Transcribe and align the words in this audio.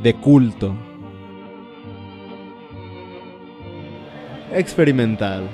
De 0.00 0.14
culto. 0.14 0.76
Experimental. 4.52 5.48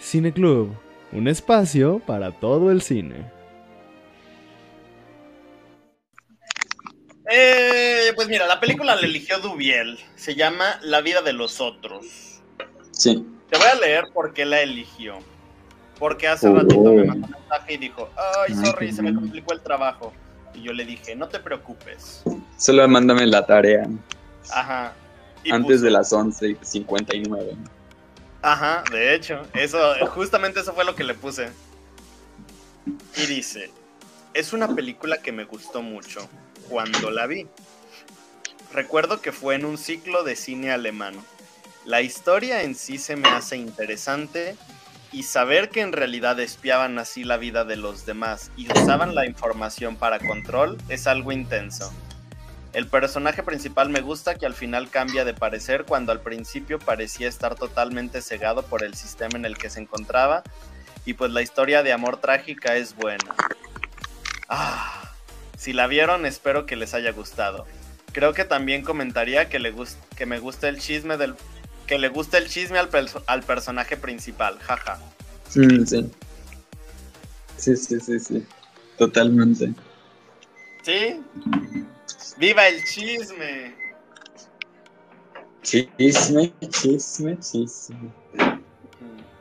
Cineclub, 0.00 0.74
un 1.12 1.28
espacio 1.28 2.00
para 2.00 2.32
todo 2.32 2.72
el 2.72 2.82
cine. 2.82 3.30
Eh, 7.30 8.12
pues 8.16 8.28
mira, 8.28 8.46
la 8.46 8.58
película 8.58 8.96
la 8.96 9.00
eligió 9.00 9.38
Dubiel. 9.38 9.98
Se 10.16 10.34
llama 10.34 10.80
La 10.82 11.00
vida 11.00 11.22
de 11.22 11.32
los 11.32 11.60
otros. 11.60 12.42
Sí. 12.90 13.24
Te 13.48 13.56
voy 13.56 13.68
a 13.68 13.76
leer 13.76 14.06
por 14.12 14.34
qué 14.34 14.44
la 14.44 14.60
eligió. 14.62 15.18
Porque 15.98 16.26
hace 16.26 16.52
ratito 16.52 16.92
me 16.92 17.04
mandó 17.04 17.26
un 17.28 17.32
mensaje 17.32 17.74
y 17.74 17.76
dijo, 17.76 18.10
ay, 18.16 18.54
sorry, 18.54 18.92
se 18.92 19.00
me 19.00 19.14
complicó 19.14 19.52
el 19.52 19.60
trabajo. 19.60 20.12
Y 20.54 20.62
yo 20.62 20.72
le 20.72 20.84
dije, 20.84 21.16
no 21.16 21.28
te 21.28 21.38
preocupes. 21.38 22.22
Solo 22.56 22.86
mándame 22.88 23.26
la 23.26 23.44
tarea 23.44 23.88
Ajá. 24.50 24.94
Y 25.42 25.52
antes 25.52 25.76
puso, 25.76 25.84
de 25.84 25.90
las 25.90 26.12
11.59. 26.12 27.56
Ajá, 28.42 28.84
de 28.90 29.14
hecho, 29.14 29.42
eso, 29.54 29.78
justamente 30.08 30.60
eso 30.60 30.74
fue 30.74 30.84
lo 30.84 30.94
que 30.94 31.04
le 31.04 31.14
puse. 31.14 31.50
Y 33.16 33.26
dice, 33.26 33.70
es 34.34 34.52
una 34.52 34.74
película 34.74 35.18
que 35.18 35.32
me 35.32 35.44
gustó 35.44 35.82
mucho 35.82 36.28
cuando 36.68 37.10
la 37.10 37.26
vi. 37.26 37.46
Recuerdo 38.72 39.20
que 39.20 39.32
fue 39.32 39.54
en 39.54 39.64
un 39.64 39.78
ciclo 39.78 40.24
de 40.24 40.36
cine 40.36 40.72
alemán. 40.72 41.14
La 41.84 42.00
historia 42.00 42.62
en 42.62 42.74
sí 42.74 42.98
se 42.98 43.16
me 43.16 43.28
hace 43.28 43.56
interesante 43.56 44.56
y 45.14 45.22
saber 45.22 45.70
que 45.70 45.80
en 45.80 45.92
realidad 45.92 46.38
espiaban 46.40 46.98
así 46.98 47.22
la 47.22 47.36
vida 47.36 47.64
de 47.64 47.76
los 47.76 48.04
demás 48.04 48.50
y 48.56 48.66
usaban 48.72 49.14
la 49.14 49.26
información 49.26 49.94
para 49.94 50.18
control 50.18 50.76
es 50.88 51.06
algo 51.06 51.30
intenso. 51.30 51.92
El 52.72 52.88
personaje 52.88 53.44
principal 53.44 53.88
me 53.90 54.00
gusta 54.00 54.34
que 54.34 54.44
al 54.46 54.54
final 54.54 54.90
cambia 54.90 55.24
de 55.24 55.32
parecer 55.32 55.84
cuando 55.84 56.10
al 56.10 56.20
principio 56.20 56.80
parecía 56.80 57.28
estar 57.28 57.54
totalmente 57.54 58.20
cegado 58.20 58.64
por 58.64 58.82
el 58.82 58.94
sistema 58.94 59.38
en 59.38 59.44
el 59.44 59.56
que 59.56 59.70
se 59.70 59.80
encontraba 59.80 60.42
y 61.04 61.14
pues 61.14 61.30
la 61.30 61.42
historia 61.42 61.84
de 61.84 61.92
amor 61.92 62.16
trágica 62.16 62.74
es 62.74 62.96
buena. 62.96 63.36
Ah, 64.48 65.12
si 65.56 65.72
la 65.72 65.86
vieron 65.86 66.26
espero 66.26 66.66
que 66.66 66.74
les 66.74 66.92
haya 66.92 67.12
gustado. 67.12 67.66
Creo 68.12 68.32
que 68.32 68.44
también 68.44 68.82
comentaría 68.82 69.48
que, 69.48 69.60
le 69.60 69.72
gust- 69.72 69.96
que 70.16 70.26
me 70.26 70.40
gusta 70.40 70.68
el 70.68 70.80
chisme 70.80 71.16
del 71.16 71.36
que 71.86 71.98
le 71.98 72.08
gusta 72.08 72.38
el 72.38 72.48
chisme 72.48 72.78
al, 72.78 72.90
perso- 72.90 73.22
al 73.26 73.42
personaje 73.42 73.96
principal, 73.96 74.58
jaja. 74.58 74.98
Mm, 75.54 75.84
sí. 75.84 76.10
Sí, 77.56 77.76
sí, 77.76 78.00
sí, 78.00 78.18
sí. 78.20 78.46
Totalmente. 78.98 79.72
¿Sí? 80.82 81.20
¡Viva 82.38 82.66
el 82.68 82.82
chisme! 82.84 83.74
Chisme, 85.62 86.52
chisme, 86.70 87.38
chisme. 87.38 88.12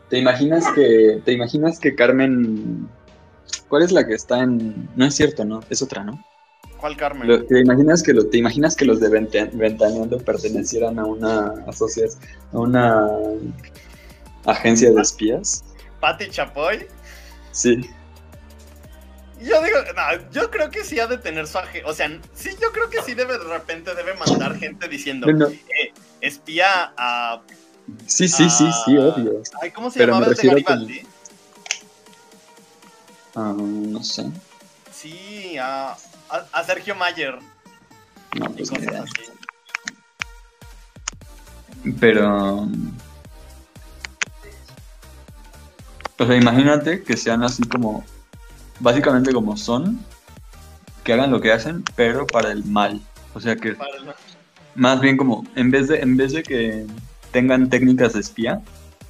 ¿Te 0.09 0.19
imaginas 0.19 0.65
que, 0.73 1.21
te 1.25 1.31
imaginas 1.33 1.79
que 1.79 1.95
Carmen, 1.95 2.87
¿cuál 3.67 3.83
es 3.83 3.91
la 3.91 4.05
que 4.05 4.13
está 4.13 4.41
en? 4.41 4.89
No 4.95 5.05
es 5.05 5.15
cierto, 5.15 5.43
¿no? 5.43 5.61
Es 5.69 5.81
otra, 5.81 6.03
¿no? 6.03 6.23
¿Cuál 6.83 6.97
Carmen? 6.97 7.25
Lo- 7.29 7.45
¿Te 7.45 7.61
imaginas 7.61 8.03
que 8.03 8.11
lo, 8.13 8.25
te 8.27 8.37
imaginas 8.39 8.75
que 8.75 8.83
los 8.83 8.99
de 8.99 9.07
Ventaneando 9.07 10.17
pertenecieran 10.17 10.99
a 10.99 11.05
una 11.05 11.53
asociación, 11.65 12.21
a 12.51 12.57
una 12.59 13.07
agencia 14.45 14.91
de 14.91 15.01
espías? 15.01 15.63
¿Patti 16.01 16.29
Chapoy? 16.29 16.85
Sí. 17.53 17.89
Yo 19.41 19.63
digo, 19.63 19.77
no, 19.95 20.29
yo 20.33 20.51
creo 20.51 20.69
que 20.71 20.83
sí 20.83 20.99
ha 20.99 21.07
de 21.07 21.17
tener 21.19 21.47
su 21.47 21.57
aje- 21.57 21.83
O 21.85 21.93
sea, 21.93 22.19
sí, 22.33 22.49
yo 22.61 22.73
creo 22.73 22.89
que 22.89 23.01
sí 23.01 23.13
debe 23.13 23.37
de 23.37 23.45
repente 23.45 23.95
debe 23.95 24.13
mandar 24.15 24.57
gente 24.59 24.89
diciendo, 24.89 25.25
Bueno, 25.27 25.47
espía 26.19 26.91
a. 26.97 27.41
sí, 28.07 28.27
sí, 28.27 28.49
sí, 28.49 28.69
sí, 28.83 28.97
obvio. 28.97 29.41
Ay, 29.61 29.71
¿cómo 29.71 29.89
se 29.89 29.99
Pero 29.99 30.15
llamaba 30.15 30.31
el 30.33 30.35
de 30.35 30.41
como- 30.41 30.51
Garibaldi? 30.51 31.01
Ah, 33.35 33.53
no 33.57 34.03
sé. 34.03 34.25
Sí, 34.91 35.55
a, 35.57 35.95
a, 36.29 36.45
a 36.59 36.63
Sergio 36.63 36.95
Mayer 36.95 37.37
No, 38.37 38.51
pues 38.51 38.69
cosas 38.69 38.83
idea. 38.85 39.03
así. 39.03 39.31
Pero. 41.99 42.67
O 46.19 46.25
sea, 46.25 46.35
imagínate 46.35 47.03
que 47.03 47.17
sean 47.17 47.43
así 47.43 47.63
como. 47.63 48.03
Básicamente 48.79 49.33
como 49.33 49.57
son. 49.57 49.99
Que 51.03 51.13
hagan 51.13 51.31
lo 51.31 51.41
que 51.41 51.51
hacen, 51.51 51.83
pero 51.95 52.25
para 52.25 52.51
el 52.51 52.63
mal. 52.63 53.01
O 53.33 53.39
sea 53.39 53.55
que 53.55 53.73
Para 53.73 53.95
el- 53.97 54.13
más 54.75 55.01
bien 55.01 55.17
como. 55.17 55.45
En 55.55 55.69
vez 55.71 55.87
de, 55.89 55.99
en 55.99 56.15
vez 56.17 56.31
de 56.33 56.43
que 56.43 56.85
tengan 57.31 57.69
técnicas 57.69 58.13
de 58.13 58.21
espía. 58.21 58.61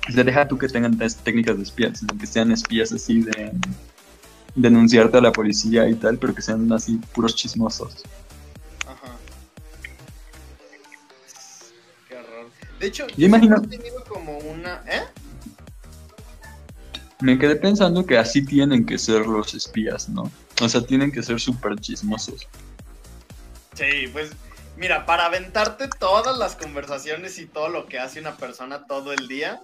O 0.09 0.11
sea, 0.11 0.23
deja 0.23 0.47
tú 0.47 0.57
que 0.57 0.67
tengan 0.67 0.97
técnicas 0.97 1.55
de 1.57 1.63
espía, 1.63 1.93
sino 1.95 2.17
que 2.17 2.25
sean 2.25 2.51
espías 2.51 2.91
así 2.91 3.21
de. 3.21 3.51
Denunciarte 4.55 5.17
a 5.17 5.21
la 5.21 5.31
policía 5.31 5.87
y 5.89 5.95
tal, 5.95 6.17
pero 6.17 6.35
que 6.35 6.41
sean 6.41 6.71
así 6.71 6.97
puros 7.13 7.35
chismosos. 7.35 8.03
Ajá. 8.87 9.15
Qué 12.07 12.15
horror. 12.17 12.49
De 12.79 12.87
hecho, 12.87 13.07
Yo 13.17 13.25
imagino- 13.25 13.61
tenido 13.61 14.03
como 14.03 14.37
una. 14.39 14.83
¿Eh? 14.87 15.03
Me 17.21 17.39
quedé 17.39 17.55
pensando 17.55 18.05
que 18.05 18.17
así 18.17 18.45
tienen 18.45 18.85
que 18.85 18.97
ser 18.99 19.25
los 19.25 19.53
espías, 19.53 20.09
¿no? 20.09 20.29
O 20.61 20.69
sea, 20.69 20.81
tienen 20.85 21.11
que 21.11 21.23
ser 21.23 21.39
súper 21.39 21.79
chismosos. 21.79 22.47
Sí, 23.75 24.07
pues 24.11 24.31
mira, 24.77 25.05
para 25.05 25.25
aventarte 25.25 25.87
todas 25.99 26.37
las 26.37 26.55
conversaciones 26.55 27.39
y 27.39 27.45
todo 27.45 27.69
lo 27.69 27.87
que 27.87 27.97
hace 27.97 28.19
una 28.19 28.37
persona 28.37 28.85
todo 28.85 29.13
el 29.13 29.27
día, 29.27 29.61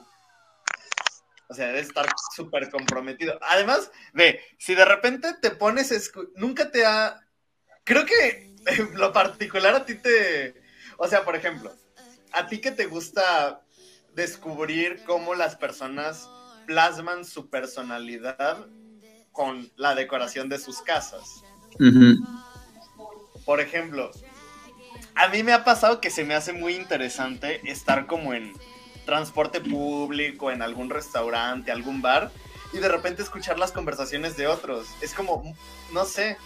o 1.50 1.54
sea, 1.56 1.68
debe 1.68 1.80
estar 1.80 2.06
súper 2.36 2.70
comprometido. 2.70 3.40
Además, 3.42 3.92
ve, 4.14 4.40
si 4.60 4.76
de 4.76 4.86
repente 4.86 5.34
te 5.42 5.50
pones, 5.50 6.12
nunca 6.36 6.70
te 6.70 6.86
ha... 6.86 7.26
Creo 7.84 8.06
que 8.06 8.56
lo 8.94 9.12
particular 9.12 9.74
a 9.74 9.84
ti 9.84 9.96
te... 9.96 10.62
O 10.98 11.08
sea, 11.08 11.26
por 11.26 11.36
ejemplo, 11.36 11.76
a 12.34 12.46
ti 12.46 12.62
que 12.62 12.72
te 12.72 12.86
gusta 12.86 13.64
descubrir 14.14 15.04
cómo 15.06 15.34
las 15.34 15.56
personas 15.56 16.30
plasman 16.68 17.26
su 17.26 17.50
personalidad 17.50 18.68
con 19.32 19.72
la 19.76 19.96
decoración 19.96 20.50
de 20.50 20.60
sus 20.60 20.84
casas. 20.84 21.42
Por 23.44 23.60
ejemplo, 23.60 24.12
a 25.16 25.30
mí 25.30 25.42
me 25.42 25.54
ha 25.54 25.64
pasado 25.64 26.00
que 26.00 26.12
se 26.12 26.26
me 26.26 26.36
hace 26.36 26.54
muy 26.54 26.76
interesante 26.76 27.60
estar 27.64 28.06
como 28.06 28.36
en 28.36 28.54
transporte 29.10 29.60
público, 29.60 30.52
en 30.52 30.62
algún 30.62 30.92
restaurante, 30.92 31.72
algún 31.72 32.00
bar, 32.00 32.32
y 32.72 32.78
de 32.78 32.88
repente 32.88 33.24
escuchar 33.24 33.58
las 33.58 33.72
conversaciones 33.72 34.38
de 34.38 34.46
otros. 34.46 34.86
Es 35.02 35.16
como, 35.16 35.56
no 35.92 36.06
sé. 36.06 36.38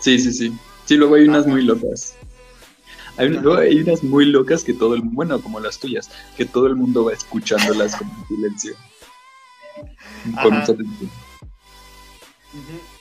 Sí, 0.00 0.18
sí, 0.18 0.32
sí. 0.32 0.52
Sí, 0.84 0.96
luego 0.96 1.14
hay 1.14 1.26
unas 1.26 1.44
Ajá. 1.44 1.50
muy 1.50 1.62
locas. 1.62 2.14
Hay, 3.16 3.30
luego 3.30 3.58
hay 3.58 3.80
unas 3.80 4.02
muy 4.02 4.26
locas 4.26 4.62
que 4.62 4.74
todo 4.74 4.94
el 4.94 5.00
bueno, 5.00 5.40
como 5.40 5.58
las 5.60 5.78
tuyas, 5.78 6.10
que 6.36 6.44
todo 6.44 6.66
el 6.66 6.76
mundo 6.76 7.06
va 7.06 7.14
escuchándolas 7.14 7.96
con 7.96 8.10
silencio. 8.28 8.74
Con 10.42 10.58
mucha 10.58 10.72
atención. 10.72 11.10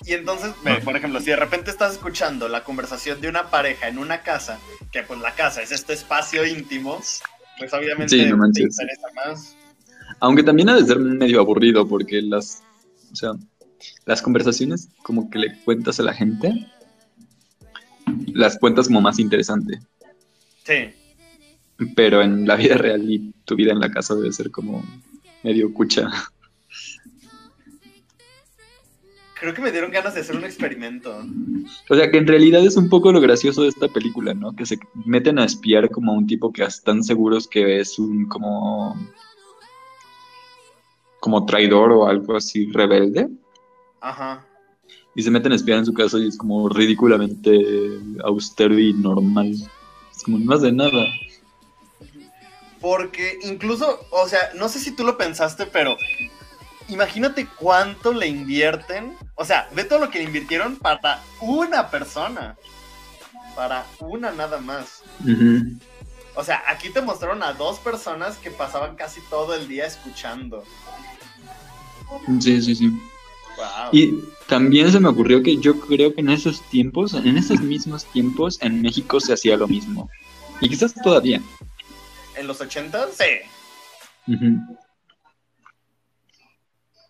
Y 0.06 0.14
entonces, 0.14 0.54
por 0.84 0.96
ejemplo, 0.96 1.20
si 1.20 1.28
de 1.28 1.36
repente 1.36 1.72
estás 1.72 1.94
escuchando 1.94 2.48
la 2.48 2.64
conversación 2.64 3.20
de 3.20 3.28
una 3.28 3.50
pareja 3.50 3.90
en 3.90 3.98
una 3.98 4.22
casa, 4.24 4.60
que 4.94 5.04
pues 5.04 5.20
la 5.20 5.36
casa 5.36 5.62
es 5.62 5.72
este 5.72 5.94
espacio 5.94 6.46
íntimo, 6.46 7.02
pues 7.58 7.74
obviamente 7.74 8.10
Sí, 8.10 8.26
no 8.26 8.52
te 8.52 8.64
interesa 8.64 9.08
más. 9.16 9.56
Aunque 10.20 10.44
también 10.44 10.70
ha 10.70 10.76
de 10.76 10.86
ser 10.86 11.00
medio 11.00 11.40
aburrido 11.40 11.88
porque 11.88 12.22
las, 12.22 12.64
o 13.12 13.16
sea, 13.16 13.32
las 14.06 14.22
conversaciones 14.22 14.90
como 15.04 15.30
que 15.30 15.40
le 15.40 15.58
cuentas 15.64 16.00
a 16.00 16.04
la 16.04 16.14
gente, 16.14 16.68
las 18.34 18.58
cuentas 18.58 18.88
como 18.88 19.02
más 19.02 19.20
interesante. 19.20 19.80
Sí. 20.64 20.94
Pero 21.96 22.22
en 22.22 22.48
la 22.48 22.56
vida 22.56 22.76
real 22.76 23.12
y 23.12 23.34
tu 23.44 23.56
vida 23.56 23.72
en 23.72 23.80
la 23.80 23.92
casa 23.92 24.16
debe 24.16 24.32
ser 24.32 24.52
como 24.52 24.84
medio 25.44 25.74
cucha. 25.74 26.10
Creo 29.40 29.54
que 29.54 29.62
me 29.62 29.72
dieron 29.72 29.92
ganas 29.92 30.16
de 30.16 30.22
hacer 30.22 30.36
un 30.36 30.46
experimento. 30.46 31.14
O 31.90 31.96
sea, 31.96 32.10
que 32.10 32.18
en 32.18 32.28
realidad 32.28 32.66
es 32.66 32.78
un 32.78 32.90
poco 32.90 33.12
lo 33.12 33.20
gracioso 33.20 33.64
de 33.64 33.70
esta 33.70 33.90
película, 33.90 34.34
¿no? 34.34 34.56
Que 34.56 34.66
se 34.66 34.80
meten 35.06 35.40
a 35.40 35.46
espiar 35.46 35.90
como 35.90 36.14
a 36.14 36.16
un 36.16 36.26
tipo 36.26 36.54
que 36.54 36.64
están 36.64 37.04
seguros 37.04 37.48
que 37.48 37.80
es 37.80 38.00
un 38.00 38.28
como 38.28 38.96
como 41.20 41.46
traidor 41.46 41.92
o 41.92 42.08
algo 42.08 42.36
así 42.36 42.72
rebelde 42.72 43.28
Ajá. 44.00 44.46
y 45.16 45.24
se 45.24 45.32
meten 45.32 45.54
a 45.54 45.56
espiar 45.56 45.80
en 45.80 45.86
su 45.88 45.94
casa 45.94 46.20
y 46.20 46.28
es 46.28 46.38
como 46.38 46.70
ridículamente 46.70 48.00
austero 48.24 48.78
y 48.78 48.94
normal. 48.94 49.54
Es 50.16 50.24
como 50.24 50.38
no 50.38 50.54
hace 50.54 50.72
nada. 50.72 51.04
Porque 52.80 53.40
incluso, 53.42 54.00
o 54.12 54.28
sea, 54.28 54.52
no 54.56 54.70
sé 54.70 54.80
si 54.80 54.96
tú 54.96 55.04
lo 55.04 55.18
pensaste, 55.18 55.66
pero 55.66 55.98
imagínate 56.90 57.48
cuánto 57.48 58.14
le 58.14 58.28
invierten. 58.28 59.16
O 59.36 59.46
sea, 59.46 59.68
ve 59.74 59.84
todo 59.84 60.00
lo 60.00 60.10
que 60.10 60.20
le 60.20 60.26
invirtieron 60.26 60.78
para 60.78 61.22
una 61.42 61.90
persona. 61.90 62.58
Para 63.56 63.86
una 64.00 64.32
nada 64.32 64.60
más. 64.60 65.04
O 66.36 66.44
sea, 66.44 66.64
aquí 66.68 66.90
te 66.90 67.02
mostraron 67.02 67.42
a 67.44 67.54
dos 67.54 67.80
personas 67.80 68.38
que 68.38 68.52
pasaban 68.52 68.96
casi 68.96 69.22
todo 69.30 69.56
el 69.56 69.68
día 69.68 69.86
escuchando. 69.86 70.64
Sí, 72.40 72.62
sí, 72.62 72.76
sí. 72.76 72.90
Wow. 73.58 73.90
Y 73.94 74.22
también 74.48 74.92
se 74.92 75.00
me 75.00 75.08
ocurrió 75.08 75.42
que 75.42 75.58
yo 75.58 75.80
creo 75.80 76.14
que 76.14 76.20
en 76.22 76.30
esos 76.30 76.62
tiempos, 76.70 77.14
en 77.14 77.38
esos 77.38 77.62
mismos 77.62 78.04
tiempos, 78.06 78.60
en 78.62 78.82
México 78.82 79.20
se 79.22 79.34
hacía 79.34 79.56
lo 79.56 79.68
mismo. 79.68 80.10
Y 80.60 80.68
quizás 80.70 80.94
todavía. 80.94 81.42
¿En 82.36 82.48
los 82.48 82.60
80? 82.60 83.08
Sí. 83.14 84.36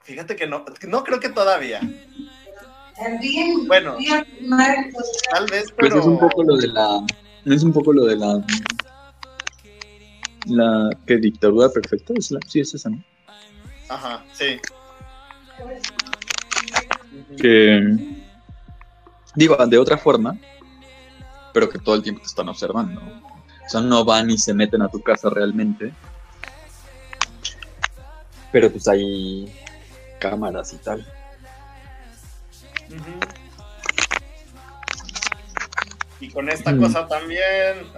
Fíjate 0.06 0.36
que 0.36 0.46
no, 0.46 0.64
no 0.88 1.04
creo 1.04 1.20
que 1.20 1.30
todavía. 1.30 1.82
También 2.96 3.68
Bueno. 3.68 3.98
Tal 5.32 5.46
vez, 5.48 5.72
Pues 5.72 5.90
pero. 5.90 6.00
es 6.00 6.06
un 6.06 6.20
poco 6.20 6.44
lo 6.44 6.58
de 6.58 6.68
la. 6.68 7.06
Es 7.46 7.64
un 7.64 7.74
poco 7.74 7.92
lo 7.92 8.06
de 8.06 8.16
la. 8.16 8.46
La 10.46 10.90
que 11.08 11.18
dictadura 11.18 11.70
perfecta. 11.70 12.14
Es 12.16 12.30
la, 12.30 12.40
sí, 12.48 12.60
es 12.60 12.74
esa, 12.76 12.90
¿no? 12.92 13.04
Ajá, 13.90 14.24
sí. 14.34 14.60
Que. 17.38 17.98
Digo, 19.34 19.58
de 19.66 19.78
otra 19.80 19.98
forma, 19.98 20.38
pero 21.52 21.68
que 21.68 21.80
todo 21.80 21.96
el 21.96 22.04
tiempo 22.04 22.22
te 22.22 22.28
están 22.28 22.48
observando. 22.48 23.02
O 23.02 23.70
sea, 23.70 23.82
no 23.82 24.06
van 24.06 24.30
y 24.30 24.38
se 24.38 24.54
meten 24.54 24.84
a 24.84 24.88
tu 24.88 25.02
casa 25.02 25.30
realmente. 25.32 25.92
Pero 28.52 28.72
pues 28.72 28.88
hay 28.88 29.52
cámaras 30.30 30.74
y 30.74 30.78
tal. 30.78 31.06
Y 36.20 36.30
con 36.30 36.50
esta 36.50 36.72
Mm. 36.72 36.82
cosa 36.82 37.08
también. 37.08 37.42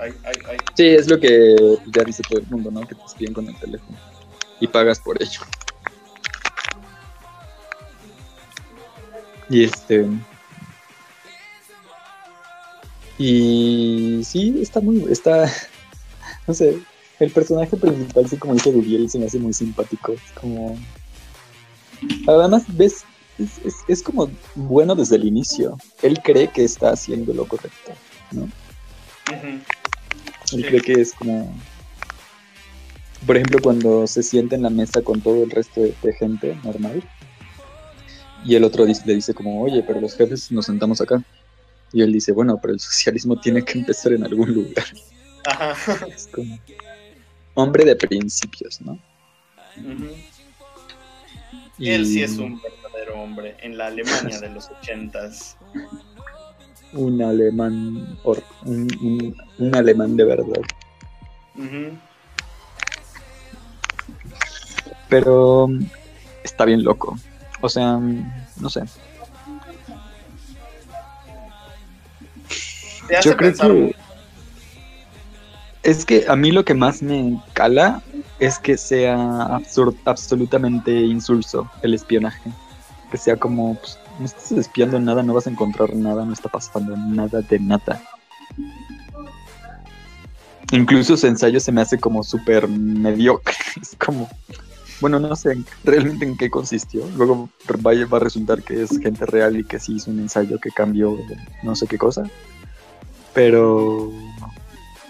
Ay, 0.02 0.12
ay, 0.26 0.34
ay. 0.50 0.58
Sí, 0.76 0.88
es 0.88 1.08
lo 1.08 1.20
que 1.20 1.56
ya 1.96 2.04
dice 2.04 2.24
todo 2.28 2.40
el 2.40 2.48
mundo, 2.48 2.72
¿no? 2.72 2.82
Que 2.88 2.96
te 2.96 3.04
espían 3.06 3.34
con 3.34 3.48
el 3.48 3.56
teléfono. 3.60 3.98
Y 4.60 4.68
pagas 4.68 5.00
por 5.00 5.22
ello. 5.22 5.42
Y 9.50 9.64
este. 9.64 10.08
Y 13.18 14.22
sí, 14.26 14.60
está 14.62 14.82
muy. 14.82 15.06
Está. 15.12 15.52
No 16.48 16.54
sé. 16.54 16.80
El 17.20 17.30
personaje 17.32 17.76
principal, 17.76 18.30
sí, 18.30 18.38
como 18.38 18.54
dice 18.54 18.72
Guriel, 18.72 19.10
se 19.10 19.20
me 19.20 19.26
hace 19.26 19.38
muy 19.38 19.52
simpático. 19.54 20.14
Es 20.14 20.22
como. 20.40 20.78
Además, 22.28 22.64
ves. 22.70 23.04
Es, 23.40 23.60
es- 23.64 23.76
es 23.88 24.02
como 24.04 24.30
bueno 24.56 24.96
desde 24.96 25.16
el 25.16 25.26
inicio. 25.26 25.78
Él 26.02 26.20
cree 26.24 26.48
que 26.48 26.64
está 26.64 26.90
haciendo 26.92 27.34
lo 27.36 27.46
correcto, 27.48 27.92
¿no? 28.32 28.50
Él 29.32 29.62
Sí. 30.46 30.64
cree 30.64 30.82
que 30.82 30.94
es 31.02 31.14
como. 31.14 31.56
Por 33.26 33.36
ejemplo, 33.36 33.60
cuando 33.62 34.08
se 34.08 34.24
sienta 34.24 34.56
en 34.56 34.62
la 34.64 34.70
mesa 34.70 35.02
con 35.02 35.22
todo 35.22 35.44
el 35.44 35.50
resto 35.52 35.82
de, 35.82 35.94
de 36.02 36.14
gente 36.14 36.56
normal. 36.64 37.04
Y 38.46 38.56
el 38.56 38.64
otro 38.64 38.86
dice- 38.86 39.04
le 39.06 39.16
dice 39.16 39.34
como, 39.34 39.62
oye, 39.62 39.84
pero 39.84 40.00
los 40.00 40.16
jefes 40.16 40.52
nos 40.52 40.66
sentamos 40.66 41.02
acá. 41.02 41.22
Y 41.94 42.02
él 42.02 42.12
dice, 42.14 42.32
bueno, 42.32 42.58
pero 42.62 42.74
el 42.74 42.80
socialismo 42.80 43.40
tiene 43.40 43.64
que 43.64 43.80
empezar 43.80 44.14
en 44.14 44.24
algún 44.24 44.54
lugar. 44.54 44.86
Ajá. 45.46 46.06
Es 46.08 46.28
como 46.28 46.58
hombre 47.56 47.86
de 47.86 47.96
principios, 47.96 48.80
¿no? 48.82 48.94
Ujú. 49.78 50.08
Y- 51.78 51.90
Él 51.92 52.06
sí 52.06 52.24
es 52.24 52.38
un 52.38 52.60
verdadero 52.62 53.22
hombre 53.22 53.56
en 53.62 53.78
la 53.78 53.88
Alemania 53.88 54.40
de 54.40 54.50
los 54.50 54.70
ochentas. 54.70 55.58
un 56.94 57.22
alemán, 57.22 58.18
or- 58.24 58.42
un, 58.66 58.88
un- 59.02 59.36
un 59.60 59.76
alemán 59.76 60.16
de 60.16 60.24
verdad. 60.24 60.62
Pero 65.10 65.68
mm, 65.68 65.86
está 66.44 66.66
bien 66.66 66.84
loco. 66.84 67.18
O 67.62 67.70
sea, 67.70 67.98
mm, 67.98 68.32
no 68.62 68.70
sé. 68.70 68.82
Te 73.08 73.18
hace 73.18 73.30
Yo 73.30 73.38
creo 73.38 73.50
pensar 73.52 73.72
que 73.72 73.96
es 75.88 76.04
que 76.04 76.26
a 76.28 76.36
mí 76.36 76.52
lo 76.52 76.66
que 76.66 76.74
más 76.74 77.02
me 77.02 77.42
cala 77.54 78.04
es 78.40 78.60
que 78.60 78.78
sea 78.78 79.62
absolutamente 80.04 80.92
insulso 80.92 81.72
el 81.82 81.94
espionaje. 81.94 82.52
Que 83.10 83.18
sea 83.18 83.38
como, 83.38 83.76
pues, 83.76 83.98
no 84.20 84.26
estás 84.26 84.52
espiando 84.52 85.00
nada, 85.00 85.24
no 85.24 85.34
vas 85.34 85.48
a 85.48 85.50
encontrar 85.50 85.96
nada, 85.96 86.26
no 86.26 86.34
está 86.34 86.50
pasando 86.50 86.98
nada 86.98 87.40
de 87.42 87.60
nada. 87.60 88.04
Incluso 90.74 91.16
su 91.16 91.26
ensayo 91.26 91.62
se 91.62 91.72
me 91.72 91.80
hace 91.80 91.98
como 91.98 92.22
súper 92.22 92.68
mediocre. 92.68 93.56
Es 93.82 93.96
como, 93.98 94.30
bueno, 95.00 95.22
no 95.22 95.34
sé 95.38 95.56
realmente 95.86 96.26
en 96.26 96.36
qué 96.36 96.50
consistió. 96.50 97.08
Luego 97.16 97.48
va 97.82 98.18
a 98.18 98.20
resultar 98.20 98.62
que 98.62 98.84
es 98.84 98.90
gente 99.00 99.26
real 99.26 99.56
y 99.56 99.64
que 99.64 99.80
sí 99.80 99.96
hizo 99.96 100.12
un 100.12 100.20
ensayo 100.20 100.60
que 100.60 100.72
cambió 100.72 101.18
no 101.64 101.78
sé 101.78 101.88
qué 101.88 101.98
cosa. 101.98 102.24
Pero 103.34 104.12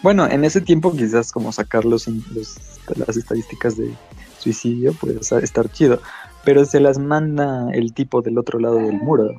bueno, 0.03 0.27
en 0.29 0.44
ese 0.45 0.61
tiempo 0.61 0.91
quizás 0.95 1.31
como 1.31 1.51
sacar 1.51 1.85
los, 1.85 2.07
los- 2.07 2.57
las 2.95 3.17
estadísticas 3.17 3.77
de 3.77 3.94
suicidio 4.38 4.94
puede 4.94 5.19
estar 5.19 5.71
chido, 5.71 6.01
pero 6.45 6.63
se 6.65 6.79
las 6.79 6.97
manda 6.99 7.69
el 7.73 7.94
tipo 7.94 8.21
del 8.21 8.38
otro 8.38 8.59
lado 8.59 8.77
del 8.77 8.97
muro, 8.97 9.38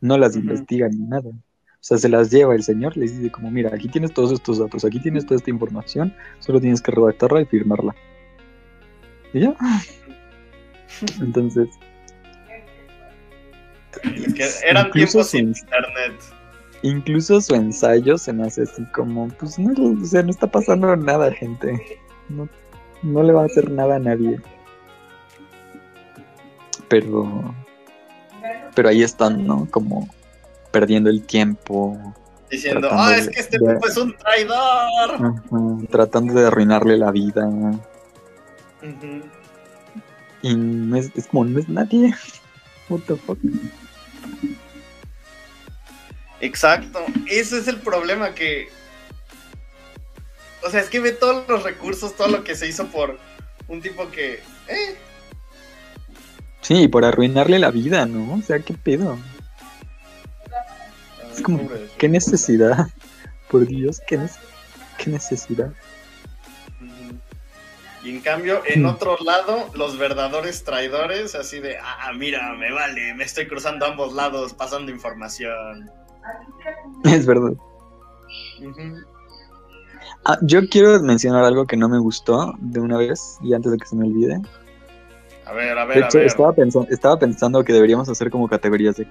no 0.00 0.16
las 0.16 0.36
investiga 0.36 0.88
ni 0.88 1.04
nada. 1.04 1.28
O 1.28 1.82
sea, 1.82 1.96
se 1.98 2.08
las 2.08 2.30
lleva 2.30 2.54
el 2.54 2.62
señor, 2.62 2.96
les 2.96 3.16
dice 3.16 3.32
como, 3.32 3.50
mira, 3.50 3.70
aquí 3.74 3.88
tienes 3.88 4.12
todos 4.12 4.32
estos 4.32 4.58
datos, 4.58 4.84
aquí 4.84 5.00
tienes 5.00 5.24
toda 5.24 5.36
esta 5.36 5.50
información, 5.50 6.14
solo 6.38 6.60
tienes 6.60 6.82
que 6.82 6.92
redactarla 6.92 7.40
y 7.40 7.46
firmarla. 7.46 7.94
Y 9.32 9.40
ya. 9.40 9.54
Entonces... 11.20 11.68
Es 14.04 14.34
que 14.34 14.48
eran 14.68 14.90
tiempos 14.92 15.28
sin 15.28 15.48
internet. 15.48 16.12
Incluso 16.82 17.40
su 17.40 17.54
ensayo 17.54 18.16
se 18.16 18.32
me 18.32 18.46
hace 18.46 18.62
así 18.62 18.84
como, 18.94 19.28
pues 19.28 19.58
no, 19.58 19.72
o 20.00 20.04
sea, 20.04 20.22
no 20.22 20.30
está 20.30 20.46
pasando 20.50 20.94
nada, 20.96 21.30
gente. 21.32 22.00
No, 22.28 22.48
no 23.02 23.22
le 23.22 23.32
va 23.32 23.42
a 23.42 23.46
hacer 23.46 23.70
nada 23.70 23.96
a 23.96 23.98
nadie. 23.98 24.40
Pero, 26.88 27.54
pero 28.74 28.88
ahí 28.88 29.02
están, 29.02 29.46
¿no? 29.46 29.68
Como 29.70 30.08
perdiendo 30.70 31.10
el 31.10 31.22
tiempo, 31.22 31.98
Diciendo, 32.50 32.88
ah, 32.90 33.14
es 33.16 33.28
que 33.28 33.38
este 33.40 33.58
de- 33.60 33.74
tipo 33.74 33.86
es 33.86 33.96
un 33.96 34.16
traidor. 34.16 35.40
tratando 35.90 36.34
de 36.34 36.46
arruinarle 36.48 36.96
la 36.96 37.12
vida. 37.12 37.48
Y 40.42 40.56
no 40.56 40.96
es, 40.96 41.10
es 41.14 41.26
como, 41.28 41.44
no 41.44 41.58
es 41.60 41.68
nadie. 41.68 42.12
What 42.88 43.00
the 43.06 43.14
fuck? 43.16 43.38
Exacto, 46.40 47.04
ese 47.26 47.58
es 47.58 47.68
el 47.68 47.80
problema 47.80 48.34
que... 48.34 48.68
O 50.62 50.70
sea, 50.70 50.80
es 50.80 50.88
que 50.88 51.00
ve 51.00 51.12
todos 51.12 51.48
los 51.48 51.62
recursos, 51.62 52.14
todo 52.16 52.28
lo 52.28 52.44
que 52.44 52.54
se 52.54 52.68
hizo 52.68 52.86
por 52.88 53.18
un 53.68 53.80
tipo 53.80 54.10
que... 54.10 54.42
Eh, 54.68 54.96
Sí, 56.60 56.88
por 56.88 57.04
arruinarle 57.04 57.58
la 57.58 57.70
vida, 57.70 58.06
¿no? 58.06 58.34
O 58.34 58.42
sea, 58.42 58.60
¿qué 58.60 58.74
pedo? 58.74 59.18
Es 61.32 61.40
como, 61.40 61.62
pobre 61.62 61.88
¿qué 61.98 62.08
necesidad? 62.08 62.88
Por 63.50 63.66
Dios, 63.66 64.00
¿qué, 64.06 64.20
qué 64.98 65.10
necesidad? 65.10 65.72
Y 68.02 68.10
en 68.10 68.20
cambio, 68.20 68.62
en 68.66 68.86
otro 68.86 69.16
lado, 69.24 69.70
los 69.74 69.98
verdaderos 69.98 70.64
traidores, 70.64 71.34
así 71.34 71.60
de, 71.60 71.76
ah, 71.78 72.12
mira, 72.14 72.54
me 72.54 72.72
vale, 72.72 73.14
me 73.14 73.24
estoy 73.24 73.46
cruzando 73.46 73.84
a 73.84 73.90
ambos 73.90 74.14
lados, 74.14 74.54
pasando 74.54 74.90
información. 74.90 75.90
Es 77.04 77.26
verdad. 77.26 77.52
Ah, 80.24 80.38
yo 80.42 80.60
quiero 80.68 81.00
mencionar 81.02 81.44
algo 81.44 81.66
que 81.66 81.76
no 81.76 81.88
me 81.88 81.98
gustó 81.98 82.54
de 82.58 82.80
una 82.80 82.98
vez 82.98 83.38
y 83.42 83.54
antes 83.54 83.72
de 83.72 83.78
que 83.78 83.86
se 83.86 83.96
me 83.96 84.06
olvide. 84.06 84.40
A 85.46 85.52
ver, 85.52 85.76
a 85.78 85.82
De 85.86 85.94
ver, 85.94 86.04
a 86.04 86.06
hecho, 86.06 86.18
ver. 86.18 86.26
estaba, 86.26 86.52
pensando, 86.52 86.88
estaba 86.90 87.18
pensando 87.18 87.64
que 87.64 87.72
deberíamos 87.72 88.08
hacer 88.08 88.30
como 88.30 88.48
categorías 88.48 88.96
de 88.96 89.08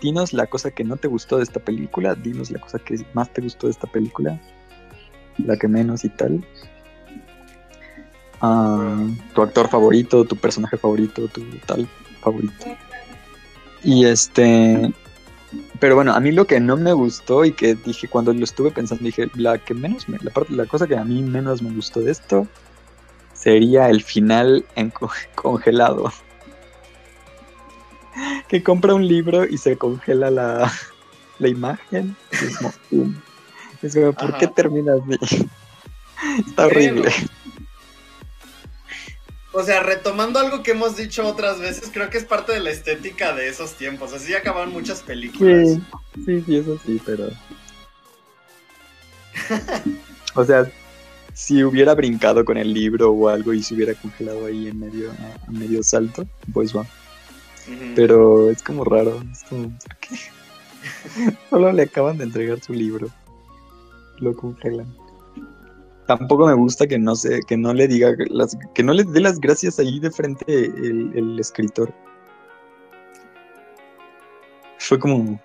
dinos 0.00 0.32
la 0.32 0.46
cosa 0.46 0.70
que 0.70 0.84
no 0.84 0.96
te 0.96 1.08
gustó 1.08 1.38
de 1.38 1.42
esta 1.42 1.60
película, 1.60 2.14
dinos 2.14 2.50
la 2.50 2.60
cosa 2.60 2.78
que 2.78 3.04
más 3.14 3.32
te 3.32 3.42
gustó 3.42 3.66
de 3.66 3.72
esta 3.72 3.88
película, 3.88 4.40
la 5.38 5.56
que 5.56 5.66
menos 5.68 6.04
y 6.04 6.08
tal. 6.08 6.44
Ah, 8.40 9.04
tu 9.34 9.42
actor 9.42 9.68
favorito, 9.68 10.24
tu 10.24 10.36
personaje 10.36 10.76
favorito, 10.76 11.26
tu 11.28 11.42
tal 11.66 11.88
favorito. 12.20 12.64
Y 13.82 14.04
este, 14.06 14.92
pero 15.80 15.94
bueno, 15.94 16.12
a 16.12 16.20
mí 16.20 16.32
lo 16.32 16.46
que 16.46 16.60
no 16.60 16.76
me 16.76 16.92
gustó 16.92 17.44
y 17.44 17.52
que 17.52 17.74
dije 17.74 18.08
cuando 18.08 18.32
lo 18.32 18.44
estuve 18.44 18.70
pensando, 18.70 19.04
dije, 19.04 19.30
la 19.34 19.58
que 19.58 19.74
menos 19.74 20.08
me, 20.08 20.18
la 20.22 20.30
parte, 20.30 20.52
la 20.54 20.66
cosa 20.66 20.86
que 20.86 20.96
a 20.96 21.04
mí 21.04 21.22
menos 21.22 21.62
me 21.62 21.72
gustó 21.72 22.00
de 22.00 22.10
esto 22.12 22.46
sería 23.34 23.88
el 23.88 24.02
final 24.02 24.64
en 24.74 24.90
co- 24.90 25.10
congelado. 25.34 26.12
Que 28.48 28.62
compra 28.62 28.94
un 28.94 29.06
libro 29.06 29.44
y 29.46 29.58
se 29.58 29.76
congela 29.76 30.30
la, 30.30 30.72
la 31.38 31.48
imagen. 31.48 32.16
Es 33.82 33.94
como, 33.94 34.12
¿por 34.12 34.36
qué 34.38 34.46
termina 34.48 34.94
así? 34.94 35.46
Está 36.46 36.66
horrible. 36.66 37.10
O 39.58 39.62
sea, 39.64 39.82
retomando 39.82 40.38
algo 40.38 40.62
que 40.62 40.70
hemos 40.70 40.96
dicho 40.96 41.26
otras 41.26 41.58
veces, 41.58 41.90
creo 41.92 42.10
que 42.10 42.18
es 42.18 42.24
parte 42.24 42.52
de 42.52 42.60
la 42.60 42.70
estética 42.70 43.34
de 43.34 43.48
esos 43.48 43.72
tiempos. 43.74 44.12
Así 44.12 44.32
acaban 44.32 44.70
muchas 44.70 45.02
películas. 45.02 45.70
Sí, 46.14 46.24
sí, 46.24 46.42
sí, 46.46 46.56
eso 46.58 46.78
sí, 46.86 47.02
pero. 47.04 47.28
O 50.36 50.44
sea, 50.44 50.70
si 51.34 51.64
hubiera 51.64 51.96
brincado 51.96 52.44
con 52.44 52.56
el 52.56 52.72
libro 52.72 53.10
o 53.10 53.28
algo 53.28 53.52
y 53.52 53.64
se 53.64 53.74
hubiera 53.74 53.94
congelado 53.94 54.46
ahí 54.46 54.68
en 54.68 54.78
medio, 54.78 55.10
a 55.10 55.50
medio 55.50 55.82
salto, 55.82 56.24
pues 56.52 56.76
va. 56.76 56.86
Pero 57.96 58.50
es 58.50 58.62
como 58.62 58.84
raro. 58.84 59.20
Es 59.32 59.42
como, 59.42 59.76
¿por 59.76 59.96
qué? 59.96 60.16
Solo 61.50 61.72
le 61.72 61.82
acaban 61.82 62.18
de 62.18 62.24
entregar 62.24 62.60
su 62.60 62.72
libro. 62.72 63.08
Lo 64.18 64.36
congelan. 64.36 64.94
Tampoco 66.08 66.46
me 66.46 66.54
gusta 66.54 66.86
que 66.86 66.98
no 66.98 67.14
se, 67.14 67.40
que 67.40 67.58
no 67.58 67.74
le 67.74 67.86
diga 67.86 68.14
las, 68.30 68.56
que 68.72 68.82
no 68.82 68.94
le 68.94 69.04
dé 69.04 69.20
las 69.20 69.38
gracias 69.38 69.78
ahí 69.78 70.00
de 70.00 70.10
frente 70.10 70.46
el, 70.48 71.12
el 71.14 71.38
escritor. 71.38 71.92
Fue 74.78 74.98
como, 74.98 75.38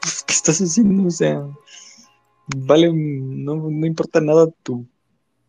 pues, 0.00 0.22
¿qué 0.22 0.32
estás 0.32 0.60
haciendo? 0.60 1.08
O 1.08 1.10
sea, 1.10 1.44
vale, 2.54 2.92
no, 2.94 3.56
no 3.56 3.84
importa 3.84 4.20
nada 4.20 4.46
tu, 4.62 4.86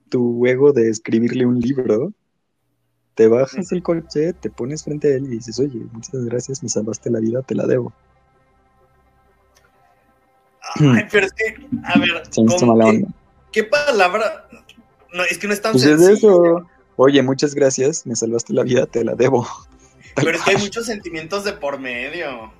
tu 0.09 0.43
ego 0.47 0.73
de 0.73 0.89
escribirle 0.89 1.45
un 1.45 1.59
libro. 1.59 2.11
Te 3.13 3.27
bajas 3.27 3.71
el 3.71 3.83
coche, 3.83 4.33
te 4.33 4.49
pones 4.49 4.83
frente 4.83 5.13
a 5.13 5.17
él 5.17 5.25
y 5.25 5.35
dices, 5.35 5.59
oye, 5.59 5.85
muchas 5.91 6.25
gracias, 6.25 6.63
me 6.63 6.69
salvaste 6.69 7.11
la 7.11 7.19
vida, 7.19 7.43
te 7.43 7.53
la 7.53 7.67
debo. 7.67 7.93
Ay, 10.79 11.03
pero 11.11 11.27
es 11.27 11.33
que, 11.33 11.67
a 11.83 11.99
ver, 11.99 12.23
Se 12.31 12.41
me 12.41 12.47
hizo 12.47 12.57
¿con 12.57 12.69
mala 12.69 12.85
onda. 12.87 13.07
Qué 13.51 13.63
palabra? 13.63 14.47
No, 15.13 15.23
es 15.23 15.37
que 15.37 15.47
no 15.47 15.53
es 15.53 15.61
tan 15.61 15.73
Pues 15.73 15.83
es 15.85 15.99
sencillo. 16.03 16.57
eso. 16.57 16.69
Oye, 16.97 17.21
muchas 17.21 17.53
gracias, 17.53 18.05
me 18.05 18.15
salvaste 18.15 18.53
la 18.53 18.63
vida, 18.63 18.85
te 18.85 19.03
la 19.03 19.13
debo. 19.15 19.47
Pero 20.15 20.31
es 20.31 20.41
que 20.43 20.51
hay 20.51 20.57
muchos 20.57 20.85
sentimientos 20.85 21.43
de 21.43 21.53
por 21.53 21.79
medio. 21.79 22.51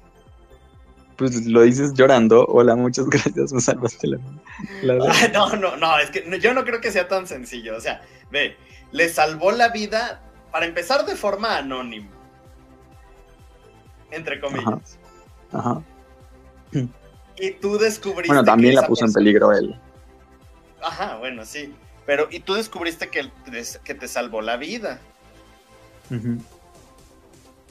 Pues 1.16 1.48
lo 1.48 1.64
dices 1.64 1.94
llorando, 1.96 2.46
hola, 2.46 2.76
muchas 2.76 3.06
gracias, 3.10 3.52
me 3.52 3.60
salvaste 3.60 4.08
la 4.08 4.18
vida. 4.18 4.42
La 4.84 5.28
no, 5.34 5.56
no, 5.56 5.76
no, 5.78 5.98
es 6.00 6.12
que 6.12 6.40
yo 6.40 6.54
no 6.54 6.64
creo 6.64 6.80
que 6.80 6.92
sea 6.92 7.08
tan 7.08 7.26
sencillo. 7.28 7.76
O 7.76 7.82
sea, 7.82 8.02
ve, 8.32 8.56
le 8.92 9.10
salvó 9.10 9.52
la 9.52 9.70
vida 9.70 10.22
para 10.52 10.66
empezar 10.66 11.06
de 11.06 11.16
forma 11.16 11.58
anónima. 11.58 12.10
Entre 14.12 14.40
comillas. 14.40 14.98
Ajá. 15.52 15.82
Y 17.40 17.52
tú 17.60 17.78
descubriste. 17.78 18.28
Bueno, 18.28 18.44
que 18.44 18.52
también 18.52 18.76
la 18.76 18.88
puso 18.88 19.06
en 19.06 19.14
peligro 19.14 19.52
él. 19.52 19.76
Ajá, 20.82 21.18
bueno, 21.18 21.46
sí. 21.46 21.74
Pero, 22.06 22.28
y 22.32 22.40
tú 22.40 22.54
descubriste 22.54 23.10
que, 23.10 23.30
que 23.84 23.94
te 23.94 24.08
salvó 24.08 24.42
la 24.42 24.58
vida. 24.58 25.00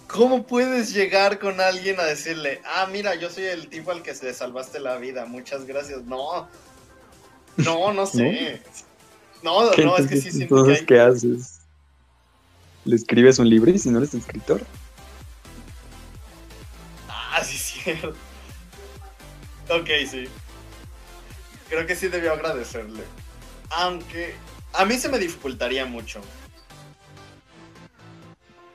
¿Cómo 0.08 0.46
puedes 0.46 0.92
llegar 0.92 1.38
con 1.38 1.60
alguien 1.60 1.98
a 1.98 2.04
decirle, 2.04 2.60
ah, 2.64 2.86
mira, 2.90 3.14
yo 3.14 3.30
soy 3.30 3.44
el 3.44 3.68
tipo 3.68 3.90
al 3.90 4.02
que 4.02 4.14
se 4.14 4.32
salvaste 4.34 4.78
la 4.78 4.98
vida, 4.98 5.26
muchas 5.26 5.64
gracias? 5.64 6.02
No, 6.04 6.48
no, 7.56 7.92
no 7.92 8.06
sé. 8.06 8.62
No, 9.42 9.70
¿Qué 9.72 9.84
no, 9.84 9.96
es 9.96 10.06
que 10.06 10.16
sí 10.16 10.30
siento 10.30 10.54
que 10.54 10.60
entonces, 10.60 10.80
hay... 10.80 10.86
¿qué 10.86 11.00
haces? 11.00 11.60
¿Le 12.84 12.96
escribes 12.96 13.38
un 13.38 13.48
libro 13.48 13.70
y 13.70 13.78
si 13.78 13.90
no 13.90 13.98
eres 13.98 14.14
escritor? 14.14 14.62
Ah, 17.08 17.42
sí, 17.42 17.58
cierto. 17.82 18.10
Ok, 19.68 19.88
sí. 20.08 20.28
Creo 21.68 21.86
que 21.86 21.96
sí 21.96 22.08
debió 22.08 22.32
agradecerle. 22.32 23.02
Aunque 23.70 24.34
a 24.72 24.84
mí 24.84 24.96
se 24.98 25.08
me 25.08 25.18
dificultaría 25.18 25.84
mucho. 25.86 26.20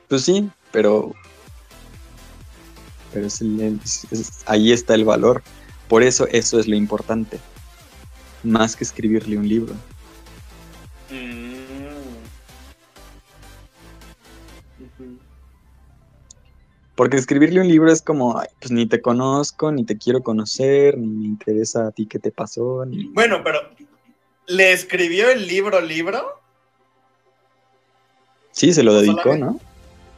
Pues 0.08 0.24
sí, 0.24 0.50
pero. 0.70 1.14
Pero 3.12 3.26
es 3.26 3.40
el- 3.40 3.80
es- 3.82 4.06
es- 4.10 4.42
ahí 4.46 4.72
está 4.72 4.94
el 4.94 5.04
valor. 5.04 5.42
Por 5.88 6.02
eso, 6.02 6.26
eso 6.28 6.58
es 6.58 6.66
lo 6.66 6.76
importante. 6.76 7.38
Más 8.42 8.74
que 8.76 8.84
escribirle 8.84 9.36
un 9.36 9.48
libro. 9.48 9.74
Mm. 11.10 11.41
Porque 16.94 17.16
escribirle 17.16 17.60
un 17.60 17.68
libro 17.68 17.90
es 17.90 18.02
como, 18.02 18.38
"Ay, 18.38 18.48
pues 18.60 18.70
ni 18.70 18.86
te 18.86 19.00
conozco, 19.00 19.72
ni 19.72 19.84
te 19.84 19.96
quiero 19.96 20.22
conocer, 20.22 20.98
ni 20.98 21.06
me 21.06 21.24
interesa 21.26 21.86
a 21.86 21.90
ti 21.90 22.06
qué 22.06 22.18
te 22.18 22.30
pasó, 22.30 22.84
ni... 22.84 23.04
Bueno, 23.08 23.42
pero 23.42 23.60
¿le 24.46 24.72
escribió 24.72 25.30
el 25.30 25.48
libro 25.48 25.80
libro? 25.80 26.40
Sí, 28.50 28.72
se 28.74 28.82
lo 28.82 28.94
dedicó, 28.94 29.22
solamente- 29.22 29.46
¿no? 29.46 29.60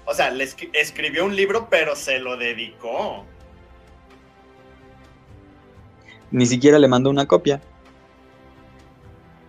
O 0.06 0.12
sea, 0.14 0.30
le 0.30 0.44
escri- 0.44 0.70
escribió 0.74 1.24
un 1.24 1.34
libro, 1.36 1.68
pero 1.70 1.94
se 1.96 2.18
lo 2.18 2.36
dedicó. 2.36 3.24
Ni 6.30 6.44
siquiera 6.46 6.78
le 6.80 6.88
mandó 6.88 7.08
una 7.08 7.26
copia. 7.26 7.62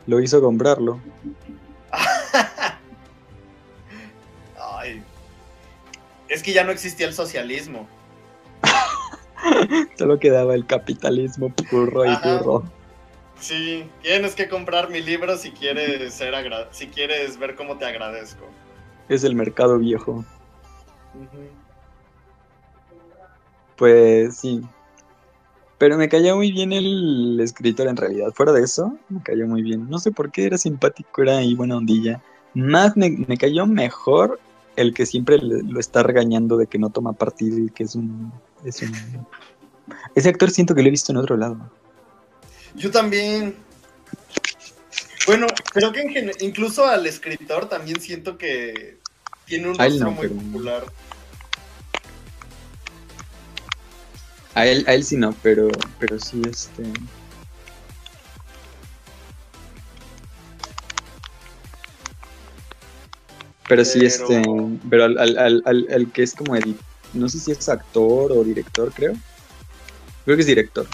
Lo 0.05 0.21
hizo 0.21 0.39
comprarlo. 0.41 1.01
Es 6.29 6.41
que 6.43 6.53
ya 6.53 6.63
no 6.63 6.71
existía 6.71 7.07
el 7.07 7.13
socialismo. 7.13 7.87
Solo 9.97 10.19
quedaba 10.19 10.55
el 10.55 10.65
capitalismo 10.65 11.49
puro 11.69 12.05
y 12.05 12.15
puro. 12.17 12.63
Sí, 13.39 13.87
tienes 14.01 14.33
que 14.33 14.47
comprar 14.47 14.89
mi 14.89 15.01
libro 15.01 15.37
si 15.37 15.51
quieres 15.51 16.13
ser 16.13 16.33
agra- 16.35 16.69
si 16.71 16.87
quieres 16.87 17.37
ver 17.37 17.55
cómo 17.55 17.77
te 17.77 17.85
agradezco. 17.85 18.45
Es 19.09 19.23
el 19.23 19.35
mercado 19.35 19.77
viejo. 19.77 20.25
Pues 23.75 24.37
sí. 24.37 24.61
Pero 25.77 25.97
me 25.97 26.07
cayó 26.07 26.37
muy 26.37 26.51
bien 26.51 26.71
el 26.71 27.37
escritor 27.41 27.87
en 27.87 27.97
realidad. 27.97 28.31
Fuera 28.33 28.53
de 28.53 28.63
eso, 28.63 28.97
me 29.09 29.21
cayó 29.21 29.45
muy 29.45 29.61
bien. 29.61 29.89
No 29.89 29.99
sé 29.99 30.11
por 30.11 30.31
qué 30.31 30.45
era 30.45 30.57
simpático, 30.57 31.21
era 31.21 31.37
ahí 31.37 31.53
buena 31.53 31.75
ondilla. 31.77 32.21
Más 32.53 32.95
me, 32.95 33.09
me 33.27 33.37
cayó 33.37 33.67
mejor 33.67 34.39
el 34.75 34.93
que 34.93 35.05
siempre 35.05 35.37
le- 35.37 35.63
lo 35.63 35.79
está 35.79 36.03
regañando 36.03 36.57
de 36.57 36.67
que 36.67 36.77
no 36.77 36.89
toma 36.89 37.13
partido 37.13 37.57
y 37.59 37.69
que 37.69 37.83
es 37.83 37.95
un, 37.95 38.31
es 38.63 38.81
un... 38.81 38.91
Ese 40.15 40.29
actor 40.29 40.49
siento 40.51 40.73
que 40.75 40.81
lo 40.81 40.87
he 40.87 40.91
visto 40.91 41.11
en 41.11 41.17
otro 41.17 41.37
lado. 41.37 41.71
Yo 42.75 42.91
también. 42.91 43.55
Bueno, 45.27 45.47
creo 45.73 45.91
que 45.91 46.01
en 46.01 46.31
incluso 46.41 46.85
al 46.85 47.05
escritor 47.07 47.67
también 47.69 47.99
siento 47.99 48.37
que 48.37 48.97
tiene 49.45 49.69
un 49.69 49.77
rostro 49.77 50.05
no, 50.05 50.11
muy 50.11 50.27
pero- 50.27 50.39
popular. 50.41 50.83
A 54.53 54.65
él, 54.65 54.85
a 54.87 54.93
él 54.93 55.03
sí 55.03 55.17
no, 55.17 55.33
pero, 55.43 55.67
pero 55.99 56.17
sí 56.19 56.41
este... 56.49 56.83
Pero 63.67 63.83
sí, 63.83 63.99
Pero- 63.99 64.07
este, 64.07 64.43
pero 64.89 65.05
al, 65.05 65.17
al, 65.17 65.37
al, 65.65 65.87
al- 65.91 66.11
que 66.11 66.23
es 66.23 66.33
como 66.35 66.55
edit, 66.55 66.77
no 67.13 67.27
sé 67.29 67.39
si 67.39 67.51
es 67.51 67.67
actor 67.69 68.31
o 68.31 68.43
director, 68.43 68.91
creo. 68.93 69.13
Creo 70.23 70.37
que 70.37 70.41
es 70.41 70.47
director. 70.47 70.85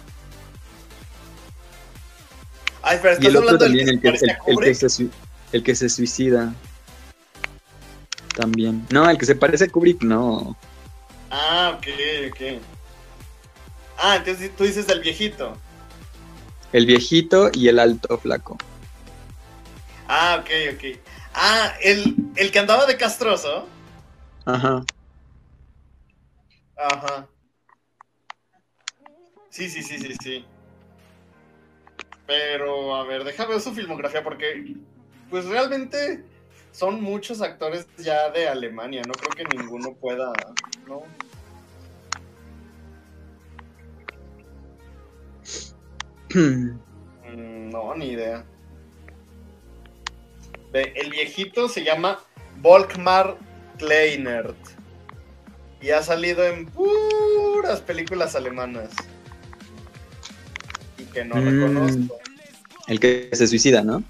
Ay, 2.83 2.99
pero 3.01 3.21
Y 3.21 3.27
el 3.27 3.35
otro 3.37 3.49
hablando 3.49 3.65
del 3.65 3.77
también, 3.77 3.99
que 4.01 4.07
el 4.07 4.17
se 4.17 4.25
que, 4.25 4.31
el, 4.51 4.57
el 4.57 4.77
que 4.77 4.89
se, 4.89 5.07
el 5.51 5.63
que 5.63 5.75
se 5.75 5.89
suicida. 5.89 6.53
También. 8.35 8.85
No, 8.89 9.09
el 9.09 9.17
que 9.17 9.25
se 9.25 9.35
parece 9.35 9.65
a 9.65 9.67
Kubrick, 9.67 10.01
no. 10.01 10.55
Ah, 11.29 11.77
ok, 11.77 11.87
ok. 12.31 12.61
Ah, 13.99 14.15
entonces 14.15 14.55
tú 14.55 14.63
dices 14.63 14.87
el 14.89 15.01
viejito. 15.01 15.57
El 16.73 16.85
viejito 16.85 17.51
y 17.53 17.67
el 17.67 17.77
alto 17.79 18.17
flaco. 18.17 18.57
Ah, 20.07 20.37
ok, 20.41 20.49
ok. 20.75 20.99
Ah, 21.33 21.73
el, 21.81 22.15
el 22.35 22.51
que 22.51 22.59
andaba 22.59 22.85
de 22.85 22.97
castroso. 22.97 23.67
Ajá. 24.45 24.83
Ajá. 26.77 27.27
Sí, 29.49 29.69
sí, 29.69 29.81
sí, 29.83 29.97
sí, 29.99 30.15
sí. 30.21 30.45
Pero, 32.25 32.95
a 32.95 33.03
ver, 33.05 33.23
déjame 33.23 33.51
ver 33.53 33.61
su 33.61 33.73
filmografía 33.73 34.23
porque, 34.23 34.75
pues 35.29 35.45
realmente 35.45 36.23
son 36.71 37.01
muchos 37.01 37.41
actores 37.41 37.87
ya 37.97 38.29
de 38.29 38.47
Alemania. 38.47 39.01
No 39.05 39.13
creo 39.13 39.35
que 39.35 39.45
ninguno 39.57 39.93
pueda, 39.93 40.31
¿no? 40.87 41.03
Mm, 47.23 47.69
No, 47.69 47.93
ni 47.95 48.07
idea. 48.07 48.43
El 50.73 51.09
viejito 51.11 51.67
se 51.67 51.83
llama 51.83 52.19
Volkmar 52.61 53.37
Kleinert. 53.77 54.55
Y 55.81 55.89
ha 55.89 56.03
salido 56.03 56.45
en 56.45 56.67
puras 56.67 57.81
películas 57.81 58.35
alemanas. 58.35 58.89
Y 60.97 61.03
que 61.05 61.25
no 61.25 61.35
Mm. 61.35 61.45
reconozco. 61.45 62.19
El 62.87 62.99
que 62.99 63.29
se 63.33 63.47
suicida, 63.47 63.83
¿no? 63.83 64.03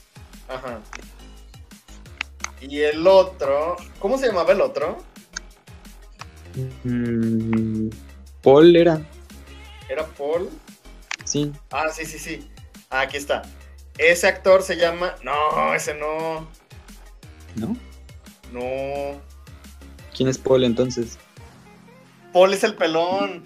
Ajá. 0.50 0.80
Y 2.62 2.82
el 2.82 3.08
otro. 3.08 3.78
¿Cómo 4.00 4.18
se 4.18 4.28
llamaba 4.28 4.52
el 4.52 4.62
otro? 4.62 4.98
Mm, 6.84 7.90
Paul 8.44 8.76
era, 8.76 9.02
¿Era 9.90 10.06
Paul? 10.06 10.50
sí. 11.24 11.52
Ah, 11.72 11.90
sí, 11.90 12.06
sí, 12.06 12.20
sí. 12.20 12.48
Ah, 12.90 13.02
aquí 13.02 13.18
está. 13.18 13.44
Ese 14.02 14.28
actor 14.28 14.64
se 14.64 14.78
llama. 14.78 15.16
No, 15.24 15.76
ese 15.76 15.94
no. 15.94 16.48
¿No? 17.56 17.78
No. 18.52 19.22
¿Quién 20.16 20.28
es 20.28 20.40
Paul 20.40 20.64
entonces? 20.64 21.20
Paul 22.34 22.52
es 22.52 22.64
el 22.64 22.76
pelón. 22.76 23.46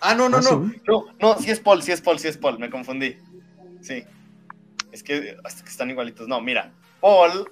Ah, 0.00 0.14
no, 0.14 0.30
no, 0.30 0.38
Ah, 0.38 0.42
no. 0.42 0.72
No, 0.88 1.04
no, 1.20 1.38
sí 1.38 1.50
es 1.50 1.60
Paul, 1.60 1.82
sí 1.82 1.92
es 1.92 2.00
Paul, 2.00 2.18
sí 2.18 2.28
es 2.28 2.38
Paul. 2.38 2.58
Me 2.58 2.70
confundí. 2.70 3.18
Sí. 3.82 4.02
Es 4.92 5.02
que, 5.02 5.20
que 5.20 5.36
están 5.68 5.90
igualitos. 5.90 6.26
No, 6.26 6.40
mira. 6.40 6.72
Paul. 7.02 7.46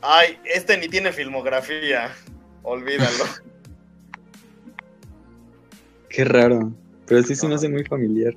Ay, 0.00 0.38
este 0.46 0.78
ni 0.78 0.88
tiene 0.88 1.12
filmografía. 1.12 2.10
Olvídalo. 2.62 3.24
Qué 6.08 6.24
raro. 6.24 6.72
Pero 7.06 7.22
sí 7.22 7.34
se 7.34 7.46
me 7.46 7.56
hace 7.56 7.68
muy 7.68 7.84
familiar. 7.84 8.32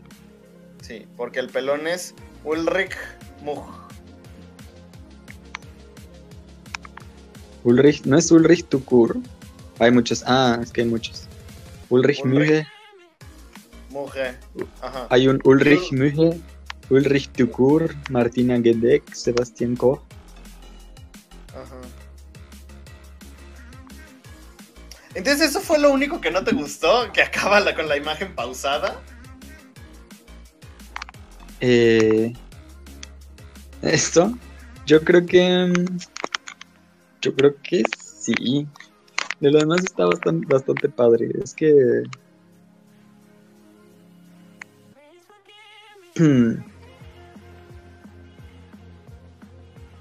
Sí, 0.81 1.07
porque 1.15 1.39
el 1.39 1.49
pelón 1.49 1.87
es 1.87 2.13
Ulrich 2.45 2.95
Much. 3.43 3.59
Ulrich, 7.63 8.05
¿no 8.05 8.17
es 8.17 8.31
Ulrich 8.31 8.65
Tukur? 8.67 9.17
Hay 9.79 9.91
muchos. 9.91 10.23
Ah, 10.27 10.59
es 10.61 10.71
que 10.71 10.81
hay 10.81 10.87
muchos. 10.87 11.27
Ulrich 11.89 12.21
Ulrich. 12.23 12.65
Mühe. 13.89 14.35
Ajá. 14.81 15.07
Hay 15.09 15.27
un 15.27 15.39
Ulrich 15.45 15.91
Mühe, 15.91 16.39
Ulrich 16.89 17.29
Tukur, 17.31 17.95
Martina 18.09 18.59
Gedeck, 18.61 19.13
Sebastián 19.13 19.75
Koch. 19.75 20.01
Ajá. 21.53 21.81
Entonces, 25.15 25.49
¿eso 25.49 25.61
fue 25.61 25.79
lo 25.79 25.91
único 25.91 26.19
que 26.21 26.29
no 26.29 26.43
te 26.43 26.51
gustó? 26.53 27.11
¿Que 27.13 27.21
acaba 27.21 27.59
la- 27.61 27.73
con 27.73 27.87
la 27.87 27.95
imagen 27.97 28.35
pausada? 28.35 29.01
Eh, 31.61 32.33
esto, 33.81 34.37
yo 34.85 35.01
creo 35.01 35.25
que. 35.25 35.73
Yo 37.21 37.35
creo 37.35 37.55
que 37.61 37.83
sí. 37.97 38.67
De 39.39 39.51
lo 39.51 39.59
demás 39.59 39.83
está 39.83 40.05
bastante, 40.05 40.45
bastante 40.47 40.89
padre. 40.89 41.29
Es 41.43 41.53
que. 41.53 42.03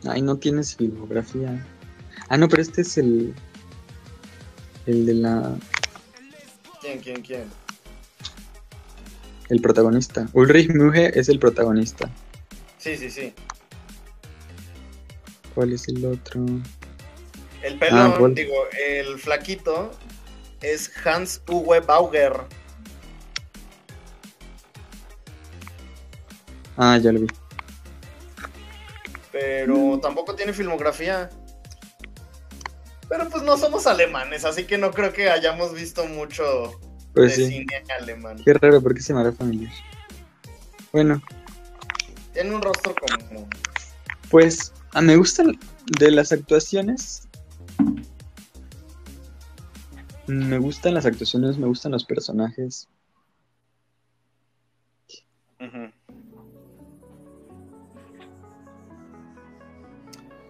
Ay, 0.06 0.22
no 0.22 0.36
tienes 0.36 0.76
filmografía. 0.76 1.66
Ah, 2.28 2.36
no, 2.36 2.48
pero 2.48 2.62
este 2.62 2.82
es 2.82 2.98
el. 2.98 3.34
El 4.86 5.06
de 5.06 5.14
la. 5.14 5.56
¿Quién, 6.80 7.00
quién, 7.00 7.22
quién? 7.22 7.63
El 9.48 9.60
protagonista. 9.60 10.26
Ulrich 10.32 10.70
Mühe 10.70 11.18
es 11.18 11.28
el 11.28 11.38
protagonista. 11.38 12.08
Sí, 12.78 12.96
sí, 12.96 13.10
sí. 13.10 13.34
¿Cuál 15.54 15.72
es 15.72 15.86
el 15.88 16.04
otro? 16.04 16.44
El 17.62 17.78
pelón, 17.78 18.14
Ah, 18.18 18.28
digo, 18.34 18.54
el 18.86 19.18
flaquito 19.18 19.90
es 20.60 20.90
Hans 21.04 21.42
Uwe 21.48 21.80
Bauger. 21.80 22.32
Ah, 26.76 26.98
ya 26.98 27.12
lo 27.12 27.20
vi. 27.20 27.26
Pero 29.30 29.98
tampoco 30.00 30.34
tiene 30.34 30.52
filmografía. 30.52 31.30
Pero 33.08 33.28
pues 33.28 33.42
no 33.42 33.56
somos 33.56 33.86
alemanes, 33.86 34.44
así 34.44 34.64
que 34.64 34.78
no 34.78 34.90
creo 34.90 35.12
que 35.12 35.30
hayamos 35.30 35.74
visto 35.74 36.06
mucho 36.06 36.80
Pues 37.14 37.36
de 37.38 37.46
sí. 37.46 37.52
cine 37.52 37.82
alemán. 38.00 38.36
Qué 38.44 38.52
raro, 38.54 38.82
porque 38.82 39.00
se 39.00 39.12
hará 39.12 39.32
familiar. 39.32 39.72
Bueno, 40.92 41.22
Tiene 42.32 42.54
un 42.54 42.62
rostro 42.62 42.94
común. 42.94 43.48
pues 44.30 44.72
ah, 44.92 45.00
me 45.00 45.16
gustan 45.16 45.58
de 45.98 46.10
las 46.10 46.32
actuaciones. 46.32 47.28
Me 50.26 50.58
gustan 50.58 50.94
las 50.94 51.06
actuaciones, 51.06 51.58
me 51.58 51.66
gustan 51.66 51.92
los 51.92 52.04
personajes. 52.04 52.88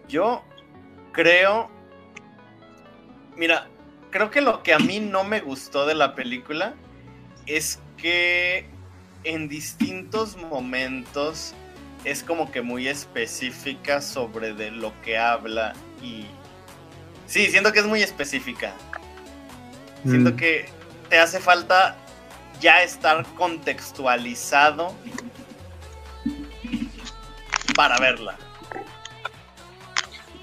Yo 0.08 0.42
creo. 1.12 1.68
Mira, 3.36 3.68
creo 4.14 4.30
que 4.30 4.40
lo 4.40 4.62
que 4.62 4.72
a 4.72 4.78
mí 4.78 5.00
no 5.00 5.24
me 5.24 5.40
gustó 5.40 5.86
de 5.86 5.94
la 5.96 6.14
película 6.14 6.74
es 7.46 7.80
que 7.96 8.64
en 9.24 9.48
distintos 9.48 10.36
momentos 10.36 11.52
es 12.04 12.22
como 12.22 12.52
que 12.52 12.62
muy 12.62 12.86
específica 12.86 14.00
sobre 14.00 14.54
de 14.54 14.70
lo 14.70 14.92
que 15.02 15.18
habla 15.18 15.72
y 16.00 16.26
sí, 17.26 17.48
siento 17.50 17.72
que 17.72 17.80
es 17.80 17.86
muy 17.86 18.02
específica. 18.02 18.72
Siento 20.04 20.30
Mm, 20.30 20.36
que 20.36 20.66
te 21.10 21.18
hace 21.18 21.40
falta 21.40 21.96
ya 22.60 22.84
estar 22.84 23.26
contextualizado 23.34 24.94
para 27.74 27.98
verla. 27.98 28.38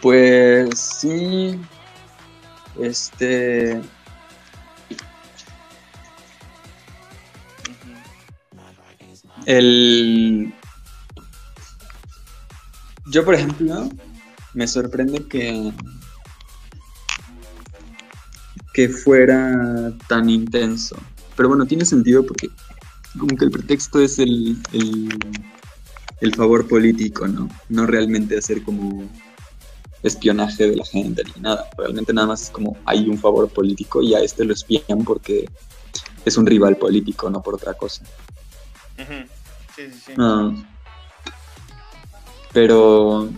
Pues 0.02 0.78
sí. 0.78 1.58
Este. 2.80 3.82
El. 9.46 10.54
Yo, 13.08 13.26
por 13.26 13.36
ejemplo, 13.36 13.90
me 14.54 14.68
sorprende 14.68 15.28
que. 15.28 15.74
que 18.74 18.88
fuera 18.90 19.92
tan 20.08 20.30
intenso. 20.30 20.96
Pero 21.36 21.50
bueno, 21.50 21.66
tiene 21.66 21.86
sentido 21.86 22.26
porque 22.26 22.50
como 23.18 23.36
que 23.36 23.46
el 23.46 23.52
pretexto 23.52 24.00
es 24.00 24.20
el, 24.20 24.58
el, 24.72 25.10
el 26.22 26.36
favor 26.36 26.68
político, 26.68 27.28
¿no? 27.28 27.50
No 27.68 27.86
realmente 27.86 28.38
hacer 28.38 28.64
como 28.64 29.10
espionaje 30.04 30.70
de 30.70 30.76
la 30.76 30.86
gente 30.86 31.24
ni 31.36 31.42
nada. 31.42 31.70
Realmente 31.78 32.14
nada 32.14 32.28
más 32.28 32.44
es 32.44 32.50
como 32.50 32.78
hay 32.86 33.08
un 33.08 33.18
favor 33.18 33.48
político 33.50 34.02
y 34.02 34.14
a 34.16 34.20
este 34.20 34.44
lo 34.46 34.54
espían 34.54 35.04
porque 35.06 35.50
es 36.26 36.38
un 36.38 36.46
rival 36.46 36.78
político, 36.78 37.30
no 37.30 37.42
por 37.42 37.56
otra 37.56 37.74
cosa. 37.74 38.04
Sí, 38.98 39.04
sí, 39.76 40.00
sí. 40.06 40.14
Ah. 40.18 40.52
Pero. 42.54 43.30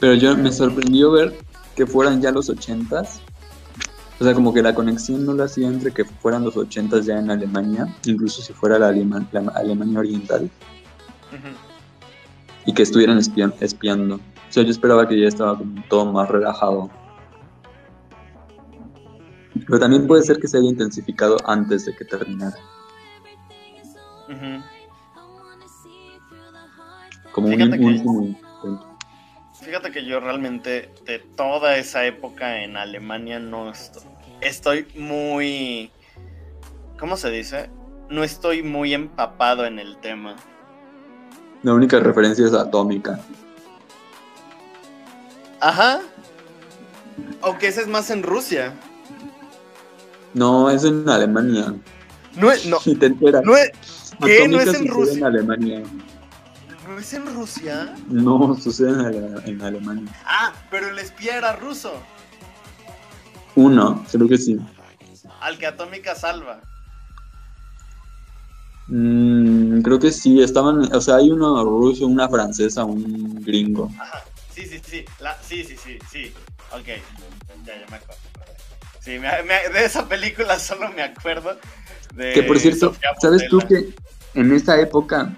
Pero 0.00 0.14
yo 0.14 0.36
me 0.36 0.52
sorprendió 0.52 1.10
ver 1.12 1.38
que 1.76 1.86
fueran 1.86 2.20
ya 2.20 2.30
los 2.30 2.48
ochentas. 2.48 3.20
O 4.20 4.24
sea, 4.24 4.32
como 4.32 4.54
que 4.54 4.62
la 4.62 4.74
conexión 4.74 5.26
no 5.26 5.32
la 5.34 5.44
hacía 5.44 5.66
entre 5.66 5.92
que 5.92 6.04
fueran 6.04 6.44
los 6.44 6.56
ochentas 6.56 7.04
ya 7.04 7.18
en 7.18 7.30
Alemania, 7.30 7.92
incluso 8.04 8.42
si 8.42 8.52
fuera 8.52 8.78
la, 8.78 8.88
Alema- 8.90 9.26
la 9.32 9.40
Alemania 9.54 9.98
Oriental, 9.98 10.48
Y 12.66 12.72
que 12.72 12.82
estuvieran 12.82 13.18
espian- 13.18 13.54
espiando. 13.60 14.16
O 14.16 14.20
sea, 14.52 14.62
yo 14.62 14.70
esperaba 14.70 15.06
que 15.08 15.20
ya 15.20 15.28
estaba 15.28 15.58
como 15.58 15.82
todo 15.88 16.12
más 16.12 16.28
relajado. 16.28 16.90
Pero 19.66 19.78
también 19.78 20.06
puede 20.06 20.22
ser 20.22 20.38
que 20.38 20.48
se 20.48 20.58
haya 20.58 20.68
intensificado 20.68 21.36
antes 21.46 21.84
de 21.86 21.94
que 21.94 22.04
terminara. 22.04 22.56
Como 27.32 27.48
Fíjate 27.48 27.78
un 27.78 28.34
que-. 28.34 29.64
Fíjate 29.64 29.90
que 29.90 30.04
yo 30.04 30.20
realmente 30.20 30.90
de 31.06 31.18
toda 31.18 31.76
esa 31.78 32.04
época 32.04 32.62
en 32.62 32.76
Alemania 32.76 33.38
no 33.38 33.70
estoy, 33.70 34.02
estoy 34.40 34.86
muy, 34.96 35.90
¿cómo 36.98 37.16
se 37.16 37.30
dice? 37.30 37.70
No 38.10 38.22
estoy 38.24 38.62
muy 38.62 38.92
empapado 38.92 39.64
en 39.64 39.78
el 39.78 39.96
tema. 39.96 40.36
La 41.64 41.74
única 41.74 41.98
referencia 41.98 42.46
es 42.46 42.52
atómica. 42.52 43.18
Ajá. 45.60 46.00
Aunque 47.42 47.68
ese 47.68 47.80
es 47.82 47.88
más 47.88 48.10
en 48.10 48.22
Rusia. 48.22 48.74
No, 50.34 50.68
es 50.70 50.84
en 50.84 51.08
Alemania. 51.08 51.74
No 52.36 52.52
es, 52.52 52.66
no, 52.66 52.78
Y 52.84 52.94
te 52.96 53.06
enteras. 53.06 53.42
no 53.44 53.56
es, 53.56 53.70
¿qué? 54.24 54.46
¿No 54.48 54.60
es 54.60 54.74
en 54.74 54.88
Rusia? 54.88 55.18
en 55.18 55.24
Alemania. 55.24 55.82
¿No 56.86 56.98
es 56.98 57.12
en 57.14 57.26
Rusia? 57.34 57.94
No, 58.08 58.56
sucede 58.60 58.90
en, 58.90 59.00
Ale- 59.00 59.40
en 59.46 59.62
Alemania. 59.62 60.12
Ah, 60.26 60.52
pero 60.70 60.88
el 60.90 60.98
espía 60.98 61.38
era 61.38 61.56
ruso, 61.56 61.92
Uno, 63.54 64.04
creo 64.12 64.28
que 64.28 64.36
sí. 64.36 64.58
al 65.40 65.56
que 65.56 65.66
Atómica 65.66 66.14
salva. 66.14 66.60
Mm, 68.86 69.80
creo 69.80 69.98
que 69.98 70.12
sí, 70.12 70.42
estaban, 70.42 70.92
o 70.94 71.00
sea, 71.00 71.16
hay 71.16 71.30
uno 71.30 71.64
ruso, 71.64 72.06
una 72.06 72.28
francesa, 72.28 72.84
un 72.84 73.42
gringo. 73.42 73.90
Ajá. 73.98 74.22
Sí, 74.54 74.66
sí, 74.66 74.80
sí. 74.86 75.04
La, 75.20 75.36
sí, 75.42 75.64
sí, 75.64 75.76
sí, 75.76 75.98
sí. 76.10 76.32
Ok. 76.72 76.86
Ya, 77.64 77.80
ya 77.80 77.86
me 77.90 77.96
acuerdo. 77.96 78.22
Sí, 79.00 79.18
me- 79.18 79.42
me- 79.42 79.68
de 79.72 79.84
esa 79.84 80.06
película 80.08 80.58
solo 80.58 80.90
me 80.92 81.02
acuerdo 81.02 81.58
de. 82.14 82.32
Que 82.32 82.42
por 82.42 82.58
cierto, 82.58 82.92
Sofía 82.94 83.10
¿sabes 83.20 83.48
tú 83.48 83.58
que 83.58 83.94
en 84.34 84.52
esa 84.52 84.80
época 84.80 85.34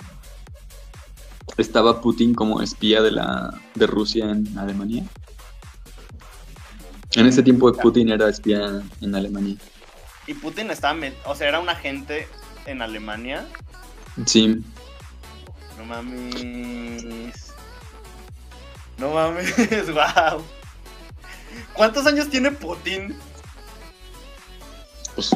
estaba 1.57 2.01
Putin 2.01 2.35
como 2.35 2.61
espía 2.63 3.01
de 3.03 3.11
la 3.13 3.55
de 3.75 3.87
Rusia 3.87 4.31
en 4.31 4.57
Alemania? 4.59 5.05
En 7.15 7.27
ese 7.27 7.43
tiempo 7.43 7.73
Putin 7.73 8.11
era 8.11 8.29
espía 8.29 8.83
en 9.01 9.15
Alemania. 9.15 9.57
Y 10.27 10.35
Putin 10.35 10.71
estaba. 10.71 10.99
O 11.25 11.35
sea, 11.35 11.49
era 11.49 11.59
un 11.61 11.69
agente 11.69 12.29
en 12.67 12.83
Alemania. 12.83 13.47
Sí, 14.25 14.63
No 15.79 15.85
mames. 15.85 17.53
No 18.99 19.11
mames, 19.11 19.55
wow. 19.93 20.43
¿Cuántos 21.75 22.07
años 22.07 22.29
tiene 22.31 22.51
Putin? 22.51 23.17
pues 25.15 25.33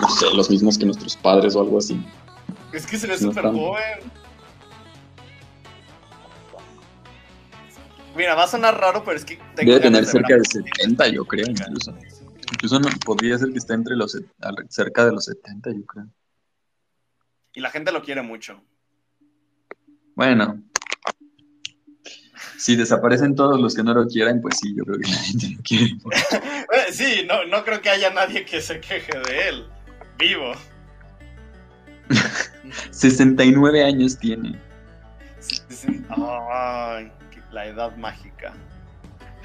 no 0.00 0.08
sé, 0.08 0.26
los 0.34 0.48
mismos 0.48 0.78
que 0.78 0.86
nuestros 0.86 1.16
padres 1.16 1.54
o 1.56 1.60
algo 1.60 1.78
así. 1.78 2.00
Es 2.72 2.86
que 2.86 2.96
se 2.96 3.06
ve 3.06 3.14
No 3.14 3.28
súper 3.28 3.44
joven. 3.44 4.00
Mira, 8.16 8.34
va 8.34 8.44
a 8.44 8.48
sonar 8.48 8.78
raro, 8.80 9.04
pero 9.04 9.16
es 9.16 9.24
que 9.24 9.38
tengo 9.54 9.72
Debe 9.72 9.80
tener 9.80 10.06
cerca 10.06 10.34
de 10.34 10.40
Putin. 10.40 10.64
70, 10.78 11.08
yo 11.08 11.24
creo, 11.24 11.46
incluso. 11.48 11.94
Incluso 12.52 12.80
no, 12.80 12.88
podría 13.04 13.38
ser 13.38 13.50
que 13.52 13.58
esté 13.58 13.74
entre 13.74 13.96
los 13.96 14.16
cerca 14.68 15.04
de 15.06 15.12
los 15.12 15.24
70, 15.24 15.70
yo 15.72 15.84
creo. 15.86 16.06
Y 17.54 17.60
la 17.60 17.70
gente 17.70 17.92
lo 17.92 18.02
quiere 18.02 18.22
mucho. 18.22 18.62
Bueno. 20.14 20.62
Si 22.56 22.76
desaparecen 22.76 23.34
todos 23.34 23.58
los 23.60 23.74
que 23.74 23.82
no 23.82 23.94
lo 23.94 24.06
quieran, 24.06 24.40
pues 24.40 24.58
sí, 24.58 24.74
yo 24.76 24.84
creo 24.84 24.98
que 24.98 25.10
la 25.10 25.16
gente 25.18 25.48
lo 25.56 25.62
quiere. 25.62 25.92
Eh, 26.72 26.92
Sí, 26.92 27.26
no, 27.26 27.44
no 27.46 27.64
creo 27.64 27.80
que 27.80 27.90
haya 27.90 28.10
nadie 28.10 28.44
que 28.44 28.60
se 28.60 28.80
queje 28.80 29.18
de 29.18 29.48
él. 29.48 29.66
Vivo. 30.18 30.52
69 32.90 33.84
años 33.84 34.18
tiene. 34.18 34.58
Ay, 36.10 37.10
la 37.52 37.66
edad 37.66 37.96
mágica. 37.96 38.52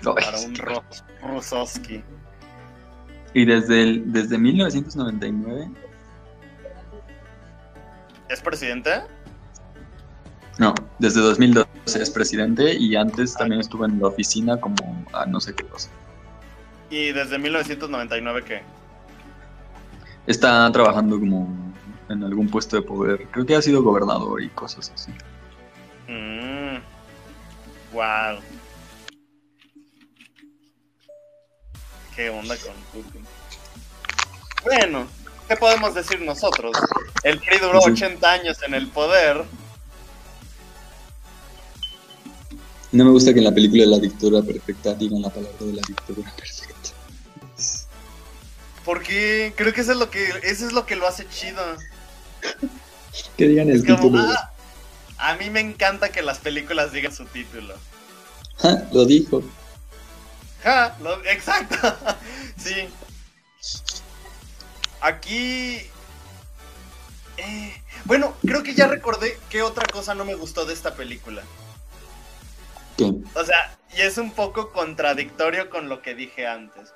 Para 0.03 0.39
un 0.39 0.55
Ro- 0.55 0.83
Rusowski. 1.23 2.03
Y 3.35 3.43
desde, 3.43 3.83
el, 3.83 4.13
desde 4.13 4.37
1999, 4.37 5.69
¿Es 8.29 8.41
presidente? 8.41 9.01
no, 10.57 10.73
desde 10.99 11.19
2012 11.19 11.67
es 12.01 12.09
presidente 12.09 12.73
y 12.75 12.95
antes 12.95 13.35
también 13.35 13.59
estuvo 13.59 13.83
en 13.83 13.99
la 13.99 14.07
oficina 14.07 14.57
como 14.57 15.05
a 15.11 15.25
no 15.25 15.41
sé 15.41 15.53
qué 15.53 15.65
cosa. 15.65 15.89
¿Y 16.89 17.11
desde 17.11 17.37
1999 17.37 18.43
qué? 18.45 18.61
Está 20.27 20.71
trabajando 20.71 21.19
como 21.19 21.73
en 22.07 22.23
algún 22.23 22.47
puesto 22.47 22.77
de 22.77 22.83
poder. 22.83 23.27
Creo 23.31 23.45
que 23.45 23.55
ha 23.57 23.61
sido 23.61 23.83
gobernador 23.83 24.41
y 24.41 24.47
cosas 24.47 24.93
así. 24.95 25.11
Mm. 26.07 26.77
Wow. 27.91 28.39
¿Qué 32.15 32.29
onda 32.29 32.55
con 32.57 32.73
Putin? 32.93 33.25
Bueno, 34.63 35.07
¿qué 35.47 35.55
podemos 35.57 35.93
decir 35.93 36.21
nosotros? 36.21 36.71
El 37.23 37.39
PRI 37.39 37.57
duró 37.59 37.81
Sí. 37.81 37.91
80 37.91 38.31
años 38.31 38.57
en 38.65 38.73
el 38.73 38.87
poder. 38.89 39.43
No 42.91 43.03
me 43.03 43.11
gusta 43.11 43.33
que 43.33 43.39
en 43.39 43.45
la 43.45 43.53
película 43.53 43.83
de 43.83 43.89
la 43.89 43.99
dictadura 43.99 44.41
perfecta 44.41 44.93
digan 44.93 45.21
la 45.21 45.29
palabra 45.29 45.57
de 45.59 45.73
la 45.73 45.81
dictadura 45.85 46.31
perfecta. 46.35 46.89
Porque 48.85 49.53
creo 49.57 49.73
que 49.73 49.81
eso 49.81 49.91
es 49.91 49.97
lo 49.97 50.09
que 50.09 50.25
eso 50.43 50.65
es 50.67 50.71
lo 50.71 50.85
que 50.85 50.95
lo 50.95 51.07
hace 51.07 51.27
chido. 51.27 51.61
Que 53.35 53.47
digan 53.47 53.69
el 53.69 53.77
Es 53.77 53.99
como, 53.99 54.17
ah, 54.17 54.51
a 55.17 55.35
mí 55.35 55.49
me 55.49 55.59
encanta 55.59 56.09
que 56.09 56.21
las 56.21 56.37
películas 56.37 56.93
digan 56.93 57.13
su 57.13 57.25
título. 57.25 57.75
Ja, 58.57 58.87
lo 58.93 59.03
dijo. 59.05 59.43
Ja, 60.65 60.97
lo- 61.01 61.23
exacto. 61.25 61.75
sí. 62.57 62.89
Aquí. 64.99 65.77
eh, 67.37 67.73
bueno, 68.05 68.33
creo 68.41 68.63
que 68.63 68.73
ya 68.73 68.87
recordé 68.87 69.37
qué 69.49 69.61
otra 69.61 69.85
cosa 69.87 70.15
no 70.15 70.25
me 70.25 70.33
gustó 70.35 70.65
de 70.65 70.73
esta 70.73 70.95
película. 70.95 71.43
¿Qué? 72.97 73.13
O 73.35 73.43
sea, 73.45 73.77
y 73.95 74.01
es 74.01 74.17
un 74.17 74.31
poco 74.31 74.71
contradictorio 74.71 75.69
con 75.69 75.87
lo 75.87 76.01
que 76.01 76.15
dije 76.15 76.47
antes. 76.47 76.93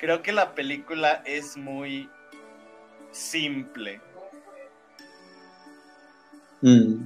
Creo 0.00 0.22
que 0.22 0.32
la 0.32 0.54
película 0.54 1.22
es 1.24 1.56
muy 1.56 2.10
simple. 3.12 4.00
Mm. 6.62 7.04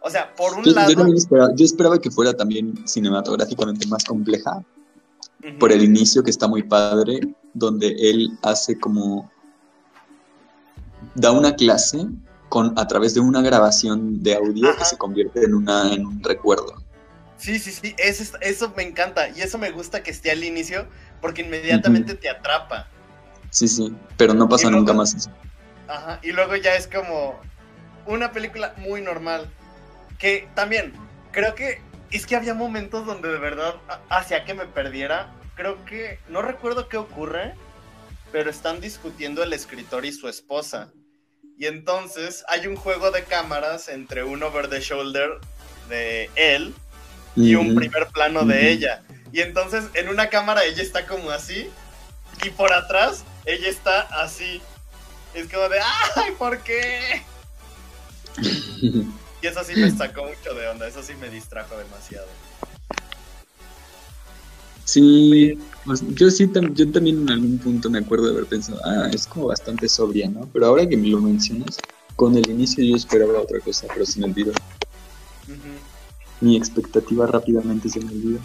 O 0.00 0.10
sea, 0.10 0.32
por 0.34 0.54
un 0.54 0.62
Yo, 0.64 0.70
yo 0.70 0.76
lado. 0.76 1.06
esperaba, 1.14 1.50
yo 1.56 1.64
esperaba 1.64 1.98
que 1.98 2.10
fuera 2.10 2.32
también 2.34 2.86
cinematográficamente 2.86 3.86
más 3.88 4.04
compleja 4.04 4.62
Por 5.60 5.70
el 5.72 5.82
inicio 5.82 6.22
que 6.22 6.30
está 6.30 6.48
muy 6.48 6.62
padre, 6.62 7.20
donde 7.54 7.88
él 7.98 8.30
hace 8.42 8.78
como 8.78 9.30
da 11.14 11.30
una 11.32 11.54
clase 11.54 12.06
con 12.48 12.78
a 12.78 12.86
través 12.86 13.14
de 13.14 13.20
una 13.20 13.42
grabación 13.42 14.22
de 14.22 14.34
audio 14.34 14.68
Ajá. 14.70 14.78
que 14.78 14.84
se 14.84 14.98
convierte 14.98 15.44
en 15.44 15.54
una 15.54 15.92
en 15.92 16.06
un 16.06 16.22
recuerdo. 16.22 16.82
Sí, 17.36 17.58
sí, 17.58 17.70
sí, 17.70 17.94
eso, 17.98 18.22
es- 18.22 18.32
eso 18.40 18.72
me 18.76 18.82
encanta. 18.82 19.28
Y 19.28 19.40
eso 19.42 19.58
me 19.58 19.70
gusta 19.70 20.02
que 20.02 20.10
esté 20.10 20.30
al 20.30 20.42
inicio, 20.42 20.86
porque 21.20 21.42
inmediatamente 21.42 22.14
te 22.14 22.28
atrapa. 22.30 22.88
Sí, 23.50 23.68
sí, 23.68 23.94
pero 24.16 24.34
no 24.34 24.48
pasa 24.48 24.64
luego- 24.64 24.78
nunca 24.80 24.92
más 24.94 25.14
eso. 25.14 25.30
Ajá, 25.88 26.18
y 26.22 26.32
luego 26.32 26.56
ya 26.56 26.74
es 26.74 26.86
como 26.88 27.38
una 28.06 28.32
película 28.32 28.74
muy 28.78 29.00
normal. 29.02 29.48
Que 30.18 30.48
también, 30.54 30.92
creo 31.30 31.54
que 31.54 31.80
es 32.10 32.26
que 32.26 32.36
había 32.36 32.54
momentos 32.54 33.06
donde 33.06 33.28
de 33.28 33.38
verdad 33.38 33.74
ha- 33.88 34.00
hacía 34.18 34.44
que 34.44 34.54
me 34.54 34.66
perdiera. 34.66 35.32
Creo 35.54 35.84
que, 35.84 36.18
no 36.28 36.42
recuerdo 36.42 36.88
qué 36.88 36.96
ocurre, 36.96 37.54
pero 38.32 38.50
están 38.50 38.80
discutiendo 38.80 39.42
el 39.42 39.52
escritor 39.52 40.04
y 40.04 40.12
su 40.12 40.28
esposa. 40.28 40.90
Y 41.58 41.66
entonces 41.66 42.44
hay 42.48 42.66
un 42.66 42.76
juego 42.76 43.10
de 43.10 43.24
cámaras 43.24 43.88
entre 43.88 44.24
un 44.24 44.42
over 44.42 44.68
the 44.68 44.80
shoulder 44.80 45.38
de 45.88 46.28
él 46.36 46.74
y 47.34 47.54
un 47.54 47.74
primer 47.74 48.08
plano 48.08 48.44
de 48.44 48.70
ella. 48.70 49.02
Y 49.32 49.40
entonces 49.40 49.84
en 49.94 50.08
una 50.08 50.28
cámara 50.28 50.64
ella 50.64 50.82
está 50.82 51.06
como 51.06 51.30
así 51.30 51.70
y 52.44 52.50
por 52.50 52.72
atrás 52.72 53.24
ella 53.46 53.68
está 53.68 54.00
así. 54.22 54.60
Es 55.34 55.48
como 55.50 55.68
de, 55.68 55.78
¡ay, 56.16 56.32
¿por 56.38 56.58
qué? 56.60 57.22
Y 59.42 59.46
eso 59.46 59.62
sí 59.64 59.74
me 59.76 59.90
sacó 59.90 60.24
mucho 60.24 60.54
de 60.54 60.68
onda, 60.68 60.88
eso 60.88 61.02
sí 61.02 61.12
me 61.20 61.28
distrajo 61.28 61.76
demasiado. 61.76 62.26
Sí, 64.84 65.58
pues, 65.84 66.02
yo 66.14 66.30
sí, 66.30 66.48
yo 66.74 66.90
también 66.92 67.22
en 67.22 67.30
algún 67.30 67.58
punto 67.58 67.90
me 67.90 67.98
acuerdo 67.98 68.26
de 68.26 68.32
haber 68.32 68.46
pensado, 68.46 68.80
ah, 68.84 69.10
es 69.12 69.26
como 69.26 69.48
bastante 69.48 69.88
sobria, 69.88 70.28
¿no? 70.28 70.48
Pero 70.52 70.66
ahora 70.66 70.88
que 70.88 70.96
me 70.96 71.08
lo 71.08 71.20
mencionas, 71.20 71.78
con 72.14 72.36
el 72.36 72.48
inicio 72.48 72.84
yo 72.84 72.96
esperaba 72.96 73.40
otra 73.40 73.58
cosa, 73.60 73.88
pero 73.92 74.06
se 74.06 74.20
me 74.20 74.26
olvidó. 74.26 74.52
Mi 76.40 76.56
expectativa 76.56 77.26
rápidamente 77.26 77.88
se 77.88 78.00
me 78.00 78.12
olvidó. 78.12 78.38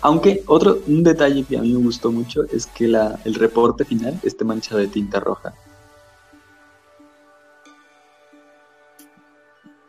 Aunque 0.00 0.42
otro, 0.46 0.82
un 0.88 1.04
detalle 1.04 1.44
que 1.44 1.56
a 1.56 1.62
mí 1.62 1.72
me 1.72 1.84
gustó 1.84 2.10
mucho 2.10 2.42
es 2.52 2.66
que 2.66 2.88
la, 2.88 3.20
el 3.24 3.34
reporte 3.34 3.84
final 3.84 4.18
esté 4.24 4.44
manchado 4.44 4.80
de 4.80 4.88
tinta 4.88 5.20
roja. 5.20 5.54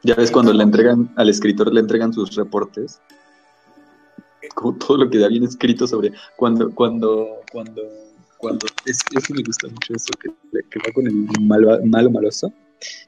Ya 0.04 0.16
ves 0.16 0.32
cuando 0.32 0.54
le 0.54 0.63
entregan, 0.63 1.12
al 1.16 1.30
escritor 1.30 1.74
le 1.74 1.80
entregan 1.80 2.13
sus 2.13 2.36
reportes, 2.36 3.00
como 4.56 4.78
todo 4.78 4.98
lo 4.98 5.10
que 5.10 5.18
da 5.18 5.30
bien 5.30 5.44
escrito 5.44 5.88
sobre 5.88 6.12
cuando, 6.36 6.70
cuando, 6.72 7.42
cuando, 7.52 7.82
cuando, 8.38 8.66
es, 8.86 9.00
eso 9.16 9.34
me 9.34 9.42
gusta 9.44 9.68
mucho 9.70 9.94
eso, 9.94 10.10
que, 10.22 10.30
que 10.70 10.80
va 10.80 10.94
con 10.94 11.08
el 11.08 11.13
malo, 11.39 11.80
malo 11.86 12.12
maloso 12.12 12.52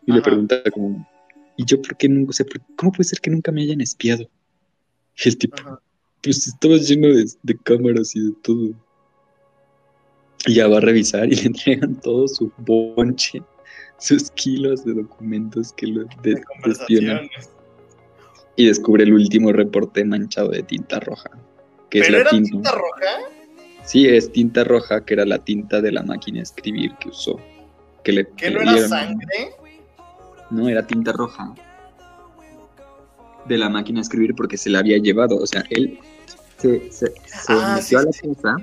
y 0.05 0.11
le 0.11 0.21
pregunta 0.21 0.61
como, 0.71 1.07
¿y 1.57 1.65
yo 1.65 1.81
por 1.81 1.97
qué 1.97 2.09
nunca, 2.09 2.29
o 2.29 2.33
sea, 2.33 2.45
cómo 2.75 2.91
puede 2.91 3.05
ser 3.05 3.19
que 3.19 3.29
nunca 3.29 3.51
me 3.51 3.61
hayan 3.61 3.81
espiado? 3.81 4.27
Y 5.17 5.29
el 5.29 5.37
tipo, 5.37 5.57
Ajá. 5.59 5.79
pues 6.21 6.47
estaba 6.47 6.75
lleno 6.75 7.07
de, 7.07 7.25
de 7.43 7.57
cámaras 7.57 8.15
y 8.15 8.19
de 8.21 8.31
todo. 8.41 8.73
Y 10.47 10.55
ya 10.55 10.67
va 10.67 10.77
a 10.77 10.81
revisar 10.81 11.31
y 11.31 11.35
le 11.35 11.43
entregan 11.43 11.99
todo 12.01 12.27
su 12.27 12.51
bonche, 12.57 13.41
sus 13.97 14.31
kilos 14.31 14.83
de 14.85 14.93
documentos 14.93 15.73
que 15.73 15.87
lo 15.87 16.05
de. 16.21 16.41
Y 18.57 18.67
descubre 18.67 19.03
el 19.03 19.13
último 19.13 19.51
reporte 19.51 20.05
manchado 20.05 20.49
de 20.49 20.63
tinta 20.63 20.99
roja. 21.01 21.29
Que 21.89 21.99
es 21.99 22.05
¿Pero 22.05 22.17
la 22.17 22.21
era 22.21 22.29
tinta. 22.29 22.51
tinta 22.51 22.71
roja? 22.71 23.29
Sí, 23.83 24.07
es 24.07 24.31
tinta 24.31 24.63
roja, 24.63 25.03
que 25.05 25.13
era 25.13 25.25
la 25.25 25.39
tinta 25.39 25.81
de 25.81 25.91
la 25.91 26.03
máquina 26.03 26.37
de 26.37 26.43
escribir 26.43 26.95
que 26.95 27.09
usó. 27.09 27.39
Que 28.03 28.13
le, 28.13 28.27
¿Que 28.29 28.35
que 28.35 28.51
no 28.51 28.61
le 28.61 28.79
era 28.79 28.87
sangre? 28.87 29.49
No, 30.49 30.69
era 30.69 30.85
tinta 30.87 31.11
roja. 31.11 31.53
De 33.45 33.57
la 33.57 33.69
máquina 33.69 33.97
de 33.99 34.03
escribir 34.03 34.33
porque 34.35 34.57
se 34.57 34.69
la 34.69 34.79
había 34.79 34.97
llevado. 34.97 35.37
O 35.37 35.45
sea, 35.45 35.63
él 35.69 35.99
se, 36.57 36.91
se, 36.91 37.07
se 37.07 37.13
Ah, 37.49 37.75
metió 37.75 37.81
sí, 37.81 37.95
a 37.95 38.01
la 38.03 38.11
sí, 38.13 38.27
casa, 38.41 38.57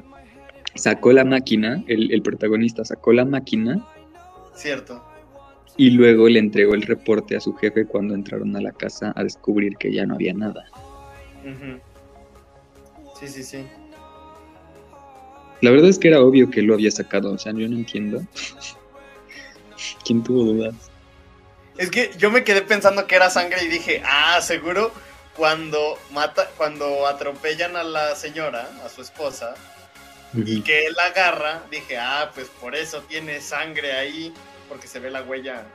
sacó 0.75 1.12
la 1.12 1.25
máquina, 1.25 1.85
el, 1.87 2.11
el 2.12 2.23
protagonista 2.23 2.85
sacó 2.85 3.12
la 3.12 3.25
máquina 3.27 3.87
Cierto. 4.55 5.03
Y 5.77 5.91
luego 5.91 6.29
le 6.29 6.39
entregó 6.39 6.75
el 6.75 6.83
reporte 6.83 7.37
a 7.37 7.41
su 7.41 7.55
jefe 7.55 7.87
cuando 7.87 8.15
entraron 8.15 8.55
a 8.57 8.61
la 8.61 8.73
casa 8.73 9.13
a 9.17 9.25
descubrir 9.25 9.77
que 9.77 9.93
ya 9.93 10.07
no 10.07 10.15
había 10.15 10.35
nada. 10.35 10.65
Sí, 13.19 13.29
sí, 13.29 13.43
sí. 13.43 13.65
La 15.61 15.71
verdad 15.71 15.89
es 15.89 15.99
que 15.99 16.09
era 16.09 16.21
obvio 16.21 16.51
que 16.51 16.63
lo 16.63 16.75
había 16.75 16.91
sacado, 16.91 17.33
o 17.33 17.39
sea, 17.39 17.53
yo 17.53 17.69
no 17.69 17.77
entiendo. 17.77 18.23
¿Quién 20.05 20.23
tuvo 20.23 20.45
dudas? 20.45 20.75
Es 21.79 21.91
que 21.91 22.11
yo 22.19 22.31
me 22.31 22.45
quedé 22.45 22.63
pensando 22.63 23.07
que 23.07 23.15
era 23.15 23.31
sangre 23.31 23.65
y 23.65 23.69
dije, 23.69 24.03
ah, 24.05 24.41
seguro 24.43 24.93
cuando 25.37 25.99
mata, 26.13 26.51
cuando 26.57 27.07
atropellan 27.07 27.77
a 27.77 27.85
la 27.85 28.15
señora, 28.17 28.69
a 28.85 28.89
su 28.89 29.03
esposa, 29.03 29.55
y 30.35 30.63
que 30.63 30.87
él 30.87 30.95
la 30.95 31.07
agarra, 31.07 31.63
dije, 31.71 31.99
ah, 31.99 32.31
pues 32.35 32.49
por 32.49 32.75
eso 32.75 33.03
tiene 33.03 33.41
sangre 33.41 33.93
ahí, 33.93 34.33
porque 34.73 34.89
se 34.89 35.01
ve 35.01 35.11
la 35.11 35.23
huella 35.23 35.67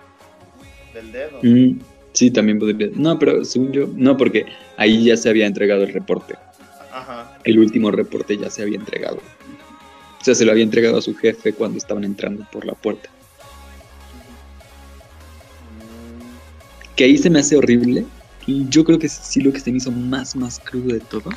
del 0.92 1.12
dedo. 1.12 1.40
Mm, 1.44 1.80
sí, 2.14 2.32
también 2.32 2.58
podría. 2.58 2.90
No, 2.96 3.20
pero 3.20 3.46
según 3.46 3.72
yo, 3.72 3.88
no, 3.94 4.18
porque 4.18 4.48
ahí 4.76 5.04
ya 5.04 5.16
se 5.16 5.30
había 5.30 5.46
entregado 5.46 5.84
el 5.84 5.94
reporte. 5.94 6.34
Ajá. 6.92 7.38
El 7.44 7.60
último 7.60 7.92
reporte 7.92 8.36
ya 8.36 8.50
se 8.50 8.64
había 8.64 8.80
entregado. 8.80 9.18
O 10.20 10.24
sea, 10.24 10.34
se 10.34 10.46
lo 10.46 10.52
había 10.52 10.64
entregado 10.64 10.98
a 10.98 11.02
su 11.04 11.16
jefe 11.16 11.54
cuando 11.54 11.78
estaban 11.78 12.04
entrando 12.04 12.44
por 12.52 12.66
la 12.66 12.74
puerta. 12.74 13.08
Que 16.96 17.04
ahí 17.04 17.20
se 17.20 17.30
me 17.30 17.38
hace 17.38 17.56
horrible. 17.56 18.04
Y 18.48 18.68
yo 18.68 18.84
creo 18.84 18.98
que 18.98 19.10
sí 19.10 19.42
lo 19.42 19.54
que 19.54 19.60
se 19.60 19.72
me 19.72 19.78
hizo 19.78 19.92
más, 19.92 20.36
más 20.36 20.60
crudo 20.60 20.96
de 20.96 21.02
todo 21.02 21.30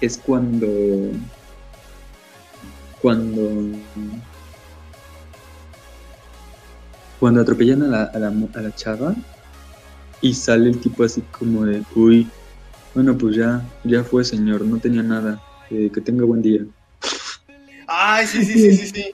es 0.00 0.18
cuando. 0.18 0.66
Cuando. 3.00 3.78
Cuando 7.20 7.42
atropellan 7.42 7.82
a 7.82 7.86
la, 7.86 8.02
a 8.04 8.18
la, 8.18 8.28
a 8.28 8.60
la 8.62 8.74
chava 8.74 9.14
y 10.22 10.34
sale 10.34 10.70
el 10.70 10.80
tipo 10.80 11.04
así 11.04 11.20
como 11.30 11.64
de, 11.64 11.82
uy, 11.94 12.26
bueno, 12.94 13.16
pues 13.16 13.36
ya, 13.36 13.62
ya 13.84 14.02
fue 14.02 14.24
señor, 14.24 14.62
no 14.62 14.78
tenía 14.78 15.02
nada, 15.02 15.40
eh, 15.70 15.90
que 15.92 16.00
tenga 16.00 16.24
buen 16.24 16.42
día. 16.42 16.62
Ay, 17.86 18.26
sí, 18.26 18.44
sí, 18.44 18.54
sí, 18.54 18.76
sí, 18.76 18.86
sí. 18.88 19.12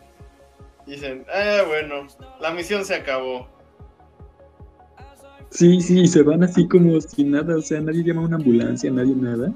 Dicen, 0.86 1.24
eh, 1.34 1.62
bueno, 1.66 2.06
la 2.40 2.52
misión 2.52 2.84
se 2.84 2.94
acabó. 2.94 3.48
Sí, 5.50 5.80
sí, 5.80 6.00
y 6.00 6.08
se 6.08 6.22
van 6.22 6.44
así 6.44 6.68
como 6.68 7.00
sin 7.00 7.32
nada, 7.32 7.56
o 7.56 7.62
sea, 7.62 7.80
nadie 7.80 8.04
llama 8.04 8.22
a 8.22 8.26
una 8.26 8.36
ambulancia, 8.36 8.90
nadie 8.90 9.14
nada. 9.14 9.52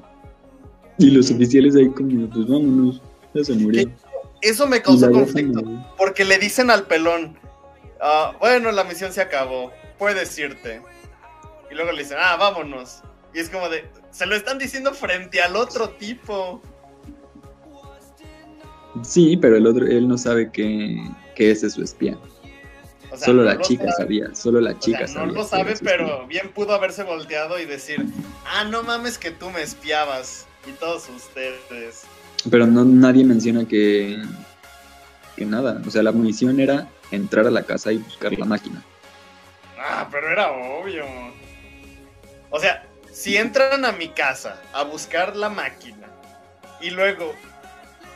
Y 0.98 1.10
los 1.10 1.30
oficiales 1.30 1.76
ahí 1.76 1.88
como, 1.90 2.28
pues 2.28 2.48
vámonos, 2.48 3.00
ya 3.34 3.44
se 3.44 3.54
murió. 3.54 3.90
Eso 4.42 4.66
me 4.66 4.80
causó 4.82 5.06
dejan 5.06 5.24
conflicto, 5.24 5.62
porque 5.96 6.24
le 6.24 6.38
dicen 6.38 6.70
al 6.70 6.86
pelón, 6.86 7.38
ah, 8.00 8.36
bueno, 8.38 8.70
la 8.72 8.84
misión 8.84 9.12
se 9.12 9.20
acabó, 9.20 9.72
puedes 9.98 10.38
irte. 10.38 10.82
Y 11.70 11.74
luego 11.74 11.92
le 11.92 12.02
dicen, 12.02 12.18
ah, 12.20 12.36
vámonos. 12.36 13.02
Y 13.32 13.38
es 13.38 13.48
como 13.48 13.68
de, 13.68 13.88
se 14.10 14.26
lo 14.26 14.34
están 14.34 14.58
diciendo 14.58 14.92
frente 14.92 15.40
al 15.40 15.56
otro 15.56 15.90
tipo. 15.90 16.60
Sí, 19.02 19.36
pero 19.36 19.56
el 19.56 19.66
otro, 19.66 19.86
él 19.86 20.08
no 20.08 20.18
sabe 20.18 20.50
que, 20.50 21.00
que 21.36 21.50
ese 21.50 21.68
es 21.68 21.74
su 21.74 21.82
espía. 21.82 22.18
O 23.12 23.16
sea, 23.16 23.26
solo 23.26 23.42
no 23.42 23.48
la 23.48 23.54
lo 23.54 23.62
chica 23.62 23.84
sabe, 23.84 23.96
sabía, 23.96 24.34
solo 24.34 24.60
la 24.60 24.70
o 24.70 24.72
sea, 24.74 24.80
chica 24.80 25.00
no 25.00 25.08
sabía. 25.08 25.26
lo 25.32 25.34
que 25.34 25.44
sabe, 25.44 25.74
pero 25.82 26.26
bien 26.26 26.52
pudo 26.52 26.74
haberse 26.74 27.02
volteado 27.02 27.58
y 27.58 27.66
decir, 27.66 28.04
ah, 28.46 28.64
no 28.64 28.82
mames 28.82 29.18
que 29.18 29.30
tú 29.30 29.50
me 29.50 29.62
espiabas. 29.62 30.46
Y 30.66 30.72
todos 30.72 31.08
ustedes. 31.08 32.02
Pero 32.50 32.66
no, 32.66 32.84
nadie 32.84 33.24
menciona 33.24 33.66
que, 33.66 34.22
que 35.36 35.46
nada. 35.46 35.80
O 35.86 35.90
sea, 35.90 36.02
la 36.02 36.12
misión 36.12 36.60
era 36.60 36.86
entrar 37.11 37.46
a 37.46 37.51
la 37.51 37.62
casa 37.62 37.92
y 37.92 37.99
buscar 37.99 38.33
la 38.33 38.44
máquina. 38.44 38.83
Ah, 39.79 40.09
pero 40.11 40.31
era 40.31 40.51
obvio. 40.53 41.05
O 42.51 42.59
sea, 42.61 42.85
si 43.12 43.37
entran 43.37 43.85
a 43.85 43.92
mi 43.92 44.09
casa 44.09 44.61
a 44.73 44.83
buscar 44.83 45.37
la 45.37 45.49
máquina 45.49 46.07
y 46.81 46.90
luego 46.90 47.35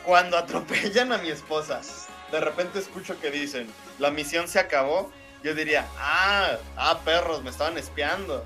cuando 0.05 0.37
atropellan 0.37 1.11
a 1.11 1.17
mi 1.17 1.29
esposa, 1.29 1.81
de 2.31 2.39
repente 2.39 2.79
escucho 2.79 3.19
que 3.19 3.31
dicen, 3.31 3.67
la 3.99 4.11
misión 4.11 4.47
se 4.47 4.59
acabó, 4.59 5.11
yo 5.43 5.53
diría, 5.55 5.85
ah, 5.97 6.57
ah, 6.77 6.99
perros, 7.05 7.43
me 7.43 7.49
estaban 7.49 7.77
espiando. 7.77 8.43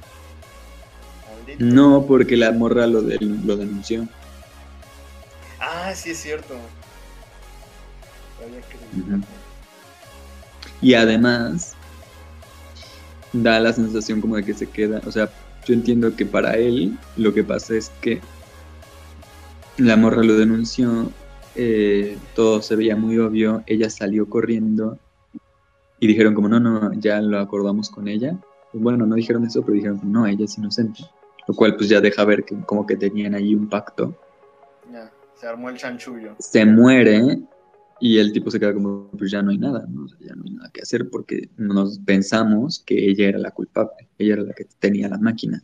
Maldito. 1.31 1.63
No, 1.63 2.05
porque 2.07 2.35
la 2.35 2.51
morra 2.51 2.87
lo, 2.87 3.01
de- 3.01 3.17
lo 3.21 3.55
denunció. 3.55 4.07
Ah, 5.59 5.93
sí 5.95 6.11
es 6.11 6.21
cierto. 6.21 6.55
Y 10.81 10.93
además, 10.93 11.75
da 13.33 13.59
la 13.59 13.73
sensación 13.73 14.21
como 14.21 14.35
de 14.35 14.43
que 14.43 14.53
se 14.53 14.69
queda. 14.69 15.01
O 15.05 15.11
sea, 15.11 15.29
yo 15.65 15.73
entiendo 15.73 16.15
que 16.15 16.25
para 16.25 16.55
él 16.55 16.97
lo 17.17 17.33
que 17.33 17.43
pasa 17.43 17.75
es 17.75 17.91
que 18.01 18.21
la 19.77 19.95
morra 19.95 20.23
lo 20.23 20.35
denunció, 20.35 21.11
eh, 21.55 22.17
todo 22.35 22.61
se 22.61 22.75
veía 22.75 22.95
muy 22.95 23.17
obvio, 23.17 23.63
ella 23.65 23.89
salió 23.89 24.27
corriendo 24.29 24.97
y 25.99 26.07
dijeron 26.07 26.33
como, 26.33 26.47
no, 26.47 26.59
no, 26.59 26.93
ya 26.93 27.21
lo 27.21 27.39
acordamos 27.39 27.89
con 27.89 28.07
ella. 28.07 28.37
Bueno, 28.71 29.05
no 29.05 29.15
dijeron 29.15 29.45
eso, 29.45 29.61
pero 29.61 29.73
dijeron 29.73 29.99
no, 30.03 30.25
ella 30.25 30.45
es 30.45 30.57
inocente. 30.57 31.03
Lo 31.47 31.55
cual 31.55 31.75
pues 31.75 31.89
ya 31.89 31.99
deja 31.99 32.23
ver 32.25 32.45
que 32.45 32.55
como 32.61 32.85
que 32.85 32.95
tenían 32.95 33.33
ahí 33.33 33.55
un 33.55 33.67
pacto. 33.67 34.15
Ya, 34.91 35.11
se 35.35 35.47
armó 35.47 35.69
el 35.69 35.77
chanchullo. 35.77 36.35
Se 36.39 36.65
muere 36.65 37.39
y 38.01 38.17
el 38.17 38.31
tipo 38.33 38.49
se 38.51 38.59
queda 38.59 38.73
como, 38.73 39.09
pues 39.17 39.31
ya 39.31 39.41
no 39.41 39.51
hay 39.51 39.57
nada, 39.57 39.85
¿no? 39.89 40.05
O 40.05 40.07
sea, 40.07 40.17
ya 40.21 40.35
no 40.35 40.43
hay 40.45 40.51
nada 40.51 40.69
que 40.73 40.81
hacer 40.81 41.09
porque 41.09 41.49
nos 41.57 41.99
pensamos 41.99 42.79
que 42.85 43.09
ella 43.09 43.27
era 43.29 43.39
la 43.39 43.51
culpable, 43.51 44.07
ella 44.17 44.33
era 44.35 44.43
la 44.43 44.53
que 44.53 44.65
tenía 44.79 45.09
la 45.09 45.17
máquina. 45.17 45.63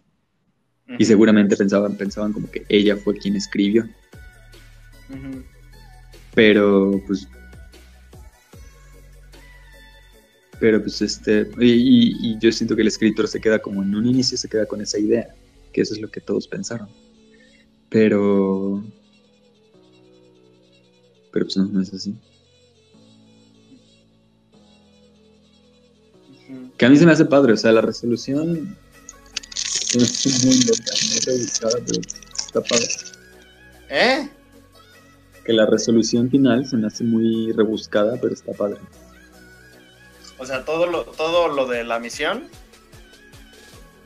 Y 0.98 1.04
Ujú, 1.04 1.06
seguramente 1.06 1.58
pensaban, 1.58 1.98
pensaban 1.98 2.32
como 2.34 2.50
que 2.52 2.66
ella 2.70 2.96
fue 2.98 3.16
quien 3.16 3.36
escribió. 3.36 3.86
ujú. 5.10 5.44
Pero 6.34 7.02
pues. 7.08 7.28
Pero 10.60 10.82
pues 10.82 11.02
este. 11.02 11.50
Y, 11.60 11.72
y- 11.72 12.16
y 12.32 12.40
yo 12.40 12.52
siento 12.52 12.76
que 12.76 12.82
el 12.82 12.88
escritor 12.88 13.28
se 13.28 13.42
queda 13.42 13.60
como 13.60 13.84
en 13.84 13.94
un 13.96 14.06
inicio, 14.06 14.38
se 14.38 14.48
queda 14.50 14.66
con 14.66 14.82
esa 14.82 14.98
idea, 15.00 15.28
que 15.74 15.82
eso 15.82 15.94
es 15.94 16.02
lo 16.02 16.10
que 16.10 16.22
todos 16.22 16.48
pensaron. 16.48 16.88
Pero. 17.90 18.84
Pero 21.36 21.48
pues 21.48 21.58
no, 21.58 21.66
no 21.66 21.82
es 21.82 21.94
así. 21.94 22.16
Que 26.78 26.86
a 26.86 26.90
mí 26.90 26.96
se 26.96 27.06
me 27.06 27.12
hace 27.12 27.26
padre, 27.26 27.52
o 27.52 27.58
sea, 27.58 27.74
la 27.74 27.82
resolución. 27.82 28.78
hace 30.02 30.48
muy 30.48 30.62
loca, 30.62 30.94
muy 31.10 31.20
rebuscada, 31.26 31.76
pero 31.86 32.02
está 32.38 32.62
padre. 32.62 32.88
¿Eh? 33.90 34.30
Que 35.44 35.52
la 35.52 35.66
resolución 35.66 36.30
final 36.30 36.66
se 36.66 36.78
me 36.78 36.88
hace 36.88 37.04
muy 37.04 37.52
rebuscada, 37.52 38.18
pero 38.22 38.34
está 38.34 38.54
padre. 38.54 38.80
O 40.38 40.46
sea, 40.46 40.64
todo 40.64 40.86
lo, 40.86 41.04
todo 41.04 41.50
lo 41.50 41.68
de 41.68 41.84
la 41.84 42.00
misión. 42.00 42.46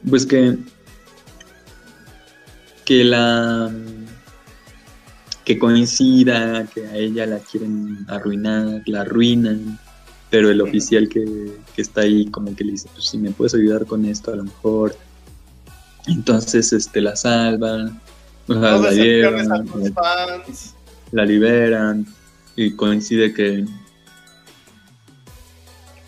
Pues 0.09 0.25
que. 0.25 0.57
Que 2.85 3.03
la. 3.03 3.71
Que 5.49 5.57
coincida, 5.57 6.67
que 6.67 6.85
a 6.85 6.95
ella 6.95 7.25
la 7.25 7.39
quieren 7.39 8.05
arruinar, 8.07 8.83
la 8.85 9.01
arruinan. 9.01 9.79
pero 10.29 10.51
el 10.51 10.61
oficial 10.61 11.09
que, 11.09 11.25
que 11.75 11.81
está 11.81 12.01
ahí 12.01 12.27
como 12.27 12.55
que 12.55 12.63
le 12.63 12.73
dice, 12.73 12.87
pues 12.93 13.05
si 13.05 13.17
me 13.17 13.31
puedes 13.31 13.55
ayudar 13.55 13.87
con 13.87 14.05
esto 14.05 14.31
a 14.31 14.35
lo 14.35 14.43
mejor. 14.43 14.95
Entonces 16.05 16.71
este 16.71 17.01
la 17.01 17.15
salvan, 17.15 17.99
o 18.47 18.53
sea, 18.53 18.77
la 18.77 18.91
llevan, 18.91 19.47
la, 19.47 20.43
la 21.13 21.25
liberan 21.25 22.05
y 22.55 22.73
coincide 22.73 23.33
que 23.33 23.65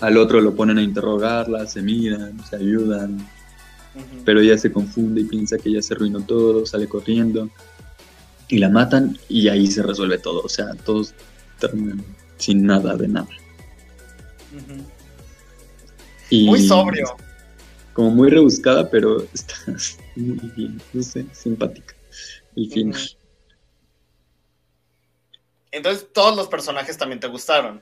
al 0.01 0.17
otro 0.17 0.39
lo 0.39 0.54
ponen 0.54 0.77
a 0.77 0.84
interrogarla, 0.84 1.65
se 1.65 1.82
miran, 1.82 2.38
se 2.47 2.58
ayudan, 2.58 3.27
pero 4.23 4.39
ella 4.39 4.60
se 4.60 4.71
confunde 4.71 5.21
y 5.21 5.23
piensa 5.23 5.58
que 5.58 5.71
ya 5.71 5.82
se 5.82 5.95
arruinó 5.95 6.21
todo, 6.21 6.63
sale 6.67 6.88
corriendo 6.88 7.49
y 8.52 8.58
la 8.58 8.70
matan 8.70 9.18
y 9.30 9.48
ahí 9.48 9.66
se 9.66 9.82
resuelve 9.82 10.18
todo, 10.18 10.42
o 10.42 10.50
sea, 10.50 10.74
todos 10.86 11.14
terminan 11.58 12.04
sin 12.38 12.66
nada 12.66 12.98
de 12.98 13.08
nada. 13.08 13.30
Y 16.30 16.48
Muy 16.48 16.68
sobrio. 16.68 17.16
Como 17.94 18.12
muy 18.12 18.30
rebuscada, 18.30 18.90
pero 18.90 19.24
está 19.34 19.56
muy 20.16 20.52
bien, 20.56 20.82
no 20.92 21.02
sé, 21.02 21.26
simpática. 21.32 21.96
El 22.56 22.70
final. 22.70 23.02
Entonces, 25.72 26.08
todos 26.12 26.36
los 26.36 26.48
personajes 26.50 26.98
también 26.98 27.22
te 27.22 27.28
gustaron. 27.28 27.82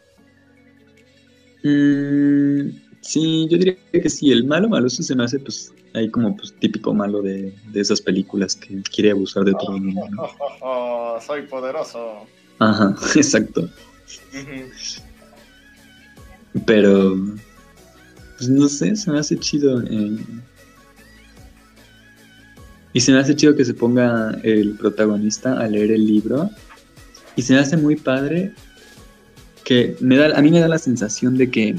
Mm, 1.63 2.88
sí, 3.01 3.47
yo 3.49 3.57
diría 3.57 3.75
que 3.91 4.09
sí, 4.09 4.31
el 4.31 4.45
malo 4.45 4.69
maloso 4.69 5.03
se 5.03 5.15
me 5.15 5.23
hace 5.23 5.39
pues 5.39 5.73
ahí 5.93 6.09
como 6.09 6.35
pues 6.35 6.53
típico 6.59 6.93
malo 6.93 7.21
de, 7.21 7.53
de 7.71 7.79
esas 7.79 7.99
películas 8.01 8.55
que 8.55 8.81
quiere 8.93 9.11
abusar 9.11 9.43
de 9.43 9.53
todo 9.53 9.75
el 9.75 9.81
mundo. 9.81 10.07
¿no? 10.11 10.21
Oh, 10.23 10.29
oh, 10.61 11.15
oh, 11.17 11.21
soy 11.21 11.43
poderoso. 11.43 12.25
Ajá, 12.59 12.95
exacto. 13.15 13.69
Pero, 16.65 17.15
pues 18.37 18.49
no 18.49 18.67
sé, 18.67 18.95
se 18.95 19.11
me 19.11 19.19
hace 19.19 19.37
chido. 19.37 19.81
eh. 19.83 20.17
Y 22.93 23.01
se 23.01 23.11
me 23.11 23.19
hace 23.19 23.35
chido 23.35 23.55
que 23.55 23.65
se 23.65 23.73
ponga 23.73 24.31
el 24.43 24.71
protagonista 24.75 25.59
a 25.59 25.67
leer 25.67 25.91
el 25.91 26.05
libro. 26.05 26.49
Y 27.35 27.41
se 27.43 27.53
me 27.53 27.59
hace 27.59 27.77
muy 27.77 27.95
padre 27.95 28.51
que 29.63 29.95
me 29.99 30.17
da, 30.17 30.35
a 30.37 30.41
mí 30.41 30.49
me 30.49 30.59
da 30.59 30.67
la 30.67 30.79
sensación 30.79 31.37
de 31.37 31.51
que, 31.51 31.75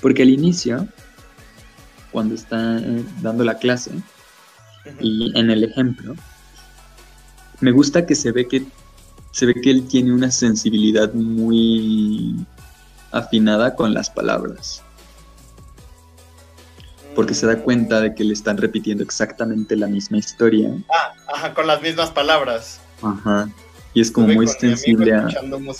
porque 0.00 0.22
al 0.22 0.30
inicio, 0.30 0.86
cuando 2.10 2.34
está 2.34 2.78
eh, 2.78 3.04
dando 3.22 3.44
la 3.44 3.58
clase, 3.58 3.92
y 5.00 5.38
en 5.38 5.50
el 5.50 5.64
ejemplo, 5.64 6.14
me 7.60 7.70
gusta 7.70 8.06
que 8.06 8.14
se 8.14 8.32
ve 8.32 8.48
que 8.48 8.64
se 9.32 9.46
ve 9.46 9.54
que 9.54 9.70
él 9.70 9.86
tiene 9.86 10.12
una 10.12 10.30
sensibilidad 10.30 11.12
muy 11.12 12.34
afinada 13.12 13.76
con 13.76 13.94
las 13.94 14.10
palabras, 14.10 14.82
porque 17.14 17.34
se 17.34 17.46
da 17.46 17.56
cuenta 17.62 18.00
de 18.00 18.14
que 18.14 18.24
le 18.24 18.32
están 18.32 18.56
repitiendo 18.56 19.04
exactamente 19.04 19.76
la 19.76 19.86
misma 19.86 20.18
historia. 20.18 20.70
Ah, 20.88 21.12
ajá, 21.32 21.54
con 21.54 21.66
las 21.66 21.80
mismas 21.82 22.10
palabras. 22.10 22.80
Ajá. 23.02 23.48
Y 23.92 24.00
es 24.00 24.10
como 24.10 24.28
Estuve 24.28 24.36
muy 24.36 24.46
sensible 24.46 25.14
a, 25.14 25.28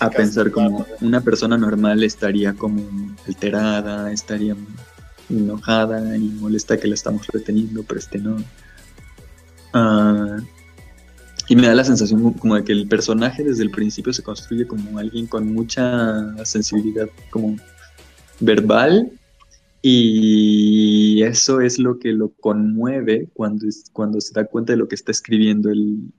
a 0.00 0.10
pensar 0.10 0.50
como 0.50 0.84
una 1.00 1.20
persona 1.20 1.56
normal 1.56 2.02
estaría 2.02 2.52
como 2.54 2.82
alterada, 3.26 4.10
estaría 4.10 4.56
enojada 5.28 6.16
y 6.16 6.28
molesta 6.40 6.78
que 6.78 6.88
la 6.88 6.94
estamos 6.94 7.26
reteniendo, 7.28 7.82
pero 7.84 8.00
este 8.00 8.18
no. 8.18 8.36
Ah, 9.72 10.38
y 11.48 11.56
me 11.56 11.66
da 11.66 11.74
la 11.74 11.84
sensación 11.84 12.32
como 12.34 12.56
de 12.56 12.64
que 12.64 12.72
el 12.72 12.88
personaje 12.88 13.42
desde 13.42 13.64
el 13.64 13.70
principio 13.70 14.12
se 14.12 14.22
construye 14.22 14.66
como 14.66 14.98
alguien 14.98 15.26
con 15.26 15.52
mucha 15.52 16.44
sensibilidad 16.44 17.08
como 17.30 17.56
verbal 18.38 19.10
y 19.82 21.22
eso 21.22 21.60
es 21.60 21.78
lo 21.78 21.98
que 21.98 22.12
lo 22.12 22.30
conmueve 22.40 23.28
cuando, 23.32 23.66
es, 23.66 23.84
cuando 23.92 24.20
se 24.20 24.32
da 24.32 24.44
cuenta 24.44 24.74
de 24.74 24.76
lo 24.76 24.88
que 24.88 24.94
está 24.94 25.10
escribiendo 25.10 25.70
el, 25.70 26.12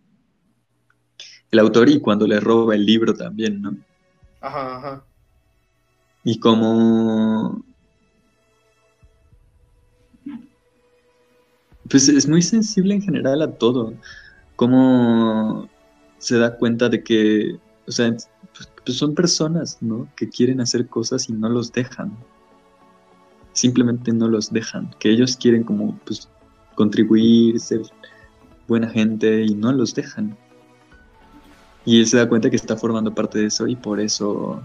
el 1.52 1.60
autor 1.60 1.90
y 1.90 2.00
cuando 2.00 2.26
le 2.26 2.40
roba 2.40 2.76
el 2.76 2.86
libro 2.86 3.14
también, 3.14 3.62
¿no? 3.62 3.76
Ajá, 4.40 4.78
ajá. 4.78 5.04
Y 6.24 6.40
como... 6.40 7.64
Pues 11.90 12.08
es 12.08 12.28
muy 12.28 12.42
sensible 12.42 12.94
en 12.94 13.02
general 13.02 13.42
a 13.42 13.52
todo. 13.52 13.94
Como 14.56 15.70
se 16.20 16.38
da 16.38 16.56
cuenta 16.56 16.88
de 16.88 17.04
que, 17.04 17.58
o 17.86 17.92
sea, 17.92 18.16
pues, 18.86 18.98
son 18.98 19.14
personas, 19.14 19.78
¿no? 19.82 20.08
Que 20.16 20.30
quieren 20.30 20.62
hacer 20.62 20.88
cosas 20.88 21.28
y 21.28 21.34
no 21.34 21.50
los 21.50 21.74
dejan. 21.74 22.16
Simplemente 23.52 24.14
no 24.14 24.30
los 24.30 24.54
dejan. 24.54 24.90
Que 25.00 25.10
ellos 25.10 25.36
quieren 25.36 25.64
como, 25.64 25.98
pues, 26.06 26.30
contribuir, 26.76 27.60
ser 27.60 27.82
buena 28.70 28.88
gente 28.90 29.44
y 29.44 29.54
no 29.54 29.74
los 29.74 29.94
dejan. 29.94 30.38
Y 31.86 32.00
él 32.00 32.08
se 32.08 32.18
da 32.18 32.30
cuenta 32.30 32.50
que 32.50 32.56
está 32.56 32.78
formando 32.78 33.14
parte 33.14 33.40
de 33.40 33.48
eso 33.48 33.68
y 33.68 33.76
por 33.76 34.00
eso 34.00 34.62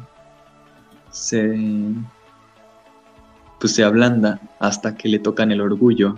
se 1.11 1.57
pues 3.59 3.75
se 3.75 3.83
ablanda 3.83 4.39
hasta 4.59 4.95
que 4.95 5.09
le 5.09 5.19
tocan 5.19 5.51
el 5.51 5.63
orgullo. 5.63 6.17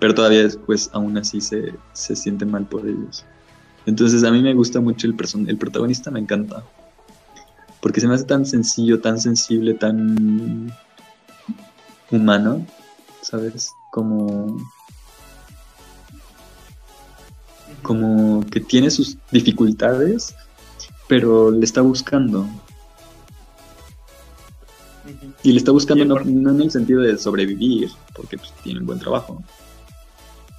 Pero 0.00 0.14
todavía 0.14 0.42
después 0.42 0.90
aún 0.92 1.16
así 1.16 1.40
se, 1.40 1.74
se 1.92 2.16
siente 2.16 2.44
mal 2.44 2.66
por 2.66 2.86
ellos. 2.86 3.24
Entonces 3.86 4.24
a 4.24 4.30
mí 4.30 4.42
me 4.42 4.54
gusta 4.54 4.80
mucho 4.80 5.06
el 5.06 5.14
person 5.14 5.48
el 5.48 5.56
protagonista 5.56 6.10
me 6.10 6.20
encanta. 6.20 6.64
Porque 7.80 8.00
se 8.00 8.08
me 8.08 8.14
hace 8.14 8.24
tan 8.24 8.44
sencillo, 8.44 9.00
tan 9.00 9.20
sensible, 9.20 9.74
tan 9.74 10.72
humano, 12.10 12.66
¿sabes? 13.22 13.72
Como 13.92 14.58
como 17.82 18.44
que 18.46 18.60
tiene 18.60 18.90
sus 18.90 19.16
dificultades, 19.30 20.34
pero 21.08 21.50
le 21.50 21.64
está 21.64 21.80
buscando. 21.80 22.46
Y 25.42 25.52
le 25.52 25.58
está 25.58 25.72
buscando 25.72 26.04
no, 26.04 26.50
en 26.50 26.60
el 26.60 26.70
sentido 26.70 27.00
de 27.00 27.16
sobrevivir, 27.16 27.90
porque 28.14 28.36
pues, 28.36 28.52
tiene 28.62 28.80
un 28.80 28.86
buen 28.86 28.98
trabajo, 28.98 29.42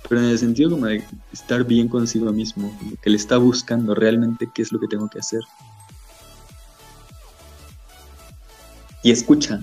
pero 0.08 0.22
en 0.22 0.28
el 0.28 0.40
sentido 0.40 0.72
como 0.72 0.88
de 0.88 1.04
estar 1.32 1.64
bien 1.64 1.88
consigo 1.88 2.32
mismo, 2.32 2.76
que 3.02 3.10
le 3.10 3.18
está 3.18 3.38
buscando 3.38 3.94
realmente 3.94 4.50
qué 4.54 4.64
es 4.64 4.72
lo 4.72 4.80
que 4.80 4.88
tengo 4.88 5.08
que 5.08 5.20
hacer. 5.20 5.42
Y 9.04 9.12
escucha. 9.12 9.62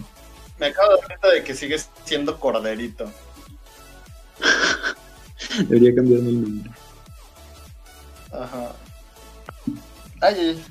Me 0.59 0.66
acabo 0.66 0.92
de 0.92 0.97
dar 0.99 1.07
cuenta 1.07 1.29
de 1.29 1.45
que 1.45 1.55
sigues 1.55 1.90
siendo 2.05 2.38
corderito. 2.38 3.11
Debería 5.69 5.95
cambiarme 5.95 6.29
el 6.29 6.42
nombre. 6.42 6.71
Ajá. 8.33 8.75
Ay, 10.21 10.62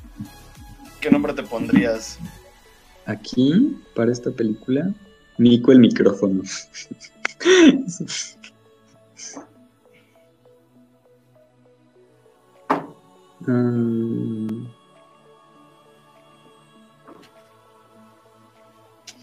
¿qué 0.99 1.11
nombre 1.11 1.33
te 1.33 1.43
pondrías? 1.43 2.19
Aquí, 3.05 3.77
para 3.95 4.11
esta 4.11 4.31
película, 4.31 4.91
Nico 5.37 5.71
el 5.71 5.79
micrófono. 5.79 6.41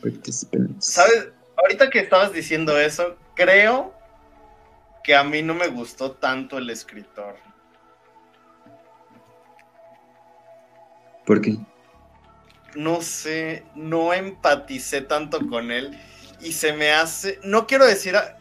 Participants. 0.01 0.87
¿Sabes? 0.87 1.29
Ahorita 1.57 1.91
que 1.91 2.01
estabas 2.01 2.33
diciendo 2.33 2.79
eso, 2.79 3.17
creo 3.35 3.93
que 5.03 5.17
a 5.17 5.25
mí 5.25 5.43
no 5.43 5.55
me 5.55 5.69
gustó 5.69 6.13
tanto 6.13 6.59
el 6.59 6.71
escritor. 6.71 7.35
¿Por 11.27 11.41
qué? 11.41 11.57
No 12.75 13.03
sé, 13.03 13.65
no 13.75 14.13
empaticé 14.13 15.03
tanto 15.03 15.47
con 15.49 15.71
él 15.71 15.99
y 16.41 16.53
se 16.53 16.73
me 16.73 16.91
hace, 16.93 17.39
no 17.45 17.67
quiero 17.67 17.87
decir, 17.87 18.17
a- 18.17 18.39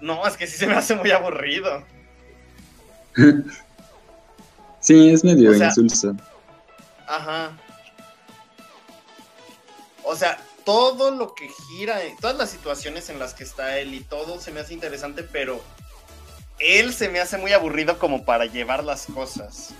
no, 0.00 0.26
es 0.26 0.36
que 0.36 0.46
sí 0.46 0.56
se 0.56 0.66
me 0.66 0.74
hace 0.74 0.94
muy 0.94 1.10
aburrido. 1.10 1.84
sí, 4.80 5.10
es 5.10 5.24
medio 5.24 5.50
O 5.50 5.54
sea- 5.54 5.68
insulso. 5.68 6.14
Ajá. 7.06 7.56
O 10.04 10.14
sea, 10.16 10.38
todo 10.64 11.10
lo 11.10 11.34
que 11.34 11.48
gira, 11.68 11.98
todas 12.20 12.36
las 12.36 12.50
situaciones 12.50 13.08
en 13.08 13.18
las 13.18 13.32
que 13.34 13.44
está 13.44 13.78
él 13.78 13.94
y 13.94 14.00
todo 14.00 14.40
se 14.40 14.52
me 14.52 14.60
hace 14.60 14.74
interesante, 14.74 15.22
pero 15.22 15.62
él 16.58 16.92
se 16.92 17.08
me 17.08 17.20
hace 17.20 17.38
muy 17.38 17.52
aburrido 17.52 17.98
como 17.98 18.24
para 18.24 18.44
llevar 18.46 18.84
las 18.84 19.06
cosas. 19.06 19.70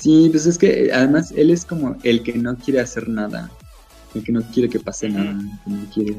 Sí, 0.00 0.28
pues 0.30 0.46
es 0.46 0.56
que 0.56 0.90
además 0.94 1.30
él 1.36 1.50
es 1.50 1.66
como 1.66 1.94
el 2.02 2.22
que 2.22 2.32
no 2.32 2.56
quiere 2.56 2.80
hacer 2.80 3.06
nada. 3.06 3.50
El 4.14 4.24
que 4.24 4.32
no 4.32 4.42
quiere 4.42 4.70
que 4.70 4.80
pase 4.80 5.10
nada. 5.10 5.32
el 5.32 5.58
que 5.62 5.70
no 5.70 5.90
quiere. 5.92 6.16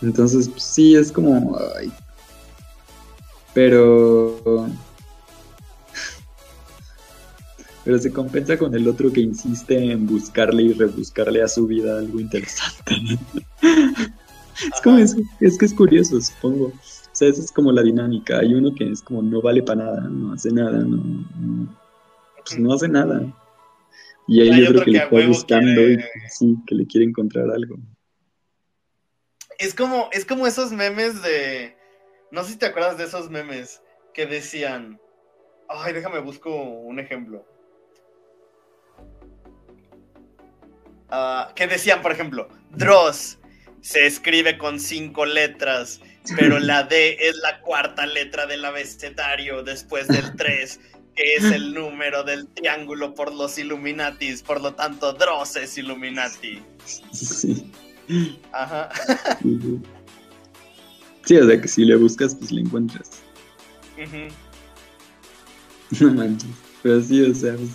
Entonces, 0.00 0.48
pues, 0.48 0.62
sí, 0.62 0.94
es 0.94 1.10
como. 1.10 1.58
ay. 1.76 1.92
Pero. 3.52 4.68
Pero 7.84 7.98
se 7.98 8.12
compensa 8.12 8.56
con 8.56 8.72
el 8.74 8.86
otro 8.86 9.12
que 9.12 9.20
insiste 9.20 9.92
en 9.92 10.06
buscarle 10.06 10.62
y 10.62 10.72
rebuscarle 10.74 11.42
a 11.42 11.48
su 11.48 11.66
vida 11.66 11.98
algo 11.98 12.20
interesante. 12.20 13.18
es 13.62 14.80
como 14.84 14.98
eso, 14.98 15.16
es 15.40 15.58
que 15.58 15.66
es 15.66 15.74
curioso, 15.74 16.20
supongo. 16.20 16.72
Sea, 17.18 17.30
esa 17.30 17.42
es 17.42 17.50
como 17.50 17.72
la 17.72 17.82
dinámica. 17.82 18.38
Hay 18.38 18.54
uno 18.54 18.72
que 18.72 18.92
es 18.92 19.02
como 19.02 19.22
no 19.22 19.42
vale 19.42 19.60
para 19.60 19.82
nada, 19.82 20.00
no 20.02 20.32
hace 20.34 20.52
nada, 20.52 20.78
no, 20.78 20.98
no- 20.98 21.76
pues 22.46 22.60
no 22.60 22.72
hace 22.72 22.86
nada. 22.86 23.26
Y 24.28 24.40
hay, 24.40 24.62
otro 24.62 24.70
otro 24.70 24.84
que 24.84 24.84
que 24.84 24.90
le 24.92 24.98
está 25.02 25.26
buscando 25.26 25.74
quiere- 25.74 25.94
y 25.94 26.30
sí, 26.30 26.56
que 26.64 26.76
le 26.76 26.86
quiere 26.86 27.06
encontrar 27.08 27.50
algo. 27.50 27.74
Es 29.58 29.74
como, 29.74 30.08
es 30.12 30.24
como 30.24 30.46
esos 30.46 30.70
memes 30.70 31.20
de. 31.20 31.76
No 32.30 32.44
sé 32.44 32.52
si 32.52 32.58
te 32.58 32.66
acuerdas 32.66 32.96
de 32.98 33.04
esos 33.06 33.28
memes 33.30 33.82
que 34.14 34.24
decían. 34.26 35.00
Ay, 35.68 35.94
déjame 35.94 36.20
busco 36.20 36.54
un 36.54 37.00
ejemplo. 37.00 37.44
Ah, 41.10 41.50
que 41.56 41.66
decían, 41.66 42.00
por 42.00 42.12
ejemplo, 42.12 42.46
Dross 42.70 43.38
se 43.80 44.06
escribe 44.06 44.58
con 44.58 44.78
cinco 44.80 45.24
letras, 45.26 46.00
pero 46.36 46.58
la 46.58 46.82
D 46.84 47.16
es 47.20 47.36
la 47.38 47.60
cuarta 47.60 48.06
letra 48.06 48.46
del 48.46 48.64
abecedario 48.64 49.62
después 49.62 50.08
del 50.08 50.24
3, 50.36 50.80
que 51.14 51.34
es 51.36 51.44
el 51.44 51.72
número 51.74 52.22
del 52.24 52.46
triángulo 52.48 53.14
por 53.14 53.34
los 53.34 53.58
Illuminatis. 53.58 54.42
Por 54.42 54.60
lo 54.60 54.74
tanto, 54.74 55.12
Dross 55.14 55.56
es 55.56 55.76
Illuminati. 55.78 56.62
Sí. 57.12 57.70
Ajá. 58.52 58.88
Sí, 61.24 61.36
o 61.36 61.46
sea 61.46 61.60
que 61.60 61.68
si 61.68 61.84
le 61.84 61.96
buscas, 61.96 62.34
pues 62.34 62.50
le 62.52 62.60
encuentras. 62.62 63.10
No 66.00 66.12
manches. 66.12 66.50
Pero 66.82 67.00
sí, 67.02 67.22
o 67.22 67.34
sea, 67.34 67.54
pues, 67.54 67.70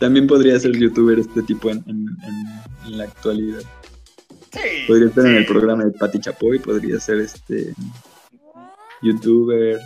también 0.00 0.26
podría 0.26 0.58
ser 0.58 0.72
youtuber 0.76 1.18
este 1.18 1.42
tipo 1.42 1.70
en, 1.70 1.78
en- 1.86 2.08
en- 2.22 2.86
en 2.92 2.98
la 2.98 3.04
actualidad. 3.04 3.60
Sí. 4.52 4.84
Podría 4.86 5.08
estar 5.08 5.26
en 5.26 5.36
el 5.36 5.46
programa 5.46 5.84
de 5.84 5.90
Pati 5.92 6.20
Chapoy, 6.20 6.58
podría 6.58 6.98
ser 6.98 7.18
este 7.20 7.74
youtuber. 9.02 9.80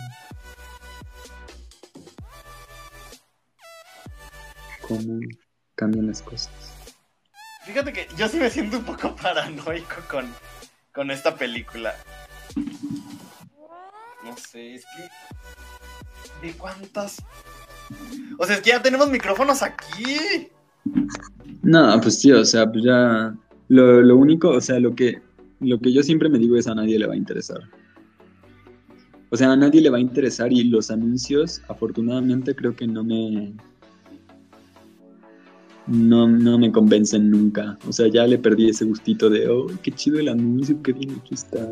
¿Cómo 4.87 5.19
cambian 5.75 6.07
las 6.07 6.21
cosas? 6.21 6.51
Fíjate 7.65 7.93
que 7.93 8.07
yo 8.17 8.27
sí 8.27 8.37
me 8.37 8.49
siento 8.49 8.77
un 8.77 8.83
poco 8.83 9.15
paranoico 9.21 9.95
con, 10.09 10.25
con 10.93 11.11
esta 11.11 11.35
película. 11.35 11.95
No 14.23 14.37
sé, 14.37 14.75
es 14.75 14.85
que. 14.85 16.47
¿De 16.47 16.53
cuántas? 16.53 17.21
O 18.37 18.45
sea, 18.45 18.55
es 18.55 18.61
que 18.61 18.71
ya 18.71 18.81
tenemos 18.81 19.09
micrófonos 19.09 19.61
aquí. 19.61 20.49
No, 21.61 21.99
pues 22.01 22.19
sí, 22.19 22.31
o 22.31 22.43
sea, 22.43 22.69
pues 22.69 22.83
ya. 22.83 23.33
Lo, 23.73 24.03
lo 24.03 24.17
único, 24.17 24.49
o 24.49 24.61
sea, 24.61 24.79
lo 24.79 24.93
que, 24.93 25.19
lo 25.59 25.79
que 25.79 25.91
yo 25.91 26.03
siempre 26.03 26.29
me 26.29 26.37
digo 26.37 26.55
es 26.55 26.67
a 26.67 26.75
nadie 26.75 26.99
le 26.99 27.07
va 27.07 27.15
a 27.15 27.17
interesar. 27.17 27.59
O 29.31 29.35
sea, 29.35 29.51
a 29.51 29.55
nadie 29.55 29.81
le 29.81 29.89
va 29.89 29.97
a 29.97 29.99
interesar 29.99 30.53
y 30.53 30.65
los 30.65 30.91
anuncios, 30.91 31.59
afortunadamente, 31.67 32.53
creo 32.53 32.75
que 32.75 32.85
no 32.85 33.03
me. 33.03 33.51
No, 35.87 36.27
no 36.27 36.59
me 36.59 36.71
convencen 36.71 37.31
nunca. 37.31 37.75
O 37.87 37.91
sea, 37.91 38.07
ya 38.09 38.27
le 38.27 38.37
perdí 38.37 38.69
ese 38.69 38.85
gustito 38.85 39.27
de, 39.27 39.49
oh, 39.49 39.65
qué 39.81 39.91
chido 39.91 40.19
el 40.19 40.29
anuncio, 40.29 40.79
qué 40.83 40.93
bien 40.93 41.09
hecho 41.09 41.33
está. 41.33 41.67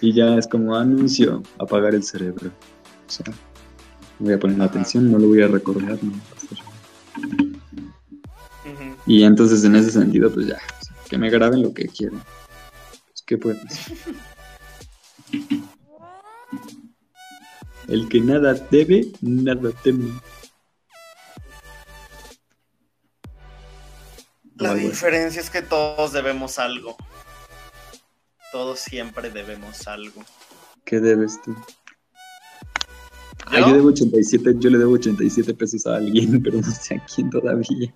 Y 0.00 0.14
ya 0.14 0.38
es 0.38 0.48
como 0.48 0.74
anuncio, 0.74 1.42
apagar 1.58 1.94
el 1.94 2.02
cerebro. 2.02 2.48
O 2.48 3.10
sea, 3.10 3.26
voy 4.20 4.32
a 4.32 4.38
poner 4.38 4.56
Ajá. 4.56 4.70
atención, 4.70 5.12
no 5.12 5.18
lo 5.18 5.28
voy 5.28 5.42
a 5.42 5.48
recordar, 5.48 6.02
no 6.02 6.12
va 6.12 6.16
a 6.16 6.34
pasar. 6.34 6.58
Y 9.06 9.22
entonces 9.22 9.62
en 9.64 9.76
ese 9.76 9.90
sentido, 9.90 10.32
pues 10.32 10.46
ya, 10.46 10.56
que 11.08 11.18
me 11.18 11.30
graben 11.30 11.62
lo 11.62 11.72
que 11.72 11.88
quieran. 11.88 12.22
Pues, 13.06 13.22
¿qué 13.26 13.38
puede 13.38 13.56
pasar? 13.56 13.96
El 17.88 18.08
que 18.08 18.20
nada 18.20 18.54
debe, 18.54 19.12
nada 19.20 19.70
teme. 19.82 20.12
La 24.56 24.74
diferencia 24.74 25.40
es 25.40 25.50
que 25.50 25.62
todos 25.62 26.12
debemos 26.12 26.58
algo. 26.58 26.96
Todos 28.52 28.78
siempre 28.78 29.30
debemos 29.30 29.86
algo. 29.88 30.22
¿Qué 30.84 31.00
debes 31.00 31.42
tú? 31.42 31.54
Ah, 33.46 33.60
¿Yo? 33.60 33.68
yo 33.68 33.74
debo 33.74 33.88
87, 33.88 34.54
yo 34.58 34.70
le 34.70 34.78
debo 34.78 34.92
87 34.92 35.54
pesos 35.54 35.86
a 35.86 35.96
alguien, 35.96 36.40
pero 36.42 36.58
no 36.58 36.70
sé 36.70 36.94
a 36.94 37.04
quién 37.04 37.28
todavía. 37.30 37.94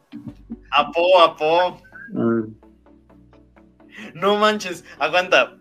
Apo, 0.72 1.20
apo. 1.20 1.80
Ah, 2.16 2.42
No 4.14 4.36
manches, 4.36 4.84
aguanta. 4.98 5.58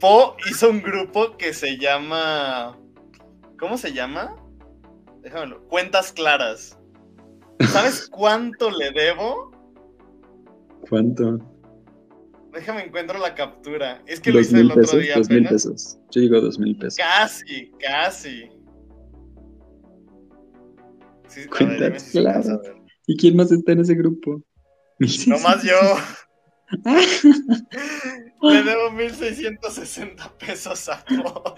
Po 0.00 0.36
hizo 0.50 0.70
un 0.70 0.82
grupo 0.82 1.36
que 1.36 1.54
se 1.54 1.78
llama. 1.78 2.78
¿Cómo 3.58 3.78
se 3.78 3.92
llama? 3.92 4.36
Déjamelo. 5.20 5.62
Cuentas 5.68 6.12
claras. 6.12 6.78
¿Sabes 7.60 8.08
cuánto 8.10 8.70
le 8.70 8.90
debo? 8.90 9.52
¿Cuánto? 10.88 11.38
Déjame 12.52 12.84
encuentro 12.84 13.18
la 13.18 13.34
captura. 13.34 14.02
Es 14.06 14.20
que 14.20 14.30
lo 14.30 14.38
Dos 14.38 14.48
hice 14.48 14.56
el 14.56 14.62
mil 14.64 14.72
otro 14.72 14.82
pesos, 14.82 15.00
día 15.00 15.16
dos 15.16 15.30
mil 15.30 15.48
pesos. 15.48 15.98
Yo 16.10 16.20
digo 16.20 16.40
dos 16.40 16.58
mil 16.58 16.76
pesos. 16.76 16.96
Casi, 16.98 17.70
casi. 17.78 18.48
Sí, 21.28 21.40
a 21.40 21.42
ver, 21.42 21.48
Cuentas 21.48 22.02
si 22.02 22.18
claras. 22.18 22.48
¿Y 23.06 23.16
quién 23.16 23.36
más 23.36 23.50
está 23.50 23.72
en 23.72 23.80
ese 23.80 23.94
grupo? 23.94 24.42
Nomás 25.26 25.62
yo. 25.62 25.76
Le 28.42 28.62
debo 28.62 28.90
1660 28.96 30.32
pesos 30.38 30.88
a 30.88 31.04
Po. 31.04 31.54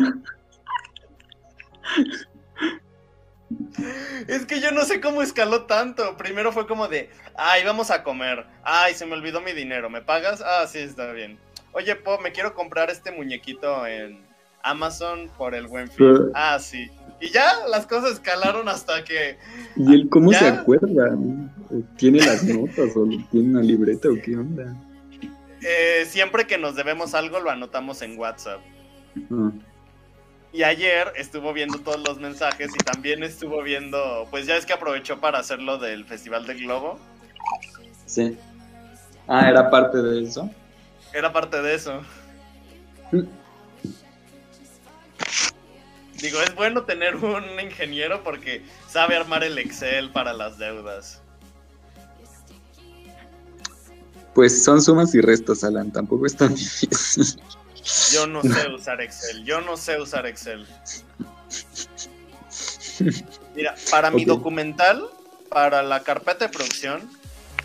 Es 4.29 4.47
que 4.47 4.61
yo 4.61 4.71
no 4.73 4.83
sé 4.83 5.01
cómo 5.01 5.23
escaló 5.23 5.65
tanto. 5.67 6.17
Primero 6.17 6.53
fue 6.53 6.67
como 6.67 6.89
de, 6.89 7.11
ay, 7.37 7.63
vamos 7.65 7.91
a 7.91 8.03
comer. 8.03 8.47
Ay, 8.63 8.95
se 8.95 9.07
me 9.07 9.15
olvidó 9.15 9.41
mi 9.41 9.53
dinero. 9.53 9.89
¿Me 9.91 10.03
pagas? 10.03 10.43
Ah, 10.45 10.67
sí, 10.67 10.79
está 10.79 11.13
bien. 11.13 11.39
Oye, 11.73 11.95
Po, 11.97 12.19
me 12.21 12.33
quiero 12.33 12.55
comprar 12.55 12.91
este 12.91 13.11
muñequito 13.13 13.87
en 13.87 14.19
Amazon 14.63 15.31
por 15.37 15.55
el 15.55 15.67
buen 15.67 15.89
fin. 15.89 15.97
Pero- 15.99 16.31
Ah, 16.35 16.59
sí. 16.59 16.91
Y 17.21 17.29
ya 17.31 17.67
las 17.71 17.87
cosas 17.87 18.13
escalaron 18.15 18.69
hasta 18.69 19.05
que 19.05 19.39
¿Y 19.77 19.95
él 19.95 20.09
cómo 20.11 20.33
¿Ya? 20.33 20.39
se 20.41 20.49
acuerda? 20.49 21.15
¿O 21.71 21.81
¿Tiene 21.97 22.19
las 22.21 22.43
notas 22.45 22.91
o 22.97 23.07
tiene 23.31 23.51
una 23.51 23.63
libreta 23.63 24.09
o 24.09 24.15
qué 24.23 24.37
onda? 24.37 24.75
Eh, 25.65 26.07
siempre 26.07 26.47
que 26.47 26.59
nos 26.59 26.75
debemos 26.77 27.15
algo 27.15 27.41
lo 27.41 27.51
anotamos 27.51 28.03
en 28.03 28.19
WhatsApp. 28.19 28.61
Y 30.53 30.63
ayer 30.63 31.13
estuvo 31.17 31.53
viendo 31.53 31.79
todos 31.79 32.01
los 32.07 32.19
mensajes 32.19 32.71
y 32.73 32.85
también 32.85 33.23
estuvo 33.23 33.63
viendo, 33.63 34.29
pues 34.31 34.47
ya 34.47 34.57
es 34.57 34.67
que 34.67 34.73
aprovechó 34.73 35.21
para 35.21 35.39
hacerlo 35.39 35.79
del 35.79 36.05
Festival 36.05 36.47
del 36.47 36.59
Globo. 36.59 36.99
sí. 38.07 38.37
Ah, 39.27 39.49
era 39.49 39.71
parte 39.71 40.03
de 40.03 40.23
eso. 40.23 40.51
Era 41.15 41.33
parte 41.33 41.63
de 41.63 41.75
eso. 41.75 42.03
Mm. 43.11 43.23
Digo, 46.21 46.41
es 46.41 46.55
bueno 46.55 46.85
tener 46.85 47.17
un 47.17 47.45
ingeniero 47.61 48.23
porque 48.23 48.63
sabe 48.89 49.17
armar 49.17 49.45
el 49.45 49.59
Excel 49.59 50.11
para 50.11 50.33
las 50.33 50.59
deudas. 50.59 51.23
Pues 54.35 54.65
son 54.65 54.83
sumas 54.83 55.15
y 55.15 55.21
restas, 55.21 55.65
Alan. 55.65 55.93
Tampoco 55.93 56.27
es 56.27 56.37
tan 56.37 56.55
difícil. 56.55 57.41
Yo 58.13 58.27
no 58.27 58.43
sé 58.43 58.69
usar 58.69 59.01
Excel, 59.03 59.45
yo 59.45 59.61
no 59.61 59.77
sé 59.77 60.01
usar 60.01 60.27
Excel. 60.27 60.67
Mira, 63.55 63.75
para 63.91 64.11
mi 64.11 64.25
documental, 64.25 65.05
para 65.51 65.83
la 65.83 66.03
carpeta 66.03 66.47
de 66.47 66.53
producción, 66.53 67.03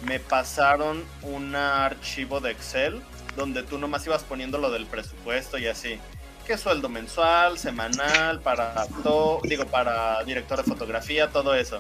me 0.05 0.20
pasaron 0.20 1.03
un 1.22 1.55
archivo 1.55 2.41
de 2.41 2.51
Excel 2.51 3.01
donde 3.38 3.63
tú 3.63 3.78
nomás 3.78 4.05
ibas 4.05 4.24
poniendo 4.24 4.57
lo 4.57 4.72
del 4.72 4.86
presupuesto 4.86 5.57
y 5.57 5.67
así. 5.67 5.99
¿Qué 6.45 6.57
sueldo 6.57 6.89
mensual, 6.89 7.57
semanal, 7.57 8.41
para 8.41 8.88
todo, 9.03 9.39
digo, 9.43 9.65
para 9.65 10.24
director 10.24 10.57
de 10.57 10.63
fotografía, 10.63 11.30
todo 11.30 11.53
eso? 11.53 11.80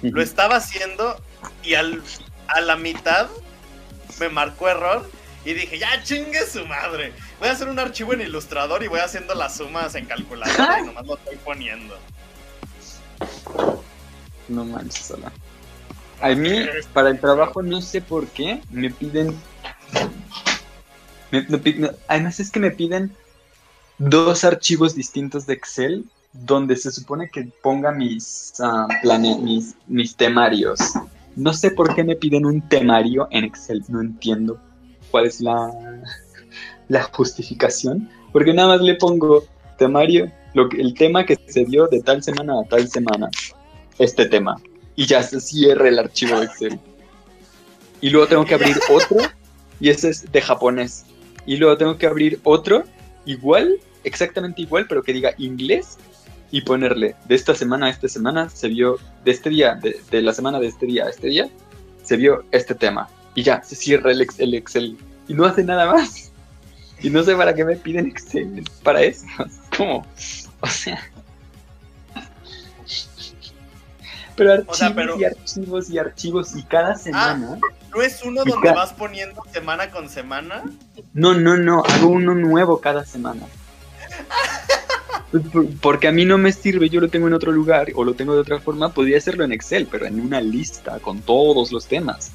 Lo 0.00 0.22
estaba 0.22 0.56
haciendo 0.56 1.20
y 1.62 1.74
al, 1.74 2.02
a 2.46 2.60
la 2.60 2.76
mitad 2.76 3.28
me 4.20 4.28
marcó 4.28 4.68
error 4.68 5.10
y 5.44 5.54
dije, 5.54 5.78
ya 5.78 6.02
chingue 6.04 6.46
su 6.46 6.64
madre. 6.66 7.12
Voy 7.40 7.48
a 7.48 7.52
hacer 7.52 7.68
un 7.68 7.78
archivo 7.78 8.12
en 8.12 8.20
Ilustrador 8.20 8.82
y 8.84 8.88
voy 8.88 9.00
haciendo 9.00 9.34
las 9.34 9.56
sumas 9.56 9.94
en 9.94 10.04
calculadora 10.06 10.80
y 10.80 10.86
nomás 10.86 11.06
lo 11.06 11.16
estoy 11.16 11.36
poniendo. 11.36 11.98
No 14.48 14.64
manches, 14.64 15.10
Alan. 15.10 15.32
A 16.20 16.28
mí, 16.34 16.66
para 16.92 17.08
el 17.08 17.18
trabajo, 17.18 17.62
no 17.62 17.80
sé 17.80 18.02
por 18.02 18.26
qué, 18.28 18.60
me 18.70 18.90
piden. 18.90 19.34
me- 21.30 21.46
además, 22.08 22.40
es 22.40 22.50
que 22.50 22.60
me 22.60 22.70
piden 22.70 23.16
dos 23.96 24.44
archivos 24.44 24.94
distintos 24.94 25.46
de 25.46 25.54
Excel 25.54 26.04
donde 26.32 26.76
se 26.76 26.92
supone 26.92 27.30
que 27.30 27.44
ponga 27.62 27.90
mis, 27.90 28.52
plane- 29.02 29.38
mis, 29.40 29.74
mis 29.86 30.14
temarios. 30.14 30.78
No 31.40 31.54
sé 31.54 31.70
por 31.70 31.94
qué 31.94 32.04
me 32.04 32.16
piden 32.16 32.44
un 32.44 32.60
temario 32.68 33.26
en 33.30 33.44
Excel, 33.44 33.82
no 33.88 34.02
entiendo 34.02 34.60
cuál 35.10 35.24
es 35.24 35.40
la, 36.88 37.02
justificación, 37.12 38.10
porque 38.30 38.52
nada 38.52 38.68
más 38.76 38.82
le 38.82 38.96
pongo 38.96 39.44
temario, 39.78 40.30
lo 40.52 40.68
que, 40.68 40.82
el 40.82 40.92
tema 40.92 41.24
que 41.24 41.38
se 41.46 41.64
dio 41.64 41.86
de 41.86 42.02
tal 42.02 42.22
semana 42.22 42.60
a 42.60 42.68
tal 42.68 42.86
semana, 42.88 43.30
este 43.98 44.26
tema, 44.26 44.60
y 44.96 45.06
ya 45.06 45.22
se 45.22 45.40
cierra 45.40 45.88
el 45.88 45.98
archivo 45.98 46.38
de 46.38 46.44
Excel. 46.44 46.78
Y 48.02 48.10
luego 48.10 48.26
tengo 48.26 48.44
que 48.44 48.54
abrir 48.56 48.76
otro, 48.90 49.16
y 49.80 49.88
ese 49.88 50.10
es 50.10 50.30
de 50.30 50.42
japonés. 50.42 51.06
Y 51.46 51.56
luego 51.56 51.78
tengo 51.78 51.96
que 51.96 52.06
abrir 52.06 52.38
otro, 52.44 52.84
igual, 53.24 53.78
exactamente 54.04 54.60
igual, 54.60 54.84
pero 54.86 55.02
que 55.02 55.14
diga 55.14 55.32
inglés, 55.38 55.96
y 56.50 56.62
ponerle, 56.62 57.14
de 57.26 57.34
esta 57.34 57.54
semana 57.54 57.86
a 57.86 57.90
esta 57.90 58.08
semana 58.08 58.48
se 58.50 58.68
vio, 58.68 58.98
de 59.24 59.30
este 59.30 59.50
día, 59.50 59.74
de, 59.76 60.00
de 60.10 60.22
la 60.22 60.32
semana 60.32 60.58
de 60.58 60.66
este 60.66 60.86
día 60.86 61.04
a 61.06 61.10
este 61.10 61.28
día, 61.28 61.48
se 62.02 62.16
vio 62.16 62.44
este 62.50 62.74
tema. 62.74 63.08
Y 63.34 63.42
ya, 63.44 63.62
se 63.62 63.76
cierra 63.76 64.10
el, 64.10 64.20
ex- 64.22 64.40
el 64.40 64.54
Excel. 64.54 64.98
Y 65.28 65.34
no 65.34 65.44
hace 65.44 65.62
nada 65.62 65.92
más. 65.92 66.32
Y 67.02 67.08
no 67.10 67.22
sé 67.22 67.34
para 67.36 67.54
qué 67.54 67.64
me 67.64 67.76
piden 67.76 68.06
Excel 68.08 68.64
para 68.82 69.00
eso. 69.02 69.24
Es 69.46 69.76
como, 69.76 70.04
o 70.60 70.66
sea. 70.66 71.00
Pero 74.36 74.52
archivos 74.52 74.74
O 74.74 74.78
sea, 74.78 74.94
pero- 74.94 75.18
y 75.20 75.24
archivos 75.24 75.90
y 75.90 75.98
archivos 75.98 76.56
y 76.56 76.62
cada 76.62 76.96
semana. 76.96 77.58
¿No 77.94 78.02
es 78.02 78.22
uno 78.24 78.44
donde 78.44 78.70
vas 78.72 78.92
poniendo 78.92 79.42
semana 79.52 79.90
con 79.90 80.08
semana? 80.08 80.62
No, 81.12 81.34
no, 81.34 81.56
no, 81.56 81.82
hago 81.84 82.08
uno 82.08 82.34
nuevo 82.34 82.80
cada 82.80 83.04
semana. 83.04 83.42
Pues, 85.30 85.44
por- 85.52 85.66
Porque 85.80 86.08
a 86.08 86.12
mí 86.12 86.24
no 86.24 86.38
me 86.38 86.52
sirve, 86.52 86.88
yo 86.88 87.00
lo 87.00 87.08
tengo 87.08 87.28
en 87.28 87.34
otro 87.34 87.52
lugar 87.52 87.88
o 87.94 88.04
lo 88.04 88.14
tengo 88.14 88.34
de 88.34 88.40
otra 88.40 88.58
forma, 88.60 88.92
podría 88.92 89.18
hacerlo 89.18 89.44
en 89.44 89.52
Excel, 89.52 89.86
pero 89.90 90.06
en 90.06 90.20
una 90.20 90.40
lista 90.40 90.98
con 90.98 91.20
todos 91.22 91.70
los 91.72 91.86
temas. 91.86 92.32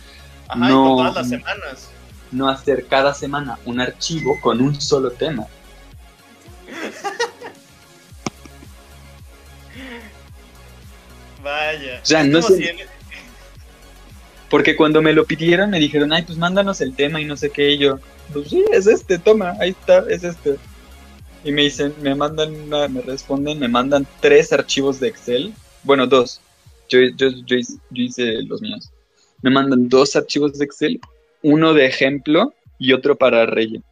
Ajá, 0.48 0.60
No. 0.60 0.66
y 0.68 0.88
con 0.88 0.98
todas 0.98 1.16
las 1.16 1.30
semanas. 1.30 1.90
No 2.32 2.50
hacer 2.50 2.86
cada 2.88 3.14
semana 3.14 3.60
un 3.66 3.80
archivo 3.82 4.40
con 4.42 4.62
un 4.62 4.80
solo 4.80 5.12
tema. 5.12 5.46
Vaya. 11.44 12.00
O 12.02 12.06
sea, 12.06 12.24
no 12.24 12.42
sé- 12.42 12.58
si 12.58 12.64
en- 12.68 12.78
Porque 14.50 14.76
cuando 14.76 15.02
me 15.02 15.12
lo 15.14 15.26
pidieron 15.26 15.70
me 15.70 15.80
dijeron, 15.80 16.14
ay, 16.14 16.24
pues 16.24 16.38
mándanos 16.38 16.80
el 16.82 16.96
tema 16.96 17.20
y 17.20 17.26
no 17.26 17.36
sé 17.36 17.50
qué. 17.50 17.72
Y 17.72 17.78
yo, 17.80 18.00
pues 18.32 18.50
sí, 18.50 18.64
es 18.72 18.88
este, 18.88 19.18
toma, 19.18 19.54
ahí 19.60 19.72
está, 19.72 20.06
es 20.10 20.24
este. 20.24 20.58
Y 21.46 21.52
me 21.52 21.62
dicen, 21.62 21.94
me 22.02 22.16
mandan, 22.16 22.54
una- 22.56 22.88
me 22.88 23.02
responden, 23.02 23.60
me 23.60 23.68
mandan 23.68 24.06
tres 24.20 24.52
archivos 24.52 25.00
de 25.00 25.08
Excel. 25.10 25.54
Bueno, 25.84 26.08
dos. 26.08 26.42
Yo, 26.90 27.00
yo, 27.16 27.30
yo, 27.46 27.56
hice, 27.56 27.74
yo 27.92 28.04
hice 28.04 28.42
los 28.44 28.62
míos. 28.62 28.90
Me 29.44 29.52
mandan 29.52 29.88
dos 29.88 30.16
archivos 30.16 30.58
de 30.58 30.66
Excel, 30.66 31.00
uno 31.44 31.74
de 31.76 31.86
ejemplo 31.86 32.54
y 32.80 32.94
otro 32.94 33.16
para, 33.16 33.46
relle- 33.46 33.84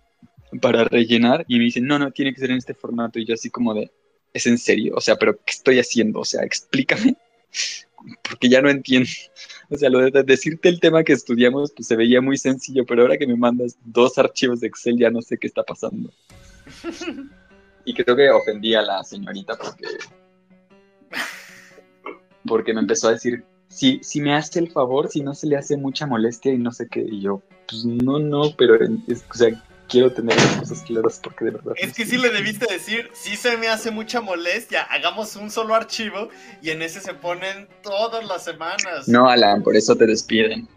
para 0.62 0.84
rellenar. 0.86 1.46
Y 1.48 1.60
me 1.60 1.66
dicen, 1.66 1.86
no, 1.86 2.00
no, 2.00 2.12
tiene 2.12 2.34
que 2.34 2.40
ser 2.40 2.50
en 2.52 2.58
este 2.58 2.74
formato. 2.74 3.20
Y 3.20 3.26
yo 3.26 3.36
así 3.36 3.52
como 3.52 3.76
de, 3.76 3.92
¿es 4.34 4.48
en 4.48 4.58
serio? 4.58 4.96
O 4.98 5.02
sea, 5.02 5.16
pero 5.16 5.36
¿qué 5.38 5.52
estoy 5.52 5.78
haciendo? 5.80 6.22
O 6.22 6.26
sea, 6.26 6.44
explícame. 6.44 7.16
Porque 8.28 8.50
ya 8.50 8.62
no 8.64 8.70
entiendo. 8.70 9.08
O 9.70 9.78
sea, 9.78 9.90
lo 9.92 10.00
de 10.00 10.10
de 10.12 10.24
decirte 10.24 10.68
el 10.70 10.80
tema 10.80 11.04
que 11.04 11.14
estudiamos, 11.14 11.72
pues 11.72 11.88
se 11.88 11.96
veía 11.96 12.20
muy 12.20 12.38
sencillo, 12.38 12.84
pero 12.86 13.04
ahora 13.04 13.18
que 13.18 13.28
me 13.28 13.38
mandas 13.38 13.78
dos 13.86 14.18
archivos 14.18 14.60
de 14.60 14.68
Excel 14.68 14.98
ya 14.98 15.10
no 15.12 15.22
sé 15.22 15.38
qué 15.38 15.46
está 15.48 15.64
pasando. 15.64 16.12
Y 17.86 17.94
creo 17.94 18.16
que 18.16 18.30
ofendí 18.30 18.76
a 18.76 18.82
la 18.82 19.04
señorita 19.04 19.56
porque. 19.58 19.86
Porque 22.48 22.74
me 22.74 22.82
empezó 22.82 23.08
a 23.08 23.12
decir, 23.12 23.44
si, 23.70 24.00
si 24.04 24.20
me 24.22 24.36
hace 24.36 24.60
el 24.60 24.72
favor, 24.72 25.10
si 25.10 25.22
no 25.22 25.34
se 25.34 25.48
le 25.48 25.58
hace 25.58 25.78
mucha 25.78 26.06
molestia 26.06 26.54
y 26.54 26.58
no 26.58 26.72
sé 26.72 26.88
qué. 26.90 27.02
Y 27.02 27.22
yo, 27.22 27.42
pues 27.68 27.86
no, 27.86 28.20
no, 28.20 28.52
pero 28.58 28.76
es- 29.08 29.24
o 29.30 29.34
sea, 29.34 29.50
quiero 29.88 30.12
tener 30.12 30.36
las 30.36 30.58
cosas 30.58 30.82
claras 30.82 31.20
porque 31.24 31.46
de 31.46 31.52
verdad. 31.52 31.74
Es 31.78 31.94
que 31.94 32.06
sí 32.06 32.18
le 32.18 32.30
debiste 32.30 32.66
decir, 32.72 33.10
sí 33.14 33.36
se 33.38 33.58
me 33.58 33.68
hace 33.70 33.92
mucha 33.92 34.20
molestia, 34.22 34.84
hagamos 34.84 35.36
un 35.36 35.50
solo 35.52 35.74
archivo 35.76 36.30
y 36.62 36.72
en 36.72 36.82
ese 36.82 37.00
se 37.00 37.14
ponen 37.14 37.68
todas 37.82 38.26
las 38.26 38.44
semanas. 38.44 39.08
No, 39.08 39.30
Alan, 39.30 39.64
por 39.64 39.76
eso 39.76 39.96
te 39.96 40.06
despiden. 40.06 40.68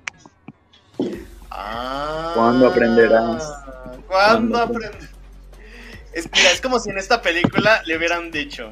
Ah. 1.51 2.33
¿Cuándo 2.35 2.69
aprenderás? 2.69 3.45
¿Cuándo 4.07 4.07
¿Cuándo 4.07 4.59
aprenderás? 4.59 5.11
Es, 6.17 6.31
mira, 6.33 6.51
es 6.51 6.63
como 6.63 6.81
si 6.81 6.89
en 6.89 6.97
esta 6.97 7.21
película 7.21 7.83
le 7.85 7.95
hubieran 7.95 8.31
dicho, 8.31 8.71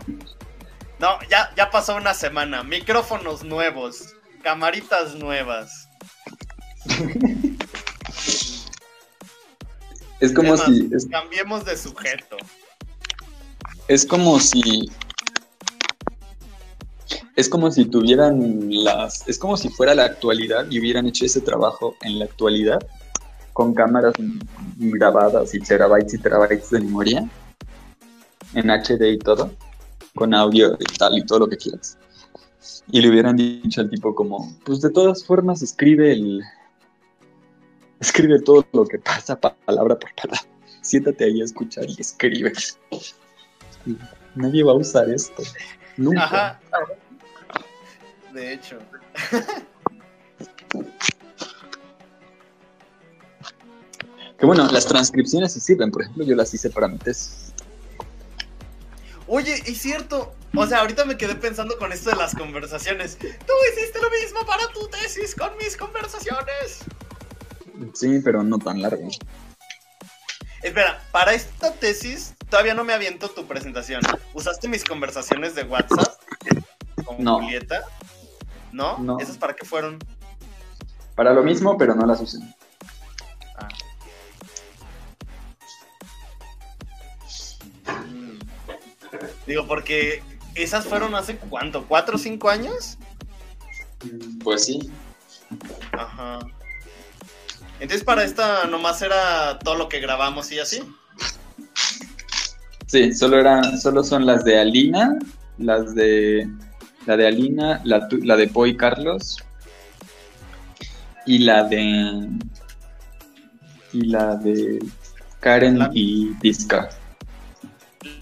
no, 0.98 1.18
ya, 1.28 1.52
ya 1.54 1.70
pasó 1.70 1.94
una 1.94 2.14
semana, 2.14 2.62
micrófonos 2.62 3.44
nuevos, 3.44 4.14
camaritas 4.42 5.14
nuevas. 5.14 5.86
Es 10.20 10.32
como 10.32 10.56
si. 10.56 10.88
Es, 10.90 11.06
Cambiemos 11.06 11.66
de 11.66 11.76
sujeto. 11.76 12.38
es 13.88 14.06
como 14.06 14.40
si. 14.40 14.90
Es 17.36 17.46
como 17.50 17.70
si 17.70 17.84
tuvieran 17.84 18.68
las. 18.70 19.28
Es 19.28 19.38
como 19.38 19.58
si 19.58 19.68
fuera 19.68 19.94
la 19.94 20.06
actualidad 20.06 20.64
y 20.70 20.80
hubieran 20.80 21.06
hecho 21.06 21.26
ese 21.26 21.42
trabajo 21.42 21.94
en 22.00 22.20
la 22.20 22.24
actualidad 22.24 22.78
con 23.54 23.72
cámaras 23.72 24.12
grabadas 24.76 25.54
y 25.54 25.60
terabytes 25.60 26.12
y 26.14 26.18
terabytes 26.18 26.70
de 26.70 26.80
memoria 26.80 27.26
en 28.52 28.68
HD 28.68 29.12
y 29.12 29.18
todo, 29.18 29.50
con 30.14 30.34
audio 30.34 30.76
y 30.78 30.84
tal 30.98 31.16
y 31.16 31.24
todo 31.24 31.38
lo 31.38 31.48
que 31.48 31.56
quieras. 31.56 31.96
Y 32.90 33.00
le 33.00 33.08
hubieran 33.08 33.36
dicho 33.36 33.80
al 33.80 33.88
tipo 33.88 34.14
como, 34.14 34.54
pues 34.64 34.80
de 34.82 34.90
todas 34.90 35.24
formas 35.24 35.62
escribe 35.62 36.12
el... 36.12 36.42
Escribe 38.00 38.40
todo 38.42 38.66
lo 38.72 38.84
que 38.84 38.98
pasa 38.98 39.40
pa- 39.40 39.54
palabra 39.64 39.98
por 39.98 40.14
palabra. 40.14 40.40
Siéntate 40.82 41.24
ahí 41.24 41.40
a 41.40 41.44
escuchar 41.44 41.84
y 41.88 41.96
escribe. 41.98 42.52
Nadie 44.34 44.64
va 44.64 44.72
a 44.72 44.74
usar 44.74 45.08
esto. 45.08 45.42
Nunca. 45.96 46.60
De 48.32 48.52
hecho. 48.54 48.78
Que 54.38 54.46
bueno, 54.46 54.66
las 54.70 54.86
transcripciones 54.86 55.52
sí 55.52 55.60
sirven. 55.60 55.90
Por 55.90 56.02
ejemplo, 56.02 56.24
yo 56.24 56.34
las 56.34 56.52
hice 56.52 56.70
para 56.70 56.88
mi 56.88 56.98
tesis. 56.98 57.52
Oye, 59.26 59.54
es 59.66 59.78
cierto. 59.78 60.34
O 60.56 60.66
sea, 60.66 60.80
ahorita 60.80 61.04
me 61.04 61.16
quedé 61.16 61.34
pensando 61.34 61.76
con 61.78 61.92
esto 61.92 62.10
de 62.10 62.16
las 62.16 62.34
conversaciones. 62.34 63.16
Tú 63.18 63.26
hiciste 63.72 64.00
lo 64.00 64.10
mismo 64.10 64.46
para 64.46 64.68
tu 64.68 64.86
tesis 64.88 65.34
con 65.34 65.56
mis 65.56 65.76
conversaciones. 65.76 66.78
Sí, 67.94 68.20
pero 68.24 68.42
no 68.42 68.58
tan 68.58 68.80
largo. 68.82 69.08
Espera, 70.62 71.02
para 71.10 71.34
esta 71.34 71.72
tesis 71.72 72.34
todavía 72.48 72.74
no 72.74 72.84
me 72.84 72.92
aviento 72.92 73.28
tu 73.30 73.46
presentación. 73.46 74.00
¿Usaste 74.32 74.68
mis 74.68 74.84
conversaciones 74.84 75.54
de 75.54 75.64
WhatsApp 75.64 76.14
con 77.04 77.22
No. 77.22 77.40
Julieta? 77.40 77.82
¿No? 78.72 78.98
No. 78.98 79.18
¿Esas 79.18 79.36
para 79.38 79.54
qué 79.54 79.64
fueron? 79.66 79.98
Para 81.16 81.32
lo 81.32 81.42
mismo, 81.42 81.76
pero 81.76 81.94
no 81.94 82.06
las 82.06 82.20
usé. 82.20 82.38
Digo, 89.46 89.66
porque 89.66 90.22
esas 90.54 90.86
fueron 90.86 91.14
hace 91.14 91.36
cuánto, 91.36 91.84
¿cuatro 91.86 92.16
o 92.16 92.18
cinco 92.18 92.48
años? 92.48 92.98
Pues 94.42 94.64
sí. 94.64 94.90
Ajá. 95.92 96.38
Entonces 97.80 98.04
para 98.04 98.24
esta 98.24 98.66
nomás 98.66 99.02
era 99.02 99.58
todo 99.58 99.74
lo 99.74 99.88
que 99.88 100.00
grabamos 100.00 100.50
y 100.52 100.58
así. 100.58 100.82
Sí, 102.86 103.12
solo 103.12 103.40
eran, 103.40 103.80
solo 103.80 104.04
son 104.04 104.26
las 104.26 104.44
de 104.44 104.60
Alina, 104.60 105.18
las 105.58 105.94
de 105.94 106.48
la 107.06 107.16
de 107.16 107.26
Alina, 107.26 107.80
la, 107.84 108.08
la 108.22 108.36
de 108.36 108.46
Boy 108.46 108.76
Carlos 108.76 109.38
y 111.26 111.38
la 111.38 111.64
de 111.64 112.28
y 113.92 114.00
la 114.06 114.36
de 114.36 114.78
Karen 115.40 115.88
y 115.92 116.34
Disca. 116.40 116.88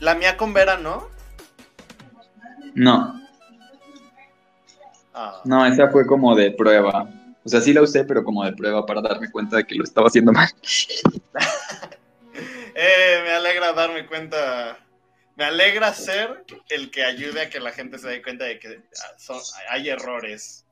La 0.00 0.14
mía 0.14 0.36
con 0.36 0.52
Vera, 0.52 0.76
¿no? 0.78 1.08
No, 2.74 3.20
Ah. 5.14 5.42
no, 5.44 5.66
esa 5.66 5.90
fue 5.90 6.06
como 6.06 6.34
de 6.34 6.52
prueba. 6.52 7.08
O 7.44 7.48
sea, 7.48 7.60
sí 7.60 7.72
la 7.74 7.82
usé, 7.82 8.04
pero 8.04 8.24
como 8.24 8.44
de 8.44 8.52
prueba 8.52 8.86
para 8.86 9.02
darme 9.02 9.30
cuenta 9.30 9.56
de 9.56 9.66
que 9.66 9.74
lo 9.74 9.84
estaba 9.84 10.06
haciendo 10.08 10.32
mal. 10.32 10.48
Eh, 12.74 13.20
me 13.22 13.30
alegra 13.32 13.74
darme 13.74 14.06
cuenta. 14.06 14.78
Me 15.36 15.44
alegra 15.44 15.92
ser 15.92 16.42
el 16.70 16.90
que 16.90 17.04
ayude 17.04 17.42
a 17.42 17.50
que 17.50 17.60
la 17.60 17.70
gente 17.70 17.98
se 17.98 18.08
dé 18.08 18.22
cuenta 18.22 18.44
de 18.46 18.58
que 18.58 18.68
ah, 18.78 19.18
son- 19.18 19.40
hay 19.70 19.90
errores. 19.90 20.64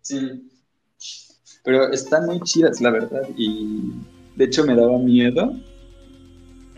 Sí. 0.00 0.48
Pero 1.64 1.92
están 1.92 2.26
muy 2.26 2.40
chidas, 2.42 2.80
la 2.80 2.90
verdad. 2.90 3.22
Y 3.36 3.90
de 4.36 4.44
hecho 4.44 4.64
me 4.64 4.76
daba 4.76 4.96
miedo 4.98 5.52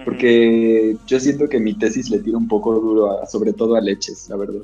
Porque 0.05 0.97
yo 1.07 1.21
siento 1.21 1.49
que 1.49 1.61
mi 1.61 1.75
tesis 1.75 2.09
le 2.11 2.19
tira 2.21 2.39
un 2.39 2.49
poco 2.49 2.75
duro, 2.81 3.21
a- 3.23 3.27
sobre 3.27 3.53
todo 3.53 3.77
a 3.77 3.81
leches, 3.81 4.29
la 4.29 4.37
verdad. 4.37 4.61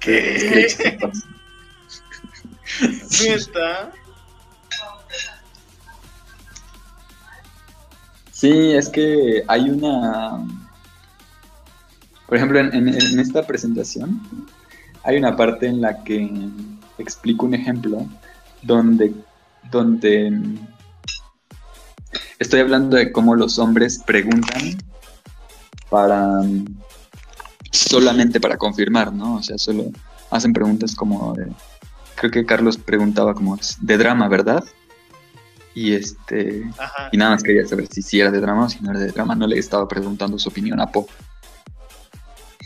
¿Qué? 0.00 0.38
Leches 0.54 0.94
pasa. 1.00 1.28
¿Neta? 3.22 3.92
Sí, 8.32 8.72
es 8.72 8.88
que 8.88 9.42
hay 9.48 9.68
una... 9.70 10.46
Por 12.26 12.36
ejemplo, 12.36 12.60
en, 12.60 12.72
en- 12.74 12.88
en 12.88 13.20
esta 13.20 13.46
presentación 13.46 14.20
hay 15.02 15.16
una 15.16 15.36
parte 15.36 15.66
en 15.66 15.80
la 15.80 16.04
que 16.04 16.30
explico 16.98 17.46
un 17.46 17.54
ejemplo 17.54 18.06
donde, 18.62 19.14
donde 19.70 20.38
estoy 22.38 22.60
hablando 22.60 22.96
de 22.96 23.12
cómo 23.12 23.34
los 23.34 23.58
hombres 23.58 24.02
preguntan 24.04 24.78
para 25.90 26.40
solamente 27.72 28.40
para 28.40 28.56
confirmar, 28.56 29.12
¿no? 29.12 29.36
O 29.36 29.42
sea, 29.42 29.58
solo 29.58 29.86
hacen 30.30 30.52
preguntas 30.52 30.94
como 30.94 31.34
de, 31.34 31.46
creo 32.14 32.30
que 32.30 32.46
Carlos 32.46 32.76
preguntaba 32.76 33.34
como 33.34 33.58
de 33.80 33.98
drama, 33.98 34.28
¿verdad? 34.28 34.64
Y 35.74 35.92
este 35.92 36.64
Ajá. 36.78 37.08
y 37.12 37.16
nada 37.16 37.32
más 37.32 37.42
quería 37.42 37.66
saber 37.66 37.86
si 37.86 38.02
sí 38.02 38.20
era 38.20 38.30
de 38.30 38.40
drama 38.40 38.64
o 38.64 38.68
si 38.68 38.80
no 38.80 38.90
era 38.90 39.00
de 39.00 39.12
drama. 39.12 39.34
No 39.34 39.46
le 39.46 39.58
estaba 39.58 39.86
preguntando 39.86 40.38
su 40.38 40.48
opinión 40.48 40.80
a 40.80 40.90
Po. 40.90 41.06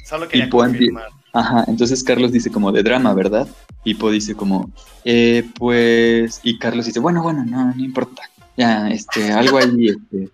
Solo 0.05 0.29
quería 0.29 0.47
Y 0.47 0.51
confirmar. 0.51 1.09
Ajá, 1.35 1.65
entonces 1.67 2.03
Carlos 2.05 2.33
dice 2.33 2.51
como 2.51 2.73
de 2.73 2.83
drama, 2.83 3.15
¿verdad? 3.15 3.49
Y 3.85 3.95
Po 3.95 4.11
dice 4.11 4.35
como, 4.35 4.71
eh, 5.05 5.49
pues... 5.59 6.41
Y 6.43 6.59
Carlos 6.59 6.87
dice, 6.87 7.01
bueno, 7.01 7.23
bueno, 7.23 7.45
no, 7.45 7.75
no 7.75 7.83
importa. 7.83 8.23
Ya, 8.57 8.89
este, 8.89 9.33
algo 9.33 9.59
ahí, 9.59 9.89
este... 9.89 10.31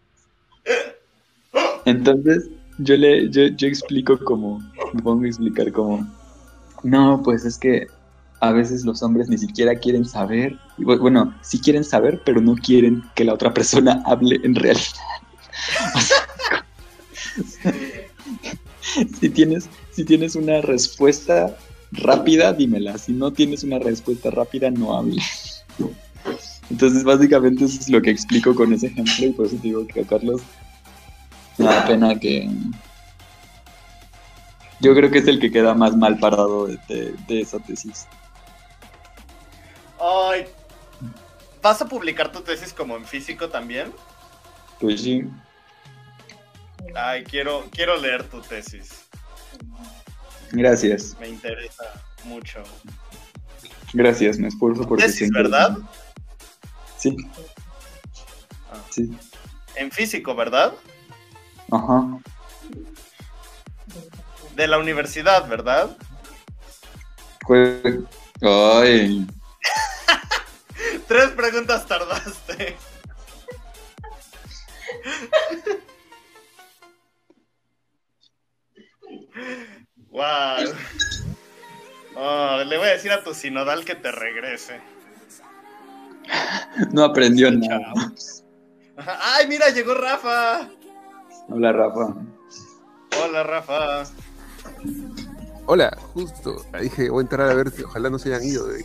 Entonces 1.84 2.50
yo 2.78 2.96
le, 2.96 3.30
yo, 3.30 3.46
yo 3.46 3.66
explico 3.66 4.18
como, 4.18 4.58
me 4.92 5.02
pongo 5.02 5.24
a 5.24 5.28
explicar 5.28 5.72
como, 5.72 6.06
no, 6.82 7.22
pues 7.24 7.44
es 7.44 7.58
que 7.58 7.86
a 8.40 8.52
veces 8.52 8.84
los 8.84 9.02
hombres 9.02 9.28
ni 9.28 9.38
siquiera 9.38 9.74
quieren 9.74 10.04
saber, 10.04 10.56
bueno, 10.78 11.34
sí 11.42 11.60
quieren 11.60 11.84
saber, 11.84 12.22
pero 12.24 12.40
no 12.40 12.54
quieren 12.54 13.02
que 13.14 13.24
la 13.24 13.34
otra 13.34 13.52
persona 13.52 14.02
hable 14.06 14.40
en 14.42 14.54
realidad. 14.54 14.84
O 15.94 16.00
sea, 16.00 17.74
si 19.20 19.28
tienes, 19.30 19.68
si 19.90 20.04
tienes 20.04 20.36
una 20.36 20.60
respuesta 20.60 21.56
rápida, 21.92 22.52
dímela. 22.52 22.98
Si 22.98 23.12
no 23.12 23.32
tienes 23.32 23.64
una 23.64 23.78
respuesta 23.78 24.30
rápida, 24.30 24.70
no 24.70 24.96
hables. 24.96 25.64
Entonces, 26.70 27.02
básicamente 27.04 27.64
eso 27.64 27.80
es 27.80 27.88
lo 27.88 28.02
que 28.02 28.10
explico 28.10 28.54
con 28.54 28.72
ese 28.72 28.88
ejemplo 28.88 29.26
y 29.26 29.30
por 29.32 29.46
eso 29.46 29.56
te 29.56 29.62
digo 29.62 29.86
que 29.86 30.00
a 30.02 30.04
Carlos 30.06 30.42
me 31.56 31.64
da 31.66 31.86
pena 31.86 32.18
que... 32.18 32.48
Yo 34.80 34.94
creo 34.94 35.10
que 35.10 35.18
es 35.18 35.26
el 35.26 35.40
que 35.40 35.50
queda 35.50 35.74
más 35.74 35.96
mal 35.96 36.18
parado 36.18 36.66
de, 36.66 36.78
de- 36.88 37.14
de 37.26 37.40
esa 37.40 37.58
tesis. 37.58 38.06
Ay. 40.00 40.44
¿Vas 41.60 41.82
a 41.82 41.86
publicar 41.88 42.30
tu 42.30 42.40
tesis 42.42 42.72
como 42.72 42.96
en 42.96 43.04
físico 43.04 43.48
también? 43.48 43.92
Pues 44.80 45.02
sí, 45.02 45.24
Ay, 46.94 47.24
quiero, 47.24 47.64
quiero 47.72 47.96
leer 47.96 48.22
tu 48.28 48.40
tesis. 48.40 48.90
gracias, 50.52 51.16
Me 51.20 51.28
interesa 51.28 51.84
mucho. 52.24 52.62
gracias, 53.92 54.38
me 54.38 54.46
esfuerzo 54.48 54.86
porque 54.86 55.02
Tesis, 55.04 55.18
siempre- 55.18 55.42
¿verdad? 55.42 55.76
Sí. 56.98 57.16
Ah. 58.70 58.80
Sí, 58.90 59.10
En 59.76 59.90
físico, 59.90 60.34
¿verdad? 60.34 60.74
ajá. 61.70 62.18
De 64.54 64.66
la 64.66 64.78
universidad, 64.78 65.46
¿verdad? 65.48 65.96
Fue... 67.46 68.00
Ay, 68.42 69.26
Tres 71.08 71.30
preguntas 71.30 71.86
tardaste. 71.86 72.76
wow. 80.10 80.56
Oh, 82.20 82.64
le 82.66 82.76
voy 82.76 82.88
a 82.88 82.92
decir 82.94 83.12
a 83.12 83.22
tu 83.22 83.32
sinodal 83.32 83.84
que 83.84 83.94
te 83.94 84.10
regrese. 84.10 84.80
no 86.92 87.04
aprendió 87.04 87.50
nada. 87.50 87.92
Ay, 88.96 89.46
mira, 89.48 89.70
llegó 89.70 89.94
Rafa. 89.94 90.68
Hola, 91.48 91.72
Rafa. 91.72 92.14
Hola, 93.24 93.42
Rafa. 93.42 94.04
Hola, 95.66 95.96
justo. 96.14 96.64
Dije, 96.80 97.10
voy 97.10 97.20
a 97.20 97.22
entrar 97.22 97.48
a 97.50 97.54
ver 97.54 97.70
si 97.70 97.82
ojalá 97.82 98.10
no 98.10 98.18
se 98.18 98.34
hayan 98.34 98.46
ido. 98.48 98.66
de- 98.66 98.84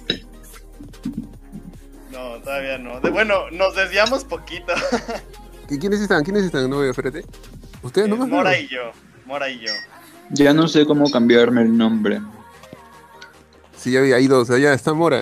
No, 2.12 2.36
todavía 2.44 2.78
no. 2.78 3.00
De, 3.00 3.10
bueno, 3.10 3.50
nos 3.52 3.76
desviamos 3.76 4.24
poquito. 4.24 4.74
¿Qué- 5.68 5.80
¿Quiénes 5.80 6.02
están? 6.02 6.24
¿Quiénes 6.24 6.44
están? 6.44 6.70
No 6.70 6.80
veo, 6.80 6.92
espérate. 6.92 7.26
¿Ustedes 7.82 8.08
no 8.10 8.16
Eh, 8.16 8.20
más? 8.20 8.28
Mora 8.30 8.58
y 8.58 8.68
yo. 8.68 8.92
Mora 9.26 9.50
y 9.50 9.60
yo. 9.60 9.72
Ya 10.30 10.54
no 10.54 10.68
sé 10.68 10.86
cómo 10.86 11.10
cambiarme 11.12 11.62
el 11.62 11.78
nombre. 11.78 12.22
Sí, 13.76 13.92
ya 13.92 14.00
había 14.00 14.20
ido, 14.20 14.40
o 14.40 14.46
sea, 14.46 14.58
ya 14.58 14.74
está 14.74 14.94
Mora. 14.94 15.22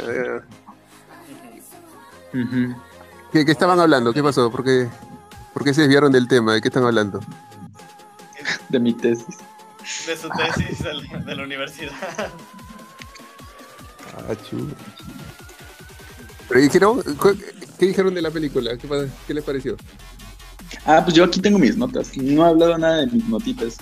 ¿Qué, 3.32 3.46
qué 3.46 3.52
estaban 3.52 3.80
hablando? 3.80 4.14
¿Qué 4.14 4.24
pasó? 4.24 4.50
¿Por 4.52 4.64
qué, 4.64 4.88
por 5.54 5.64
qué 5.64 5.74
se 5.74 5.82
desviaron 5.82 6.12
del 6.12 6.28
tema? 6.28 6.54
¿De 6.54 6.62
qué 6.62 6.68
están 6.70 6.84
hablando? 6.84 7.20
De 8.70 8.80
mi 8.80 8.94
tesis. 8.94 9.38
De 10.08 10.16
su 10.18 10.30
tesis 10.30 10.80
de 10.84 10.94
la, 10.94 11.20
de 11.20 11.36
la 11.36 11.44
universidad. 11.44 11.92
Ah, 14.18 14.36
chulo. 14.50 14.74
¿Pero 16.48 16.62
dijeron? 16.62 17.02
¿Cu- 17.18 17.38
¿Qué 17.80 17.86
dijeron 17.88 18.14
de 18.14 18.22
la 18.22 18.30
película? 18.32 18.78
¿Qué, 18.78 18.88
qué 19.28 19.34
les 19.34 19.44
pareció? 19.44 19.76
Ah, 20.86 21.02
pues 21.04 21.16
yo 21.16 21.24
aquí 21.24 21.40
tengo 21.42 21.58
mis 21.60 21.76
notas. 21.78 22.16
No 22.18 22.46
he 22.46 22.50
hablado 22.50 22.78
nada 22.78 22.98
de 22.98 23.08
mis 23.08 23.26
notitas. 23.28 23.78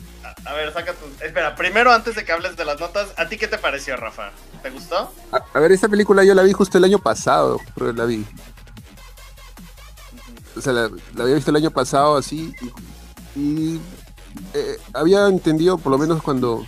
A, 0.49 0.53
ver, 0.53 0.73
saca 0.73 0.93
tu. 0.93 1.05
Espera, 1.23 1.55
primero 1.55 1.91
antes 1.91 2.15
de 2.15 2.25
que 2.25 2.31
hables 2.31 2.57
de 2.57 2.65
las 2.65 2.79
notas, 2.79 3.09
¿a 3.17 3.29
ti 3.29 3.37
qué 3.37 3.47
te 3.47 3.59
pareció, 3.59 3.95
Rafa? 3.95 4.31
¿Te 4.63 4.71
gustó? 4.71 5.11
A, 5.31 5.59
ver, 5.59 5.71
esta 5.71 5.87
película 5.87 6.23
yo 6.23 6.33
la 6.33 6.41
vi 6.41 6.53
justo 6.53 6.79
el 6.79 6.83
año 6.85 6.97
pasado, 6.97 7.59
pero 7.75 7.93
la 7.93 8.05
vi. 8.05 8.25
O 10.57 10.61
sea, 10.61 10.73
la, 10.73 10.89
había 11.19 11.35
visto 11.35 11.51
el 11.51 11.57
año 11.57 11.69
pasado 11.69 12.17
así 12.17 12.51
y, 13.35 13.39
y, 13.39 13.81
eh, 14.55 14.77
había 14.93 15.27
entendido, 15.27 15.77
por 15.77 15.91
lo 15.91 15.99
menos 15.99 16.23
cuando 16.23 16.65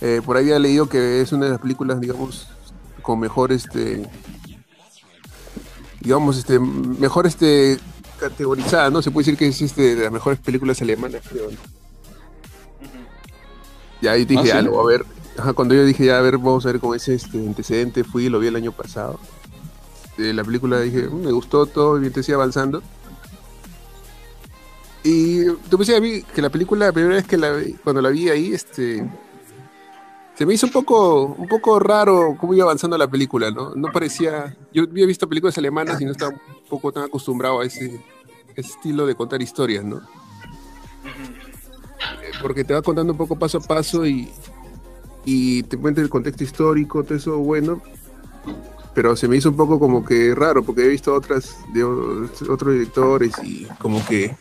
eh, 0.00 0.22
por 0.24 0.38
ahí 0.38 0.44
había 0.44 0.58
leído 0.58 0.88
que 0.88 1.20
es 1.20 1.32
una 1.32 1.44
de 1.44 1.52
las 1.52 1.60
películas, 1.60 2.00
digamos, 2.00 2.48
con 3.02 3.20
mejor 3.20 3.52
este, 3.52 4.08
digamos, 6.00 6.38
este, 6.38 6.58
mejor 6.58 7.26
este 7.26 7.78
categorizada, 8.18 8.88
¿no? 8.88 9.02
Se 9.02 9.10
puede 9.10 9.26
decir 9.26 9.38
que 9.38 9.46
es 9.46 9.60
este 9.60 9.94
de 9.94 10.04
las 10.04 10.12
mejores 10.12 10.38
películas 10.38 10.80
alemanas, 10.80 11.20
creo. 11.28 11.50
¿no? 11.50 11.75
Y 14.00 14.06
ahí 14.08 14.24
dije, 14.24 14.40
Ah, 14.40 14.42
¿sí? 14.44 14.48
ya, 14.48 14.62
lo 14.62 14.72
voy 14.72 14.94
a 14.94 14.98
ver. 14.98 15.06
Ajá, 15.38 15.52
cuando 15.52 15.74
yo 15.74 15.84
dije, 15.84 16.06
ya, 16.06 16.18
a 16.18 16.22
ver, 16.22 16.38
vamos 16.38 16.64
a 16.66 16.72
ver 16.72 16.80
con 16.80 16.94
ese 16.96 17.14
este, 17.14 17.38
antecedente, 17.38 18.04
fui 18.04 18.26
y 18.26 18.28
lo 18.28 18.38
vi 18.38 18.46
el 18.48 18.56
año 18.56 18.72
pasado. 18.72 19.18
De 20.16 20.32
la 20.32 20.42
película 20.44 20.80
dije, 20.80 21.08
"Mm, 21.08 21.24
me 21.26 21.32
gustó 21.32 21.66
todo, 21.66 22.02
y 22.02 22.10
sigue 22.10 22.34
avanzando. 22.34 22.82
Y 25.04 25.44
tú 25.70 25.76
pensé 25.76 25.94
a 25.96 26.00
mí 26.00 26.22
que 26.22 26.42
la 26.42 26.50
película, 26.50 26.86
la 26.86 26.92
primera 26.92 27.14
vez 27.16 27.26
que 27.26 27.36
la 27.36 27.52
vi, 27.52 27.74
cuando 27.74 28.02
la 28.02 28.08
vi 28.10 28.28
ahí, 28.28 28.52
este. 28.52 29.08
Se 30.34 30.44
me 30.44 30.52
hizo 30.54 30.66
un 30.66 30.72
poco, 30.72 31.26
un 31.26 31.46
poco 31.48 31.78
raro 31.78 32.36
cómo 32.38 32.52
iba 32.54 32.64
avanzando 32.64 32.98
la 32.98 33.08
película, 33.08 33.50
¿no? 33.50 33.74
No 33.74 33.92
parecía. 33.92 34.56
Yo 34.72 34.82
había 34.82 35.06
visto 35.06 35.28
películas 35.28 35.56
alemanas 35.58 36.00
y 36.00 36.04
no 36.04 36.10
estaba 36.12 36.32
un 36.32 36.40
poco 36.68 36.92
tan 36.92 37.04
acostumbrado 37.04 37.60
a 37.60 37.64
ese, 37.64 38.00
ese 38.54 38.70
estilo 38.70 39.06
de 39.06 39.14
contar 39.14 39.40
historias, 39.40 39.84
¿no? 39.84 40.00
Eh, 41.98 42.32
porque 42.40 42.64
te 42.64 42.74
va 42.74 42.82
contando 42.82 43.12
un 43.12 43.18
poco 43.18 43.38
paso 43.38 43.58
a 43.58 43.60
paso 43.60 44.06
y, 44.06 44.30
y 45.24 45.62
te 45.64 45.76
cuenta 45.76 46.00
el 46.00 46.08
contexto 46.08 46.44
histórico, 46.44 47.02
todo 47.02 47.16
eso 47.16 47.38
bueno, 47.38 47.82
pero 48.94 49.14
se 49.16 49.28
me 49.28 49.36
hizo 49.36 49.50
un 49.50 49.56
poco 49.56 49.78
como 49.78 50.04
que 50.04 50.34
raro, 50.34 50.62
porque 50.62 50.84
he 50.84 50.88
visto 50.88 51.12
otras 51.12 51.58
otros 52.48 52.72
directores 52.72 53.32
y 53.42 53.66
como 53.78 54.04
que, 54.06 54.34